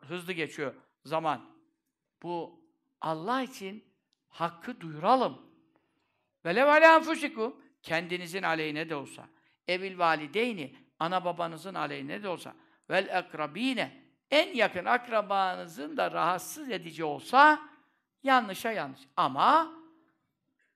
Hızlı 0.00 0.32
geçiyor 0.32 0.74
zaman. 1.04 1.50
Bu 2.22 2.64
Allah 3.00 3.42
için 3.42 3.84
hakkı 4.28 4.80
duyuralım. 4.80 5.53
Ve 6.44 6.54
lev 6.54 6.66
alâ 6.66 6.96
enfusikum 6.96 7.56
kendinizin 7.82 8.42
aleyhine 8.42 8.88
de 8.88 8.94
olsa. 8.94 9.28
Evil 9.68 9.98
valideyni 9.98 10.76
ana 10.98 11.24
babanızın 11.24 11.74
aleyhine 11.74 12.22
de 12.22 12.28
olsa. 12.28 12.54
Vel 12.90 13.18
akrabine 13.18 14.04
en 14.30 14.54
yakın 14.54 14.84
akrabanızın 14.84 15.96
da 15.96 16.10
rahatsız 16.10 16.70
edici 16.70 17.04
olsa 17.04 17.58
yanlışa 18.22 18.72
yanlış. 18.72 19.00
Ama 19.16 19.72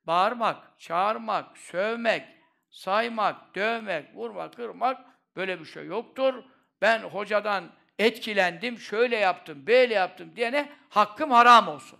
bağırmak, 0.07 0.79
çağırmak, 0.79 1.57
sövmek, 1.57 2.23
saymak, 2.69 3.55
dövmek, 3.55 4.15
vurmak, 4.15 4.55
kırmak 4.55 5.05
böyle 5.35 5.59
bir 5.59 5.65
şey 5.65 5.85
yoktur. 5.85 6.43
Ben 6.81 6.99
hocadan 6.99 7.71
etkilendim, 7.99 8.77
şöyle 8.77 9.15
yaptım, 9.15 9.67
böyle 9.67 9.93
yaptım 9.93 10.35
diyene 10.35 10.69
hakkım 10.89 11.31
haram 11.31 11.67
olsun. 11.67 11.99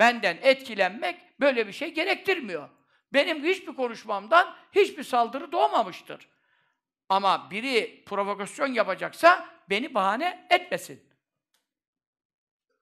Benden 0.00 0.38
etkilenmek 0.42 1.40
böyle 1.40 1.66
bir 1.66 1.72
şey 1.72 1.94
gerektirmiyor. 1.94 2.68
Benim 3.12 3.44
hiçbir 3.44 3.76
konuşmamdan 3.76 4.56
hiçbir 4.72 5.02
saldırı 5.02 5.52
doğmamıştır. 5.52 6.28
Ama 7.08 7.50
biri 7.50 8.04
provokasyon 8.06 8.66
yapacaksa 8.66 9.48
beni 9.70 9.94
bahane 9.94 10.46
etmesin. 10.50 11.10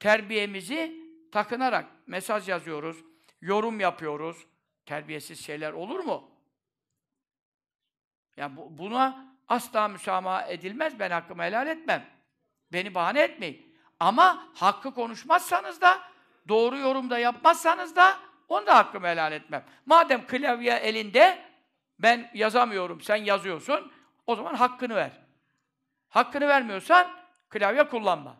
Terbiyemizi 0.01 1.05
takınarak 1.33 1.87
mesaj 2.07 2.49
yazıyoruz, 2.49 2.97
yorum 3.41 3.81
yapıyoruz. 3.81 4.47
Terbiyesiz 4.87 5.45
şeyler 5.45 5.73
olur 5.73 6.01
mu? 6.01 6.31
Ya 8.37 8.57
bu, 8.57 8.79
buna 8.79 9.37
asla 9.49 9.89
müsamaha 9.89 10.47
edilmez. 10.47 10.99
Ben 10.99 11.11
hakkımı 11.11 11.43
helal 11.43 11.67
etmem. 11.67 12.11
Beni 12.73 12.95
bahane 12.95 13.21
etmeyin. 13.21 13.79
Ama 14.01 14.53
hakkı 14.55 14.95
konuşmazsanız 14.95 15.81
da, 15.81 16.03
doğru 16.49 16.79
yorumda 16.79 17.19
yapmazsanız 17.19 17.97
da 17.97 18.19
onu 18.49 18.67
da 18.67 18.77
hakkımı 18.77 19.07
helal 19.07 19.33
etmem. 19.33 19.65
Madem 19.87 20.27
klavye 20.27 20.73
elinde, 20.73 21.39
ben 21.99 22.31
yazamıyorum, 22.35 23.01
sen 23.01 23.17
yazıyorsun, 23.17 23.93
o 24.27 24.37
zaman 24.37 24.55
hakkını 24.55 24.95
ver. 24.95 25.11
Hakkını 26.09 26.49
vermiyorsan 26.49 27.11
klavye 27.49 27.89
kullanma. 27.89 28.37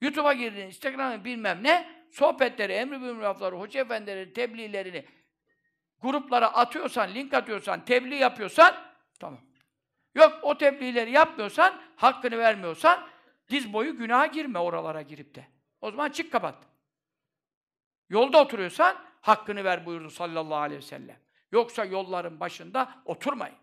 YouTube'a 0.00 0.32
girdin, 0.32 0.66
Instagram'a 0.66 1.24
bilmem 1.24 1.62
ne, 1.62 1.88
sohbetleri, 2.12 2.72
emri 2.72 3.20
lafları, 3.20 3.56
hoca 3.56 3.80
efendileri, 3.80 4.32
tebliğlerini 4.32 5.04
gruplara 6.02 6.46
atıyorsan, 6.46 7.14
link 7.14 7.34
atıyorsan, 7.34 7.84
tebliğ 7.84 8.16
yapıyorsan, 8.16 8.74
tamam. 9.20 9.40
Yok, 10.14 10.38
o 10.42 10.58
tebliğleri 10.58 11.10
yapmıyorsan, 11.10 11.80
hakkını 11.96 12.38
vermiyorsan, 12.38 13.06
diz 13.50 13.72
boyu 13.72 13.96
günaha 13.96 14.32
girme 14.32 14.58
oralara 14.58 15.02
girip 15.02 15.34
de. 15.34 15.59
O 15.80 15.90
zaman 15.90 16.10
çık 16.10 16.32
kapat. 16.32 16.66
Yolda 18.08 18.42
oturuyorsan, 18.42 19.04
hakkını 19.20 19.64
ver 19.64 19.86
buyurdu 19.86 20.10
sallallahu 20.10 20.56
aleyhi 20.56 20.82
ve 20.82 20.86
sellem. 20.86 21.20
Yoksa 21.52 21.84
yolların 21.84 22.40
başında 22.40 23.02
oturmayın. 23.04 23.56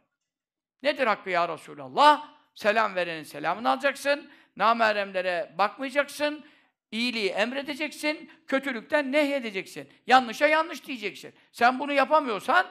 Nedir 0.84 1.07
hakkı 1.07 1.30
ya 1.30 1.49
Resulallah? 1.49 2.38
Selam 2.53 2.95
verenin 2.95 3.23
selamını 3.23 3.69
alacaksın, 3.69 4.31
nameremlere 4.56 5.56
bakmayacaksın, 5.57 6.45
iyiliği 6.91 7.30
emredeceksin, 7.30 8.31
kötülükten 8.48 9.11
nehyedeceksin. 9.11 9.94
Yanlışa 10.07 10.48
yanlış 10.48 10.85
diyeceksin. 10.88 11.35
Sen 11.52 11.80
bunu 11.80 11.94
yapamıyorsan, 11.94 12.68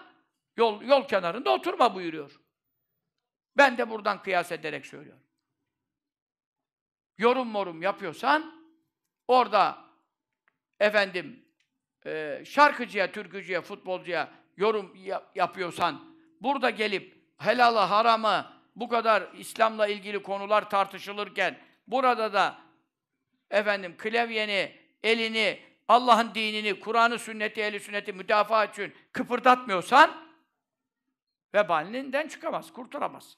yol, 0.56 0.82
yol 0.82 1.08
kenarında 1.08 1.50
oturma 1.50 1.94
buyuruyor. 1.94 2.40
Ben 3.56 3.78
de 3.78 3.90
buradan 3.90 4.22
kıyas 4.22 4.52
ederek 4.52 4.86
söylüyorum. 4.86 5.22
Yorum 7.18 7.48
morum 7.48 7.82
yapıyorsan, 7.82 8.55
orada 9.28 9.78
efendim 10.80 11.44
e, 12.06 12.42
şarkıcıya, 12.46 13.12
türkücüye, 13.12 13.60
futbolcuya 13.60 14.30
yorum 14.56 14.96
yap 14.96 15.30
yapıyorsan, 15.34 16.16
burada 16.40 16.70
gelip 16.70 17.16
helalı, 17.38 17.78
haramı, 17.78 18.52
bu 18.76 18.88
kadar 18.88 19.32
İslam'la 19.34 19.86
ilgili 19.86 20.22
konular 20.22 20.70
tartışılırken, 20.70 21.58
burada 21.86 22.32
da 22.32 22.58
efendim 23.50 23.96
klavyeni, 23.98 24.76
elini, 25.02 25.60
Allah'ın 25.88 26.34
dinini, 26.34 26.80
Kur'an'ı, 26.80 27.18
sünneti, 27.18 27.60
eli 27.60 27.80
sünneti 27.80 28.12
müdafaa 28.12 28.64
için 28.64 28.94
kıpırdatmıyorsan, 29.12 30.26
vebalinden 31.54 32.28
çıkamaz, 32.28 32.72
kurtulamaz. 32.72 33.36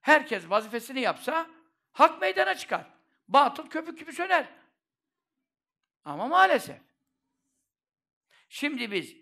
Herkes 0.00 0.50
vazifesini 0.50 1.00
yapsa, 1.00 1.46
hak 1.92 2.20
meydana 2.20 2.54
çıkar. 2.54 2.86
Batıl 3.28 3.66
köpük 3.66 3.98
gibi 3.98 4.12
söner. 4.12 4.48
Ama 6.10 6.28
maalesef. 6.28 6.76
Şimdi 8.48 8.92
biz, 8.92 9.16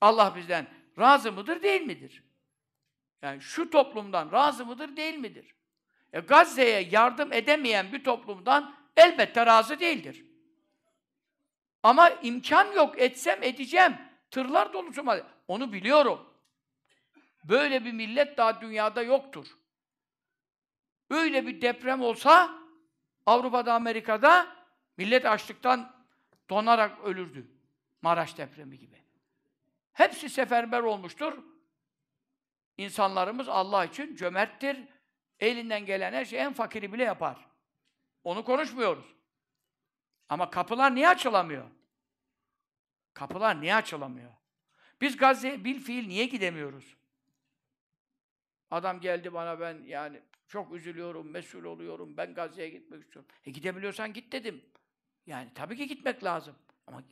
Allah 0.00 0.36
bizden 0.36 0.66
razı 0.98 1.32
mıdır, 1.32 1.62
değil 1.62 1.80
midir? 1.80 2.24
Yani 3.22 3.40
şu 3.40 3.70
toplumdan 3.70 4.32
razı 4.32 4.66
mıdır, 4.66 4.96
değil 4.96 5.14
midir? 5.14 5.54
E, 6.12 6.20
Gazze'ye 6.20 6.80
yardım 6.80 7.32
edemeyen 7.32 7.92
bir 7.92 8.04
toplumdan 8.04 8.74
elbette 8.96 9.46
razı 9.46 9.80
değildir. 9.80 10.24
Ama 11.82 12.10
imkan 12.10 12.72
yok, 12.72 13.00
etsem 13.00 13.42
edeceğim. 13.42 13.96
Tırlar 14.30 14.72
dolusu 14.72 15.02
mal. 15.02 15.22
Onu 15.48 15.72
biliyorum. 15.72 16.34
Böyle 17.44 17.84
bir 17.84 17.92
millet 17.92 18.38
daha 18.38 18.60
dünyada 18.60 19.02
yoktur. 19.02 19.46
Öyle 21.10 21.46
bir 21.46 21.62
deprem 21.62 22.02
olsa 22.02 22.58
Avrupa'da, 23.26 23.74
Amerika'da 23.74 24.46
millet 24.96 25.26
açlıktan 25.26 25.99
Donarak 26.50 27.04
ölürdü. 27.04 27.46
Maraş 28.02 28.38
depremi 28.38 28.78
gibi. 28.78 29.02
Hepsi 29.92 30.28
seferber 30.28 30.80
olmuştur. 30.80 31.38
İnsanlarımız 32.78 33.48
Allah 33.48 33.84
için 33.84 34.16
cömerttir. 34.16 34.88
Elinden 35.40 35.86
gelen 35.86 36.12
her 36.12 36.24
şey 36.24 36.40
en 36.40 36.52
fakiri 36.52 36.92
bile 36.92 37.04
yapar. 37.04 37.48
Onu 38.24 38.44
konuşmuyoruz. 38.44 39.14
Ama 40.28 40.50
kapılar 40.50 40.94
niye 40.94 41.08
açılamıyor? 41.08 41.70
Kapılar 43.14 43.60
niye 43.60 43.74
açılamıyor? 43.74 44.30
Biz 45.00 45.16
Gazze'ye 45.16 45.64
bil 45.64 45.80
fiil 45.80 46.08
niye 46.08 46.24
gidemiyoruz? 46.26 46.96
Adam 48.70 49.00
geldi 49.00 49.32
bana 49.32 49.60
ben 49.60 49.82
yani 49.84 50.20
çok 50.46 50.72
üzülüyorum, 50.72 51.30
mesul 51.30 51.64
oluyorum, 51.64 52.16
ben 52.16 52.34
Gazze'ye 52.34 52.68
gitmek 52.68 53.02
istiyorum. 53.02 53.30
E 53.44 53.50
gidebiliyorsan 53.50 54.12
git 54.12 54.32
dedim. 54.32 54.64
Yani 55.30 55.48
tabii 55.54 55.76
ki 55.76 55.86
gitmek 55.86 56.24
lazım. 56.24 56.54
Ama 56.86 57.02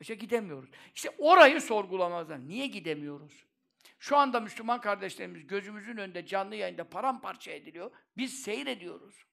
işte 0.00 0.14
gidemiyoruz. 0.14 0.70
İşte 0.94 1.10
orayı 1.18 1.60
sorgulamazlar. 1.60 2.48
Niye 2.48 2.66
gidemiyoruz? 2.66 3.44
Şu 3.98 4.16
anda 4.16 4.40
Müslüman 4.40 4.80
kardeşlerimiz 4.80 5.46
gözümüzün 5.46 5.96
önünde 5.96 6.26
canlı 6.26 6.54
yayında 6.54 6.88
paramparça 6.88 7.50
ediliyor. 7.50 7.90
Biz 8.16 8.42
seyrediyoruz. 8.42 9.24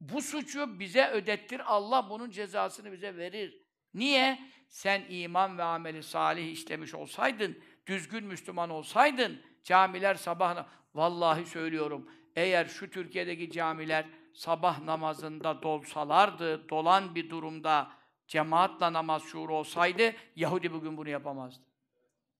Bu 0.00 0.22
suçu 0.22 0.80
bize 0.80 1.08
ödettir. 1.08 1.60
Allah 1.64 2.10
bunun 2.10 2.30
cezasını 2.30 2.92
bize 2.92 3.16
verir. 3.16 3.62
Niye? 3.94 4.38
Sen 4.68 5.04
iman 5.08 5.58
ve 5.58 5.62
ameli 5.62 6.02
salih 6.02 6.52
işlemiş 6.52 6.94
olsaydın, 6.94 7.58
düzgün 7.86 8.24
Müslüman 8.24 8.70
olsaydın, 8.70 9.42
camiler 9.64 10.14
sabah... 10.14 10.66
Vallahi 10.94 11.46
söylüyorum, 11.46 12.10
eğer 12.36 12.64
şu 12.64 12.90
Türkiye'deki 12.90 13.50
camiler 13.50 14.06
sabah 14.38 14.82
namazında 14.82 15.62
dolsalardı, 15.62 16.68
dolan 16.68 17.14
bir 17.14 17.30
durumda 17.30 17.92
cemaatla 18.26 18.92
namaz 18.92 19.22
şuuru 19.22 19.54
olsaydı, 19.54 20.14
Yahudi 20.36 20.72
bugün 20.72 20.96
bunu 20.96 21.08
yapamazdı. 21.08 21.64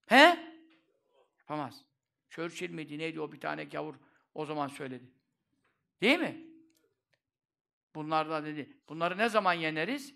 He? 0.06 0.54
Yapamaz. 1.38 1.84
Churchill 2.30 2.70
miydi, 2.70 2.98
neydi 2.98 3.20
o 3.20 3.32
bir 3.32 3.40
tane 3.40 3.64
gavur 3.64 3.94
o 4.34 4.44
zaman 4.44 4.68
söyledi. 4.68 5.12
Değil 6.02 6.18
mi? 6.18 6.44
Bunlar 7.94 8.30
da 8.30 8.44
dedi, 8.44 8.80
bunları 8.88 9.18
ne 9.18 9.28
zaman 9.28 9.52
yeneriz? 9.52 10.14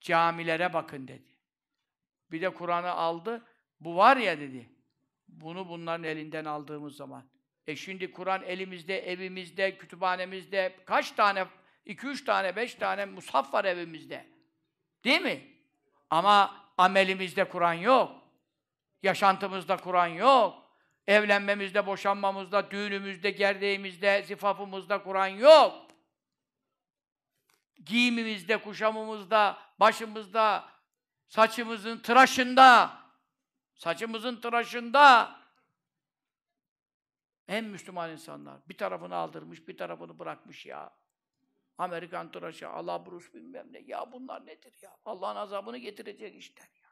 Camilere 0.00 0.72
bakın 0.72 1.08
dedi. 1.08 1.36
Bir 2.30 2.40
de 2.40 2.54
Kur'an'ı 2.54 2.90
aldı, 2.90 3.46
bu 3.80 3.96
var 3.96 4.16
ya 4.16 4.40
dedi, 4.40 4.70
bunu 5.28 5.68
bunların 5.68 6.04
elinden 6.04 6.44
aldığımız 6.44 6.96
zaman. 6.96 7.24
E 7.66 7.76
şimdi 7.76 8.12
Kur'an 8.12 8.42
elimizde, 8.42 9.12
evimizde, 9.12 9.78
kütüphanemizde, 9.78 10.76
kaç 10.86 11.10
tane, 11.10 11.46
iki 11.86 12.06
üç 12.06 12.24
tane, 12.24 12.56
beş 12.56 12.74
tane 12.74 13.04
mushaf 13.04 13.54
var 13.54 13.64
evimizde. 13.64 14.26
Değil 15.04 15.22
mi? 15.22 15.40
Ama 16.10 16.64
amelimizde 16.78 17.44
Kur'an 17.44 17.74
yok. 17.74 18.12
Yaşantımızda 19.02 19.76
Kur'an 19.76 20.06
yok. 20.06 20.70
Evlenmemizde, 21.06 21.86
boşanmamızda, 21.86 22.70
düğünümüzde, 22.70 23.30
gerdeğimizde, 23.30 24.22
zifafımızda 24.22 25.02
Kur'an 25.02 25.26
yok. 25.26 25.90
Giyimimizde, 27.84 28.56
kuşamımızda, 28.56 29.58
başımızda, 29.80 30.68
saçımızın 31.28 31.98
tıraşında, 31.98 32.96
saçımızın 33.74 34.36
tıraşında 34.36 35.39
en 37.50 37.64
Müslüman 37.64 38.10
insanlar. 38.10 38.60
Bir 38.68 38.76
tarafını 38.76 39.14
aldırmış, 39.14 39.68
bir 39.68 39.76
tarafını 39.76 40.18
bırakmış 40.18 40.66
ya. 40.66 40.92
Amerikan 41.78 42.32
tıraşı, 42.32 42.68
Allah 42.68 43.06
Bruce 43.06 43.34
bilmem 43.34 43.72
ne. 43.72 43.78
Ya 43.78 44.12
bunlar 44.12 44.46
nedir 44.46 44.74
ya? 44.82 44.96
Allah'ın 45.04 45.36
azabını 45.36 45.78
getirecek 45.78 46.36
işler 46.36 46.68
ya. 46.82 46.90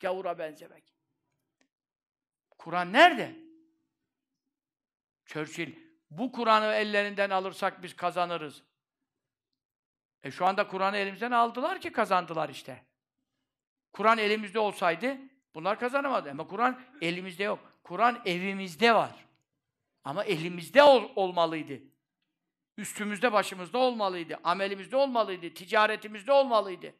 Gavura 0.00 0.38
benzemek. 0.38 0.94
Kur'an 2.58 2.92
nerede? 2.92 3.36
Churchill, 5.26 5.74
bu 6.10 6.32
Kur'an'ı 6.32 6.74
ellerinden 6.74 7.30
alırsak 7.30 7.82
biz 7.82 7.96
kazanırız. 7.96 8.62
E 10.22 10.30
şu 10.30 10.46
anda 10.46 10.68
Kur'an'ı 10.68 10.96
elimizden 10.96 11.30
aldılar 11.30 11.80
ki 11.80 11.92
kazandılar 11.92 12.48
işte. 12.48 12.84
Kur'an 13.92 14.18
elimizde 14.18 14.58
olsaydı 14.58 15.18
bunlar 15.54 15.78
kazanamadı. 15.78 16.30
Ama 16.30 16.46
Kur'an 16.46 16.82
elimizde 17.00 17.42
yok. 17.44 17.80
Kur'an 17.84 18.22
evimizde 18.24 18.94
var. 18.94 19.27
Ama 20.08 20.24
elimizde 20.24 20.82
ol 20.82 21.10
olmalıydı. 21.16 21.80
Üstümüzde, 22.76 23.32
başımızda 23.32 23.78
olmalıydı. 23.78 24.40
Amelimizde 24.44 24.96
olmalıydı. 24.96 25.54
Ticaretimizde 25.54 26.32
olmalıydı. 26.32 26.94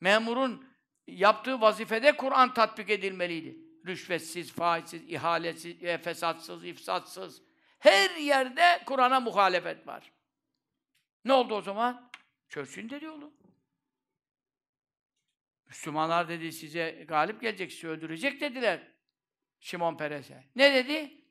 Memurun 0.00 0.68
yaptığı 1.06 1.60
vazifede 1.60 2.16
Kur'an 2.16 2.54
tatbik 2.54 2.90
edilmeliydi. 2.90 3.58
Rüşvetsiz, 3.86 4.52
faizsiz, 4.52 5.02
ihalesiz, 5.08 5.84
e, 5.84 5.98
fesatsız, 5.98 6.64
ifsatsız. 6.64 7.42
Her 7.78 8.10
yerde 8.16 8.82
Kur'an'a 8.86 9.20
muhalefet 9.20 9.86
var. 9.86 10.12
Ne 11.24 11.32
oldu 11.32 11.54
o 11.54 11.60
zaman? 11.60 12.10
Çörsün 12.48 12.90
dedi 12.90 13.04
yolu. 13.04 13.32
Müslümanlar 15.66 16.28
dedi 16.28 16.52
size 16.52 17.04
galip 17.08 17.40
gelecek, 17.40 17.72
sizi 17.72 17.88
öldürecek 17.88 18.40
dediler. 18.40 18.92
Şimon 19.60 19.96
Peres'e. 19.96 20.44
Ne 20.56 20.74
dedi? 20.74 21.21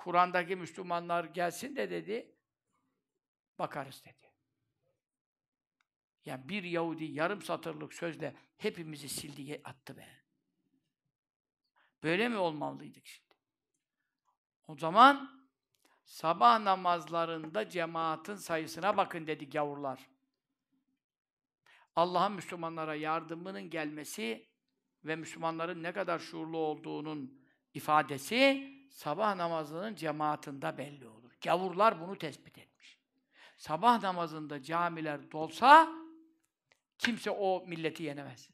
Kur'an'daki 0.00 0.56
Müslümanlar 0.56 1.24
gelsin 1.24 1.76
de 1.76 1.90
dedi, 1.90 2.34
bakarız 3.58 4.04
dedi. 4.04 4.32
Ya 6.24 6.48
bir 6.48 6.62
Yahudi 6.62 7.04
yarım 7.04 7.42
satırlık 7.42 7.94
sözle 7.94 8.36
hepimizi 8.56 9.08
sildi, 9.08 9.60
attı 9.64 9.96
be. 9.96 10.08
Böyle 12.02 12.28
mi 12.28 12.36
olmalıydık 12.36 13.06
şimdi? 13.06 13.34
O 14.68 14.76
zaman 14.76 15.46
sabah 16.04 16.60
namazlarında 16.60 17.68
cemaatin 17.68 18.34
sayısına 18.34 18.96
bakın 18.96 19.26
dedi 19.26 19.50
gavurlar. 19.50 20.10
Allah'ın 21.96 22.32
Müslümanlara 22.32 22.94
yardımının 22.94 23.70
gelmesi 23.70 24.48
ve 25.04 25.16
Müslümanların 25.16 25.82
ne 25.82 25.92
kadar 25.92 26.18
şuurlu 26.18 26.58
olduğunun 26.58 27.44
ifadesi 27.74 28.79
sabah 28.90 29.34
namazının 29.34 29.94
cemaatinde 29.94 30.78
belli 30.78 31.08
olur. 31.08 31.32
Gavurlar 31.44 32.00
bunu 32.00 32.18
tespit 32.18 32.58
etmiş. 32.58 32.98
Sabah 33.56 34.02
namazında 34.02 34.62
camiler 34.62 35.32
dolsa 35.32 35.88
kimse 36.98 37.30
o 37.30 37.64
milleti 37.66 38.02
yenemez. 38.02 38.50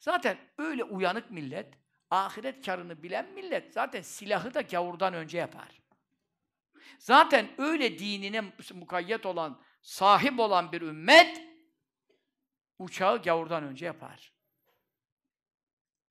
Zaten 0.00 0.38
öyle 0.58 0.84
uyanık 0.84 1.30
millet, 1.30 1.74
ahiret 2.10 2.66
karını 2.66 3.02
bilen 3.02 3.32
millet 3.32 3.74
zaten 3.74 4.02
silahı 4.02 4.54
da 4.54 4.60
gavurdan 4.60 5.14
önce 5.14 5.38
yapar. 5.38 5.82
Zaten 6.98 7.48
öyle 7.58 7.98
dinine 7.98 8.52
mukayyet 8.74 9.26
olan, 9.26 9.62
sahip 9.82 10.40
olan 10.40 10.72
bir 10.72 10.80
ümmet 10.82 11.42
uçağı 12.78 13.22
gavurdan 13.22 13.62
önce 13.64 13.86
yapar. 13.86 14.32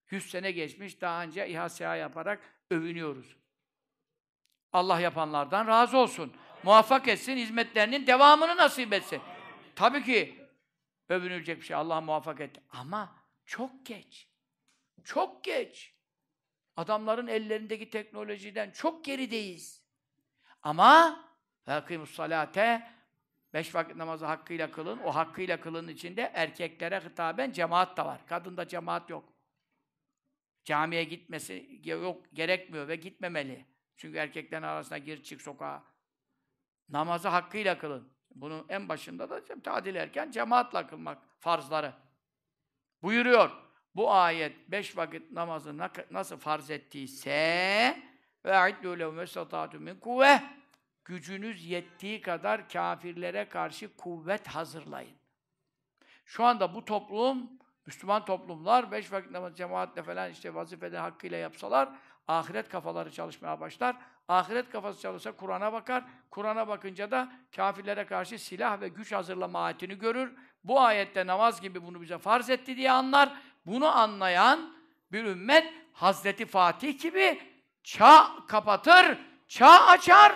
Yüz 0.09 0.29
sene 0.29 0.51
geçmiş, 0.51 1.01
daha 1.01 1.23
önce 1.23 1.49
İHA 1.49 1.95
yaparak 1.95 2.56
övünüyoruz. 2.71 3.35
Allah 4.73 4.99
yapanlardan 4.99 5.67
razı 5.67 5.97
olsun. 5.97 6.33
Muvaffak 6.63 7.07
etsin, 7.07 7.37
hizmetlerinin 7.37 8.07
devamını 8.07 8.57
nasip 8.57 8.93
etsin. 8.93 9.21
Tabii 9.75 10.03
ki 10.03 10.45
övünülecek 11.09 11.57
bir 11.57 11.65
şey. 11.65 11.75
Allah 11.75 12.01
muvaffak 12.01 12.41
etti. 12.41 12.61
Ama 12.69 13.15
çok 13.45 13.85
geç. 13.85 14.27
Çok 15.03 15.43
geç. 15.43 15.93
Adamların 16.77 17.27
ellerindeki 17.27 17.89
teknolojiden 17.89 18.71
çok 18.71 19.05
gerideyiz. 19.05 19.83
Ama 20.63 21.23
Hakimus 21.65 22.15
salate 22.15 22.91
beş 23.53 23.75
vakit 23.75 23.95
namazı 23.95 24.25
hakkıyla 24.25 24.71
kılın. 24.71 24.99
O 24.99 25.15
hakkıyla 25.15 25.61
kılın 25.61 25.87
içinde 25.87 26.31
erkeklere 26.33 26.99
hitaben 26.99 27.51
cemaat 27.51 27.97
da 27.97 28.05
var. 28.05 28.25
Kadında 28.27 28.67
cemaat 28.67 29.09
yok. 29.09 29.36
Camiye 30.67 31.03
gitmesi 31.03 31.81
yok, 31.83 32.25
gerekmiyor 32.33 32.87
ve 32.87 32.95
gitmemeli. 32.95 33.65
Çünkü 33.97 34.17
erkeklerin 34.17 34.63
arasına 34.63 34.97
gir 34.97 35.23
çık 35.23 35.41
sokağa. 35.41 35.83
Namazı 36.89 37.27
hakkıyla 37.27 37.77
kılın. 37.77 38.09
Bunun 38.35 38.65
en 38.69 38.89
başında 38.89 39.29
da 39.29 39.61
tadil 39.63 39.95
erken 39.95 40.31
cemaatle 40.31 40.87
kılmak 40.87 41.17
farzları. 41.39 41.93
Buyuruyor. 43.03 43.51
Bu 43.95 44.11
ayet 44.11 44.71
beş 44.71 44.97
vakit 44.97 45.31
namazı 45.31 45.77
nasıl 46.11 46.37
farz 46.37 46.71
ettiyse 46.71 48.01
ve 48.45 48.55
aiddu 48.55 48.99
lehum 48.99 49.19
estatatu 49.19 49.79
min 49.79 49.95
kuvve 49.95 50.43
gücünüz 51.05 51.65
yettiği 51.65 52.21
kadar 52.21 52.69
kafirlere 52.69 53.49
karşı 53.49 53.97
kuvvet 53.97 54.47
hazırlayın. 54.47 55.17
Şu 56.25 56.43
anda 56.43 56.75
bu 56.75 56.85
toplum 56.85 57.56
Müslüman 57.87 58.25
toplumlar 58.25 58.91
beş 58.91 59.11
vakit 59.11 59.31
namaz 59.31 59.57
cemaatle 59.57 60.03
falan 60.03 60.31
işte 60.31 60.55
vazifede 60.55 60.97
hakkıyla 60.97 61.37
yapsalar 61.37 61.89
ahiret 62.27 62.69
kafaları 62.69 63.11
çalışmaya 63.11 63.59
başlar. 63.59 63.95
Ahiret 64.27 64.69
kafası 64.69 65.01
çalışsa 65.01 65.31
Kur'an'a 65.31 65.73
bakar. 65.73 66.03
Kur'an'a 66.31 66.67
bakınca 66.67 67.11
da 67.11 67.31
kafirlere 67.55 68.05
karşı 68.05 68.39
silah 68.39 68.81
ve 68.81 68.87
güç 68.87 69.11
hazırlama 69.11 69.59
ayetini 69.59 69.97
görür. 69.97 70.35
bu 70.63 70.81
ayette 70.81 71.27
namaz 71.27 71.61
gibi 71.61 71.83
bunu 71.85 72.01
bize 72.01 72.17
farz 72.17 72.49
etti 72.49 72.77
diye 72.77 72.91
anlar. 72.91 73.33
Bunu 73.65 73.97
anlayan 73.97 74.73
bir 75.11 75.23
ümmet 75.23 75.73
Hazreti 75.93 76.45
Fatih 76.45 76.99
gibi 77.01 77.41
çağ 77.83 78.27
kapatır, 78.47 79.17
çağ 79.47 79.85
açar, 79.87 80.33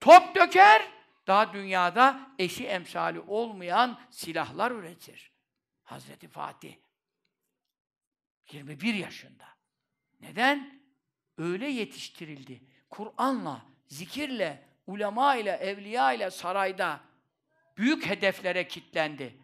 top 0.00 0.34
döker, 0.34 0.82
daha 1.26 1.52
dünyada 1.52 2.20
eşi 2.38 2.66
emsali 2.66 3.20
olmayan 3.20 3.98
silahlar 4.10 4.70
üretir. 4.70 5.29
Hazreti 5.90 6.28
Fatih 6.28 6.74
21 8.52 8.94
yaşında. 8.94 9.44
Neden? 10.20 10.80
Öyle 11.38 11.66
yetiştirildi. 11.66 12.62
Kur'an'la, 12.90 13.62
zikirle, 13.86 14.68
ulema 14.86 15.36
ile, 15.36 15.50
evliya 15.50 16.12
ile 16.12 16.30
sarayda 16.30 17.00
büyük 17.76 18.06
hedeflere 18.06 18.68
kitlendi. 18.68 19.36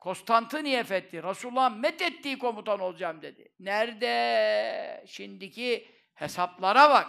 Konstantiniye 0.00 0.84
fethi, 0.84 1.22
Resulullah 1.22 1.76
methettiği 1.76 2.38
komutan 2.38 2.80
olacağım 2.80 3.22
dedi. 3.22 3.48
Nerede? 3.60 5.04
Şimdiki 5.06 5.88
hesaplara 6.14 6.90
bak. 6.90 7.08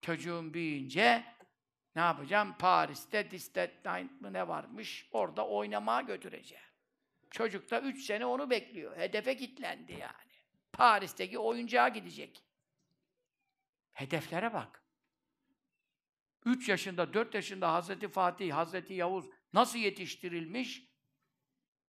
Çocuğum 0.00 0.54
büyüyünce 0.54 1.24
ne 1.96 2.02
yapacağım? 2.02 2.54
Paris'te 2.58 3.30
Disneyland 3.30 4.10
mı 4.20 4.32
ne 4.32 4.48
varmış? 4.48 5.08
Orada 5.12 5.46
oynamaya 5.46 6.00
götüreceğim. 6.00 6.64
Çocuk 7.30 7.70
da 7.70 7.80
üç 7.80 8.04
sene 8.04 8.26
onu 8.26 8.50
bekliyor. 8.50 8.96
Hedefe 8.96 9.36
kilitlendi 9.36 9.92
yani. 9.92 10.32
Paris'teki 10.72 11.38
oyuncağa 11.38 11.88
gidecek. 11.88 12.44
Hedeflere 13.92 14.52
bak. 14.52 14.82
Üç 16.44 16.68
yaşında, 16.68 17.14
dört 17.14 17.34
yaşında 17.34 17.72
Hazreti 17.72 18.08
Fatih, 18.08 18.52
Hazreti 18.52 18.94
Yavuz 18.94 19.26
nasıl 19.52 19.78
yetiştirilmiş? 19.78 20.92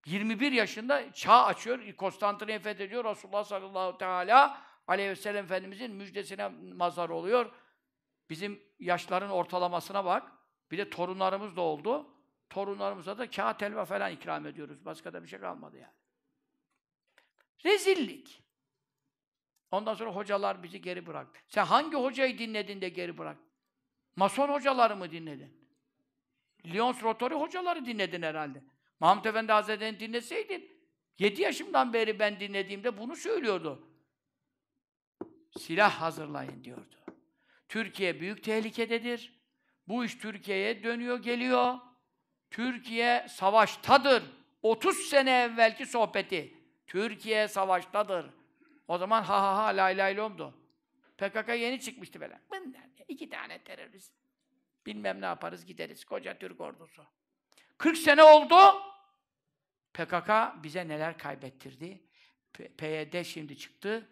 21 0.06 0.52
yaşında 0.52 1.14
çağ 1.14 1.46
açıyor, 1.46 1.94
Konstantin'i 1.94 2.60
fethediyor. 2.60 3.06
Resulullah 3.06 3.44
sallallahu 3.44 3.98
teala 3.98 4.64
aleyhi 4.88 5.10
ve 5.10 5.16
sellem 5.16 5.46
Efendimizin 5.46 5.92
müjdesine 5.92 6.48
mazhar 6.74 7.10
oluyor. 7.10 7.52
Bizim 8.30 8.64
yaşların 8.84 9.30
ortalamasına 9.30 10.06
bak. 10.06 10.32
Bir 10.72 10.78
de 10.78 10.90
torunlarımız 10.90 11.56
da 11.56 11.62
oldu. 11.62 12.10
Torunlarımıza 12.50 13.18
da 13.18 13.30
kağıt 13.30 13.62
helva 13.62 13.86
falan 13.86 14.12
ikram 14.12 14.46
ediyoruz. 14.46 14.86
Başka 14.86 15.14
da 15.14 15.24
bir 15.24 15.28
şey 15.28 15.40
kalmadı 15.40 15.78
yani. 15.78 15.94
Rezillik. 17.66 18.44
Ondan 19.72 19.94
sonra 19.94 20.12
hocalar 20.16 20.64
bizi 20.64 20.82
geri 20.82 21.06
bıraktı. 21.06 21.40
Sen 21.48 21.66
hangi 21.66 21.98
hocayı 21.98 22.38
dinledin 22.38 22.82
de 22.82 22.90
geri 22.90 23.18
bırak? 23.18 23.38
Mason 24.16 24.50
hocaları 24.50 24.96
mı 24.96 25.12
dinledin? 25.12 25.64
Lyons 26.66 27.04
Rotori 27.04 27.34
hocaları 27.34 27.86
dinledin 27.86 28.22
herhalde. 28.22 28.64
Mahmud 29.00 29.26
Efendi 29.26 29.52
Hazretleri'ni 29.52 30.00
dinleseydin, 30.00 30.72
7 31.20 31.42
yaşımdan 31.42 31.94
beri 31.94 32.20
ben 32.20 32.40
dinlediğimde 32.40 32.98
bunu 32.98 33.16
söylüyordu. 33.16 33.88
Silah 35.60 36.02
hazırlayın 36.02 36.64
diyordu. 36.64 37.03
Türkiye 37.74 38.20
büyük 38.20 38.44
tehlikededir. 38.44 39.34
Bu 39.88 40.06
iş 40.06 40.18
Türkiye'ye 40.18 40.84
dönüyor, 40.84 41.20
geliyor. 41.24 41.76
Türkiye 42.52 43.28
savaştadır. 43.30 44.24
30 44.62 44.98
sene 44.98 45.42
evvelki 45.42 45.86
sohbeti. 45.86 46.58
Türkiye 46.88 47.48
savaştadır. 47.48 48.26
O 48.88 48.98
zaman 48.98 49.24
ha 49.24 49.42
ha 49.42 49.58
ha 49.58 49.68
lay 49.68 49.98
lay 49.98 50.18
lomdu. 50.18 50.54
PKK 51.18 51.50
yeni 51.50 51.82
çıkmıştı 51.82 52.22
böyle. 52.22 52.40
Bunlar 52.52 52.82
iki 53.08 53.30
tane 53.30 53.60
terörist. 53.64 54.14
Bilmem 54.86 55.22
ne 55.22 55.26
yaparız 55.26 55.66
gideriz. 55.66 56.06
Koca 56.06 56.38
Türk 56.38 56.62
ordusu. 56.62 57.06
40 57.78 57.98
sene 57.98 58.24
oldu. 58.24 58.56
PKK 59.94 60.30
bize 60.64 60.88
neler 60.88 61.18
kaybettirdi. 61.18 62.02
PYD 62.54 63.24
şimdi 63.24 63.58
çıktı. 63.58 64.10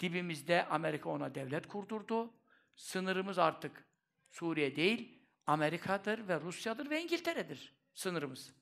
Dibimizde 0.00 0.66
Amerika 0.66 1.10
ona 1.10 1.34
devlet 1.34 1.68
kurdurdu. 1.68 2.37
Sınırımız 2.78 3.38
artık 3.38 3.84
Suriye 4.30 4.76
değil, 4.76 5.22
Amerika'dır 5.46 6.28
ve 6.28 6.40
Rusya'dır 6.40 6.90
ve 6.90 7.02
İngiltere'dir 7.02 7.74
sınırımız. 7.94 8.54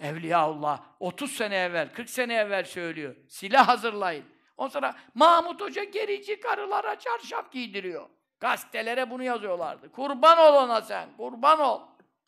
Evliyaullah 0.00 0.84
30 1.00 1.32
sene 1.32 1.56
evvel, 1.56 1.92
40 1.92 2.10
sene 2.10 2.34
evvel 2.34 2.64
söylüyor. 2.64 3.16
Silah 3.28 3.68
hazırlayın. 3.68 4.24
Ondan 4.56 4.72
sonra 4.72 4.96
Mahmut 5.14 5.60
Hoca 5.60 5.84
gerici 5.84 6.40
karılara 6.40 6.98
çarşaf 6.98 7.52
giydiriyor. 7.52 8.08
Gazetelere 8.40 9.10
bunu 9.10 9.22
yazıyorlardı. 9.22 9.92
Kurban 9.92 10.38
ol 10.38 10.64
ona 10.64 10.82
sen, 10.82 11.16
kurban 11.16 11.60
ol. 11.60 11.80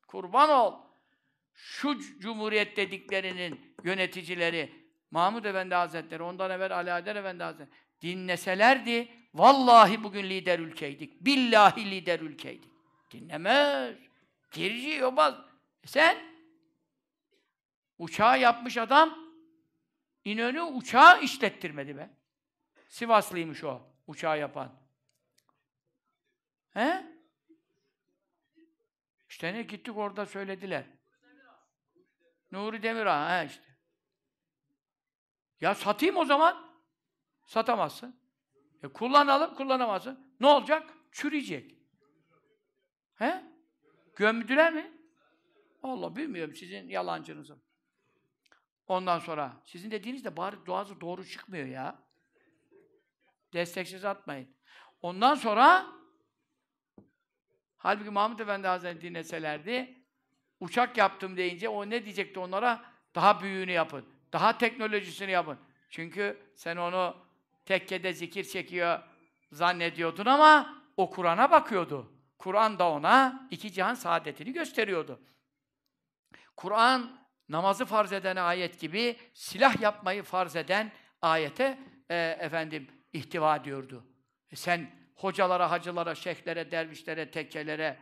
Kurban 0.06 0.50
ol. 0.50 0.74
Şu 1.54 1.98
cumhuriyet 2.18 2.76
dediklerinin 2.76 3.74
yöneticileri, 3.84 4.90
Mahmud 5.10 5.44
Efendi 5.44 5.74
Hazretleri, 5.74 6.22
ondan 6.22 6.50
evvel 6.50 6.76
Ali 6.76 6.92
Adel 6.92 7.16
Efendi 7.16 7.42
Hazretleri 7.42 7.78
dinleselerdi, 8.02 9.19
vallahi 9.34 10.04
bugün 10.04 10.24
lider 10.24 10.58
ülkeydik. 10.58 11.20
Billahi 11.20 11.90
lider 11.90 12.20
ülkeydik. 12.20 12.70
Dinlemez. 13.10 13.96
Gerici 14.50 14.90
yobaz. 14.90 15.34
E 15.84 15.86
sen 15.86 16.18
uçağı 17.98 18.40
yapmış 18.40 18.76
adam 18.76 19.30
İnönü 20.24 20.62
uçağı 20.62 21.22
işlettirmedi 21.22 21.96
be. 21.96 22.10
Sivaslıymış 22.88 23.64
o 23.64 23.82
uçağı 24.06 24.38
yapan. 24.38 24.72
He? 26.70 27.06
İşte 29.28 29.54
ne 29.54 29.62
gittik 29.62 29.96
orada 29.96 30.26
söylediler. 30.26 30.84
Nuri 32.52 32.82
Demirağ, 32.82 33.42
he 33.42 33.46
işte. 33.46 33.64
Ya 35.60 35.74
satayım 35.74 36.16
o 36.16 36.24
zaman. 36.24 36.70
Satamazsın. 37.46 38.19
E 38.82 38.88
kullanalım, 38.88 39.54
kullanamazsın. 39.54 40.34
Ne 40.40 40.46
olacak? 40.46 40.94
Çürüyecek. 41.12 41.78
He? 43.14 43.44
Gömdüler 44.16 44.72
mi? 44.72 44.92
Allah 45.82 46.16
bilmiyorum 46.16 46.54
sizin 46.54 46.88
yalancınızı. 46.88 47.58
Ondan 48.86 49.18
sonra 49.18 49.62
sizin 49.64 49.90
dediğiniz 49.90 50.24
de 50.24 50.36
bari 50.36 50.56
duası 50.66 51.00
doğru 51.00 51.24
çıkmıyor 51.26 51.66
ya. 51.66 52.02
Desteksiz 53.52 54.04
atmayın. 54.04 54.48
Ondan 55.02 55.34
sonra 55.34 55.86
halbuki 57.76 58.10
Mahmud 58.10 58.38
Efendi 58.38 58.66
Hazretleri 58.66 59.00
dinleselerdi 59.00 60.04
uçak 60.60 60.96
yaptım 60.96 61.36
deyince 61.36 61.68
o 61.68 61.90
ne 61.90 62.04
diyecekti 62.04 62.40
onlara? 62.40 62.84
Daha 63.14 63.42
büyüğünü 63.42 63.72
yapın. 63.72 64.06
Daha 64.32 64.58
teknolojisini 64.58 65.30
yapın. 65.30 65.58
Çünkü 65.90 66.52
sen 66.56 66.76
onu 66.76 67.29
tekkede 67.70 68.12
zikir 68.12 68.44
çekiyor 68.44 68.98
zannediyordun 69.52 70.26
ama 70.26 70.82
o 70.96 71.10
Kur'an'a 71.10 71.50
bakıyordu. 71.50 72.12
Kur'an 72.38 72.78
da 72.78 72.90
ona 72.90 73.48
iki 73.50 73.72
cihan 73.72 73.94
saadetini 73.94 74.52
gösteriyordu. 74.52 75.20
Kur'an 76.56 77.20
namazı 77.48 77.84
farz 77.84 78.12
eden 78.12 78.36
ayet 78.36 78.80
gibi 78.80 79.16
silah 79.34 79.80
yapmayı 79.80 80.22
farz 80.22 80.56
eden 80.56 80.92
ayete 81.22 81.78
e, 82.08 82.36
efendim 82.40 82.88
ihtiva 83.12 83.64
diyordu. 83.64 84.06
E 84.50 84.56
sen 84.56 84.90
hocalara, 85.14 85.70
hacılara, 85.70 86.14
şeyhlere, 86.14 86.70
dervişlere, 86.70 87.30
tekkelere, 87.30 87.98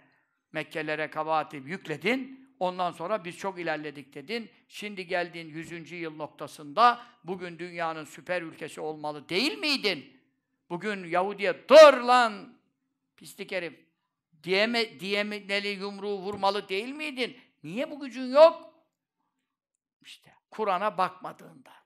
Mekkelere 0.53 1.11
kabahati 1.11 1.57
yükledin. 1.57 2.48
Ondan 2.61 2.91
sonra 2.91 3.25
biz 3.25 3.39
çok 3.39 3.59
ilerledik 3.59 4.15
dedin. 4.15 4.51
Şimdi 4.69 5.07
geldiğin 5.07 5.49
100. 5.49 5.93
yıl 5.93 6.17
noktasında 6.17 7.01
bugün 7.25 7.59
dünyanın 7.59 8.05
süper 8.05 8.43
ülkesi 8.43 8.81
olmalı 8.81 9.29
değil 9.29 9.59
miydin? 9.59 10.21
Bugün 10.71 11.05
Yahudi'ye 11.05 11.69
dur 11.69 11.93
lan 11.93 12.59
pislik 13.17 13.53
herif 13.53 13.81
diyeme, 14.43 15.01
diyemeli 15.01 15.69
yumruğu 15.69 16.19
vurmalı 16.19 16.69
değil 16.69 16.89
miydin? 16.89 17.37
Niye 17.65 17.91
bu 17.91 18.01
gücün 18.01 18.33
yok? 18.33 18.75
İşte 20.03 20.35
Kur'an'a 20.51 20.99
bakmadığından. 20.99 21.79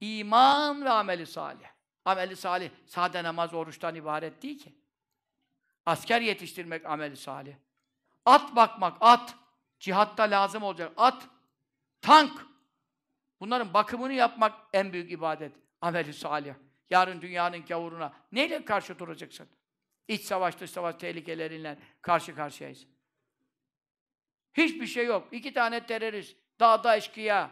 İman 0.00 0.84
ve 0.84 0.90
ameli 0.90 1.26
salih. 1.26 1.66
Ameli 2.04 2.36
salih 2.36 2.70
sade 2.86 3.24
namaz, 3.24 3.54
oruçtan 3.54 3.94
ibaret 3.94 4.42
değil 4.42 4.58
ki. 4.58 4.74
Asker 5.86 6.20
yetiştirmek 6.20 6.86
ameli 6.86 7.16
salih. 7.16 7.54
At 8.24 8.56
bakmak, 8.56 8.96
at. 9.00 9.34
Cihatta 9.78 10.22
lazım 10.22 10.62
olacak. 10.62 10.92
At, 10.96 11.28
tank. 12.00 12.46
Bunların 13.40 13.74
bakımını 13.74 14.12
yapmak 14.12 14.54
en 14.72 14.92
büyük 14.92 15.12
ibadet. 15.12 15.52
Ameli 15.80 16.12
salih. 16.12 16.54
Yarın 16.90 17.20
dünyanın 17.20 17.64
gavuruna 17.64 18.12
neyle 18.32 18.64
karşı 18.64 18.98
duracaksın? 18.98 19.48
İç 20.08 20.22
savaş, 20.22 20.60
dış 20.60 20.70
savaş 20.70 20.94
tehlikeleriyle 20.94 21.78
karşı 22.02 22.34
karşıyayız. 22.34 22.86
Hiçbir 24.54 24.86
şey 24.86 25.06
yok. 25.06 25.28
İki 25.32 25.52
tane 25.52 25.86
terörist, 25.86 26.36
dağda 26.60 26.96
eşkıya, 26.96 27.50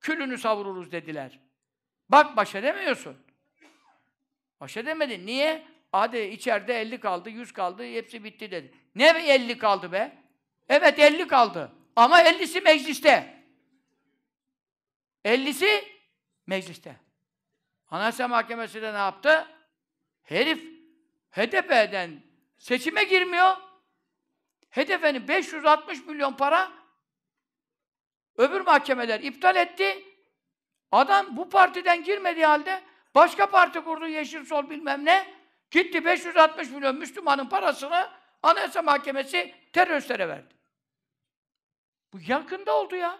külünü 0.00 0.38
savururuz 0.38 0.92
dediler. 0.92 1.40
Bak 2.08 2.36
baş 2.36 2.54
edemiyorsun. 2.54 3.16
Baş 4.60 4.76
edemedin. 4.76 5.26
Niye? 5.26 5.66
Hadi 5.92 6.18
içeride 6.18 6.80
50 6.80 7.00
kaldı, 7.00 7.30
100 7.30 7.52
kaldı, 7.52 7.84
hepsi 7.84 8.24
bitti 8.24 8.50
dedi. 8.50 8.74
Ne 8.94 9.08
50 9.08 9.58
kaldı 9.58 9.92
be? 9.92 10.19
Evet 10.70 10.98
50 10.98 11.26
kaldı. 11.26 11.72
Ama 11.96 12.22
50'si 12.22 12.60
mecliste. 12.60 13.44
50'si 15.24 15.84
mecliste. 16.46 16.96
Anayasa 17.88 18.28
Mahkemesi 18.28 18.82
de 18.82 18.94
ne 18.94 18.98
yaptı? 18.98 19.46
Herif 20.22 20.64
HDP'den 21.30 22.22
seçime 22.58 23.04
girmiyor. 23.04 23.56
HDP'nin 24.70 25.28
560 25.28 26.06
milyon 26.06 26.32
para 26.32 26.72
öbür 28.36 28.60
mahkemeler 28.60 29.20
iptal 29.20 29.56
etti. 29.56 30.04
Adam 30.92 31.36
bu 31.36 31.48
partiden 31.48 32.04
girmediği 32.04 32.46
halde 32.46 32.82
başka 33.14 33.50
parti 33.50 33.80
kurdu 33.80 34.06
Yeşil 34.06 34.44
Sol 34.44 34.70
bilmem 34.70 35.04
ne. 35.04 35.34
Gitti 35.70 36.04
560 36.04 36.70
milyon 36.70 36.96
Müslümanın 36.96 37.48
parasını 37.48 38.10
Anayasa 38.42 38.82
Mahkemesi 38.82 39.54
teröristlere 39.72 40.28
verdi. 40.28 40.59
Bu 42.12 42.18
yakında 42.26 42.76
oldu 42.76 42.96
ya. 42.96 43.18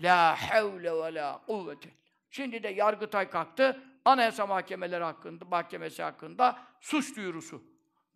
La 0.00 0.36
havle 0.50 0.92
ve 0.92 1.14
la 1.14 1.42
kuvvete. 1.46 1.90
Şimdi 2.30 2.62
de 2.62 2.68
Yargıtay 2.68 3.30
kalktı. 3.30 3.82
Anayasa 4.04 4.46
mahkemeleri 4.46 5.04
hakkında, 5.04 5.44
mahkemesi 5.44 6.02
hakkında 6.02 6.62
suç 6.80 7.16
duyurusu 7.16 7.62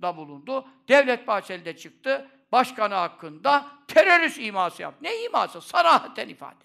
da 0.03 0.17
bulundu. 0.17 0.69
Devlet 0.89 1.27
Bahçeli 1.27 1.65
de 1.65 1.77
çıktı. 1.77 2.31
Başkanı 2.53 2.95
hakkında 2.95 3.71
terörist 3.89 4.39
iması 4.39 4.83
yaptı. 4.83 5.05
Ne 5.05 5.25
iması? 5.25 5.61
Sarahaten 5.61 6.29
ifade. 6.29 6.65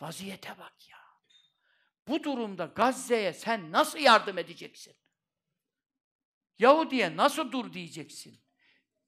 Vaziyete 0.00 0.58
bak 0.58 0.88
ya. 0.88 0.98
Bu 2.08 2.24
durumda 2.24 2.64
Gazze'ye 2.64 3.32
sen 3.32 3.72
nasıl 3.72 3.98
yardım 3.98 4.38
edeceksin? 4.38 4.96
Yahudi'ye 6.58 7.16
nasıl 7.16 7.52
dur 7.52 7.72
diyeceksin? 7.72 8.45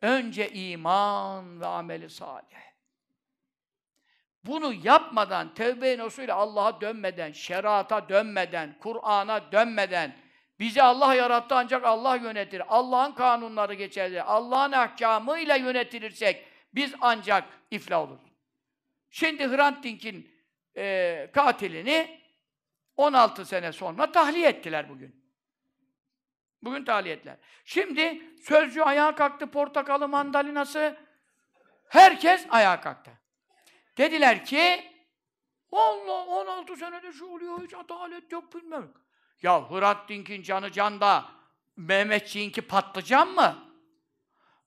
Önce 0.03 0.49
iman 0.51 1.61
ve 1.61 1.67
ameli 1.67 2.11
salih. 2.11 2.59
Bunu 4.45 4.73
yapmadan, 4.85 5.55
tevbe-i 5.55 5.99
nasuhuyla 5.99 6.37
Allah'a 6.37 6.81
dönmeden, 6.81 7.33
şerata 7.33 8.09
dönmeden, 8.09 8.77
Kur'an'a 8.81 9.53
dönmeden, 9.53 10.17
bizi 10.61 10.83
Allah 10.83 11.15
yarattı 11.15 11.55
ancak 11.55 11.85
Allah 11.85 12.17
yönetir. 12.17 12.63
Allah'ın 12.69 13.13
kanunları 13.13 13.75
geçerli. 13.75 14.23
Allah'ın 14.23 14.73
ahkamıyla 14.73 15.57
yönetilirsek 15.57 16.45
biz 16.75 16.95
ancak 17.01 17.45
iflah 17.71 18.01
oluruz. 18.01 18.33
Şimdi 19.11 19.49
Hrant 19.49 19.85
Dink'in 19.85 20.31
e, 20.77 21.31
katilini 21.33 22.21
16 22.97 23.45
sene 23.45 23.73
sonra 23.73 24.13
tahliye 24.13 24.49
ettiler 24.49 24.89
bugün. 24.89 25.18
Bugün 26.63 26.85
tahliye 26.85 27.15
ettiler. 27.15 27.37
Şimdi 27.65 28.23
sözcü 28.43 28.81
ayağa 28.81 29.15
kalktı, 29.15 29.51
portakalı, 29.51 30.09
mandalinası, 30.09 30.97
herkes 31.89 32.47
ayağa 32.51 32.81
kalktı. 32.81 33.11
Dediler 33.99 34.45
ki, 34.45 34.93
Allah 35.73 36.25
16 36.27 36.77
senede 36.77 37.13
şu 37.13 37.27
oluyor, 37.27 37.63
hiç 37.63 37.75
adalet 37.75 38.33
yok 38.33 38.55
bilmem. 38.55 38.93
Ya 39.43 39.71
Hrant 39.71 40.09
Dink'in 40.09 40.43
canı 40.43 40.73
canda, 40.73 41.25
Mehmetçiğinki 41.77 42.63
patlıcan 42.63 43.29
mı? 43.29 43.59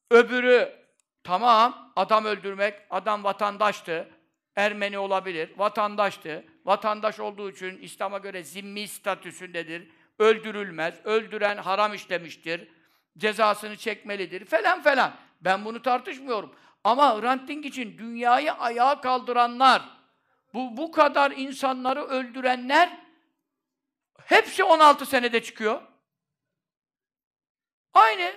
Öbürü, 0.10 0.76
tamam, 1.24 1.94
adam 1.96 2.26
öldürmek, 2.26 2.80
adam 2.90 3.24
vatandaştı, 3.24 4.10
Ermeni 4.56 4.98
olabilir, 5.00 5.52
vatandaştı. 5.58 6.46
Vatandaş 6.66 7.20
olduğu 7.20 7.52
için 7.52 7.78
İslam'a 7.78 8.18
göre 8.18 8.44
zimmi 8.44 8.88
statüsündedir. 8.88 9.90
Öldürülmez, 10.22 10.96
öldüren 11.04 11.58
haram 11.58 11.94
işlemiştir. 11.94 12.68
Cezasını 13.18 13.78
çekmelidir 13.78 14.46
falan 14.46 14.82
falan. 14.82 15.14
Ben 15.42 15.66
bunu 15.66 15.82
tartışmıyorum. 15.82 16.56
Ama 16.84 17.22
Hrant 17.22 17.48
Dink 17.48 17.66
için 17.66 17.98
dünyayı 17.98 18.54
ayağa 18.54 19.02
kaldıranlar, 19.02 19.82
bu, 20.54 20.78
bu 20.78 20.92
kadar 20.92 21.32
insanları 21.32 22.04
öldürenler 22.04 23.00
hepsi 24.26 24.64
16 24.64 25.06
senede 25.06 25.44
çıkıyor. 25.44 25.82
Aynı. 27.94 28.34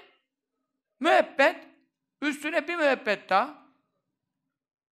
Müebbet. 1.00 1.56
Üstüne 2.22 2.68
bir 2.68 2.76
müebbet 2.76 3.28
daha. 3.28 3.64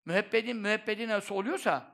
Müebbedin 0.05 0.57
müebbedi 0.57 1.07
nasıl 1.07 1.35
oluyorsa 1.35 1.91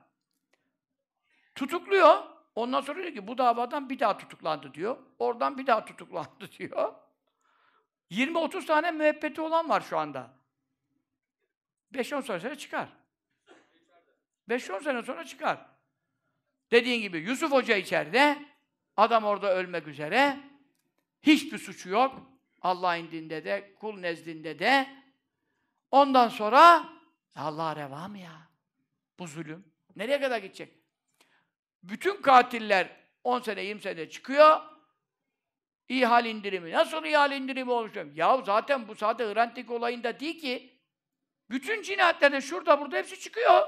tutukluyor. 1.54 2.35
Ondan 2.56 2.80
sonra 2.80 3.02
diyor 3.02 3.14
ki 3.14 3.26
bu 3.26 3.38
davadan 3.38 3.90
bir 3.90 3.98
daha 3.98 4.18
tutuklandı 4.18 4.74
diyor. 4.74 4.98
Oradan 5.18 5.58
bir 5.58 5.66
daha 5.66 5.84
tutuklandı 5.84 6.50
diyor. 6.58 6.94
20-30 8.10 8.66
tane 8.66 8.90
müebbeti 8.90 9.40
olan 9.40 9.68
var 9.68 9.80
şu 9.80 9.98
anda. 9.98 10.30
5-10 11.94 12.22
sene 12.22 12.40
sonra 12.40 12.54
çıkar. 12.54 12.88
5-10 14.48 14.84
sene 14.84 15.02
sonra 15.02 15.24
çıkar. 15.24 15.66
Dediğin 16.70 17.02
gibi 17.02 17.18
Yusuf 17.18 17.52
Hoca 17.52 17.76
içeride, 17.76 18.38
adam 18.96 19.24
orada 19.24 19.54
ölmek 19.54 19.88
üzere, 19.88 20.40
hiçbir 21.22 21.58
suçu 21.58 21.88
yok. 21.88 22.30
Allah 22.62 22.96
indinde 22.96 23.44
de, 23.44 23.74
kul 23.74 23.98
nezdinde 23.98 24.58
de. 24.58 24.88
Ondan 25.90 26.28
sonra 26.28 26.88
Allah 27.36 27.76
reva 27.76 28.08
mı 28.08 28.18
ya? 28.18 28.48
Bu 29.18 29.26
zulüm. 29.26 29.64
Nereye 29.96 30.20
kadar 30.20 30.38
gidecek? 30.38 30.75
Bütün 31.88 32.22
katiller 32.22 32.96
10 33.24 33.40
sene, 33.40 33.62
20 33.62 33.80
sene 33.80 34.08
çıkıyor. 34.08 34.60
İhal 35.88 36.26
indirimi. 36.26 36.72
Nasıl 36.72 37.04
ihal 37.04 37.32
indirimi 37.32 37.70
olmuş? 37.70 37.92
Ya 38.14 38.42
zaten 38.46 38.88
bu 38.88 38.94
sadece 38.94 39.34
Hrant 39.34 39.70
olayında 39.70 40.20
değil 40.20 40.40
ki. 40.40 40.80
Bütün 41.50 41.82
cinayetlerde 41.82 42.40
şurada 42.40 42.80
burada 42.80 42.96
hepsi 42.96 43.20
çıkıyor. 43.20 43.62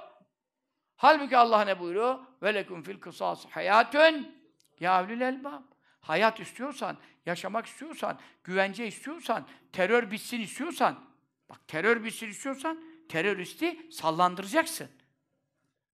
Halbuki 0.96 1.36
Allah 1.36 1.64
ne 1.64 1.80
buyuruyor? 1.80 2.18
Ve 2.42 2.54
lekum 2.54 2.82
fil 2.82 3.00
kısas 3.00 3.46
hayatun 3.46 4.36
ya 4.80 5.02
evlil 5.02 5.20
elbab. 5.20 5.62
Hayat 6.00 6.40
istiyorsan, 6.40 6.96
yaşamak 7.26 7.66
istiyorsan, 7.66 8.18
güvence 8.44 8.86
istiyorsan, 8.86 9.46
terör 9.72 10.10
bitsin 10.10 10.40
istiyorsan, 10.40 11.04
bak 11.50 11.68
terör 11.68 12.04
bitsin 12.04 12.28
istiyorsan, 12.28 12.84
teröristi 13.08 13.92
sallandıracaksın. 13.92 14.88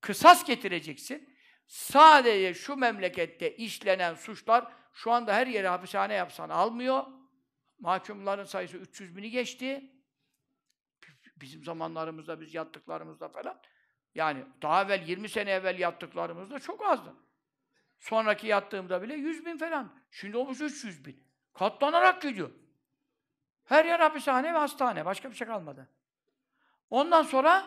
Kısas 0.01 0.45
getireceksin. 0.45 1.34
Sadece 1.67 2.55
şu 2.55 2.77
memlekette 2.77 3.57
işlenen 3.57 4.15
suçlar 4.15 4.73
şu 4.93 5.13
anda 5.13 5.35
her 5.35 5.47
yere 5.47 5.69
hapishane 5.69 6.15
yapsan 6.15 6.49
almıyor. 6.49 7.05
Mahkumların 7.79 8.45
sayısı 8.45 8.77
300 8.77 9.17
bini 9.17 9.31
geçti. 9.31 9.91
Bizim 11.37 11.65
zamanlarımızda, 11.65 12.41
biz 12.41 12.55
yattıklarımızda 12.55 13.29
falan. 13.29 13.61
Yani 14.15 14.45
daha 14.63 14.83
evvel, 14.83 15.09
20 15.09 15.29
sene 15.29 15.51
evvel 15.51 15.79
yattıklarımızda 15.79 16.59
çok 16.59 16.85
azdı. 16.85 17.15
Sonraki 17.99 18.47
yattığımda 18.47 19.03
bile 19.03 19.15
100 19.15 19.47
bin 19.47 19.59
falan. 19.59 19.93
Şimdi 20.11 20.37
olmuş 20.37 20.61
300 20.61 21.07
bin. 21.07 21.25
Katlanarak 21.55 22.23
gidiyor. 22.23 22.51
Her 23.65 23.85
yer 23.85 24.01
hapishane 24.01 24.55
ve 24.55 24.59
hastane. 24.59 25.05
Başka 25.05 25.31
bir 25.31 25.35
şey 25.35 25.47
kalmadı. 25.47 25.89
Ondan 26.91 27.23
sonra 27.23 27.67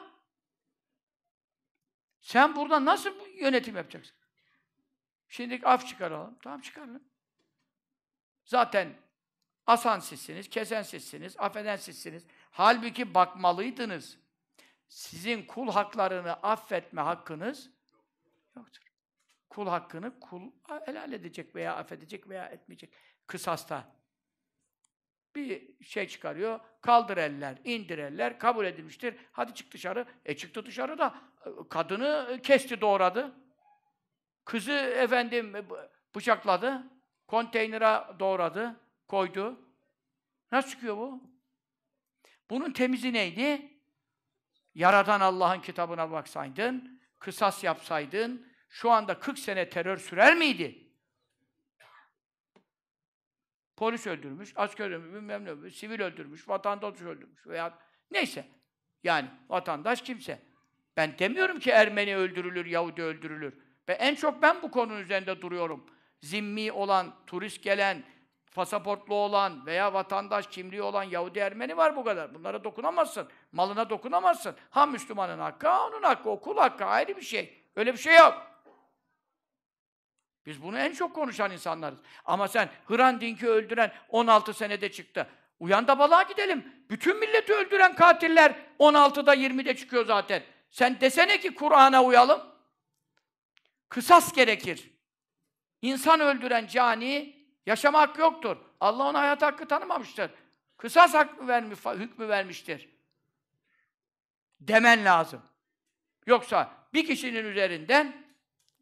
sen 2.27 2.55
burada 2.55 2.85
nasıl 2.85 3.11
yönetim 3.35 3.75
yapacaksın? 3.75 4.15
Şimdi 5.27 5.61
af 5.63 5.87
çıkaralım. 5.87 6.37
Tamam 6.43 6.61
çıkaralım. 6.61 7.03
Zaten 8.45 8.93
asan 9.67 9.99
sizsiniz, 9.99 10.49
kesen 10.49 10.81
sizsiniz, 10.81 11.35
affeden 11.39 11.75
sizsiniz. 11.75 12.25
Halbuki 12.51 13.13
bakmalıydınız. 13.13 14.17
Sizin 14.87 15.45
kul 15.45 15.71
haklarını 15.71 16.33
affetme 16.33 17.01
hakkınız 17.01 17.69
yoktur. 18.55 18.81
Kul 19.49 19.67
hakkını 19.67 20.19
kul 20.19 20.51
helal 20.85 21.13
edecek 21.13 21.55
veya 21.55 21.75
affedecek 21.75 22.29
veya 22.29 22.45
etmeyecek. 22.45 22.93
Kısasta. 23.27 23.95
Bir 25.35 25.83
şey 25.83 26.07
çıkarıyor, 26.07 26.59
kaldır 26.81 27.17
eller, 27.17 27.57
indir 27.63 27.97
eller, 27.97 28.39
kabul 28.39 28.65
edilmiştir. 28.65 29.15
Hadi 29.31 29.53
çık 29.53 29.73
dışarı. 29.73 30.05
E 30.25 30.37
çıktı 30.37 30.65
dışarı 30.65 30.97
da 30.97 31.15
kadını 31.69 32.39
kesti, 32.43 32.81
doğradı. 32.81 33.35
Kızı 34.45 34.71
efendim 34.71 35.53
bıçakladı. 36.15 36.83
Konteynere 37.27 38.19
doğradı, 38.19 38.79
koydu. 39.07 39.59
Nasıl 40.51 40.69
çıkıyor 40.69 40.97
bu? 40.97 41.23
Bunun 42.49 42.71
temizi 42.71 43.13
neydi? 43.13 43.77
Yaradan 44.75 45.19
Allah'ın 45.19 45.61
kitabına 45.61 46.11
baksaydın, 46.11 47.01
kısas 47.19 47.63
yapsaydın, 47.63 48.53
şu 48.69 48.91
anda 48.91 49.19
40 49.19 49.39
sene 49.39 49.69
terör 49.69 49.97
sürer 49.97 50.35
miydi? 50.35 50.87
Polis 53.75 54.07
öldürmüş, 54.07 54.53
asker 54.55 54.85
öldürmüş, 54.85 55.13
bilmem 55.13 55.45
ne 55.45 55.69
sivil 55.69 56.01
öldürmüş, 56.01 56.49
vatandaş 56.49 57.01
öldürmüş 57.01 57.47
veya 57.47 57.79
neyse. 58.11 58.47
Yani 59.03 59.29
vatandaş 59.49 60.01
kimse. 60.01 60.46
Ben 60.97 61.19
demiyorum 61.19 61.59
ki 61.59 61.71
Ermeni 61.71 62.17
öldürülür, 62.17 62.65
Yahudi 62.65 63.03
öldürülür. 63.03 63.53
Ve 63.89 63.93
en 63.93 64.15
çok 64.15 64.41
ben 64.41 64.61
bu 64.61 64.71
konunun 64.71 64.99
üzerinde 64.99 65.41
duruyorum. 65.41 65.85
Zimmi 66.21 66.71
olan, 66.71 67.13
turist 67.27 67.63
gelen, 67.63 68.03
pasaportlu 68.55 69.15
olan 69.15 69.65
veya 69.65 69.93
vatandaş 69.93 70.47
kimliği 70.47 70.81
olan 70.81 71.03
Yahudi 71.03 71.39
Ermeni 71.39 71.77
var 71.77 71.95
bu 71.95 72.03
kadar. 72.03 72.33
Bunlara 72.33 72.63
dokunamazsın. 72.63 73.27
Malına 73.51 73.89
dokunamazsın. 73.89 74.55
Ha 74.69 74.85
Müslümanın 74.85 75.39
hakkı, 75.39 75.67
ha 75.67 75.87
onun 75.87 76.03
hakkı, 76.03 76.29
okul 76.29 76.57
hakkı 76.57 76.85
ayrı 76.85 77.17
bir 77.17 77.21
şey. 77.21 77.63
Öyle 77.75 77.93
bir 77.93 77.97
şey 77.97 78.15
yok. 78.15 78.47
Biz 80.45 80.63
bunu 80.63 80.79
en 80.79 80.93
çok 80.93 81.15
konuşan 81.15 81.51
insanlarız. 81.51 81.99
Ama 82.25 82.47
sen 82.47 82.69
Hıran 82.85 83.21
Dink'i 83.21 83.47
öldüren 83.47 83.91
16 84.09 84.53
senede 84.53 84.91
çıktı. 84.91 85.27
Uyan 85.59 85.87
da 85.87 85.99
balığa 85.99 86.23
gidelim. 86.23 86.73
Bütün 86.89 87.19
milleti 87.19 87.53
öldüren 87.53 87.95
katiller 87.95 88.55
16'da 88.79 89.35
20'de 89.35 89.75
çıkıyor 89.75 90.05
zaten. 90.05 90.43
Sen 90.69 91.01
desene 91.01 91.39
ki 91.39 91.55
Kur'an'a 91.55 92.03
uyalım. 92.03 92.41
Kısas 93.89 94.33
gerekir. 94.33 94.91
İnsan 95.81 96.19
öldüren 96.19 96.67
cani 96.67 97.45
yaşama 97.65 97.99
hakkı 97.99 98.21
yoktur. 98.21 98.57
Allah 98.79 99.03
ona 99.03 99.19
hayat 99.19 99.41
hakkı 99.41 99.67
tanımamıştır. 99.67 100.31
Kısas 100.77 101.13
hakkı 101.13 101.47
vermiş, 101.47 101.79
hükmü 101.85 102.27
vermiştir. 102.27 102.89
Demen 104.59 105.05
lazım. 105.05 105.41
Yoksa 106.25 106.73
bir 106.93 107.07
kişinin 107.07 107.45
üzerinden 107.45 108.25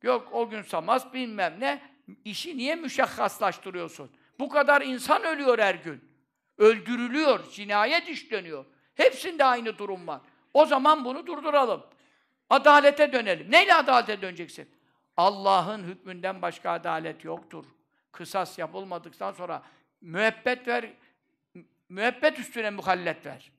yok 0.02 0.30
o 0.32 0.50
gün 0.50 0.62
samaz 0.62 1.14
bilmem 1.14 1.56
ne 1.60 1.82
işi 2.26 2.58
niye 2.58 2.76
müşakhaslaştırıyorsun? 2.76 4.12
Bu 4.40 4.50
kadar 4.50 4.82
insan 4.82 5.24
ölüyor 5.24 5.60
her 5.60 5.76
gün. 5.76 6.16
Öldürülüyor, 6.58 7.52
cinayet 7.52 8.10
işleniyor. 8.10 8.66
Hepsinde 8.96 9.46
aynı 9.46 9.78
durum 9.78 10.08
var. 10.08 10.22
O 10.56 10.66
zaman 10.66 11.06
bunu 11.06 11.28
durduralım. 11.28 11.84
Adalete 12.50 13.14
dönelim. 13.14 13.52
Neyle 13.52 13.74
adalete 13.74 14.22
döneceksin? 14.22 14.70
Allah'ın 15.18 15.84
hükmünden 15.84 16.42
başka 16.42 16.72
adalet 16.72 17.24
yoktur. 17.24 17.66
Kısas 18.12 18.60
yapılmadıktan 18.60 19.32
sonra 19.32 19.64
müebbet 20.02 20.68
ver, 20.68 20.94
müebbet 21.90 22.40
üstüne 22.40 22.70
muhallet 22.70 23.26
ver. 23.26 23.52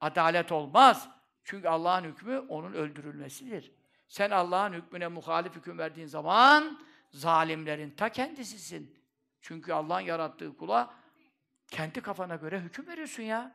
Adalet 0.00 0.52
olmaz. 0.52 1.08
Çünkü 1.44 1.68
Allah'ın 1.68 2.04
hükmü 2.04 2.38
onun 2.38 2.72
öldürülmesidir. 2.72 3.72
Sen 4.08 4.30
Allah'ın 4.30 4.72
hükmüne 4.72 5.08
muhalif 5.08 5.56
hüküm 5.56 5.78
verdiğin 5.78 6.06
zaman 6.06 6.78
zalimlerin 7.10 7.90
ta 7.90 8.08
kendisisin. 8.08 8.98
Çünkü 9.40 9.72
Allah'ın 9.72 10.00
yarattığı 10.00 10.56
kula 10.56 10.94
kendi 11.66 12.00
kafana 12.00 12.36
göre 12.36 12.60
hüküm 12.60 12.86
veriyorsun 12.86 13.22
ya. 13.22 13.54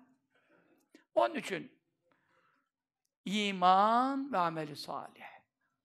Onun 1.16 1.36
için 1.36 1.75
iman 3.26 4.34
ve 4.34 4.38
ameli 4.38 4.76
salih. 4.76 5.26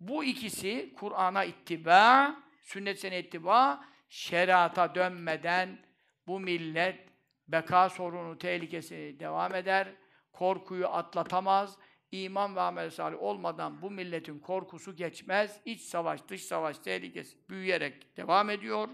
Bu 0.00 0.24
ikisi 0.24 0.94
Kur'an'a 0.96 1.44
ittiba, 1.44 2.36
sünnet 2.60 3.04
ittiba, 3.04 3.84
şeriata 4.08 4.94
dönmeden 4.94 5.78
bu 6.26 6.40
millet 6.40 7.08
beka 7.48 7.88
sorunu 7.88 8.38
tehlikesi 8.38 9.16
devam 9.20 9.54
eder, 9.54 9.88
korkuyu 10.32 10.88
atlatamaz, 10.88 11.78
iman 12.12 12.56
ve 12.56 12.60
amel 12.60 12.90
salih 12.90 13.22
olmadan 13.22 13.82
bu 13.82 13.90
milletin 13.90 14.38
korkusu 14.38 14.96
geçmez, 14.96 15.60
iç 15.64 15.80
savaş, 15.80 16.28
dış 16.28 16.44
savaş 16.44 16.78
tehlikesi 16.78 17.48
büyüyerek 17.48 18.16
devam 18.16 18.50
ediyor. 18.50 18.88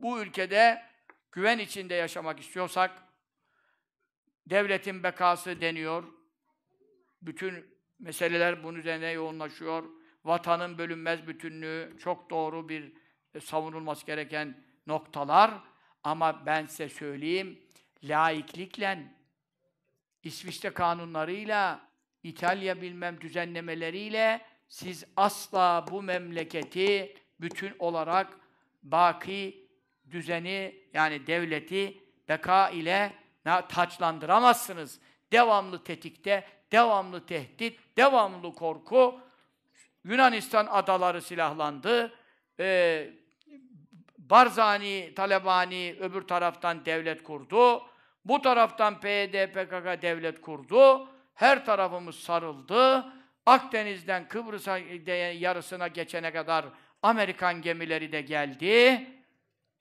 Bu 0.00 0.20
ülkede 0.20 0.82
güven 1.32 1.58
içinde 1.58 1.94
yaşamak 1.94 2.40
istiyorsak, 2.40 3.02
devletin 4.46 5.02
bekası 5.02 5.60
deniyor, 5.60 6.15
bütün 7.26 7.76
meseleler 7.98 8.64
bunun 8.64 8.78
üzerine 8.78 9.10
yoğunlaşıyor. 9.10 9.84
Vatanın 10.24 10.78
bölünmez 10.78 11.26
bütünlüğü 11.26 11.96
çok 11.98 12.30
doğru 12.30 12.68
bir 12.68 12.92
e, 13.34 13.40
savunulması 13.40 14.06
gereken 14.06 14.64
noktalar. 14.86 15.50
Ama 16.02 16.46
ben 16.46 16.66
size 16.66 16.88
söyleyeyim, 16.88 17.60
laiklikle, 18.02 19.16
İsviçre 20.22 20.70
kanunlarıyla, 20.70 21.88
İtalya 22.22 22.82
bilmem 22.82 23.20
düzenlemeleriyle 23.20 24.40
siz 24.68 25.04
asla 25.16 25.86
bu 25.90 26.02
memleketi 26.02 27.14
bütün 27.40 27.72
olarak 27.78 28.38
baki 28.82 29.68
düzeni 30.10 30.74
yani 30.92 31.26
devleti 31.26 31.98
beka 32.28 32.70
ile 32.70 33.12
taçlandıramazsınız. 33.68 35.00
Devamlı 35.32 35.84
tetikte, 35.84 36.44
devamlı 36.72 37.26
tehdit, 37.26 37.80
devamlı 37.96 38.54
korku. 38.54 39.20
Yunanistan 40.04 40.66
adaları 40.70 41.22
silahlandı. 41.22 42.12
Ee, 42.60 43.10
Barzani, 44.18 45.12
Talebani 45.16 45.96
öbür 46.00 46.22
taraftan 46.22 46.84
devlet 46.84 47.22
kurdu. 47.22 47.82
Bu 48.24 48.42
taraftan 48.42 49.00
PYD, 49.00 49.52
PKK 49.52 50.02
devlet 50.02 50.40
kurdu. 50.40 51.08
Her 51.34 51.66
tarafımız 51.66 52.14
sarıldı. 52.14 53.06
Akdeniz'den 53.46 54.28
Kıbrıs'a 54.28 54.78
yarısına 54.78 55.88
geçene 55.88 56.32
kadar 56.32 56.64
Amerikan 57.02 57.62
gemileri 57.62 58.12
de 58.12 58.20
geldi. 58.20 59.06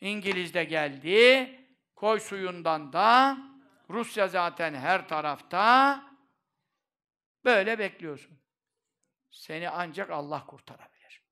İngiliz 0.01 0.53
de 0.53 0.63
geldi. 0.63 1.49
Koy 1.95 2.19
suyundan 2.19 2.93
da 2.93 3.38
Rusya 3.90 4.28
zaten 4.28 4.74
her 4.74 5.07
tarafta. 5.07 6.03
Böyle 7.45 7.80
bekliyorsun. 7.80 8.40
Seni 9.32 9.70
ancak 9.70 10.10
Allah 10.10 10.45
kurtarabilir. 10.45 11.24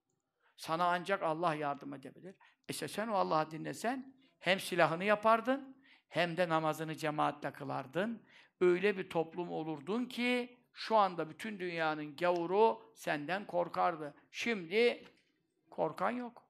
Sana 0.55 0.85
ancak 0.85 1.23
Allah 1.23 1.55
yardım 1.55 1.93
edebilir. 1.93 2.35
İşte 2.69 2.87
sen 2.87 3.07
o 3.07 3.15
Allah'ı 3.15 3.51
dinlesen 3.51 4.15
hem 4.39 4.59
silahını 4.59 5.03
yapardın 5.03 5.77
hem 6.07 6.37
de 6.37 6.49
namazını 6.49 6.95
cemaatle 6.95 7.53
kılardın. 7.53 8.25
Öyle 8.61 8.97
bir 8.97 9.09
toplum 9.09 9.51
olurdun 9.51 10.05
ki 10.05 10.59
şu 10.73 10.95
anda 10.95 11.29
bütün 11.29 11.59
dünyanın 11.59 12.15
gavuru 12.15 12.91
senden 12.95 13.47
korkardı. 13.47 14.15
Şimdi 14.31 15.07
korkan 15.69 16.11
yok. 16.11 16.43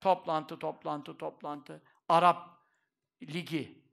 Toplantı, 0.00 0.58
toplantı, 0.58 1.18
toplantı. 1.18 1.82
Arap 2.08 2.48
Ligi. 3.22 3.85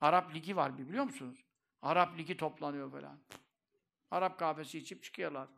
Arap 0.00 0.34
Ligi 0.34 0.56
var 0.56 0.78
biliyor 0.78 1.04
musunuz? 1.04 1.44
Arap 1.82 2.18
Ligi 2.18 2.36
toplanıyor 2.36 2.92
falan. 2.92 3.18
Arap 4.10 4.38
kahvesi 4.38 4.78
içip 4.78 5.02
çıkıyorlar. 5.02 5.48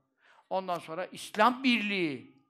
Ondan 0.50 0.78
sonra 0.78 1.06
İslam 1.06 1.64
Birliği. 1.64 2.42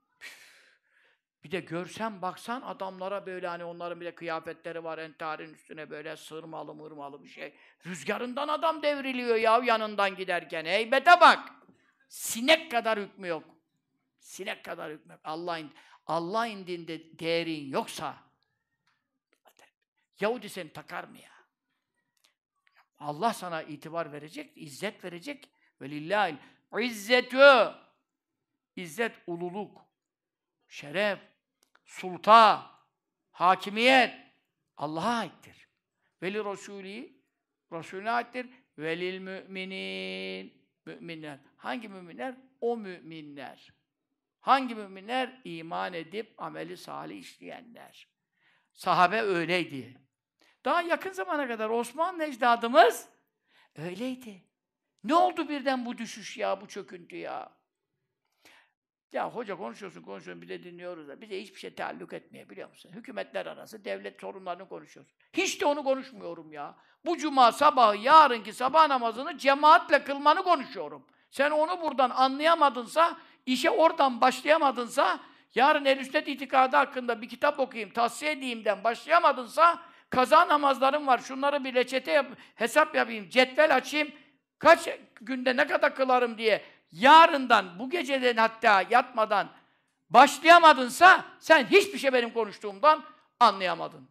Bir 1.44 1.50
de 1.50 1.60
görsen 1.60 2.22
baksan 2.22 2.62
adamlara 2.62 3.26
böyle 3.26 3.46
hani 3.48 3.64
onların 3.64 4.00
bile 4.00 4.14
kıyafetleri 4.14 4.84
var 4.84 4.98
entarin 4.98 5.54
üstüne 5.54 5.90
böyle 5.90 6.16
sırmalı 6.16 6.74
mırmalı 6.74 7.22
bir 7.22 7.28
şey. 7.28 7.54
Rüzgarından 7.86 8.48
adam 8.48 8.82
devriliyor 8.82 9.36
ya 9.36 9.60
yanından 9.64 10.16
giderken. 10.16 10.64
Heybete 10.64 11.20
bak. 11.20 11.52
Sinek 12.08 12.70
kadar 12.70 12.98
hükmü 12.98 13.28
yok. 13.28 13.44
Sinek 14.18 14.64
kadar 14.64 14.92
hükmü 14.92 15.12
yok. 15.12 15.20
Allah, 15.24 15.58
ind 15.58 15.70
Allah 16.06 16.46
indinde 16.46 17.18
değerin 17.18 17.70
yoksa 17.70 18.16
Yahudi 20.20 20.48
seni 20.48 20.72
takar 20.72 21.04
mı 21.04 21.18
ya? 21.18 21.32
Allah 23.02 23.32
sana 23.32 23.62
itibar 23.62 24.12
verecek, 24.12 24.52
izzet 24.56 25.04
verecek. 25.04 25.50
Velillahil 25.80 26.36
izzetü. 26.80 27.72
İzzet, 28.76 29.12
ululuk, 29.26 29.86
şeref, 30.68 31.18
sulta, 31.84 32.70
hakimiyet 33.30 34.14
Allah'a 34.76 35.18
aittir. 35.18 35.68
Veli 36.22 36.44
Resulü, 36.44 37.12
Resulüne 37.72 38.10
aittir. 38.10 38.46
Velil 38.78 39.18
müminin, 39.18 40.66
müminler. 40.86 41.38
Hangi 41.56 41.88
müminler? 41.88 42.34
O 42.60 42.76
müminler. 42.76 43.72
Hangi 44.40 44.74
müminler? 44.74 45.40
İman 45.44 45.92
edip 45.92 46.34
ameli 46.42 46.76
salih 46.76 47.18
işleyenler. 47.18 48.08
Sahabe 48.72 49.20
öyleydi. 49.20 49.98
Daha 50.64 50.82
yakın 50.82 51.12
zamana 51.12 51.48
kadar 51.48 51.70
Osmanlı 51.70 52.24
ecdadımız 52.24 53.08
öyleydi. 53.76 54.42
Ne 55.04 55.14
oldu 55.14 55.48
birden 55.48 55.86
bu 55.86 55.98
düşüş 55.98 56.36
ya, 56.36 56.60
bu 56.60 56.68
çöküntü 56.68 57.16
ya? 57.16 57.52
Ya 59.12 59.30
hoca 59.30 59.56
konuşuyorsun, 59.56 60.02
konuşuyorsun, 60.02 60.42
bir 60.42 60.48
de 60.48 60.64
dinliyoruz 60.64 61.08
da 61.08 61.20
bize 61.20 61.42
hiçbir 61.42 61.58
şey 61.60 61.74
taalluk 61.74 62.12
etmiyor 62.12 62.48
biliyor 62.48 62.68
musun? 62.68 62.90
Hükümetler 62.92 63.46
arası 63.46 63.84
devlet 63.84 64.20
sorunlarını 64.20 64.68
konuşuyorsun. 64.68 65.16
Hiç 65.32 65.60
de 65.60 65.66
onu 65.66 65.84
konuşmuyorum 65.84 66.52
ya. 66.52 66.76
Bu 67.04 67.18
cuma 67.18 67.52
sabahı, 67.52 67.96
yarınki 67.96 68.52
sabah 68.52 68.88
namazını 68.88 69.38
cemaatle 69.38 70.04
kılmanı 70.04 70.42
konuşuyorum. 70.42 71.06
Sen 71.30 71.50
onu 71.50 71.80
buradan 71.80 72.10
anlayamadınsa, 72.10 73.16
işe 73.46 73.70
oradan 73.70 74.20
başlayamadınsa, 74.20 75.20
yarın 75.54 75.84
el 75.84 76.26
itikadı 76.26 76.76
hakkında 76.76 77.22
bir 77.22 77.28
kitap 77.28 77.60
okuyayım, 77.60 77.92
tavsiye 77.92 78.32
edeyimden 78.32 78.84
başlayamadınsa, 78.84 79.82
kaza 80.12 80.48
namazlarım 80.48 81.06
var, 81.06 81.18
şunları 81.18 81.64
bir 81.64 81.74
reçete 81.74 82.12
yap, 82.12 82.26
hesap 82.54 82.94
yapayım, 82.94 83.28
cetvel 83.28 83.76
açayım, 83.76 84.12
kaç 84.58 84.88
günde 85.20 85.56
ne 85.56 85.66
kadar 85.66 85.94
kılarım 85.94 86.38
diye 86.38 86.64
yarından, 86.92 87.78
bu 87.78 87.90
geceden 87.90 88.36
hatta 88.36 88.82
yatmadan 88.90 89.48
başlayamadınsa 90.10 91.24
sen 91.38 91.64
hiçbir 91.66 91.98
şey 91.98 92.12
benim 92.12 92.30
konuştuğumdan 92.30 93.04
Anlayamadın. 93.42 94.08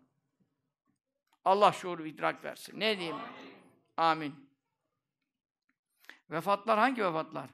Allah 1.45 1.71
şuuru 1.71 2.05
idrak 2.05 2.43
versin. 2.43 2.79
Ne 2.79 2.97
diyeyim? 2.97 3.17
Amin. 3.97 4.49
Vefatlar 6.29 6.79
hangi 6.79 7.03
vefatlar? 7.05 7.49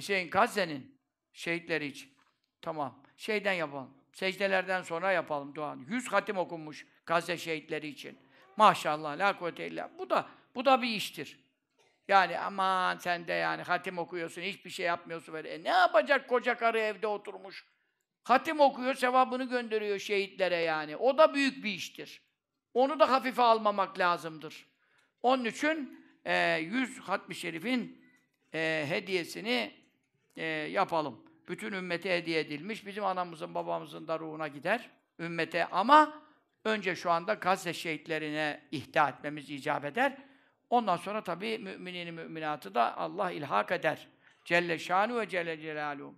Şeyin 0.00 0.30
Gazze'nin 0.30 1.00
şehitleri 1.32 1.86
için. 1.86 2.16
Tamam. 2.60 3.02
Şeyden 3.16 3.52
yapalım. 3.52 3.99
Secdelerden 4.12 4.82
sonra 4.82 5.12
yapalım 5.12 5.54
duanı. 5.54 5.82
Yüz 5.88 6.08
hatim 6.08 6.36
okunmuş 6.36 6.86
Gazze 7.06 7.36
şehitleri 7.36 7.88
için. 7.88 8.18
Maşallah, 8.56 9.18
la 9.18 9.38
kuvvete 9.38 9.66
illa. 9.66 9.90
Bu 9.98 10.10
da, 10.10 10.28
bu 10.54 10.64
da 10.64 10.82
bir 10.82 10.88
iştir. 10.88 11.38
Yani 12.08 12.38
aman 12.38 12.98
sen 12.98 13.26
de 13.26 13.32
yani 13.32 13.62
hatim 13.62 13.98
okuyorsun, 13.98 14.42
hiçbir 14.42 14.70
şey 14.70 14.86
yapmıyorsun 14.86 15.34
böyle. 15.34 15.48
E 15.48 15.64
ne 15.64 15.68
yapacak 15.68 16.28
koca 16.28 16.54
karı 16.54 16.78
evde 16.78 17.06
oturmuş? 17.06 17.64
Hatim 18.22 18.60
okuyor, 18.60 18.94
sevabını 18.94 19.44
gönderiyor 19.44 19.98
şehitlere 19.98 20.56
yani. 20.56 20.96
O 20.96 21.18
da 21.18 21.34
büyük 21.34 21.64
bir 21.64 21.70
iştir. 21.70 22.22
Onu 22.74 23.00
da 23.00 23.10
hafife 23.10 23.42
almamak 23.42 23.98
lazımdır. 23.98 24.66
Onun 25.22 25.44
için 25.44 26.04
e, 26.24 26.56
100 26.56 26.98
hatmi 26.98 27.34
şerifin 27.34 28.04
e, 28.54 28.84
hediyesini 28.88 29.72
e, 30.36 30.44
yapalım. 30.46 31.29
Bütün 31.50 31.72
ümmete 31.72 32.16
hediye 32.16 32.40
edilmiş. 32.40 32.86
Bizim 32.86 33.04
anamızın, 33.04 33.54
babamızın 33.54 34.08
da 34.08 34.18
ruhuna 34.18 34.48
gider. 34.48 34.90
Ümmete 35.18 35.66
ama 35.66 36.22
önce 36.64 36.96
şu 36.96 37.10
anda 37.10 37.34
Gazze 37.34 37.72
şehitlerine 37.72 38.60
ihda 38.70 39.08
etmemiz 39.08 39.50
icap 39.50 39.84
eder. 39.84 40.16
Ondan 40.70 40.96
sonra 40.96 41.24
tabii 41.24 41.58
müminin 41.58 42.14
müminatı 42.14 42.74
da 42.74 42.96
Allah 42.96 43.30
ilhak 43.30 43.72
eder. 43.72 44.08
Celle 44.44 44.78
şanu 44.78 45.20
ve 45.20 45.28
Celle 45.28 45.60
celaluhu. 45.60 46.14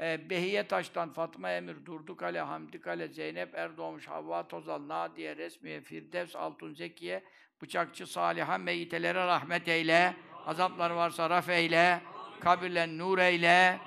Ee, 0.00 0.30
Behiye 0.30 0.68
Taş'tan 0.68 1.12
Fatma 1.12 1.50
Emir, 1.50 1.86
Durduk 1.86 2.22
Ale, 2.22 2.40
Hamdi 2.40 2.80
Kale, 2.80 3.08
Zeynep 3.08 3.54
Erdoğmuş, 3.54 4.08
Havva 4.08 4.48
Tozal, 4.48 4.88
Nadiye, 4.88 5.36
Resmiye, 5.36 5.80
Firdevs, 5.80 6.36
Altun 6.36 6.74
Zekiye, 6.74 7.24
Bıçakçı 7.62 8.06
Saliha, 8.06 8.58
meyitelere 8.58 9.26
rahmet 9.26 9.68
eyle, 9.68 10.16
azapları 10.46 10.96
varsa 10.96 11.30
raf 11.30 11.48
eyle, 11.48 12.00
kabirlen 12.40 12.98
nur 12.98 13.18
eyle, 13.18 13.78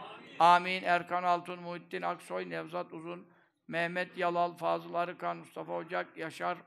amin. 0.42 0.84
Erkan 0.84 1.24
Altun, 1.24 1.60
Muhittin 1.60 2.02
Aksoy, 2.02 2.50
Nevzat 2.50 2.94
Uzun, 2.94 3.28
Mehmet 3.68 4.18
Yalal, 4.18 4.58
Fazıl 4.58 4.94
Arıkan, 4.94 5.38
Mustafa 5.38 5.74
Ocak, 5.74 6.18
Yaşar 6.18 6.58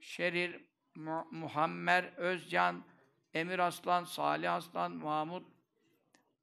Şerir, 0.00 0.64
Mu- 0.94 1.28
Muhammer 1.30 2.04
Özcan, 2.16 2.84
Emir 3.34 3.58
Aslan, 3.58 4.04
Salih 4.04 4.52
Aslan, 4.52 4.92
Mahmut 4.92 5.46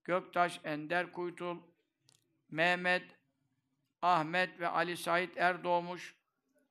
Göktaş, 0.04 0.60
Ender 0.64 1.12
Kuytul, 1.12 1.58
Mehmet, 2.52 3.04
Ahmet 4.02 4.60
ve 4.60 4.68
Ali 4.68 4.98
Said 4.98 5.30
Erdoğmuş, 5.38 6.16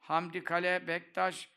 Hamdi 0.00 0.44
Kale, 0.44 0.86
Bektaş, 0.86 1.50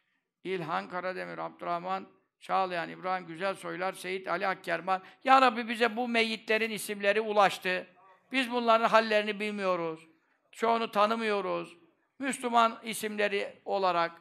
İlhan 0.44 0.90
Karademir, 0.90 1.38
Abdurrahman, 1.38 2.08
Çağlayan, 2.40 2.90
İbrahim 2.90 3.28
Güzel 3.28 3.56
Soylar, 3.56 3.94
Seyit 3.94 4.28
Ali 4.28 4.48
Akkerman. 4.48 5.02
Ya 5.24 5.42
Rabbi 5.42 5.70
bize 5.70 5.96
bu 5.96 6.08
meyyitlerin 6.08 6.72
isimleri 6.72 7.22
ulaştı. 7.22 7.88
Biz 8.32 8.52
bunların 8.52 8.90
hallerini 8.90 9.40
bilmiyoruz. 9.40 10.08
Çoğunu 10.52 10.92
tanımıyoruz. 10.92 11.78
Müslüman 12.20 12.80
isimleri 12.84 13.62
olarak 13.66 14.12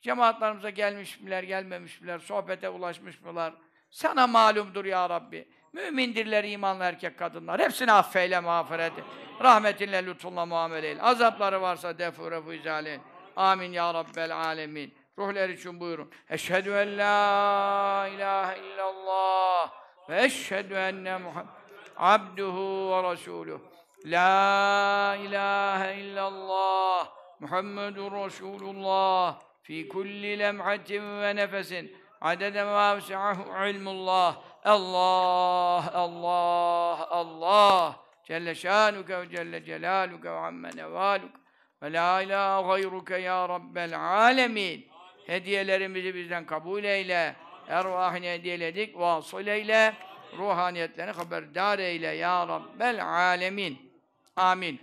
cemaatlarımıza 0.00 0.70
gelmiş 0.70 1.20
miler, 1.20 1.42
gelmemiş 1.42 2.00
miler, 2.00 2.18
sohbete 2.18 2.68
ulaşmış 2.68 3.20
mılar? 3.20 3.54
Sana 3.90 4.26
malumdur 4.26 4.84
ya 4.84 5.10
Rabbi. 5.10 5.48
Mümindirler 5.72 6.44
imanlı 6.44 6.84
erkek 6.84 7.18
kadınlar. 7.18 7.60
Hepsini 7.60 7.92
affeyle, 7.92 8.40
mağfiret 8.40 8.98
et. 8.98 9.04
Rahmetinle, 9.42 10.06
lütfunla 10.06 10.46
muamele 10.46 10.88
eyle. 10.88 11.02
Azapları 11.02 11.62
varsa 11.62 11.98
defu 11.98 12.30
refu. 12.30 13.02
Amin 13.36 13.72
ya 13.72 13.94
Rabbel 13.94 14.36
alemin. 14.36 14.94
Ruhlar 15.18 15.48
için 15.48 15.80
buyurun. 15.80 16.10
Eşhedü 16.30 16.70
en 16.70 16.98
la 16.98 18.08
ilahe 18.08 18.58
illallah 18.58 19.70
ve 20.08 20.24
eşhedü 20.24 20.74
enne 20.74 21.18
Muhammed 21.18 21.61
abduhu 21.96 22.90
ve 22.90 23.12
resuluh. 23.12 23.58
La 24.04 25.16
ilahe 25.16 25.94
illallah 26.00 27.08
Muhammedun 27.40 28.24
Resulullah 28.24 29.40
fi 29.62 29.88
kulli 29.88 30.38
lemhatin 30.38 31.20
ve 31.20 31.36
nefesin. 31.36 31.96
Adede 32.20 32.64
ma 32.64 32.96
vesi'ahu 32.96 33.68
ilmullah. 33.68 34.36
Allah 34.64 35.90
Allah 35.94 37.08
Allah. 37.10 37.96
Celle 38.24 38.54
şanuke 38.54 39.20
ve 39.20 39.30
celle 39.30 39.64
celaluke 39.64 40.30
ve 40.30 40.38
amme 40.38 40.70
nevaluke 40.76 41.38
ve 41.82 41.92
la 41.92 42.22
ilahe 42.22 42.68
gayruke 42.68 43.16
ya 43.16 43.48
Rabbel 43.48 43.98
alemin. 43.98 44.86
Hediyelerimizi 45.26 46.14
bizden 46.14 46.46
kabul 46.46 46.84
eyle. 46.84 47.36
Ervahine 47.68 48.32
hediyeledik 48.32 48.98
vasıl 48.98 49.46
eyle 49.46 49.94
ruhaniyetlerini 50.38 51.12
haberdar 51.12 51.78
eyle 51.78 52.06
ya 52.06 52.48
Rabbel 52.48 53.06
alemin 53.06 53.92
Amin. 54.36 54.80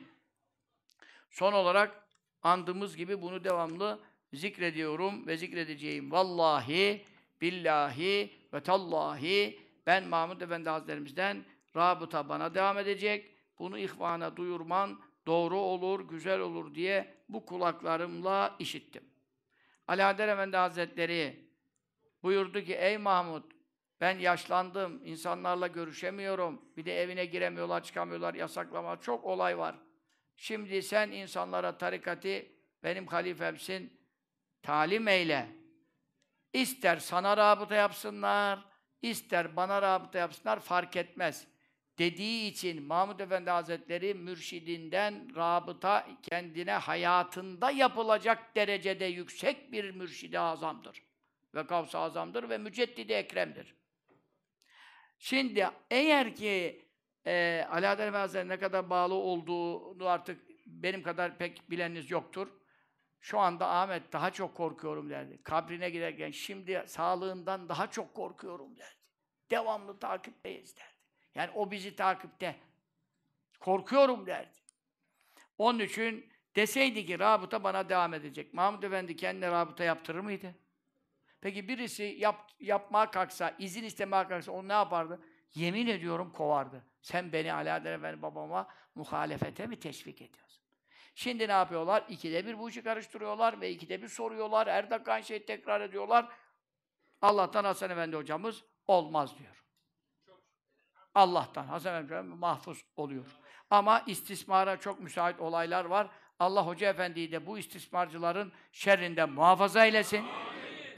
Son 1.31 1.53
olarak 1.53 2.03
andığımız 2.43 2.97
gibi 2.97 3.21
bunu 3.21 3.43
devamlı 3.43 3.99
zikrediyorum 4.33 5.27
ve 5.27 5.37
zikredeceğim. 5.37 6.11
Vallahi, 6.11 7.05
billahi 7.41 8.33
ve 8.53 8.63
tallahi 8.63 9.59
ben 9.85 10.07
Mahmud 10.07 10.41
Efendi 10.41 10.69
Hazretlerimizden 10.69 11.45
rabıta 11.75 12.29
bana 12.29 12.55
devam 12.55 12.77
edecek. 12.77 13.31
Bunu 13.59 13.79
ihvana 13.79 14.35
duyurman 14.35 14.99
doğru 15.27 15.57
olur, 15.57 16.07
güzel 16.09 16.39
olur 16.39 16.75
diye 16.75 17.15
bu 17.29 17.45
kulaklarımla 17.45 18.55
işittim. 18.59 19.03
Alaeddin 19.87 20.27
Efendi 20.27 20.57
Hazretleri 20.57 21.45
buyurdu 22.23 22.61
ki 22.61 22.75
ey 22.75 22.97
Mahmud 22.97 23.43
ben 24.01 24.19
yaşlandım, 24.19 25.01
insanlarla 25.05 25.67
görüşemiyorum. 25.67 26.61
Bir 26.77 26.85
de 26.85 27.01
evine 27.01 27.25
giremiyorlar, 27.25 27.83
çıkamıyorlar, 27.83 28.33
yasaklama. 28.33 29.01
Çok 29.01 29.25
olay 29.25 29.57
var. 29.57 29.75
Şimdi 30.35 30.83
sen 30.83 31.11
insanlara 31.11 31.77
tarikatı 31.77 32.45
benim 32.83 33.07
halifemsin, 33.07 33.99
talim 34.63 35.07
eyle. 35.07 35.47
İster 36.53 36.97
sana 36.97 37.37
rabıta 37.37 37.75
yapsınlar, 37.75 38.59
ister 39.01 39.55
bana 39.55 39.81
rabıta 39.81 40.17
yapsınlar, 40.17 40.59
fark 40.59 40.95
etmez. 40.95 41.47
Dediği 41.97 42.51
için 42.51 42.83
Mahmud 42.83 43.19
Efendi 43.19 43.49
Hazretleri 43.49 44.13
mürşidinden 44.13 45.35
rabıta 45.35 46.07
kendine 46.23 46.71
hayatında 46.71 47.71
yapılacak 47.71 48.55
derecede 48.55 49.05
yüksek 49.05 49.71
bir 49.71 49.91
mürşidi 49.91 50.39
azamdır. 50.39 51.03
Ve 51.55 51.67
kavs-ı 51.67 51.97
azamdır 51.97 52.49
ve 52.49 52.57
müceddidi 52.57 53.13
ekremdir. 53.13 53.78
Şimdi 55.19 55.69
eğer 55.91 56.35
ki 56.35 56.85
e, 57.25 57.65
Alaeddin 57.69 58.03
Efendi 58.03 58.17
Hazretleri 58.17 58.49
ne 58.49 58.59
kadar 58.59 58.89
bağlı 58.89 59.13
olduğunu 59.13 60.07
artık 60.07 60.41
benim 60.65 61.03
kadar 61.03 61.37
pek 61.37 61.69
bileniniz 61.69 62.11
yoktur. 62.11 62.47
Şu 63.19 63.39
anda 63.39 63.69
Ahmet 63.69 64.13
daha 64.13 64.31
çok 64.31 64.55
korkuyorum 64.55 65.09
derdi. 65.09 65.43
Kabrine 65.43 65.89
giderken 65.89 66.31
şimdi 66.31 66.83
sağlığından 66.87 67.69
daha 67.69 67.91
çok 67.91 68.13
korkuyorum 68.13 68.77
derdi. 68.77 68.99
Devamlı 69.51 69.99
takipteyiz 69.99 70.77
derdi. 70.77 70.99
Yani 71.35 71.51
o 71.55 71.71
bizi 71.71 71.95
takipte. 71.95 72.55
Korkuyorum 73.59 74.25
derdi. 74.25 74.57
Onun 75.57 75.79
için 75.79 76.31
deseydi 76.55 77.05
ki 77.05 77.19
rabıta 77.19 77.63
bana 77.63 77.89
devam 77.89 78.13
edecek. 78.13 78.53
Mahmud 78.53 78.83
Efendi 78.83 79.15
kendine 79.15 79.51
rabıta 79.51 79.83
yaptırır 79.83 80.19
mıydı? 80.19 80.55
Peki 81.41 81.67
birisi 81.67 82.03
yap, 82.03 82.51
yapmaya 82.59 83.11
kalksa, 83.11 83.55
izin 83.59 83.83
istemeye 83.83 84.27
kalksa 84.27 84.51
onu 84.51 84.67
ne 84.67 84.73
yapardı? 84.73 85.19
Yemin 85.55 85.87
ediyorum 85.87 86.31
kovardı. 86.31 86.85
Sen 87.01 87.33
beni 87.33 87.53
Alaeddin 87.53 87.91
Efendi 87.91 88.21
babama 88.21 88.67
muhalefete 88.95 89.67
mi 89.67 89.79
teşvik 89.79 90.21
ediyorsun? 90.21 90.63
Şimdi 91.15 91.47
ne 91.47 91.51
yapıyorlar? 91.51 92.03
İkide 92.09 92.45
bir 92.45 92.59
bu 92.59 92.69
işi 92.69 92.83
karıştırıyorlar 92.83 93.61
ve 93.61 93.71
ikide 93.71 94.01
bir 94.01 94.07
soruyorlar. 94.07 94.67
Her 94.67 94.89
dakika 94.89 95.13
aynı 95.13 95.23
şeyi 95.23 95.45
tekrar 95.45 95.81
ediyorlar. 95.81 96.29
Allah'tan 97.21 97.63
Hasan 97.63 97.89
Efendi 97.89 98.15
hocamız 98.15 98.63
olmaz 98.87 99.37
diyor. 99.39 99.63
Allah'tan 101.15 101.65
Hasan 101.65 102.03
Efendi 102.03 102.35
mahfuz 102.35 102.85
oluyor. 102.95 103.25
Ama 103.69 104.03
istismara 104.07 104.77
çok 104.77 104.99
müsait 104.99 105.39
olaylar 105.39 105.85
var. 105.85 106.09
Allah 106.39 106.67
Hoca 106.67 106.89
Efendi'yi 106.89 107.31
de 107.31 107.45
bu 107.45 107.57
istismarcıların 107.57 108.51
şerrinden 108.71 109.29
muhafaza 109.29 109.85
eylesin. 109.85 110.25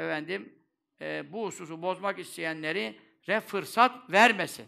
Efendim, 0.01 0.53
e, 1.01 1.33
bu 1.33 1.45
hususu 1.45 1.81
bozmak 1.81 2.19
isteyenleri 2.19 2.95
re 3.27 3.39
fırsat 3.39 4.11
vermesin. 4.11 4.65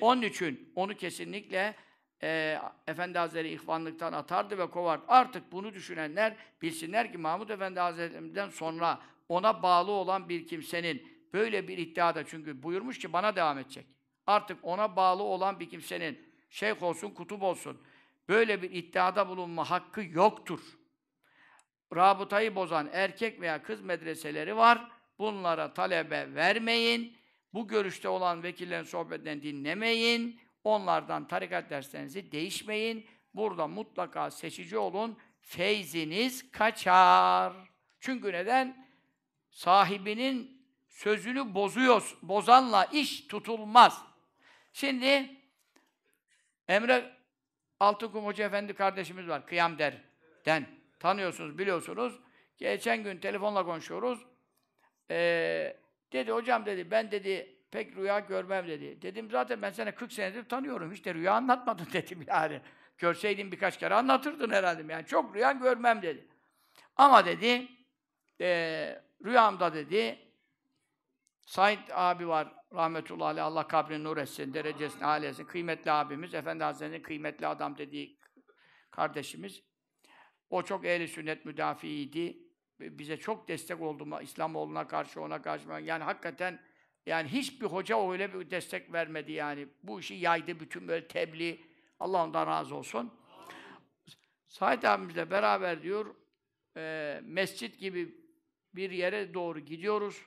Onun 0.00 0.22
için 0.22 0.72
onu 0.74 0.94
kesinlikle 0.94 1.74
e, 2.22 2.58
Efendi 2.86 3.18
Hazretleri 3.18 3.52
ihvanlıktan 3.52 4.12
atardı 4.12 4.58
ve 4.58 4.70
kovardı. 4.70 5.04
Artık 5.08 5.52
bunu 5.52 5.74
düşünenler 5.74 6.36
bilsinler 6.62 7.12
ki 7.12 7.18
Mahmud 7.18 7.48
Efendi 7.48 7.80
Hazretlerinden 7.80 8.48
sonra 8.48 9.00
ona 9.28 9.62
bağlı 9.62 9.90
olan 9.90 10.28
bir 10.28 10.46
kimsenin 10.46 11.08
böyle 11.32 11.68
bir 11.68 11.78
iddiada 11.78 12.24
çünkü 12.26 12.62
buyurmuş 12.62 12.98
ki 12.98 13.12
bana 13.12 13.36
devam 13.36 13.58
edecek. 13.58 13.86
Artık 14.26 14.58
ona 14.62 14.96
bağlı 14.96 15.22
olan 15.22 15.60
bir 15.60 15.70
kimsenin 15.70 16.18
şeyh 16.50 16.82
olsun, 16.82 17.10
kutup 17.10 17.42
olsun 17.42 17.80
böyle 18.28 18.62
bir 18.62 18.70
iddiada 18.70 19.28
bulunma 19.28 19.70
hakkı 19.70 20.02
yoktur. 20.02 20.60
Rabıtayı 21.96 22.54
bozan 22.54 22.88
erkek 22.92 23.40
veya 23.40 23.62
kız 23.62 23.80
medreseleri 23.80 24.56
var. 24.56 24.90
Bunlara 25.18 25.74
talebe 25.74 26.34
vermeyin. 26.34 27.16
Bu 27.54 27.68
görüşte 27.68 28.08
olan 28.08 28.42
vekillerin 28.42 28.84
sohbetinden 28.84 29.42
dinlemeyin. 29.42 30.40
Onlardan 30.64 31.28
tarikat 31.28 31.70
derslerinizi 31.70 32.32
değişmeyin. 32.32 33.06
Burada 33.34 33.66
mutlaka 33.66 34.30
seçici 34.30 34.78
olun. 34.78 35.18
Feyziniz 35.40 36.52
kaçar. 36.52 37.52
Çünkü 38.00 38.32
neden? 38.32 38.86
Sahibinin 39.50 40.62
sözünü 40.88 41.54
bozuyor. 41.54 42.18
Bozanla 42.22 42.84
iş 42.84 43.26
tutulmaz. 43.26 44.02
Şimdi 44.72 45.36
Emre 46.68 47.18
Altınkum 47.80 48.24
Hoca 48.24 48.44
Efendi 48.44 48.74
kardeşimiz 48.74 49.28
var. 49.28 49.46
Kıyam 49.46 49.78
derden. 49.78 50.77
Tanıyorsunuz, 51.00 51.58
biliyorsunuz. 51.58 52.20
Geçen 52.58 53.02
gün 53.02 53.18
telefonla 53.18 53.64
konuşuyoruz. 53.64 54.26
Ee, 55.10 55.76
dedi 56.12 56.32
hocam 56.32 56.66
dedi 56.66 56.90
ben 56.90 57.10
dedi 57.10 57.58
pek 57.70 57.96
rüya 57.96 58.18
görmem 58.18 58.68
dedi. 58.68 59.02
Dedim 59.02 59.30
zaten 59.30 59.62
ben 59.62 59.70
seni 59.70 59.92
40 59.92 60.12
senedir 60.12 60.48
tanıyorum. 60.48 60.92
Hiç 60.92 61.04
de 61.04 61.14
rüya 61.14 61.32
anlatmadın 61.32 61.88
dedim 61.92 62.24
yani. 62.26 62.60
Görseydin 62.98 63.52
birkaç 63.52 63.78
kere 63.78 63.94
anlatırdın 63.94 64.50
herhalde. 64.50 64.92
Yani 64.92 65.06
çok 65.06 65.34
rüya 65.34 65.52
görmem 65.52 66.02
dedi. 66.02 66.28
Ama 66.96 67.26
dedi 67.26 67.68
e, 68.40 69.02
rüyamda 69.24 69.74
dedi 69.74 70.28
Said 71.46 71.78
abi 71.90 72.28
var 72.28 72.54
rahmetullahi 72.74 73.28
aleyh, 73.28 73.44
Allah 73.44 73.68
kabrini 73.68 74.04
nur 74.04 74.16
etsin, 74.16 74.54
derecesini 74.54 75.04
âli 75.04 75.26
etsin. 75.26 75.44
Kıymetli 75.44 75.90
abimiz, 75.90 76.34
Efendi 76.34 76.64
Hazretleri'nin 76.64 77.02
kıymetli 77.02 77.46
adam 77.46 77.78
dediği 77.78 78.18
kardeşimiz. 78.90 79.62
O 80.50 80.62
çok 80.62 80.84
ehli 80.84 81.08
sünnet 81.08 81.44
müdafiiydi. 81.44 82.38
Bize 82.80 83.16
çok 83.16 83.48
destek 83.48 83.80
oldu. 83.80 84.20
İslamoğlu'na 84.22 84.88
karşı, 84.88 85.20
ona 85.20 85.42
karşı. 85.42 85.68
Yani 85.68 86.04
hakikaten 86.04 86.60
yani 87.06 87.28
hiçbir 87.28 87.66
hoca 87.66 88.10
öyle 88.10 88.34
bir 88.34 88.50
destek 88.50 88.92
vermedi 88.92 89.32
yani. 89.32 89.68
Bu 89.82 90.00
işi 90.00 90.14
yaydı 90.14 90.60
bütün 90.60 90.88
böyle 90.88 91.08
tebliğ. 91.08 91.60
Allah 92.00 92.24
ondan 92.24 92.46
razı 92.46 92.74
olsun. 92.74 93.14
Said 94.48 94.82
abimizle 94.82 95.30
beraber 95.30 95.82
diyor, 95.82 96.14
e, 96.76 97.20
mescit 97.24 97.78
gibi 97.78 98.14
bir 98.74 98.90
yere 98.90 99.34
doğru 99.34 99.60
gidiyoruz. 99.60 100.26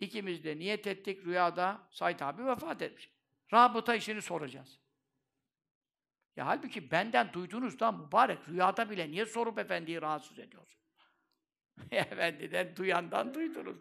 İkimiz 0.00 0.44
de 0.44 0.58
niyet 0.58 0.86
ettik 0.86 1.24
rüyada 1.24 1.88
Said 1.90 2.20
abi 2.20 2.46
vefat 2.46 2.82
etmiş. 2.82 3.10
Rabıta 3.52 3.94
işini 3.94 4.22
soracağız. 4.22 4.80
Ya 6.36 6.46
halbuki 6.46 6.90
benden 6.90 7.32
duyduğunuzdan 7.32 8.00
mübarek 8.00 8.48
rüyada 8.48 8.90
bile 8.90 9.10
niye 9.10 9.26
sorup 9.26 9.58
efendiyi 9.58 10.02
rahatsız 10.02 10.38
ediyorsun? 10.38 10.80
Efendiden 11.90 12.76
duyandan 12.76 13.34
duydunuz. 13.34 13.76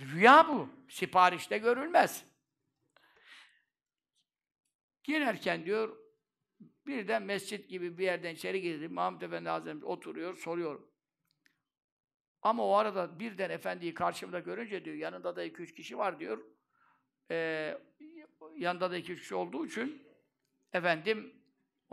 Rüya 0.00 0.48
bu. 0.48 0.68
Siparişte 0.88 1.58
görülmez. 1.58 2.24
Girerken 5.04 5.64
diyor, 5.64 5.96
birden 6.86 7.22
mescit 7.22 7.70
gibi 7.70 7.98
bir 7.98 8.04
yerden 8.04 8.34
içeri 8.34 8.60
girdim. 8.60 8.92
Mahmud 8.92 9.22
Efendi 9.22 9.48
Hazretleri 9.48 9.84
oturuyor, 9.84 10.36
soruyorum. 10.36 10.90
Ama 12.42 12.66
o 12.66 12.74
arada 12.74 13.18
birden 13.20 13.50
efendiyi 13.50 13.94
karşımda 13.94 14.40
görünce 14.40 14.84
diyor, 14.84 14.96
yanında 14.96 15.36
da 15.36 15.44
iki 15.44 15.62
üç 15.62 15.74
kişi 15.74 15.98
var 15.98 16.20
diyor. 16.20 16.44
Ee, 17.30 17.78
yanında 18.56 18.90
da 18.90 18.96
iki 18.96 19.12
üç 19.12 19.20
kişi 19.20 19.34
olduğu 19.34 19.66
için 19.66 20.08
efendim 20.72 21.43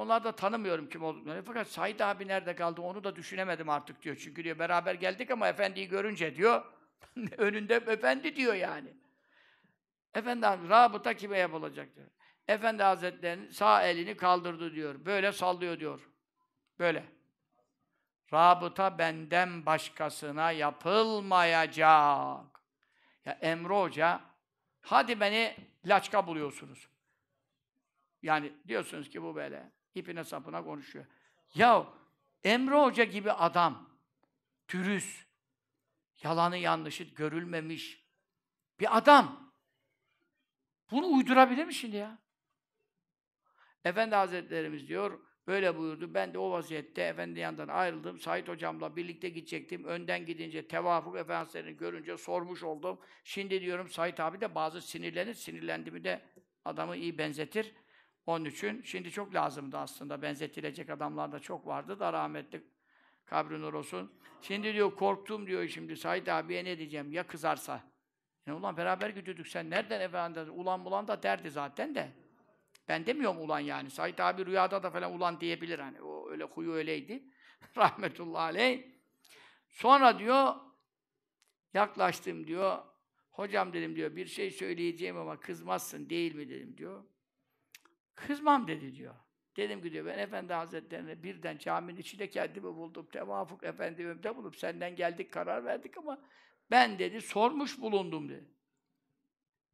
onlar 0.02 0.24
da 0.24 0.32
tanımıyorum 0.32 0.90
kim 0.90 1.04
olduklarını. 1.04 1.44
Fakat 1.44 1.68
Said 1.68 2.00
abi 2.00 2.28
nerede 2.28 2.56
kaldı 2.56 2.82
onu 2.82 3.04
da 3.04 3.16
düşünemedim 3.16 3.70
artık 3.70 4.02
diyor. 4.02 4.16
Çünkü 4.16 4.44
diyor 4.44 4.60
beraber 4.60 4.94
geldik 4.94 5.32
ama 5.32 5.48
efendiyi 5.48 5.88
görünce 5.88 6.36
diyor 6.36 6.66
önünde 7.38 7.76
efendi 7.76 8.36
diyor 8.36 8.54
yani. 8.54 8.94
Efendi 10.14 10.46
rabıta 10.46 11.14
kime 11.14 11.38
yapılacak 11.38 11.96
diyor. 11.96 12.08
Efendi 12.48 12.84
Hazretleri'nin 12.84 13.50
sağ 13.50 13.84
elini 13.84 14.18
kaldırdı 14.18 14.74
diyor. 14.74 15.06
Böyle 15.06 15.32
sallıyor 15.32 15.80
diyor. 15.80 16.10
Böyle. 16.80 17.04
Rabıta 18.34 18.98
benden 18.98 19.66
başkasına 19.66 20.52
yapılmayacak. 20.52 21.78
Ya 23.26 23.32
Emre 23.42 23.74
Hoca, 23.74 24.22
hadi 24.82 25.20
beni 25.20 25.56
laçka 25.86 26.28
buluyorsunuz. 26.28 26.88
Yani 28.22 28.54
diyorsunuz 28.68 29.10
ki 29.10 29.24
bu 29.24 29.36
böyle 29.36 29.72
ipine 29.96 30.24
sapına 30.24 30.64
konuşuyor. 30.64 31.06
Ya 31.56 31.88
Emre 32.44 32.76
Hoca 32.76 33.04
gibi 33.04 33.32
adam, 33.32 33.90
dürüst, 34.70 35.26
yalanı 36.24 36.58
yanlışı 36.58 37.04
görülmemiş 37.04 38.08
bir 38.80 38.98
adam. 38.98 39.54
Bunu 40.92 41.08
uydurabilir 41.08 41.66
mi 41.66 41.74
şimdi 41.74 41.96
ya? 41.96 42.18
Efendi 43.84 44.16
Hazretlerimiz 44.16 44.88
diyor, 44.88 45.20
Böyle 45.48 45.78
buyurdu. 45.78 46.14
Ben 46.14 46.34
de 46.34 46.38
o 46.38 46.52
vaziyette 46.52 47.02
efendi 47.02 47.40
yanından 47.40 47.68
ayrıldım. 47.68 48.20
Said 48.20 48.48
hocamla 48.48 48.96
birlikte 48.96 49.30
gidecektim. 49.30 49.84
Önden 49.84 50.26
gidince 50.26 50.68
tevafuk 50.68 51.18
efendislerini 51.18 51.78
görünce 51.78 52.18
sormuş 52.18 52.64
oldum. 52.64 53.00
Şimdi 53.24 53.62
diyorum 53.62 53.90
Said 53.90 54.18
abi 54.18 54.42
de 54.42 54.56
bazı 54.56 54.82
sinirlenir. 54.82 55.34
Sinirlendi 55.34 55.92
mi 55.92 56.04
de 56.04 56.22
adamı 56.66 56.96
iyi 56.96 57.18
benzetir. 57.18 57.74
Onun 58.26 58.46
için 58.46 58.82
şimdi 58.82 59.12
çok 59.12 59.36
lazımdı 59.36 59.78
aslında. 59.78 60.22
Benzetilecek 60.22 60.90
adamlar 60.90 61.32
da 61.32 61.40
çok 61.40 61.68
vardı 61.68 62.00
da 62.00 62.14
rahmetli 62.14 62.64
kabri 63.26 63.62
nur 63.62 63.74
olsun. 63.74 64.12
Şimdi 64.42 64.74
diyor 64.74 64.96
korktum 64.96 65.48
diyor 65.48 65.68
şimdi 65.68 65.98
Said 65.98 66.28
abiye 66.28 66.66
ne 66.66 66.78
diyeceğim 66.78 67.12
ya 67.12 67.28
kızarsa. 67.28 67.84
Yani 68.48 68.60
ulan 68.60 68.78
beraber 68.78 69.10
gidiyorduk 69.10 69.48
sen 69.48 69.70
nereden 69.70 70.02
efendim 70.02 70.48
ulan 70.52 70.86
bulan 70.86 71.08
da 71.08 71.24
derdi 71.24 71.50
zaten 71.50 71.96
de. 71.96 72.12
Ben 72.88 73.06
demiyorum 73.06 73.38
ulan 73.38 73.60
yani. 73.60 73.90
Said 73.90 74.20
abi 74.20 74.46
rüyada 74.46 74.84
da 74.84 74.92
falan 74.92 75.14
ulan 75.14 75.40
diyebilir 75.40 75.80
hani. 75.80 76.02
O 76.02 76.30
öyle 76.30 76.44
huyu 76.44 76.72
öyleydi. 76.72 77.24
Rahmetullahi 77.78 78.42
aleyh. 78.42 78.84
Sonra 79.70 80.20
diyor 80.20 80.56
yaklaştım 81.74 82.48
diyor. 82.48 82.78
Hocam 83.32 83.74
dedim 83.74 83.96
diyor 83.96 84.16
bir 84.16 84.26
şey 84.26 84.52
söyleyeceğim 84.52 85.18
ama 85.18 85.40
kızmazsın 85.40 86.10
değil 86.10 86.36
mi 86.36 86.50
dedim 86.50 86.78
diyor. 86.78 87.04
Kızmam 88.16 88.68
dedi 88.68 88.96
diyor. 88.96 89.16
Dedim 89.58 89.82
ki 89.82 89.92
diyor 89.92 90.06
ben 90.06 90.20
Efendi 90.20 90.54
Hazretlerine 90.54 91.24
birden 91.24 91.58
caminin 91.58 91.98
içinde 91.98 92.30
kendimi 92.30 92.64
buldum. 92.64 93.08
Tevafuk 93.12 93.64
Efendi 93.64 94.06
önümde 94.06 94.36
bulup 94.36 94.56
senden 94.56 94.96
geldik 94.96 95.34
karar 95.34 95.66
verdik 95.66 95.98
ama 95.98 96.22
ben 96.72 97.00
dedi 97.00 97.22
sormuş 97.22 97.82
bulundum 97.82 98.30
dedi. 98.30 98.52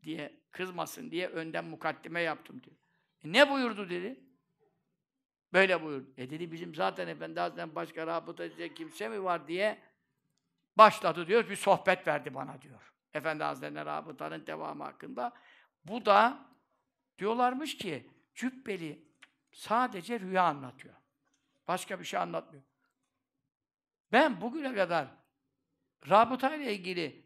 Diye 0.04 0.40
kızmasın 0.52 1.12
diye 1.12 1.28
önden 1.28 1.66
mukaddime 1.66 2.22
yaptım 2.22 2.64
diyor. 2.64 2.76
E 3.24 3.34
ne 3.34 3.50
buyurdu 3.50 3.90
dedi. 3.90 4.20
Böyle 5.54 5.84
buyurdu. 5.84 6.14
E 6.18 6.30
dedi 6.30 6.52
bizim 6.52 6.76
zaten 6.76 7.08
Efendi 7.08 7.40
Hazretleri'nden 7.40 7.76
başka 7.76 8.08
rabıta 8.08 8.44
edecek 8.44 8.76
kimse 8.76 9.10
mi 9.10 9.24
var 9.24 9.48
diye 9.48 9.80
başladı 10.78 11.28
diyor. 11.28 11.50
Bir 11.50 11.56
sohbet 11.56 12.08
verdi 12.08 12.34
bana 12.34 12.62
diyor. 12.62 12.94
Efendi 13.14 13.44
Hazretleri'ne 13.44 13.86
rabıtanın 13.86 14.48
devamı 14.48 14.84
hakkında. 14.84 15.34
Bu 15.86 16.06
da 16.06 16.50
diyorlarmış 17.20 17.78
ki 17.78 18.17
Cübbeli 18.38 19.06
sadece 19.52 20.20
rüya 20.20 20.44
anlatıyor. 20.44 20.96
Başka 21.68 22.00
bir 22.00 22.06
şey 22.06 22.20
anlatmıyor. 22.20 22.64
Ben 24.12 24.42
bugüne 24.42 24.76
kadar 24.76 25.08
rabıta 26.10 26.56
ile 26.56 26.74
ilgili 26.74 27.26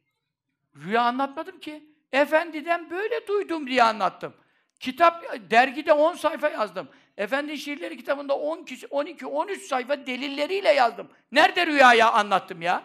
rüya 0.76 1.02
anlatmadım 1.02 1.60
ki. 1.60 1.92
Efendiden 2.12 2.90
böyle 2.90 3.28
duydum 3.28 3.68
diye 3.68 3.84
anlattım. 3.84 4.34
Kitap, 4.80 5.24
dergide 5.52 5.94
10 5.94 6.14
sayfa 6.14 6.50
yazdım. 6.50 6.90
Efendi 7.18 7.58
şiirleri 7.58 7.98
kitabında 7.98 8.38
10 8.38 8.64
kişi, 8.64 8.88
12, 8.88 9.26
13 9.26 9.62
sayfa 9.62 10.06
delilleriyle 10.06 10.70
yazdım. 10.70 11.12
Nerede 11.32 11.68
rüyaya 11.68 12.12
anlattım 12.12 12.62
ya? 12.62 12.84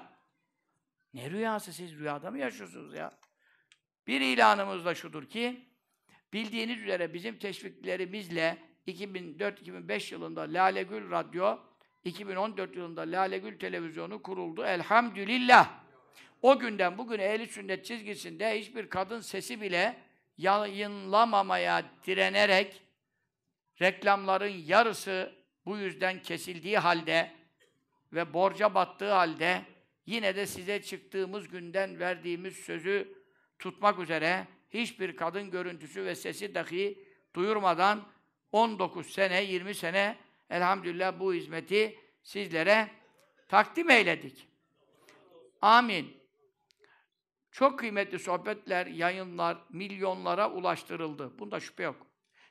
Ne 1.15 1.31
rüyası 1.31 1.73
siz 1.73 1.93
rüyada 1.99 2.31
mı 2.31 2.39
yaşıyorsunuz 2.39 2.95
ya? 2.95 3.13
Bir 4.07 4.21
ilanımız 4.21 4.85
da 4.85 4.95
şudur 4.95 5.29
ki, 5.29 5.66
bildiğiniz 6.37 6.83
üzere 6.83 7.15
bizim 7.15 7.39
teşviklerimizle 7.39 8.59
2004-2005 8.89 10.15
yılında 10.15 10.41
Lale 10.41 10.83
Gül 10.83 11.11
Radyo, 11.11 11.59
2014 12.05 12.77
yılında 12.77 13.01
Lale 13.01 13.39
Gül 13.39 13.59
Televizyonu 13.59 14.23
kuruldu. 14.23 14.65
Elhamdülillah. 14.65 15.71
O 16.43 16.59
günden 16.59 16.99
bugüne 16.99 17.25
ehli 17.25 17.47
sünnet 17.47 17.85
çizgisinde 17.85 18.61
hiçbir 18.61 18.89
kadın 18.89 19.21
sesi 19.21 19.61
bile 19.61 19.97
yayınlamamaya 20.39 21.85
direnerek 22.07 22.83
reklamların 23.81 24.63
yarısı 24.67 25.35
bu 25.67 25.79
yüzden 25.79 26.23
kesildiği 26.23 26.79
halde 26.79 27.33
ve 28.13 28.35
borca 28.35 28.75
battığı 28.75 29.13
halde 29.13 29.63
yine 30.07 30.37
de 30.37 30.47
size 30.47 30.83
çıktığımız 30.83 31.49
günden 31.49 31.99
verdiğimiz 31.99 32.57
sözü 32.57 33.15
tutmak 33.59 33.99
üzere 33.99 34.47
hiçbir 34.71 35.17
kadın 35.17 35.51
görüntüsü 35.51 36.05
ve 36.05 36.15
sesi 36.15 36.55
dahi 36.55 37.05
duyurmadan 37.35 38.09
19 38.53 39.07
sene, 39.07 39.45
20 39.45 39.75
sene 39.75 40.17
elhamdülillah 40.51 41.21
bu 41.21 41.35
hizmeti 41.35 41.99
sizlere 42.23 42.91
takdim 43.49 43.91
eyledik. 43.91 44.49
Amin. 45.63 46.17
Çok 47.51 47.79
kıymetli 47.79 48.19
sohbetler, 48.19 48.87
yayınlar 48.87 49.59
milyonlara 49.71 50.51
ulaştırıldı. 50.51 51.39
Bunda 51.39 51.61
şüphe 51.61 51.83
yok. 51.83 52.07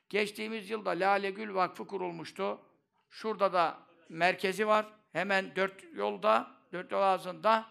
Geçtiğimiz 0.09 0.69
yılda 0.69 0.89
Lale 0.89 1.31
Gül 1.31 1.53
Vakfı 1.53 1.87
kurulmuştu. 1.87 2.61
Şurada 3.09 3.53
da 3.53 3.79
merkezi 4.09 4.67
var. 4.67 4.85
Hemen 5.11 5.55
dört 5.55 5.83
yolda, 5.93 6.51
dört 6.73 6.91
yol 6.91 7.01
ağzında. 7.01 7.65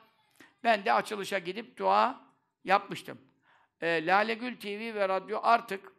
Ben 0.64 0.84
de 0.84 0.92
açılışa 0.92 1.38
gidip 1.38 1.76
dua 1.76 2.20
yapmıştım. 2.64 3.18
E, 3.84 4.06
Lale 4.06 4.34
Gül 4.34 4.56
TV 4.56 4.94
ve 4.94 5.08
radyo 5.08 5.40
artık 5.42 5.92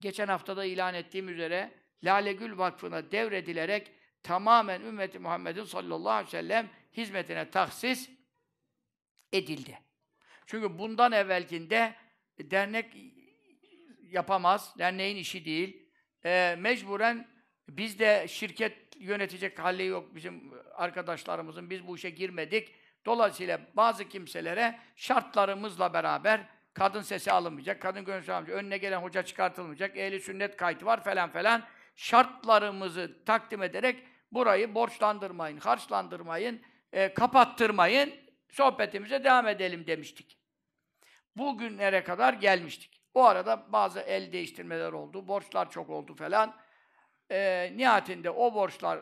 geçen 0.00 0.28
haftada 0.28 0.64
ilan 0.64 0.94
ettiğim 0.94 1.28
üzere 1.28 1.70
Lale 2.04 2.32
Gül 2.32 2.58
Vakfı'na 2.58 3.12
devredilerek 3.12 3.92
tamamen 4.22 4.80
ümmeti 4.80 5.18
Muhammed'in 5.18 5.64
sallallahu 5.64 6.10
aleyhi 6.10 6.26
ve 6.26 6.30
sellem 6.30 6.70
hizmetine 6.96 7.50
tahsis 7.50 8.10
edildi. 9.32 9.78
Çünkü 10.46 10.78
bundan 10.78 11.12
evvelkinde 11.12 11.94
dernek 12.40 12.96
yapamaz, 14.02 14.74
derneğin 14.78 15.16
işi 15.16 15.44
değil. 15.44 15.88
E, 16.24 16.56
mecburen 16.58 17.28
biz 17.68 17.98
de 17.98 18.26
şirket 18.28 18.96
yönetecek 18.96 19.58
hali 19.58 19.86
yok 19.86 20.14
bizim 20.14 20.52
arkadaşlarımızın, 20.74 21.70
biz 21.70 21.86
bu 21.86 21.96
işe 21.96 22.10
girmedik. 22.10 22.74
Dolayısıyla 23.06 23.60
bazı 23.74 24.08
kimselere 24.08 24.78
şartlarımızla 24.96 25.92
beraber 25.92 26.61
kadın 26.74 27.02
sesi 27.02 27.32
alınmayacak, 27.32 27.82
kadın 27.82 28.04
gönüllü 28.04 28.32
alınmayacak, 28.32 28.64
önüne 28.64 28.78
gelen 28.78 29.02
hoca 29.02 29.22
çıkartılmayacak, 29.22 29.96
ehli 29.96 30.20
sünnet 30.20 30.56
kaydı 30.56 30.86
var 30.86 31.04
falan 31.04 31.30
falan. 31.30 31.62
Şartlarımızı 31.96 33.24
takdim 33.26 33.62
ederek 33.62 34.06
burayı 34.32 34.74
borçlandırmayın, 34.74 35.56
harçlandırmayın, 35.56 36.60
e, 36.92 37.14
kapattırmayın, 37.14 38.14
sohbetimize 38.48 39.24
devam 39.24 39.48
edelim 39.48 39.86
demiştik. 39.86 40.38
Bugünlere 41.36 42.04
kadar 42.04 42.32
gelmiştik. 42.32 43.02
O 43.14 43.24
arada 43.24 43.72
bazı 43.72 44.00
el 44.00 44.32
değiştirmeler 44.32 44.92
oldu, 44.92 45.28
borçlar 45.28 45.70
çok 45.70 45.90
oldu 45.90 46.14
falan. 46.14 46.56
E, 47.30 47.72
nihayetinde 47.76 48.30
o 48.30 48.54
borçlar 48.54 49.00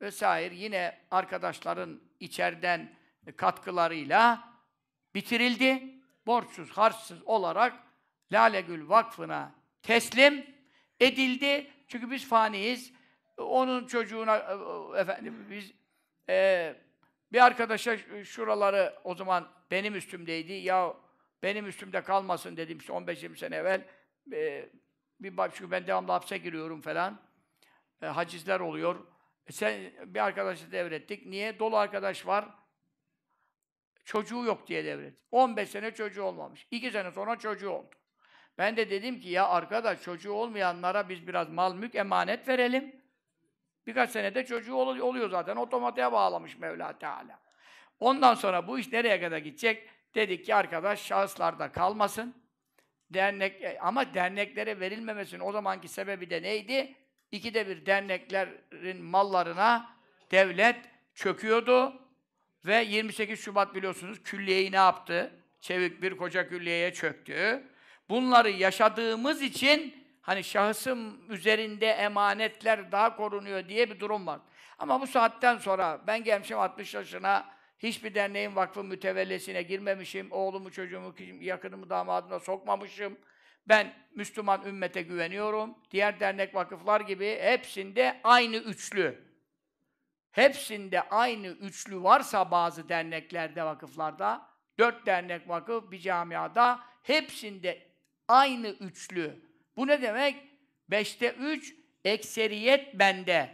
vesaire 0.00 0.54
yine 0.54 1.00
arkadaşların 1.10 2.00
içeriden 2.20 2.96
katkılarıyla 3.36 4.48
bitirildi. 5.14 5.94
Borçsuz, 6.26 6.70
harçsız 6.70 7.22
olarak 7.26 7.74
Lale 8.32 8.60
Gül 8.60 8.88
Vakfı'na 8.88 9.52
teslim 9.82 10.46
edildi. 11.00 11.70
Çünkü 11.88 12.10
biz 12.10 12.28
faniyiz. 12.28 12.92
Onun 13.38 13.86
çocuğuna 13.86 14.36
e, 14.36 15.00
efendim 15.00 15.46
biz 15.50 15.72
e, 16.28 16.76
bir 17.32 17.44
arkadaşa 17.44 17.96
şuraları 18.24 18.94
o 19.04 19.14
zaman 19.14 19.48
benim 19.70 19.94
üstümdeydi. 19.94 20.52
Ya 20.52 20.94
benim 21.42 21.66
üstümde 21.66 22.02
kalmasın 22.02 22.56
dedim 22.56 22.78
işte 22.78 22.92
15-20 22.92 23.36
sene 23.36 23.56
evvel. 23.56 23.84
E, 24.32 24.68
bir 25.20 25.36
bak 25.36 25.52
çünkü 25.54 25.70
ben 25.70 25.86
devamlı 25.86 26.12
hapse 26.12 26.38
giriyorum 26.38 26.80
falan. 26.80 27.20
E, 28.02 28.06
hacizler 28.06 28.60
oluyor. 28.60 28.96
E, 29.46 29.52
sen 29.52 29.80
bir 30.06 30.24
arkadaşı 30.24 30.72
devrettik. 30.72 31.26
Niye? 31.26 31.58
Dolu 31.58 31.76
arkadaş 31.76 32.26
var. 32.26 32.48
Çocuğu 34.04 34.44
yok 34.44 34.66
diye 34.66 34.84
devret. 34.84 35.14
15 35.30 35.70
sene 35.70 35.90
çocuğu 35.90 36.22
olmamış. 36.22 36.66
2 36.70 36.90
sene 36.90 37.10
sonra 37.10 37.38
çocuğu 37.38 37.70
oldu. 37.70 37.94
Ben 38.58 38.76
de 38.76 38.90
dedim 38.90 39.20
ki 39.20 39.28
ya 39.28 39.48
arkadaş 39.48 40.02
çocuğu 40.02 40.32
olmayanlara 40.32 41.08
biz 41.08 41.26
biraz 41.26 41.50
mal 41.50 41.74
mülk 41.74 41.94
emanet 41.94 42.48
verelim. 42.48 43.04
Birkaç 43.86 44.10
senede 44.10 44.46
çocuğu 44.46 44.74
ol 44.74 44.98
oluyor 44.98 45.30
zaten. 45.30 45.56
Otomatiğe 45.56 46.12
bağlamış 46.12 46.58
Mevla 46.58 46.98
Teala. 46.98 47.40
Ondan 48.00 48.34
sonra 48.34 48.68
bu 48.68 48.78
iş 48.78 48.92
nereye 48.92 49.20
kadar 49.20 49.38
gidecek? 49.38 49.88
Dedik 50.14 50.44
ki 50.44 50.54
arkadaş 50.54 51.02
şahıslarda 51.02 51.72
kalmasın. 51.72 52.44
Dernek 53.10 53.62
e, 53.62 53.78
ama 53.80 54.14
derneklere 54.14 54.80
verilmemesinin 54.80 55.40
o 55.40 55.52
zamanki 55.52 55.88
sebebi 55.88 56.30
de 56.30 56.42
neydi? 56.42 56.94
İkide 57.30 57.68
bir 57.68 57.86
derneklerin 57.86 59.02
mallarına 59.02 59.96
devlet 60.30 60.76
çöküyordu. 61.14 62.03
Ve 62.64 62.82
28 62.82 63.40
Şubat 63.40 63.74
biliyorsunuz 63.74 64.22
külliyeyi 64.22 64.72
ne 64.72 64.76
yaptı? 64.76 65.30
Çevik 65.60 66.02
bir 66.02 66.16
koca 66.16 66.48
külliyeye 66.48 66.92
çöktü. 66.92 67.62
Bunları 68.08 68.50
yaşadığımız 68.50 69.42
için 69.42 69.94
hani 70.20 70.44
şahısım 70.44 71.32
üzerinde 71.32 71.86
emanetler 71.86 72.92
daha 72.92 73.16
korunuyor 73.16 73.68
diye 73.68 73.90
bir 73.90 74.00
durum 74.00 74.26
var. 74.26 74.40
Ama 74.78 75.00
bu 75.00 75.06
saatten 75.06 75.58
sonra 75.58 76.00
ben 76.06 76.24
gelmişim 76.24 76.58
60 76.58 76.94
yaşına 76.94 77.54
hiçbir 77.78 78.14
derneğin 78.14 78.56
vakfı 78.56 78.84
mütevellesine 78.84 79.62
girmemişim. 79.62 80.32
Oğlumu, 80.32 80.70
çocuğumu, 80.70 81.14
yakınımı, 81.40 81.90
damadımı 81.90 82.40
sokmamışım. 82.40 83.18
Ben 83.68 83.94
Müslüman 84.14 84.66
ümmete 84.66 85.02
güveniyorum. 85.02 85.74
Diğer 85.90 86.20
dernek 86.20 86.54
vakıflar 86.54 87.00
gibi 87.00 87.38
hepsinde 87.40 88.20
aynı 88.24 88.56
üçlü. 88.56 89.33
Hepsinde 90.34 91.02
aynı 91.02 91.46
üçlü 91.46 92.02
varsa 92.02 92.50
bazı 92.50 92.88
derneklerde, 92.88 93.64
vakıflarda, 93.64 94.46
dört 94.78 95.06
dernek 95.06 95.48
vakıf 95.48 95.90
bir 95.90 95.98
camiada, 95.98 96.80
hepsinde 97.02 97.86
aynı 98.28 98.68
üçlü. 98.68 99.42
Bu 99.76 99.86
ne 99.86 100.02
demek? 100.02 100.36
Beşte 100.88 101.30
üç, 101.30 101.74
ekseriyet 102.04 102.98
bende. 102.98 103.50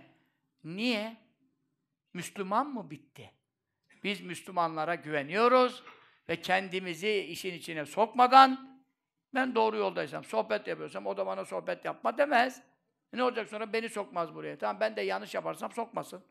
Niye? 0.65 1.17
Müslüman 2.15 2.67
mı 2.67 2.91
bitti? 2.91 3.31
Biz 4.05 4.21
Müslümanlara 4.21 4.95
güveniyoruz 4.95 5.83
ve 6.29 6.41
kendimizi 6.41 7.13
işin 7.13 7.55
içine 7.55 7.87
sokmadan 7.87 8.81
ben 9.35 9.55
doğru 9.55 9.77
yoldaysam, 9.77 10.25
sohbet 10.25 10.67
yapıyorsam 10.67 11.07
o 11.07 11.17
da 11.17 11.27
bana 11.27 11.45
sohbet 11.45 11.85
yapma 11.85 12.19
demez. 12.19 12.63
Ne 13.13 13.23
olacak 13.23 13.49
sonra 13.49 13.73
beni 13.73 13.89
sokmaz 13.89 14.35
buraya. 14.35 14.59
Tamam 14.59 14.81
ben 14.81 14.97
de 14.97 15.01
yanlış 15.01 15.35
yaparsam 15.35 15.73
sokmasın. 15.73 16.25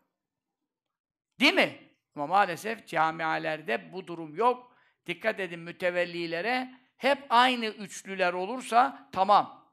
Değil 1.39 1.53
mi? 1.53 1.79
Ama 2.15 2.27
maalesef 2.27 2.87
camialerde 2.87 3.93
bu 3.93 4.07
durum 4.07 4.35
yok. 4.35 4.75
Dikkat 5.07 5.39
edin 5.39 5.59
mütevellilere. 5.59 6.73
Hep 6.97 7.25
aynı 7.29 7.65
üçlüler 7.65 8.33
olursa 8.33 9.09
tamam. 9.11 9.71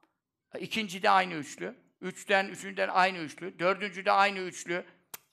İkinci 0.58 1.02
de 1.02 1.10
aynı 1.10 1.34
üçlü. 1.34 1.74
Üçten, 2.00 2.48
üçünden 2.48 2.88
aynı 2.88 3.18
üçlü. 3.18 3.58
Dördüncü 3.58 4.04
de 4.04 4.12
aynı 4.12 4.38
üçlü. 4.38 4.84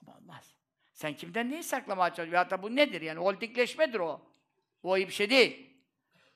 Ama 0.02 0.18
olmaz. 0.18 0.56
Sen 0.94 1.14
kimden 1.14 1.52
neyi 1.52 1.64
saklamaya 1.64 2.14
çalışıyorsun? 2.14 2.50
Hatta 2.50 2.64
bu 2.64 2.76
nedir 2.76 3.02
yani? 3.02 3.20
Holdingleşmedir 3.20 4.00
o. 4.00 4.22
O 4.84 4.98
iyi 4.98 5.08
bir 5.08 5.14
şey 5.14 5.30
değil. 5.30 5.78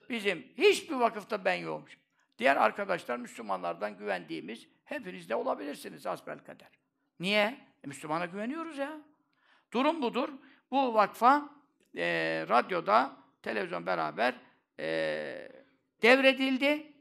Bizim 0.09 0.47
hiçbir 0.57 0.95
vakıfta 0.95 1.45
ben 1.45 1.55
yokmuş. 1.55 1.97
Diğer 2.37 2.55
arkadaşlar 2.55 3.17
Müslümanlardan 3.17 3.97
güvendiğimiz 3.97 4.67
hepiniz 4.85 5.29
de 5.29 5.35
olabilirsiniz 5.35 6.05
asbel 6.05 6.39
kader. 6.39 6.69
Niye? 7.19 7.57
E, 7.83 7.87
Müslümana 7.87 8.25
güveniyoruz 8.25 8.77
ya. 8.77 9.01
Durum 9.73 10.01
budur. 10.01 10.29
Bu 10.71 10.93
vakfa 10.93 11.49
e, 11.97 12.05
radyoda, 12.49 13.17
televizyon 13.41 13.85
beraber 13.85 14.35
e, 14.79 14.87
devredildi. 16.01 16.93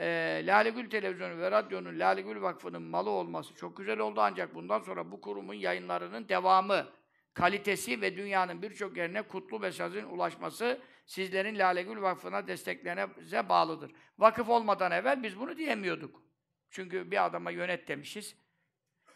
E, 0.00 0.42
Lale 0.46 0.70
Gül 0.70 0.90
Televizyonu 0.90 1.38
ve 1.38 1.50
Radyo'nun 1.50 1.98
Lale 1.98 2.22
Gül 2.22 2.42
Vakfı'nın 2.42 2.82
malı 2.82 3.10
olması 3.10 3.54
çok 3.54 3.76
güzel 3.76 3.98
oldu 3.98 4.20
ancak 4.20 4.54
bundan 4.54 4.80
sonra 4.80 5.10
bu 5.10 5.20
kurumun 5.20 5.54
yayınlarının 5.54 6.28
devamı, 6.28 6.86
kalitesi 7.34 8.00
ve 8.00 8.16
dünyanın 8.16 8.62
birçok 8.62 8.96
yerine 8.96 9.22
kutlu 9.22 9.58
mesajın 9.58 10.04
ulaşması 10.04 10.80
sizlerin 11.06 11.58
Lale 11.58 11.82
Gül 11.82 12.02
Vakfı'na 12.02 12.46
desteklerinize 12.46 13.48
bağlıdır. 13.48 13.92
Vakıf 14.18 14.48
olmadan 14.48 14.92
evvel 14.92 15.22
biz 15.22 15.40
bunu 15.40 15.56
diyemiyorduk. 15.56 16.22
Çünkü 16.70 17.10
bir 17.10 17.24
adama 17.26 17.50
yönet 17.50 17.88
demişiz. 17.88 18.36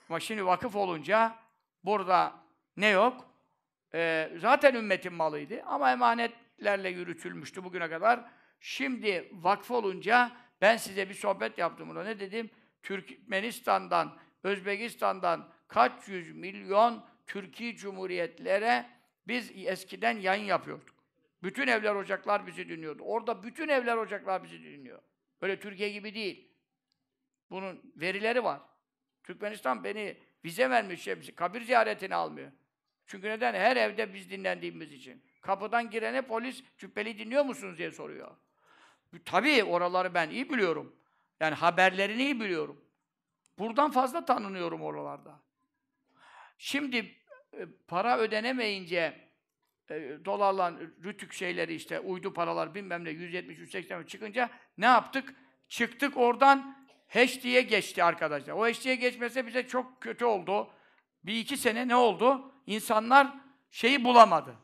Ama 0.09 0.21
şimdi 0.21 0.47
vakıf 0.47 0.77
olunca 0.77 1.37
burada 1.85 2.43
ne 2.77 2.89
yok? 2.89 3.35
Ee, 3.95 4.33
zaten 4.39 4.75
ümmetin 4.75 5.13
malıydı 5.13 5.63
ama 5.63 5.93
emanetlerle 5.93 6.89
yürütülmüştü 6.89 7.65
bugüne 7.65 7.91
kadar. 7.91 8.25
Şimdi 8.61 9.29
vakf 9.33 9.71
olunca 9.71 10.33
ben 10.61 10.77
size 10.77 11.09
bir 11.09 11.15
sohbet 11.15 11.59
yaptım 11.59 11.89
burada. 11.89 12.05
Ne 12.05 12.21
dedim? 12.21 12.51
Türkmenistan'dan, 12.83 14.19
Özbekistan'dan 14.43 15.49
kaç 15.69 16.09
yüz 16.09 16.33
milyon 16.33 17.05
Türkiye 17.27 17.77
Cumhuriyetlere 17.77 18.87
biz 19.29 19.53
eskiden 19.55 20.19
yayın 20.19 20.45
yapıyorduk. 20.45 20.95
Bütün 21.43 21.67
evler 21.67 21.95
ocaklar 21.95 22.47
bizi 22.47 22.69
dinliyordu. 22.69 23.03
Orada 23.03 23.43
bütün 23.43 23.69
evler 23.69 23.97
ocaklar 23.97 24.45
bizi 24.45 24.63
dinliyor. 24.63 25.03
Öyle 25.41 25.61
Türkiye 25.61 25.91
gibi 25.91 26.15
değil. 26.15 26.49
Bunun 27.51 27.93
verileri 27.97 28.45
var. 28.45 28.61
Türkmenistan 29.25 29.85
beni 29.85 30.17
vize 30.45 30.71
vermiş, 30.71 31.03
şey, 31.03 31.35
kabir 31.35 31.61
ziyaretini 31.61 32.15
almıyor. 32.15 32.53
Çünkü 33.07 33.29
neden? 33.29 33.55
Her 33.55 33.77
evde 33.77 34.15
biz 34.15 34.31
dinlendiğimiz 34.31 34.93
için. 34.93 35.23
Kapıdan 35.41 35.91
girene 35.91 36.23
polis 36.23 36.63
cübbeli 36.79 37.19
dinliyor 37.19 37.45
musunuz 37.45 37.79
diye 37.79 37.91
soruyor. 37.91 38.37
Tabii 39.25 39.65
oraları 39.65 40.15
ben 40.15 40.31
iyi 40.31 40.51
biliyorum. 40.51 40.97
Yani 41.41 41.55
haberlerini 41.55 42.23
iyi 42.23 42.41
biliyorum. 42.41 42.85
Buradan 43.59 43.91
fazla 43.91 44.25
tanınıyorum 44.25 44.83
oralarda. 44.83 45.41
Şimdi 46.59 47.15
e, 47.53 47.67
para 47.89 48.19
ödenemeyince 48.19 49.29
e, 49.91 50.19
dolarla 50.25 50.75
rütük 51.05 51.33
şeyleri 51.33 51.75
işte 51.75 52.01
uydu 52.01 52.33
paralar 52.33 52.75
bilmem 52.75 53.05
ne 53.05 53.11
170 53.11 53.59
180 53.59 54.05
çıkınca 54.05 54.51
ne 54.79 54.87
yaptık? 54.87 55.35
Çıktık 55.69 56.17
oradan 56.17 56.77
HD'ye 57.09 57.63
geçti 57.63 58.05
arkadaşlar. 58.05 58.53
O 58.53 58.67
HD'ye 58.67 58.95
geçmese 58.95 59.47
bize 59.47 59.67
çok 59.67 60.01
kötü 60.01 60.25
oldu. 60.25 60.71
Bir 61.25 61.35
iki 61.35 61.57
sene 61.57 61.89
ne 61.89 61.97
oldu? 61.97 62.53
İnsanlar 62.67 63.35
şeyi 63.71 64.05
bulamadı. 64.05 64.57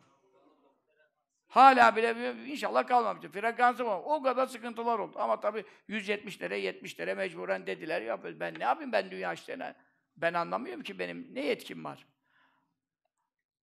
Hala 1.48 1.96
bile 1.96 2.34
inşallah 2.46 2.86
kalmamıştır. 2.86 3.32
Frekansı 3.32 3.86
var. 3.86 4.00
O 4.04 4.22
kadar 4.22 4.46
sıkıntılar 4.46 4.98
oldu. 4.98 5.18
Ama 5.18 5.40
tabii 5.40 5.64
170'lere 5.88 6.54
70'lere 6.54 7.14
mecburen 7.14 7.66
dediler. 7.66 8.02
Ya 8.02 8.40
ben 8.40 8.58
ne 8.58 8.64
yapayım 8.64 8.92
ben 8.92 9.10
dünya 9.10 9.32
işlerine? 9.32 9.74
Ben 10.16 10.34
anlamıyorum 10.34 10.82
ki 10.82 10.98
benim 10.98 11.34
ne 11.34 11.44
yetkim 11.44 11.84
var. 11.84 12.06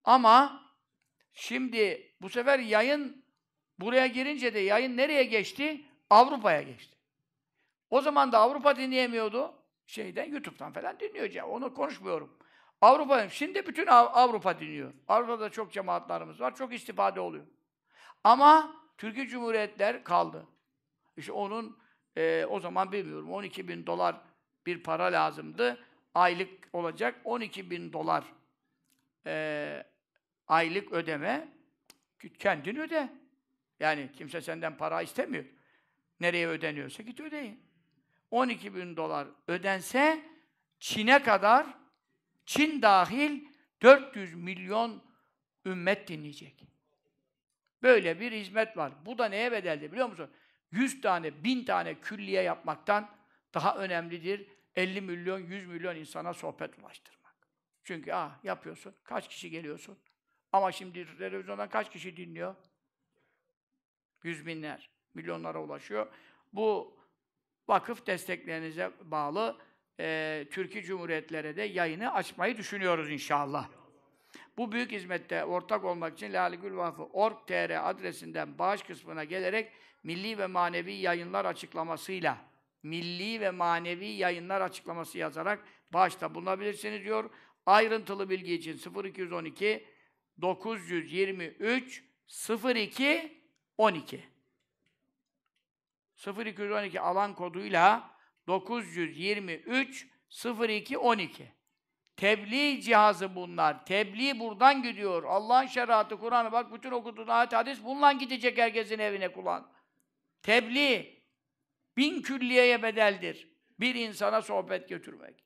Ama 0.04 0.64
şimdi 1.34 2.14
bu 2.22 2.30
sefer 2.30 2.60
yayın 2.60 3.26
buraya 3.80 4.08
girince 4.08 4.54
de 4.54 4.60
yayın 4.60 4.98
nereye 4.98 5.24
geçti? 5.24 5.86
Avrupa'ya 6.10 6.62
geçti. 6.62 6.98
O 7.90 8.02
zaman 8.02 8.32
da 8.32 8.40
Avrupa 8.40 8.76
dinleyemiyordu. 8.76 9.56
Şeyden, 9.88 10.26
YouTube'dan 10.26 10.74
falan 10.74 11.00
dinliyor. 11.00 11.44
Onu 11.44 11.74
konuşmuyorum. 11.74 12.38
Avrupa, 12.86 13.30
şimdi 13.30 13.68
bütün 13.68 13.88
Avrupa 13.88 14.60
dinliyor. 14.60 14.94
Avrupa'da 15.08 15.50
çok 15.50 15.74
cemaatlarımız 15.74 16.42
var. 16.42 16.56
Çok 16.56 16.74
istifade 16.74 17.20
oluyor. 17.20 17.46
Ama 18.24 18.76
Türkiye 18.98 19.28
Cumhuriyetler 19.28 20.04
kaldı. 20.04 20.48
İşte 21.18 21.32
onun 21.32 21.80
e, 22.18 22.46
o 22.46 22.60
zaman 22.60 22.92
bilmiyorum 22.92 23.32
12 23.32 23.68
bin 23.68 23.86
dolar 23.86 24.16
bir 24.66 24.84
para 24.84 25.04
lazımdı. 25.04 25.86
Aylık 26.16 26.50
olacak 26.74 27.16
12 27.24 27.72
bin 27.72 27.94
dolar 27.94 28.24
e, 29.26 29.86
aylık 30.48 30.92
ödeme 30.92 31.48
kendin 32.40 32.76
öde. 32.76 33.10
Yani 33.80 34.12
kimse 34.18 34.42
senden 34.42 34.78
para 34.78 35.02
istemiyor. 35.02 35.46
Nereye 36.20 36.48
ödeniyorsa 36.48 37.04
git 37.04 37.20
ödeyin. 37.20 37.64
12 38.32 38.76
bin 38.76 38.98
dolar 38.98 39.28
ödense 39.48 40.26
Çin'e 40.80 41.24
kadar 41.24 41.85
Çin 42.46 42.82
dahil 42.82 43.46
400 43.82 44.36
milyon 44.36 45.04
ümmet 45.66 46.08
dinleyecek. 46.08 46.68
Böyle 47.84 48.20
bir 48.20 48.32
hizmet 48.32 48.78
var. 48.78 48.94
Bu 49.06 49.18
da 49.18 49.26
neye 49.26 49.52
bedeldi 49.52 49.92
biliyor 49.92 50.10
musun? 50.10 50.32
100 50.72 51.02
tane, 51.02 51.44
1000 51.44 51.66
tane 51.66 52.00
külliye 52.00 52.42
yapmaktan 52.42 53.10
daha 53.54 53.78
önemlidir 53.78 54.48
50 54.76 55.02
milyon, 55.02 55.40
100 55.40 55.68
milyon 55.68 55.96
insana 55.96 56.34
sohbet 56.34 56.80
ulaştırmak. 56.80 57.36
Çünkü 57.84 58.14
ah 58.14 58.44
yapıyorsun, 58.44 58.96
kaç 59.04 59.28
kişi 59.28 59.50
geliyorsun? 59.50 59.98
Ama 60.52 60.72
şimdi 60.72 61.18
televizyondan 61.18 61.70
kaç 61.70 61.92
kişi 61.92 62.18
dinliyor? 62.18 62.56
Yüz 64.24 64.46
binler, 64.46 64.90
milyonlara 65.14 65.64
ulaşıyor. 65.64 66.14
Bu 66.54 67.00
vakıf 67.68 68.08
desteklerinize 68.08 68.92
bağlı 69.02 69.58
e, 70.00 70.46
Türkiye 70.52 70.84
Cumhuriyetlere 70.84 71.56
de 71.56 71.62
yayını 71.62 72.14
açmayı 72.14 72.58
düşünüyoruz 72.58 73.12
inşallah. 73.12 73.70
Bu 74.58 74.72
büyük 74.72 74.92
hizmette 74.92 75.46
ortak 75.46 75.84
olmak 75.84 76.14
için 76.14 76.34
Laligül 76.34 76.76
Vakfı 76.76 77.04
org.tr 77.04 77.90
adresinden 77.90 78.58
bağış 78.58 78.84
kısmına 78.84 79.24
gelerek 79.24 79.72
milli 80.04 80.38
ve 80.38 80.48
manevi 80.48 80.94
yayınlar 80.94 81.46
açıklamasıyla 81.46 82.38
milli 82.84 83.42
ve 83.42 83.52
manevi 83.52 84.08
yayınlar 84.08 84.62
açıklaması 84.62 85.18
yazarak 85.18 85.66
bağışta 85.94 86.36
bulunabilirsiniz 86.36 87.04
diyor. 87.04 87.30
Ayrıntılı 87.66 88.30
bilgi 88.30 88.54
için 88.54 89.04
0212 89.04 89.86
923 90.42 92.04
02 92.76 93.42
12 93.78 94.24
0212 96.46 97.02
alan 97.02 97.36
koduyla 97.36 98.15
923 98.48 100.08
02 100.70 100.98
12 100.98 101.56
Tebliğ 102.18 102.82
cihazı 102.82 103.36
bunlar. 103.36 103.86
Tebliğ 103.86 104.40
buradan 104.40 104.84
gidiyor. 104.84 105.24
Allah'ın 105.24 105.66
şeriatı, 105.66 106.20
Kur'an'ı 106.20 106.52
bak 106.52 106.74
bütün 106.74 106.92
okuduğun 106.92 107.28
ayet 107.28 107.54
hadis 107.54 107.84
bununla 107.84 108.12
gidecek 108.12 108.58
herkesin 108.58 109.00
evine 109.00 109.32
kullan. 109.32 109.72
Tebliğ 110.44 111.24
bin 111.98 112.22
külliyeye 112.22 112.84
bedeldir. 112.84 113.50
Bir 113.80 113.96
insana 113.96 114.42
sohbet 114.42 114.90
götürmek. 114.90 115.44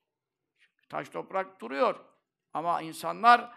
Taş 0.89 1.09
toprak 1.09 1.61
duruyor. 1.61 1.99
Ama 2.53 2.81
insanlar 2.81 3.51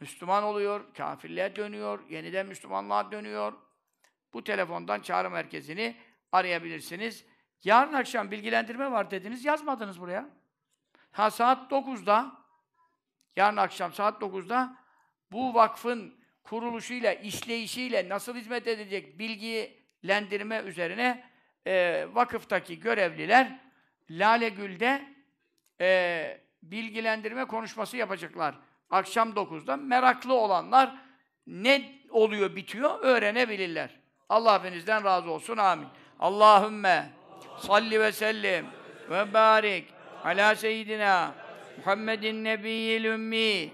Müslüman 0.00 0.42
oluyor, 0.44 0.94
kafirliğe 0.94 1.56
dönüyor, 1.56 2.08
yeniden 2.10 2.46
Müslümanlığa 2.46 3.12
dönüyor. 3.12 3.52
Bu 4.32 4.44
telefondan 4.44 5.00
çağrı 5.00 5.30
merkezini 5.30 5.96
arayabilirsiniz. 6.32 7.26
Yarın 7.64 7.92
akşam 7.92 8.30
bilgilendirme 8.30 8.90
var 8.90 9.10
dediniz, 9.10 9.44
yazmadınız 9.44 10.00
buraya. 10.00 10.28
Ha 11.12 11.30
saat 11.30 11.72
9'da, 11.72 12.32
yarın 13.36 13.56
akşam 13.56 13.92
saat 13.92 14.22
9'da 14.22 14.76
bu 15.32 15.54
vakfın 15.54 16.14
kuruluşuyla, 16.44 17.12
işleyişiyle 17.12 18.08
nasıl 18.08 18.36
hizmet 18.36 18.66
edecek 18.66 19.18
bilgilendirme 19.18 20.58
üzerine 20.58 21.24
e, 21.66 22.06
vakıftaki 22.12 22.80
görevliler 22.80 23.58
Lale 24.10 24.48
Gül'de 24.48 25.02
e, 25.80 26.40
bilgilendirme 26.62 27.44
konuşması 27.44 27.96
yapacaklar. 27.96 28.54
Akşam 28.90 29.30
9'da 29.30 29.76
meraklı 29.76 30.34
olanlar 30.34 30.96
ne 31.46 31.92
oluyor, 32.10 32.56
bitiyor 32.56 33.00
öğrenebilirler. 33.00 34.00
Allah 34.28 34.64
hepinizden 34.64 35.04
razı 35.04 35.30
olsun. 35.30 35.56
Amin. 35.56 35.88
Allahümme 36.20 37.10
salli 37.58 38.00
ve 38.00 38.12
sellim 38.12 38.66
ve 39.10 39.32
barik 39.32 39.94
ala 40.24 40.54
seyyidina 40.54 41.34
Muhammedin 41.76 42.44
nebiyyil 42.44 43.04
ümmi. 43.04 43.72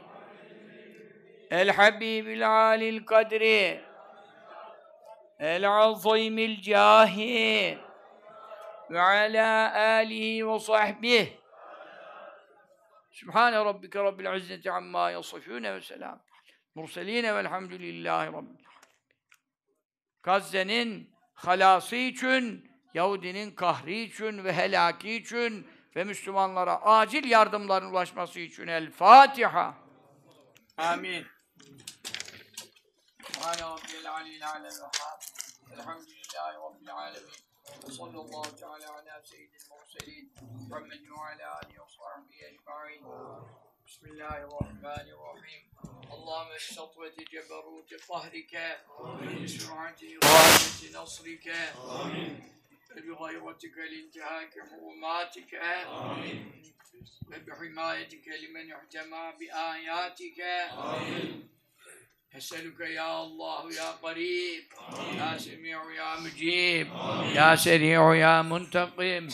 El 1.50 1.70
habibil 1.70 2.50
alil 2.50 3.06
kadri. 3.06 3.80
El 5.38 5.68
azimil 5.68 6.62
cahi. 6.62 7.78
Ve 8.90 9.00
ala 9.00 9.74
alihi 9.74 10.48
ve 10.48 10.58
sahbihi 10.58 11.40
Sübhane 13.10 13.56
rabbike 13.56 13.98
rabbil 13.98 14.36
izzeti 14.36 14.72
amma 14.72 15.10
yasifûne 15.10 15.74
ve 15.74 15.80
selam. 15.80 16.22
Murseline 16.74 17.34
velhamdülillahi 17.34 18.32
rabbil 18.32 18.64
Gazze'nin 20.22 21.10
halası 21.34 21.96
için, 21.96 22.69
Yahudinin 22.93 23.51
kahri 23.51 24.01
için 24.01 24.43
ve 24.43 24.53
helaki 24.53 25.13
için 25.13 25.67
ve 25.95 26.03
Müslümanlara 26.03 26.81
acil 26.81 27.29
yardımların 27.29 27.91
ulaşması 27.91 28.39
için 28.39 28.67
El 28.67 28.91
Fatiha. 28.91 29.73
Amin. 30.77 31.25
Subhane 33.23 33.61
rabbiyel 33.61 34.11
aliyyil 34.11 34.49
alel 34.49 34.63
vehhab. 34.63 35.21
Elhamdülillahi 35.73 36.55
rabbil 36.55 36.93
alemin. 36.93 37.45
وصلى 37.83 38.19
الله 38.25 38.43
تعالى 38.61 38.85
على 38.85 39.13
سيد 39.31 39.49
المرسلين 39.61 40.25
محمد 40.69 41.03
وعلى 41.17 41.45
اله 41.61 41.75
وصحبه 41.83 42.37
اجمعين 42.51 43.01
بسم 43.87 44.05
الله 44.11 44.37
الرحمن 44.47 45.07
الرحيم 45.15 45.63
اللهم 46.15 46.49
بسطوة 46.55 47.17
جبروت 47.33 47.91
قهرك 48.09 48.53
وبسرعة 48.99 50.01
غاية 50.25 50.81
نصرك 50.99 51.47
وبغيرتك 52.96 53.76
لانتهاك 53.90 54.52
حرماتك 54.70 55.60
وبحمايتك 57.28 58.28
لمن 58.28 58.72
احتمى 58.72 59.32
بآياتك 59.40 60.40
أسألك 62.36 62.80
يا 62.80 63.22
الله 63.22 63.72
يا 63.74 63.90
قريب 63.90 64.64
يا 65.18 65.38
سميع 65.38 65.80
يا 65.92 66.20
مجيب 66.20 66.88
يا 67.34 67.56
سريع 67.56 68.14
يا 68.14 68.42
منتقم 68.42 69.28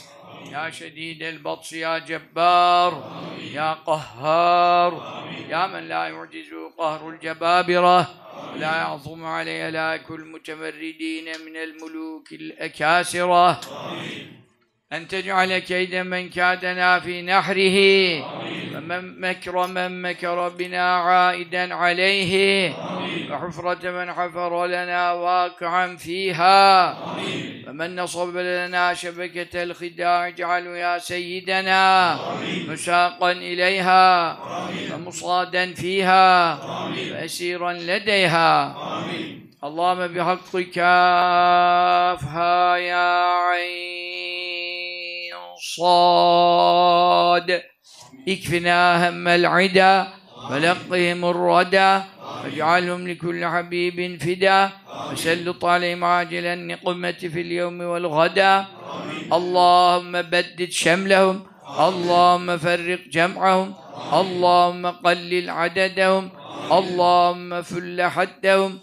يا 0.53 0.71
شديد 0.71 1.23
البطش 1.23 1.73
يا 1.73 1.99
جبار 1.99 2.93
يا 3.41 3.73
قهار 3.73 4.93
يا 5.49 5.67
من 5.67 5.89
لا 5.89 6.09
يعجز 6.09 6.55
قهر 6.79 7.09
الجبابرة 7.09 8.26
لا 8.57 8.77
يعظم 8.77 9.25
علي 9.25 9.71
لا 9.71 9.97
كل 9.97 10.21
المتمردين 10.21 11.25
من 11.25 11.57
الملوك 11.57 12.33
الأكاسرة. 12.33 13.61
أن 14.93 15.09
تجعل 15.09 15.59
كيد 15.59 15.95
من 15.95 16.29
كادنا 16.29 17.01
في 17.01 17.23
نحره. 17.23 17.79
ومن 18.77 19.21
مكر 19.21 19.67
من 19.67 20.03
مكر 20.03 20.49
بنا 20.49 20.97
عائدا 20.97 21.75
عليه. 21.75 22.73
وحفرة 23.31 23.91
من 23.91 24.13
حفر 24.13 24.67
لنا 24.67 25.13
واقعا 25.13 25.97
فيها. 25.97 26.97
ومن 27.69 27.97
نصب 27.97 28.37
لنا 28.37 28.95
شبكة 28.95 29.63
الخداع 29.63 30.29
اجعله 30.29 30.77
يا 30.77 30.99
سيدنا 30.99 32.19
مساقا 32.69 33.33
إليها 33.33 34.39
ومصادا 34.95 35.75
فيها 35.75 36.59
وأسيرا 37.13 37.73
لديها. 37.73 38.77
اللهم 39.65 40.07
بحق 40.07 40.59
كافها 40.75 42.77
يا 42.77 43.35
عين. 43.35 44.06
صاد 45.77 47.63
اكفنا 48.29 49.09
هم 49.09 49.29
العدا 49.29 50.07
ولقهم 50.51 51.25
الردى 51.25 51.93
واجعلهم 52.45 53.09
لكل 53.09 53.41
حبيب 53.47 54.23
فدا 54.23 54.71
وسلط 55.13 55.65
عليهم 55.65 56.05
عاجل 56.05 56.47
النقمة 56.47 57.21
في 57.33 57.41
اليوم 57.41 57.81
والغدا. 57.81 58.65
اللهم 59.33 60.13
بدد 60.23 60.71
شملهم 60.71 61.37
اللهم 61.89 62.59
فرق 62.59 63.01
جمعهم 63.17 63.75
اللهم 64.21 64.87
قلل 64.87 65.51
عددهم 65.51 66.31
اللهم 66.73 67.63
فل 67.63 68.03
حدهم. 68.03 68.79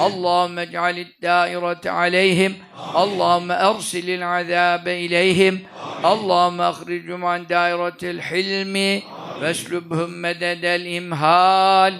اللهم 0.00 0.58
اجعل 0.58 0.98
الدائرة 0.98 1.80
عليهم. 1.86 2.52
اللهم 2.96 3.52
أرسل 3.52 4.10
العذاب 4.10 4.88
إليهم. 4.88 5.58
اللهم 6.04 6.60
أخرجهم 6.60 7.24
عن 7.24 7.46
دائرة 7.46 7.98
الحلم. 8.02 9.02
واسلبهم 9.42 10.22
مدد 10.22 10.64
الإمهال. 10.64 11.98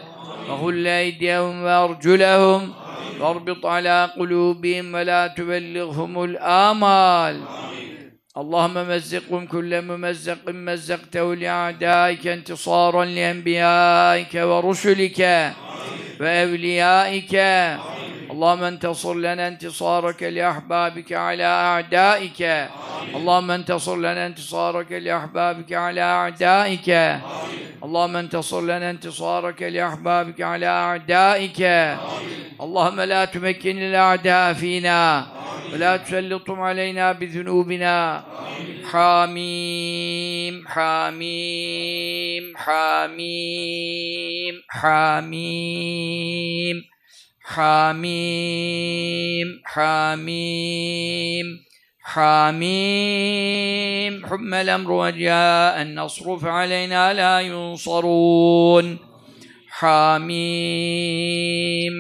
وغل 0.51 0.87
أيديهم 0.87 1.63
وأرجلهم. 1.63 2.73
واربط 3.21 3.67
على 3.67 4.11
قلوبهم 4.19 4.95
ولا 4.95 5.27
تبلغهم 5.27 6.25
الآمال. 6.25 7.41
اللهم 8.35 8.75
مزقهم 8.75 9.47
كل 9.47 9.83
ممزق 9.83 10.49
مزقته 10.49 11.35
لأعدائك 11.35 12.27
انتصارا 12.27 13.05
لأنبيائك 13.05 14.35
ورسلك. 14.35 15.21
ve 16.21 16.31
evliyaike. 16.31 17.77
Allahümme 18.31 18.67
entasur 18.67 19.23
lene 19.23 19.43
entisareke 19.43 20.35
li 20.35 20.47
ahbabike 20.47 21.19
ala 21.19 21.75
a'daike. 21.75 22.69
Allahümme 23.17 23.55
entasur 23.55 24.03
lene 24.03 24.21
entisareke 24.21 25.05
li 25.05 25.15
ahbabike 25.15 25.79
ala 25.79 26.25
a'daike. 26.25 27.17
Allahümme 27.83 28.19
entasur 28.19 28.69
lene 28.69 28.85
entisareke 28.85 29.73
li 29.73 29.85
ahbabike 29.85 30.47
ala 30.47 30.91
a'daike. 30.91 31.95
Allahümme 32.59 33.09
la 33.09 33.27
tümekkinil 33.27 34.13
a'da 34.13 34.55
fina 34.55 35.27
ve 35.73 35.81
la 35.81 36.05
tüsellitum 36.05 36.63
aleyna 36.63 37.21
bi 37.21 37.31
zunubina. 37.31 38.25
Hamim 38.93 40.65
Hamim 40.65 42.55
Hamim 42.55 44.57
Hamim. 44.69 45.74
حاميم 47.43 47.43
حاميم 47.43 49.63
حاميم 49.65 51.65
حاميم 52.05 52.67
حم 54.27 54.55
الأمر 54.55 54.91
وجاء 54.91 55.83
النصر 55.83 56.39
فعلينا 56.39 57.13
لا 57.13 57.41
ينصرون. 57.41 58.99
حاميم 59.69 61.29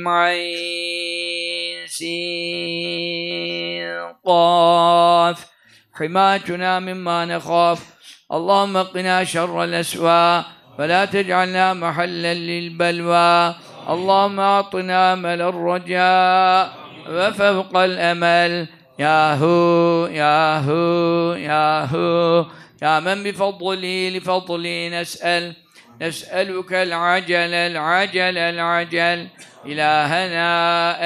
عين 0.08 1.86
سين 1.86 3.86
قاف. 4.26 5.46
حماتنا 5.94 6.78
مما 6.78 7.24
نخاف. 7.24 7.94
اللهم 8.32 8.76
قنا 8.76 9.24
شر 9.24 9.64
الأسواء 9.64 10.44
ولا 10.78 11.04
تجعلنا 11.04 11.74
محلا 11.74 12.34
للبلوى. 12.34 13.54
اللهم 13.88 14.40
أعطنا 14.40 15.12
أمل 15.12 15.42
الرجاء 15.42 16.72
وفوق 17.10 17.76
الأمل. 17.76 18.66
يا 18.98 19.34
هو 19.34 20.06
يا 20.06 20.58
هو 20.58 21.34
يا 21.34 21.84
هو. 21.84 22.46
يا 22.82 23.00
من 23.00 23.22
بفضله 23.22 24.08
لفضله 24.08 25.00
نسأل 25.00 25.56
نسألك 26.02 26.72
العجل 26.72 27.54
العجل 27.54 28.38
العجل. 28.38 29.28
إلهنا 29.66 30.48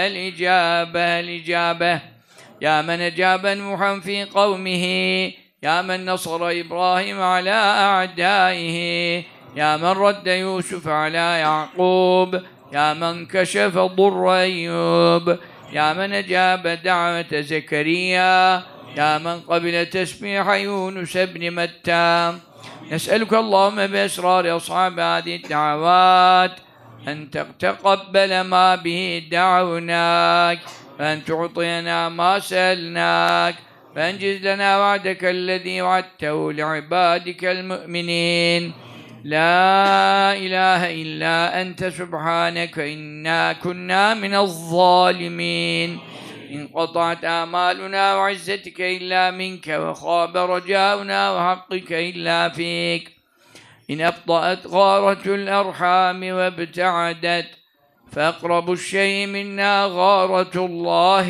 الإجابة 0.06 1.20
الإجابة. 1.20 2.00
يا 2.62 2.82
من 2.82 3.00
أجاب 3.00 3.46
نوحا 3.46 4.00
في 4.00 4.24
قومه 4.24 4.84
يا 5.62 5.82
من 5.82 6.06
نصر 6.06 6.50
إبراهيم 6.50 7.22
على 7.22 7.50
أعدائه 7.50 8.78
يا 9.56 9.76
من 9.76 9.84
رد 9.84 10.26
يوسف 10.26 10.88
على 10.88 11.40
يعقوب. 11.40 12.40
يا 12.72 12.94
من 12.94 13.26
كشف 13.26 13.78
ضر 13.78 14.32
أيوب 14.32 15.38
يا 15.72 15.92
من 15.92 16.12
أجاب 16.12 16.66
دعوة 16.84 17.40
زكريا 17.40 18.62
يا 18.96 19.18
من 19.18 19.40
قبل 19.40 19.86
تسبيح 19.86 20.48
يونس 20.48 21.16
بن 21.16 21.50
متى. 21.50 22.38
نسألك 22.92 23.32
اللهم 23.32 23.86
بأسرار 23.86 24.56
أصحاب 24.56 25.00
هذه 25.00 25.36
الدعوات 25.36 26.52
أن 27.08 27.30
تقبل 27.58 28.40
ما 28.40 28.74
به 28.76 29.28
دعوناك 29.30 30.58
وأن 31.00 31.24
تعطينا 31.24 32.08
ما 32.08 32.38
سألناك 32.38 33.54
فانجز 33.94 34.46
لنا 34.46 34.78
وعدك 34.78 35.24
الذي 35.24 35.82
وعدته 35.82 36.52
لعبادك 36.52 37.44
المؤمنين. 37.44 38.87
لا 39.24 40.32
إله 40.32 41.02
إلا 41.02 41.60
أنت 41.60 41.84
سبحانك 41.84 42.78
إنا 42.78 43.52
كنا 43.52 44.14
من 44.14 44.34
الظالمين. 44.34 45.98
انقطعت 46.50 47.24
آمالنا 47.24 48.14
وعزتك 48.14 48.80
إلا 48.80 49.30
منك 49.30 49.68
وخاب 49.68 50.36
رجاؤنا 50.36 51.30
وحقك 51.30 51.92
إلا 51.92 52.48
فيك. 52.48 53.12
إن 53.90 54.00
أبطأت 54.00 54.66
غارة 54.66 55.26
الأرحام 55.26 56.24
وابتعدت 56.24 57.46
فأقرب 58.12 58.72
الشيء 58.72 59.26
منا 59.26 59.84
غارة 59.84 60.66
الله. 60.66 61.28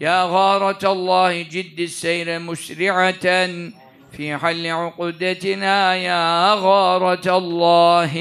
يا 0.00 0.22
غارة 0.22 0.92
الله 0.92 1.42
جد 1.42 1.80
السير 1.80 2.38
مسرعة. 2.38 3.48
في 4.16 4.36
حل 4.36 4.66
عقدتنا 4.66 5.94
يا 5.96 6.54
غارة 6.54 7.38
الله. 7.38 8.14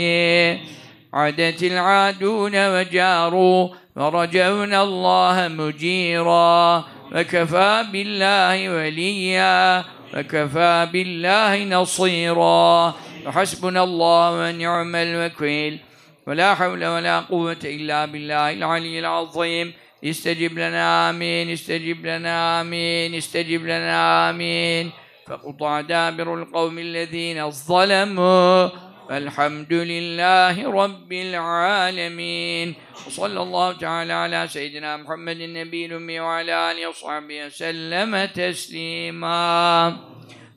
عدت 1.14 1.64
العادون 1.64 2.68
وجاروا 2.68 3.70
ورجونا 3.96 4.84
الله 4.84 5.48
مجيرا. 5.48 6.84
وكفى 7.16 7.86
بالله 7.92 8.70
وليا 8.70 9.84
وكفى 10.14 10.88
بالله 10.94 11.64
نصيرا. 11.64 12.94
وحسبنا 13.26 13.84
الله 13.84 14.32
ونعم 14.32 14.96
الوكيل. 14.96 15.80
ولا 16.28 16.56
حول 16.56 16.86
ولا 16.86 17.20
قوة 17.20 17.64
إلا 17.64 18.06
بالله 18.06 18.52
العلي 18.52 19.00
العظيم. 19.00 19.74
استجب 20.04 20.54
لنا 20.60 21.10
آمين. 21.10 21.50
استجب 21.50 22.06
لنا 22.06 22.62
آمين. 22.62 23.16
استجب 23.16 23.64
لنا 23.64 24.30
آمين. 24.30 25.05
فقطع 25.28 25.82
دابر 25.82 26.34
القوم 26.34 26.80
الذين 26.80 27.52
ظلموا. 27.52 28.70
والحمد 29.10 29.74
لله 29.74 30.72
رب 30.72 31.12
العالمين. 31.14 32.76
وصلى 33.08 33.42
الله 33.42 33.78
تعالى 33.78 34.14
على 34.14 34.48
سيدنا 34.48 34.98
محمد 34.98 35.38
النبي 35.38 35.86
الأمي 35.86 36.20
وعلى 36.20 36.72
آله 36.72 36.90
وصحبه 36.90 37.46
وسلم 37.46 38.26
تسليما. 38.26 39.98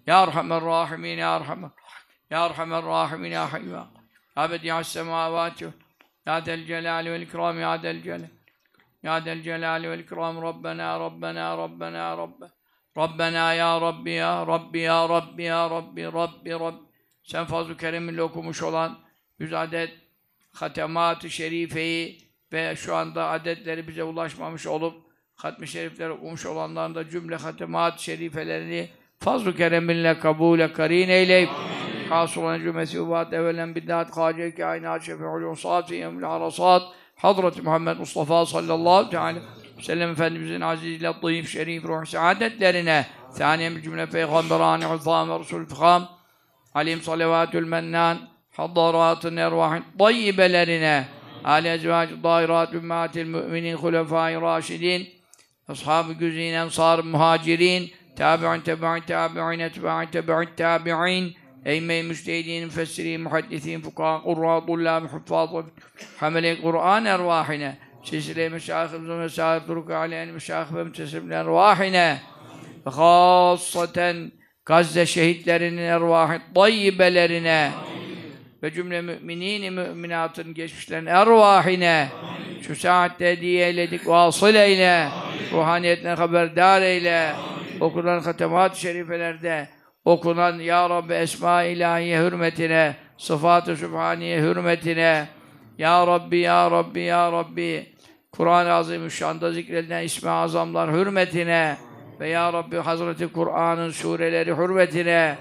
يا 0.08 0.22
أرحم 0.22 0.52
الراحمين 0.52 1.18
يا 1.18 1.36
أرحم 1.36 1.68
يا 2.32 2.44
أرحم 2.44 2.74
الراحمين 2.74 3.32
يا 3.32 3.46
حي 3.46 3.70
يا 4.36 4.46
بديع 4.46 4.80
السماوات 4.80 5.62
يا 6.26 6.40
ذا 6.40 6.54
الجلال 6.54 7.08
والإكرام 7.08 7.60
يا 7.60 7.76
ذا 7.76 7.90
الجلال 7.90 8.28
يا 9.04 9.20
ذا 9.20 9.32
الجلال 9.32 9.86
والإكرام. 9.86 10.38
ربنا 10.38 10.96
ربنا 10.96 11.56
ربنا 11.56 12.14
رب 12.14 12.42
ربنا 12.42 12.57
Rabbena 12.98 13.54
ya 13.54 13.80
Rabbi 13.80 14.10
ya 14.10 14.46
Rabbi 14.46 14.78
ya 14.78 15.08
Rabbi 15.08 15.42
ya 15.42 15.70
Rabbi 15.70 16.04
Rabbi 16.04 16.50
Rabbi. 16.50 16.88
Sen 17.22 17.44
Fazl-ı 17.44 17.76
Kerim'le 17.76 18.18
okumuş 18.18 18.62
olan 18.62 18.98
yüz 19.38 19.52
adet 19.52 19.90
hatemat-ı 20.52 21.30
şerifeyi 21.30 22.18
ve 22.52 22.76
şu 22.76 22.96
anda 22.96 23.28
adetleri 23.28 23.88
bize 23.88 24.04
ulaşmamış 24.04 24.66
olup 24.66 24.94
hatmi 25.34 25.68
şerifleri 25.68 26.10
okumuş 26.10 26.46
olanların 26.46 26.94
da 26.94 27.10
cümle 27.10 27.36
hatemat-ı 27.36 28.02
şerifelerini 28.02 28.88
fazl-ı 29.18 29.56
kereminle 29.56 30.18
kabule 30.18 30.72
karin 30.72 31.08
eyleyip 31.08 31.50
hasıl 32.08 32.42
olan 32.42 32.58
cümlesi 32.58 33.00
uvat 33.00 33.32
evvelen 33.32 33.74
biddat 33.74 34.10
kâce 34.10 34.54
kainat 34.54 35.02
şefi'ül 35.02 35.52
usat 35.52 35.90
yemül 35.90 36.30
arasat 36.30 36.82
Hazreti 37.16 37.62
Muhammed 37.62 37.96
Mustafa 37.96 38.46
sallallahu 38.46 38.90
aleyhi 38.90 39.36
ve 39.36 39.40
sellem. 39.40 39.57
Efendimizin 39.78 40.60
aziz 40.60 41.02
tayyip 41.22 41.48
şerif 41.48 41.84
ruh 41.84 42.06
saadetlerine 42.06 43.06
Saniye 43.30 43.82
cümle 43.82 44.06
peygamberani 44.06 44.86
uzam 44.86 45.30
ve 45.30 45.38
resul 45.38 45.66
fıkham 45.66 46.08
Alim 46.74 47.02
salavatül 47.02 47.66
mennan 47.66 48.18
Haddaratın 48.56 49.36
ervahın 49.36 49.84
tayyibelerine 49.98 51.04
Ali 51.44 51.68
ezvacı 51.68 52.22
dairat 52.22 52.74
ümmatil 52.74 53.26
müminin 53.26 53.76
hulefai 53.76 54.40
raşidin 54.40 55.08
Ashab-ı 55.68 56.12
güzin 56.12 56.52
ensar 56.52 56.98
muhacirin 56.98 57.90
tabi'in 58.16 58.60
tabi'in 58.60 59.02
tabi'in 59.06 59.58
etba'in 59.58 60.06
tabi'in 60.06 60.56
tabi'in 60.56 61.36
eyyme-i 61.64 62.02
müstehidin 62.02 62.64
müfessirin 62.64 63.20
muhaddisin 63.20 63.80
fukaha 63.80 64.22
kurra 64.22 64.66
tullâb 64.66 65.04
huffaz 65.04 65.50
hamele 66.20 66.60
Kur'an 66.60 67.04
ervahine 67.04 67.78
silsile-i 68.08 68.48
meşâhımızı 68.48 69.12
mesâhib 69.12 69.66
turuku 69.66 69.94
aleyhine 69.94 70.32
meşâhib 70.32 70.76
ve 70.76 70.84
mütesimle 70.84 71.34
ervahine 71.34 72.20
ve 72.86 72.90
khâssaten 72.90 74.32
Gazze 74.66 75.06
şehitlerinin 75.06 75.82
ervahı 75.82 76.38
tayyibelerine 76.54 77.70
ve 78.62 78.72
cümle 78.72 79.00
müminin 79.00 79.72
müminatın 79.72 80.54
geçmişlerin 80.54 81.06
ervahine 81.06 82.08
şu 82.62 82.76
saatte 82.76 83.30
hediye 83.30 83.66
eyledik 83.66 84.08
vasıl 84.08 84.54
eyle 84.54 85.08
ruhaniyetine 85.52 86.10
haberdar 86.10 86.82
eyle 86.82 87.32
okunan 87.80 88.20
hatemat-ı 88.20 88.80
şerifelerde 88.80 89.68
okunan 90.04 90.58
Ya 90.58 90.90
Rabbi 90.90 91.14
Esma 91.14 91.62
ilahiye 91.62 92.22
hürmetine 92.22 92.96
sıfat-ı 93.18 93.76
sübhaniye 93.76 94.40
hürmetine 94.40 95.28
Ya 95.78 96.06
Rabbi 96.06 96.38
Ya 96.38 96.70
Rabbi 96.70 97.00
Ya 97.00 97.32
Rabbi 97.32 97.97
Kur'an-ı 98.32 98.72
Azimüşşan'da 98.72 99.52
zikredilen 99.52 100.02
ismi 100.02 100.30
azamlar 100.30 100.92
hürmetine 100.92 101.76
ve 102.20 102.28
Ya 102.28 102.52
Rabbi 102.52 102.76
Hazreti 102.76 103.28
Kur'an'ın 103.28 103.90
sureleri 103.90 104.56
hürmetine 104.56 105.36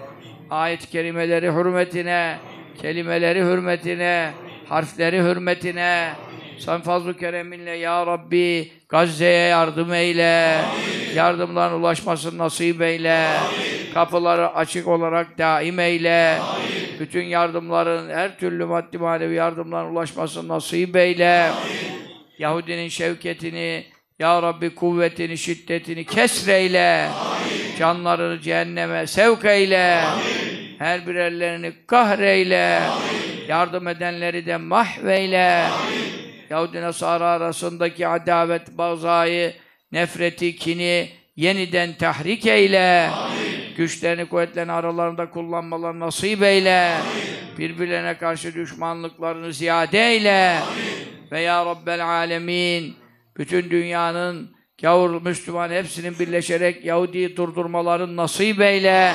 ayet-i 0.49 0.89
kerimeleri 0.89 1.51
hürmetine 1.51 2.37
kelimeleri 2.81 3.39
hürmetine, 3.41 4.31
harfleri 4.69 5.21
hürmetine, 5.21 6.09
sen 6.59 6.81
fazl-ı 6.81 7.17
kereminle 7.17 7.71
ya 7.71 8.05
Rabbi 8.05 8.71
Gazze'ye 8.89 9.47
yardım 9.47 9.93
eyle, 9.93 10.61
yardımların 11.15 11.79
ulaşmasını 11.79 12.37
nasip 12.37 12.81
eyle, 12.81 13.27
kapıları 13.93 14.55
açık 14.55 14.87
olarak 14.87 15.37
daim 15.37 15.79
eyle, 15.79 16.37
bütün 16.99 17.23
yardımların, 17.23 18.09
her 18.09 18.39
türlü 18.39 18.65
maddi 18.65 18.97
manevi 18.97 19.33
yardımların 19.33 19.91
ulaşmasını 19.91 20.47
nasip 20.47 20.95
eyle, 20.95 21.49
Yahudinin 22.39 22.89
şevketini, 22.89 23.85
ya 24.19 24.41
Rabbi 24.41 24.75
kuvvetini, 24.75 25.37
şiddetini 25.37 26.05
kesreyle, 26.05 27.09
canlarını 27.79 28.41
cehenneme 28.41 29.07
sevk 29.07 29.45
eyle, 29.45 30.01
her 30.77 31.07
birerlerini 31.07 31.73
kahreyle, 31.87 32.81
yardım 33.47 33.87
edenleri 33.87 34.45
de 34.45 34.57
mahveyle, 34.57 35.63
Yahudi 36.49 36.81
Nasara 36.81 37.25
arasındaki 37.25 38.07
adavet, 38.07 38.77
bazayı, 38.77 39.53
nefreti, 39.91 40.55
kini 40.55 41.09
yeniden 41.35 41.93
tahrik 41.93 42.45
eyle. 42.45 43.09
Güçlerini, 43.77 44.25
kuvvetlerini 44.25 44.71
aralarında 44.71 45.29
kullanmalarını 45.29 45.99
nasip 45.99 46.43
eyle. 46.43 46.93
Birbirlerine 47.57 48.17
karşı 48.17 48.53
düşmanlıklarını 48.53 49.53
ziyade 49.53 50.11
eyle. 50.11 50.57
Ve 51.31 51.41
ya 51.41 51.65
Rabbel 51.65 52.05
alemin, 52.05 52.95
bütün 53.37 53.69
dünyanın 53.69 54.49
gavur 54.81 55.21
Müslüman 55.21 55.69
hepsinin 55.69 56.19
birleşerek 56.19 56.85
Yahudi'yi 56.85 57.37
durdurmalarını 57.37 58.15
nasip 58.15 58.61
eyle. 58.61 59.13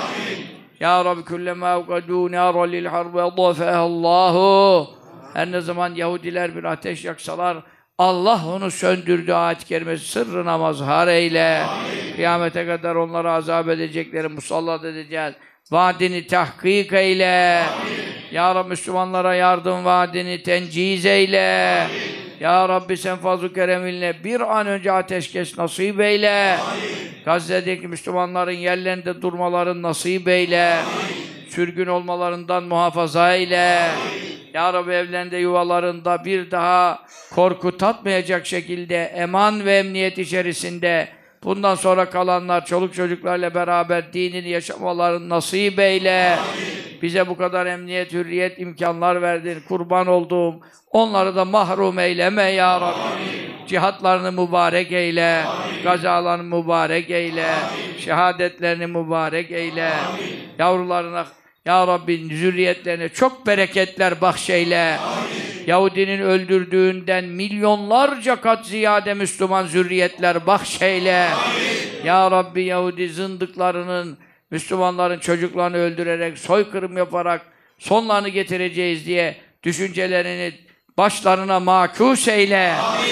Ya 0.81 1.05
Rabbi 1.05 1.25
kullema 1.25 1.67
evkadû 1.67 2.33
nâra 2.33 2.63
lil 2.63 2.87
harbi 2.87 3.21
Allahu. 3.21 4.91
Her 5.35 5.53
ne 5.53 5.61
zaman 5.61 5.95
Yahudiler 5.95 6.57
bir 6.57 6.65
ateş 6.65 7.05
yaksalar 7.05 7.63
Allah 7.99 8.41
onu 8.47 8.71
söndürdü 8.71 9.33
ayet-i 9.33 9.67
kerimesi 9.67 10.09
sırrına 10.09 10.59
mazhar 10.59 11.09
eyle. 11.09 11.59
Amin. 11.59 12.15
Kıyamete 12.17 12.67
kadar 12.67 12.95
onları 12.95 13.31
azap 13.33 13.69
edecekleri 13.69 14.29
musallat 14.29 14.85
edeceğiz. 14.85 15.35
Vaadini 15.71 16.27
tahkik 16.27 16.93
eyle. 16.93 17.63
Amin. 17.83 18.13
Ya 18.33 18.55
Rabbi 18.55 18.69
Müslümanlara 18.69 19.35
yardım 19.35 19.85
vaadini 19.85 20.43
tenciz 20.43 21.07
eyle. 21.07 21.81
Amin. 21.85 22.23
Ya 22.41 22.69
Rabbi 22.69 22.97
sen 22.97 23.17
fazl-ı 23.17 23.55
kereminle 23.55 24.25
bir 24.25 24.41
an 24.41 24.67
önce 24.67 24.93
ateşkes 24.93 25.59
nasip 25.59 26.01
eyle. 26.01 26.57
Amin. 26.57 27.25
Gazze'deki 27.25 27.89
Müslümanların 27.89 28.53
yerlerinde 28.53 29.23
durmaların 29.23 29.83
nasip 29.83 30.29
eyle. 30.29 30.73
Amin. 30.75 31.49
Sürgün 31.49 31.87
olmalarından 31.87 32.63
muhafaza 32.63 33.35
eyle. 33.35 33.81
Amin. 33.81 34.23
Ya 34.55 34.73
Rabbi 34.73 34.93
evlerinde, 34.93 35.37
yuvalarında 35.37 36.25
bir 36.25 36.51
daha 36.51 37.07
korku 37.35 37.77
tatmayacak 37.77 38.47
şekilde 38.47 39.05
eman 39.05 39.65
ve 39.65 39.79
emniyet 39.79 40.19
içerisinde 40.19 41.09
bundan 41.45 41.75
sonra 41.75 42.11
kalanlar 42.11 42.67
çoluk 42.67 42.95
çocuklarla 42.95 43.55
beraber 43.55 44.13
dinini 44.13 44.49
yaşamalarını 44.49 45.29
nasip 45.29 45.79
eyle. 45.79 46.37
Amin. 46.37 46.73
Bize 47.03 47.29
bu 47.29 47.37
kadar 47.37 47.67
emniyet, 47.67 48.13
hürriyet 48.13 48.59
imkanlar 48.59 49.23
verdin. 49.23 49.59
Kurban 49.69 50.07
olduğum 50.07 50.61
onları 50.91 51.37
da 51.37 51.45
mahrum 51.45 51.99
eyleme 51.99 52.43
ya 52.43 52.81
Rabbi. 52.81 52.85
Amin. 52.85 53.67
Cihatlarını 53.67 54.33
mübarek 54.33 54.93
eyle. 54.93 55.45
Amin. 55.45 55.83
Gazalarını 55.85 56.57
mübarek 56.57 57.11
eyle. 57.11 57.47
Amin. 57.47 57.99
Şehadetlerini 57.99 58.87
mübarek 58.87 59.51
eyle. 59.51 59.91
Amin. 59.91 60.39
Yavrularına 60.59 61.27
ya 61.65 61.87
Rabbi 61.87 62.37
zürriyetlerine 62.37 63.09
çok 63.09 63.47
bereketler 63.47 64.21
bahşeyle. 64.21 64.99
Amin. 64.99 65.67
Yahudinin 65.67 66.21
öldürdüğünden 66.21 67.25
milyonlarca 67.25 68.41
kat 68.41 68.67
ziyade 68.67 69.15
Müslüman 69.15 69.67
zürriyetler 69.67 70.47
bahşeyle. 70.47 71.25
Amin. 71.25 72.05
Ya 72.05 72.31
Rabbi 72.31 72.65
Yahudi 72.65 73.09
zındıklarının, 73.09 74.19
Müslümanların 74.51 75.19
çocuklarını 75.19 75.77
öldürerek, 75.77 76.39
soykırım 76.39 76.97
yaparak 76.97 77.43
sonlarını 77.79 78.29
getireceğiz 78.29 79.07
diye 79.07 79.37
düşüncelerini 79.63 80.53
başlarına 80.99 81.61
makus 81.61 82.29
eyle. 82.29 82.73
Amin. 82.73 83.09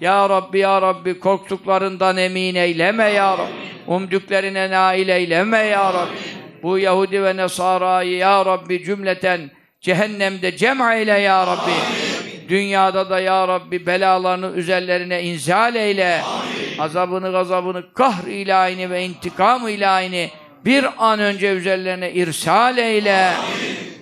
Ya 0.00 0.28
Rabbi, 0.28 0.58
Ya 0.58 0.82
Rabbi 0.82 1.20
korktuklarından 1.20 2.16
emin 2.16 2.54
eyleme 2.54 3.04
Ya 3.04 3.38
Rabbi. 3.38 3.64
Umdüklerine 3.86 4.70
nail 4.70 5.08
eyleme 5.08 5.58
Ya 5.58 5.92
Rabbi 5.94 6.43
bu 6.64 6.78
Yahudi 6.78 7.22
ve 7.22 7.36
Nesara'yı 7.36 8.16
ya 8.16 8.46
Rabbi 8.46 8.84
cümleten 8.84 9.50
cehennemde 9.80 10.56
cem 10.56 10.80
eyle 10.80 11.12
ya 11.12 11.46
Rabbi. 11.46 11.60
Amin. 11.60 12.48
Dünyada 12.48 13.10
da 13.10 13.20
ya 13.20 13.48
Rabbi 13.48 13.86
belalarını 13.86 14.56
üzerlerine 14.56 15.22
inzal 15.22 15.74
eyle. 15.74 16.20
Amin. 16.22 16.78
Azabını, 16.78 17.32
gazabını, 17.32 17.92
kahr 17.92 18.26
ilahini 18.26 18.90
ve 18.90 19.04
intikam 19.04 19.68
ilahini 19.68 20.30
bir 20.64 20.86
an 20.98 21.20
önce 21.20 21.52
üzerlerine 21.52 22.12
irsal 22.12 22.78
eyle. 22.78 23.32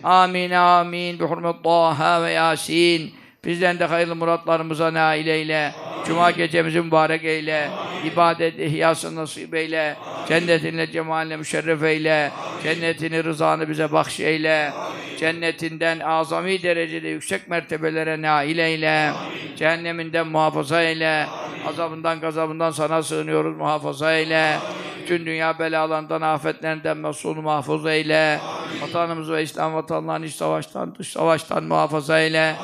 Amin, 0.02 0.50
amin. 0.50 0.50
amin. 0.50 1.18
Bi 1.18 1.24
hurmet 1.24 1.64
Taha 1.64 2.22
ve 2.22 2.30
Yasin. 2.30 3.14
Bizden 3.44 3.78
de 3.78 3.84
hayırlı 3.84 4.16
muratlarımıza 4.16 4.94
nail 4.94 5.26
eyle. 5.26 5.72
Cuma 6.06 6.30
gecemizi 6.30 6.80
mübarek 6.80 7.24
eyle. 7.24 7.70
İbadet 8.12 8.58
ihyasını 8.58 9.20
nasip 9.20 9.54
eyle. 9.54 9.96
Cennetinle 10.28 10.92
cemaline 10.92 11.36
müşerref 11.36 11.82
eyle. 11.82 12.30
Cennetini, 12.62 13.24
rızanı 13.24 13.68
bize 13.68 13.92
bahş 13.92 14.20
eyle. 14.20 14.72
Cennetinden 15.18 15.98
azami 15.98 16.62
derecede 16.62 17.08
yüksek 17.08 17.48
mertebelere 17.48 18.22
nail 18.22 18.58
eyle. 18.58 19.12
Cehenneminden 19.56 20.26
muhafaza 20.26 20.82
eyle. 20.82 21.26
Azabından, 21.68 22.20
gazabından 22.20 22.70
sana 22.70 23.02
sığınıyoruz, 23.02 23.56
muhafaza 23.56 24.12
eyle. 24.12 24.58
Bütün 25.02 25.26
dünya 25.26 25.58
belalarından, 25.58 26.20
afetlerinden 26.20 26.96
mesul 26.96 27.36
mahfuz 27.36 27.86
eyle. 27.86 28.40
Vatanımızı 28.82 29.32
ve 29.32 29.42
İslam 29.42 29.74
vatanlarını 29.74 30.26
iç 30.26 30.34
savaştan, 30.34 30.94
dış 30.94 31.08
savaştan 31.08 31.64
muhafaza 31.64 32.20
eyle. 32.20 32.54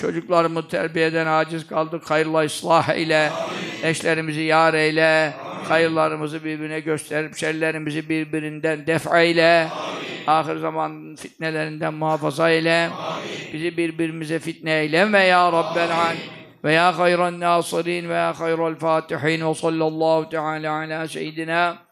Çocuklarımı 0.00 0.68
terbiyeden 0.68 1.26
aciz 1.26 1.66
kaldık. 1.66 2.10
Hayırla 2.10 2.44
ıslah 2.44 2.88
eyle. 2.88 3.30
Amin. 3.30 3.90
Eşlerimizi 3.90 4.40
yar 4.40 4.74
eyle. 4.74 5.34
Amin. 5.46 5.64
Hayırlarımızı 5.64 6.44
birbirine 6.44 6.80
gösterip 6.80 7.36
şerlerimizi 7.36 8.08
birbirinden 8.08 8.86
def 8.86 9.06
eyle. 9.14 9.68
Amin. 9.72 10.26
Ahir 10.26 10.56
zaman 10.56 11.16
fitnelerinden 11.16 11.94
muhafaza 11.94 12.50
eyle. 12.50 12.90
Amin. 12.98 13.52
Bizi 13.52 13.76
birbirimize 13.76 14.38
fitne 14.38 14.72
eyleme 14.72 15.20
ya 15.20 15.52
Rabbel 15.52 15.90
Alemin. 15.96 16.22
Ve 16.64 16.72
ya 16.72 16.98
hayran 16.98 17.40
nasirin 17.40 18.08
ve 18.08 18.14
ya 18.14 18.40
hayral 18.40 18.74
fatihin 18.74 19.48
ve 19.48 19.54
sallallahu 19.54 20.28
teala 20.28 20.72
ala 20.72 21.08
seyyidina 21.08 21.86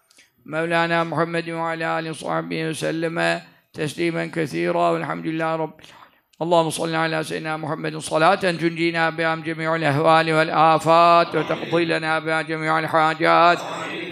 مولانا 0.46 1.04
محمد 1.04 1.48
وعلى 1.50 1.98
آله 1.98 2.10
وصحبه 2.10 2.68
وسلم 2.68 3.40
تسليما 3.72 4.26
كثيرا 4.26 4.90
والحمد 4.90 5.26
لله 5.26 5.56
رب 5.56 5.80
العالمين 5.80 5.97
اللهم 6.41 6.69
صل 6.69 6.95
على 6.95 7.23
سيدنا 7.23 7.57
محمد 7.57 7.97
صلاة 7.97 8.35
تنجينا 8.35 9.09
بها 9.09 9.35
من 9.35 9.43
جميع 9.43 9.75
الأهوال 9.75 10.33
والآفات 10.33 11.35
وتقضي 11.35 11.85
لنا 11.85 12.19
بها 12.19 12.41
جميع 12.41 12.79
الحاجات 12.79 13.59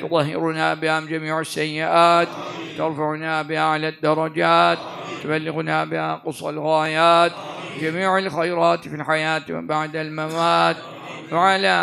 تطهرنا 0.02 0.74
بها 0.74 1.00
من 1.00 1.08
جميع 1.08 1.40
السيئات 1.40 2.28
ترفعنا 2.78 3.42
بها 3.42 3.60
على 3.60 3.88
الدرجات 3.88 4.78
تبلغنا 5.24 5.86
بها 5.86 6.22
قصى 6.26 6.50
الغايات 6.50 7.32
جميع 7.82 8.18
الخيرات 8.18 8.88
في 8.88 8.96
الحياة 8.96 9.44
وبعد 9.50 9.96
الممات 9.96 10.78
وعلى 11.32 11.76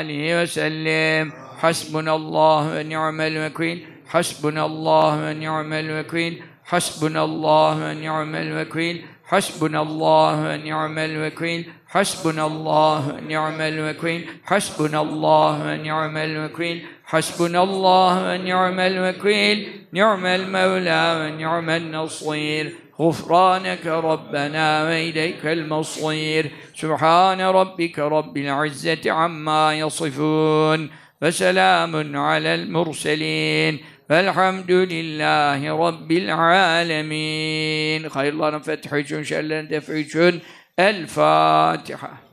آله 0.00 0.42
وسلم. 0.42 1.32
حسبنا 1.58 2.14
الله 2.14 2.80
ونعم 2.80 3.20
الوكيل. 3.20 3.86
حسبنا 4.06 4.66
الله 4.66 5.30
ونعم 5.30 5.72
الوكيل. 5.72 6.42
حسبنا 6.64 7.24
الله 7.24 7.90
ونعم 7.90 8.34
الوكيل. 8.34 9.04
حسبنا 9.32 9.82
الله 9.82 10.54
ونعم 10.54 10.98
الوكيل. 10.98 11.64
حسبنا 11.88 12.46
الله 12.46 13.08
ونعم 13.08 13.60
الوكيل. 13.60 14.26
حسبنا 14.44 15.00
الله 15.02 15.72
ونعم 15.72 16.16
الوكيل. 16.16 16.82
حسبنا 17.04 17.62
الله 17.62 18.32
ونعم 18.32 18.80
الوكيل. 18.80 19.72
نعم 19.92 20.26
المولى 20.26 21.02
ونعم 21.20 21.70
النصير. 21.70 22.72
غفرانك 23.00 23.86
ربنا 23.86 24.84
وإليك 24.84 25.46
المصير. 25.46 26.50
سبحان 26.76 27.40
ربك 27.40 27.98
رب 27.98 28.36
العزة 28.36 29.10
عما 29.10 29.74
يصفون. 29.74 30.90
وسلام 31.22 32.16
على 32.16 32.54
المرسلين. 32.54 33.78
الحمد 34.12 34.70
لله 34.70 35.88
رب 35.88 36.12
العالمين. 36.12 38.08
خير 38.08 38.32
الله 38.32 38.58
فتح 38.58 39.00
شن 39.00 39.24
شلن 39.24 39.68
دفع 39.68 40.02
شن 40.02 40.40
الفاتحة. 40.78 42.31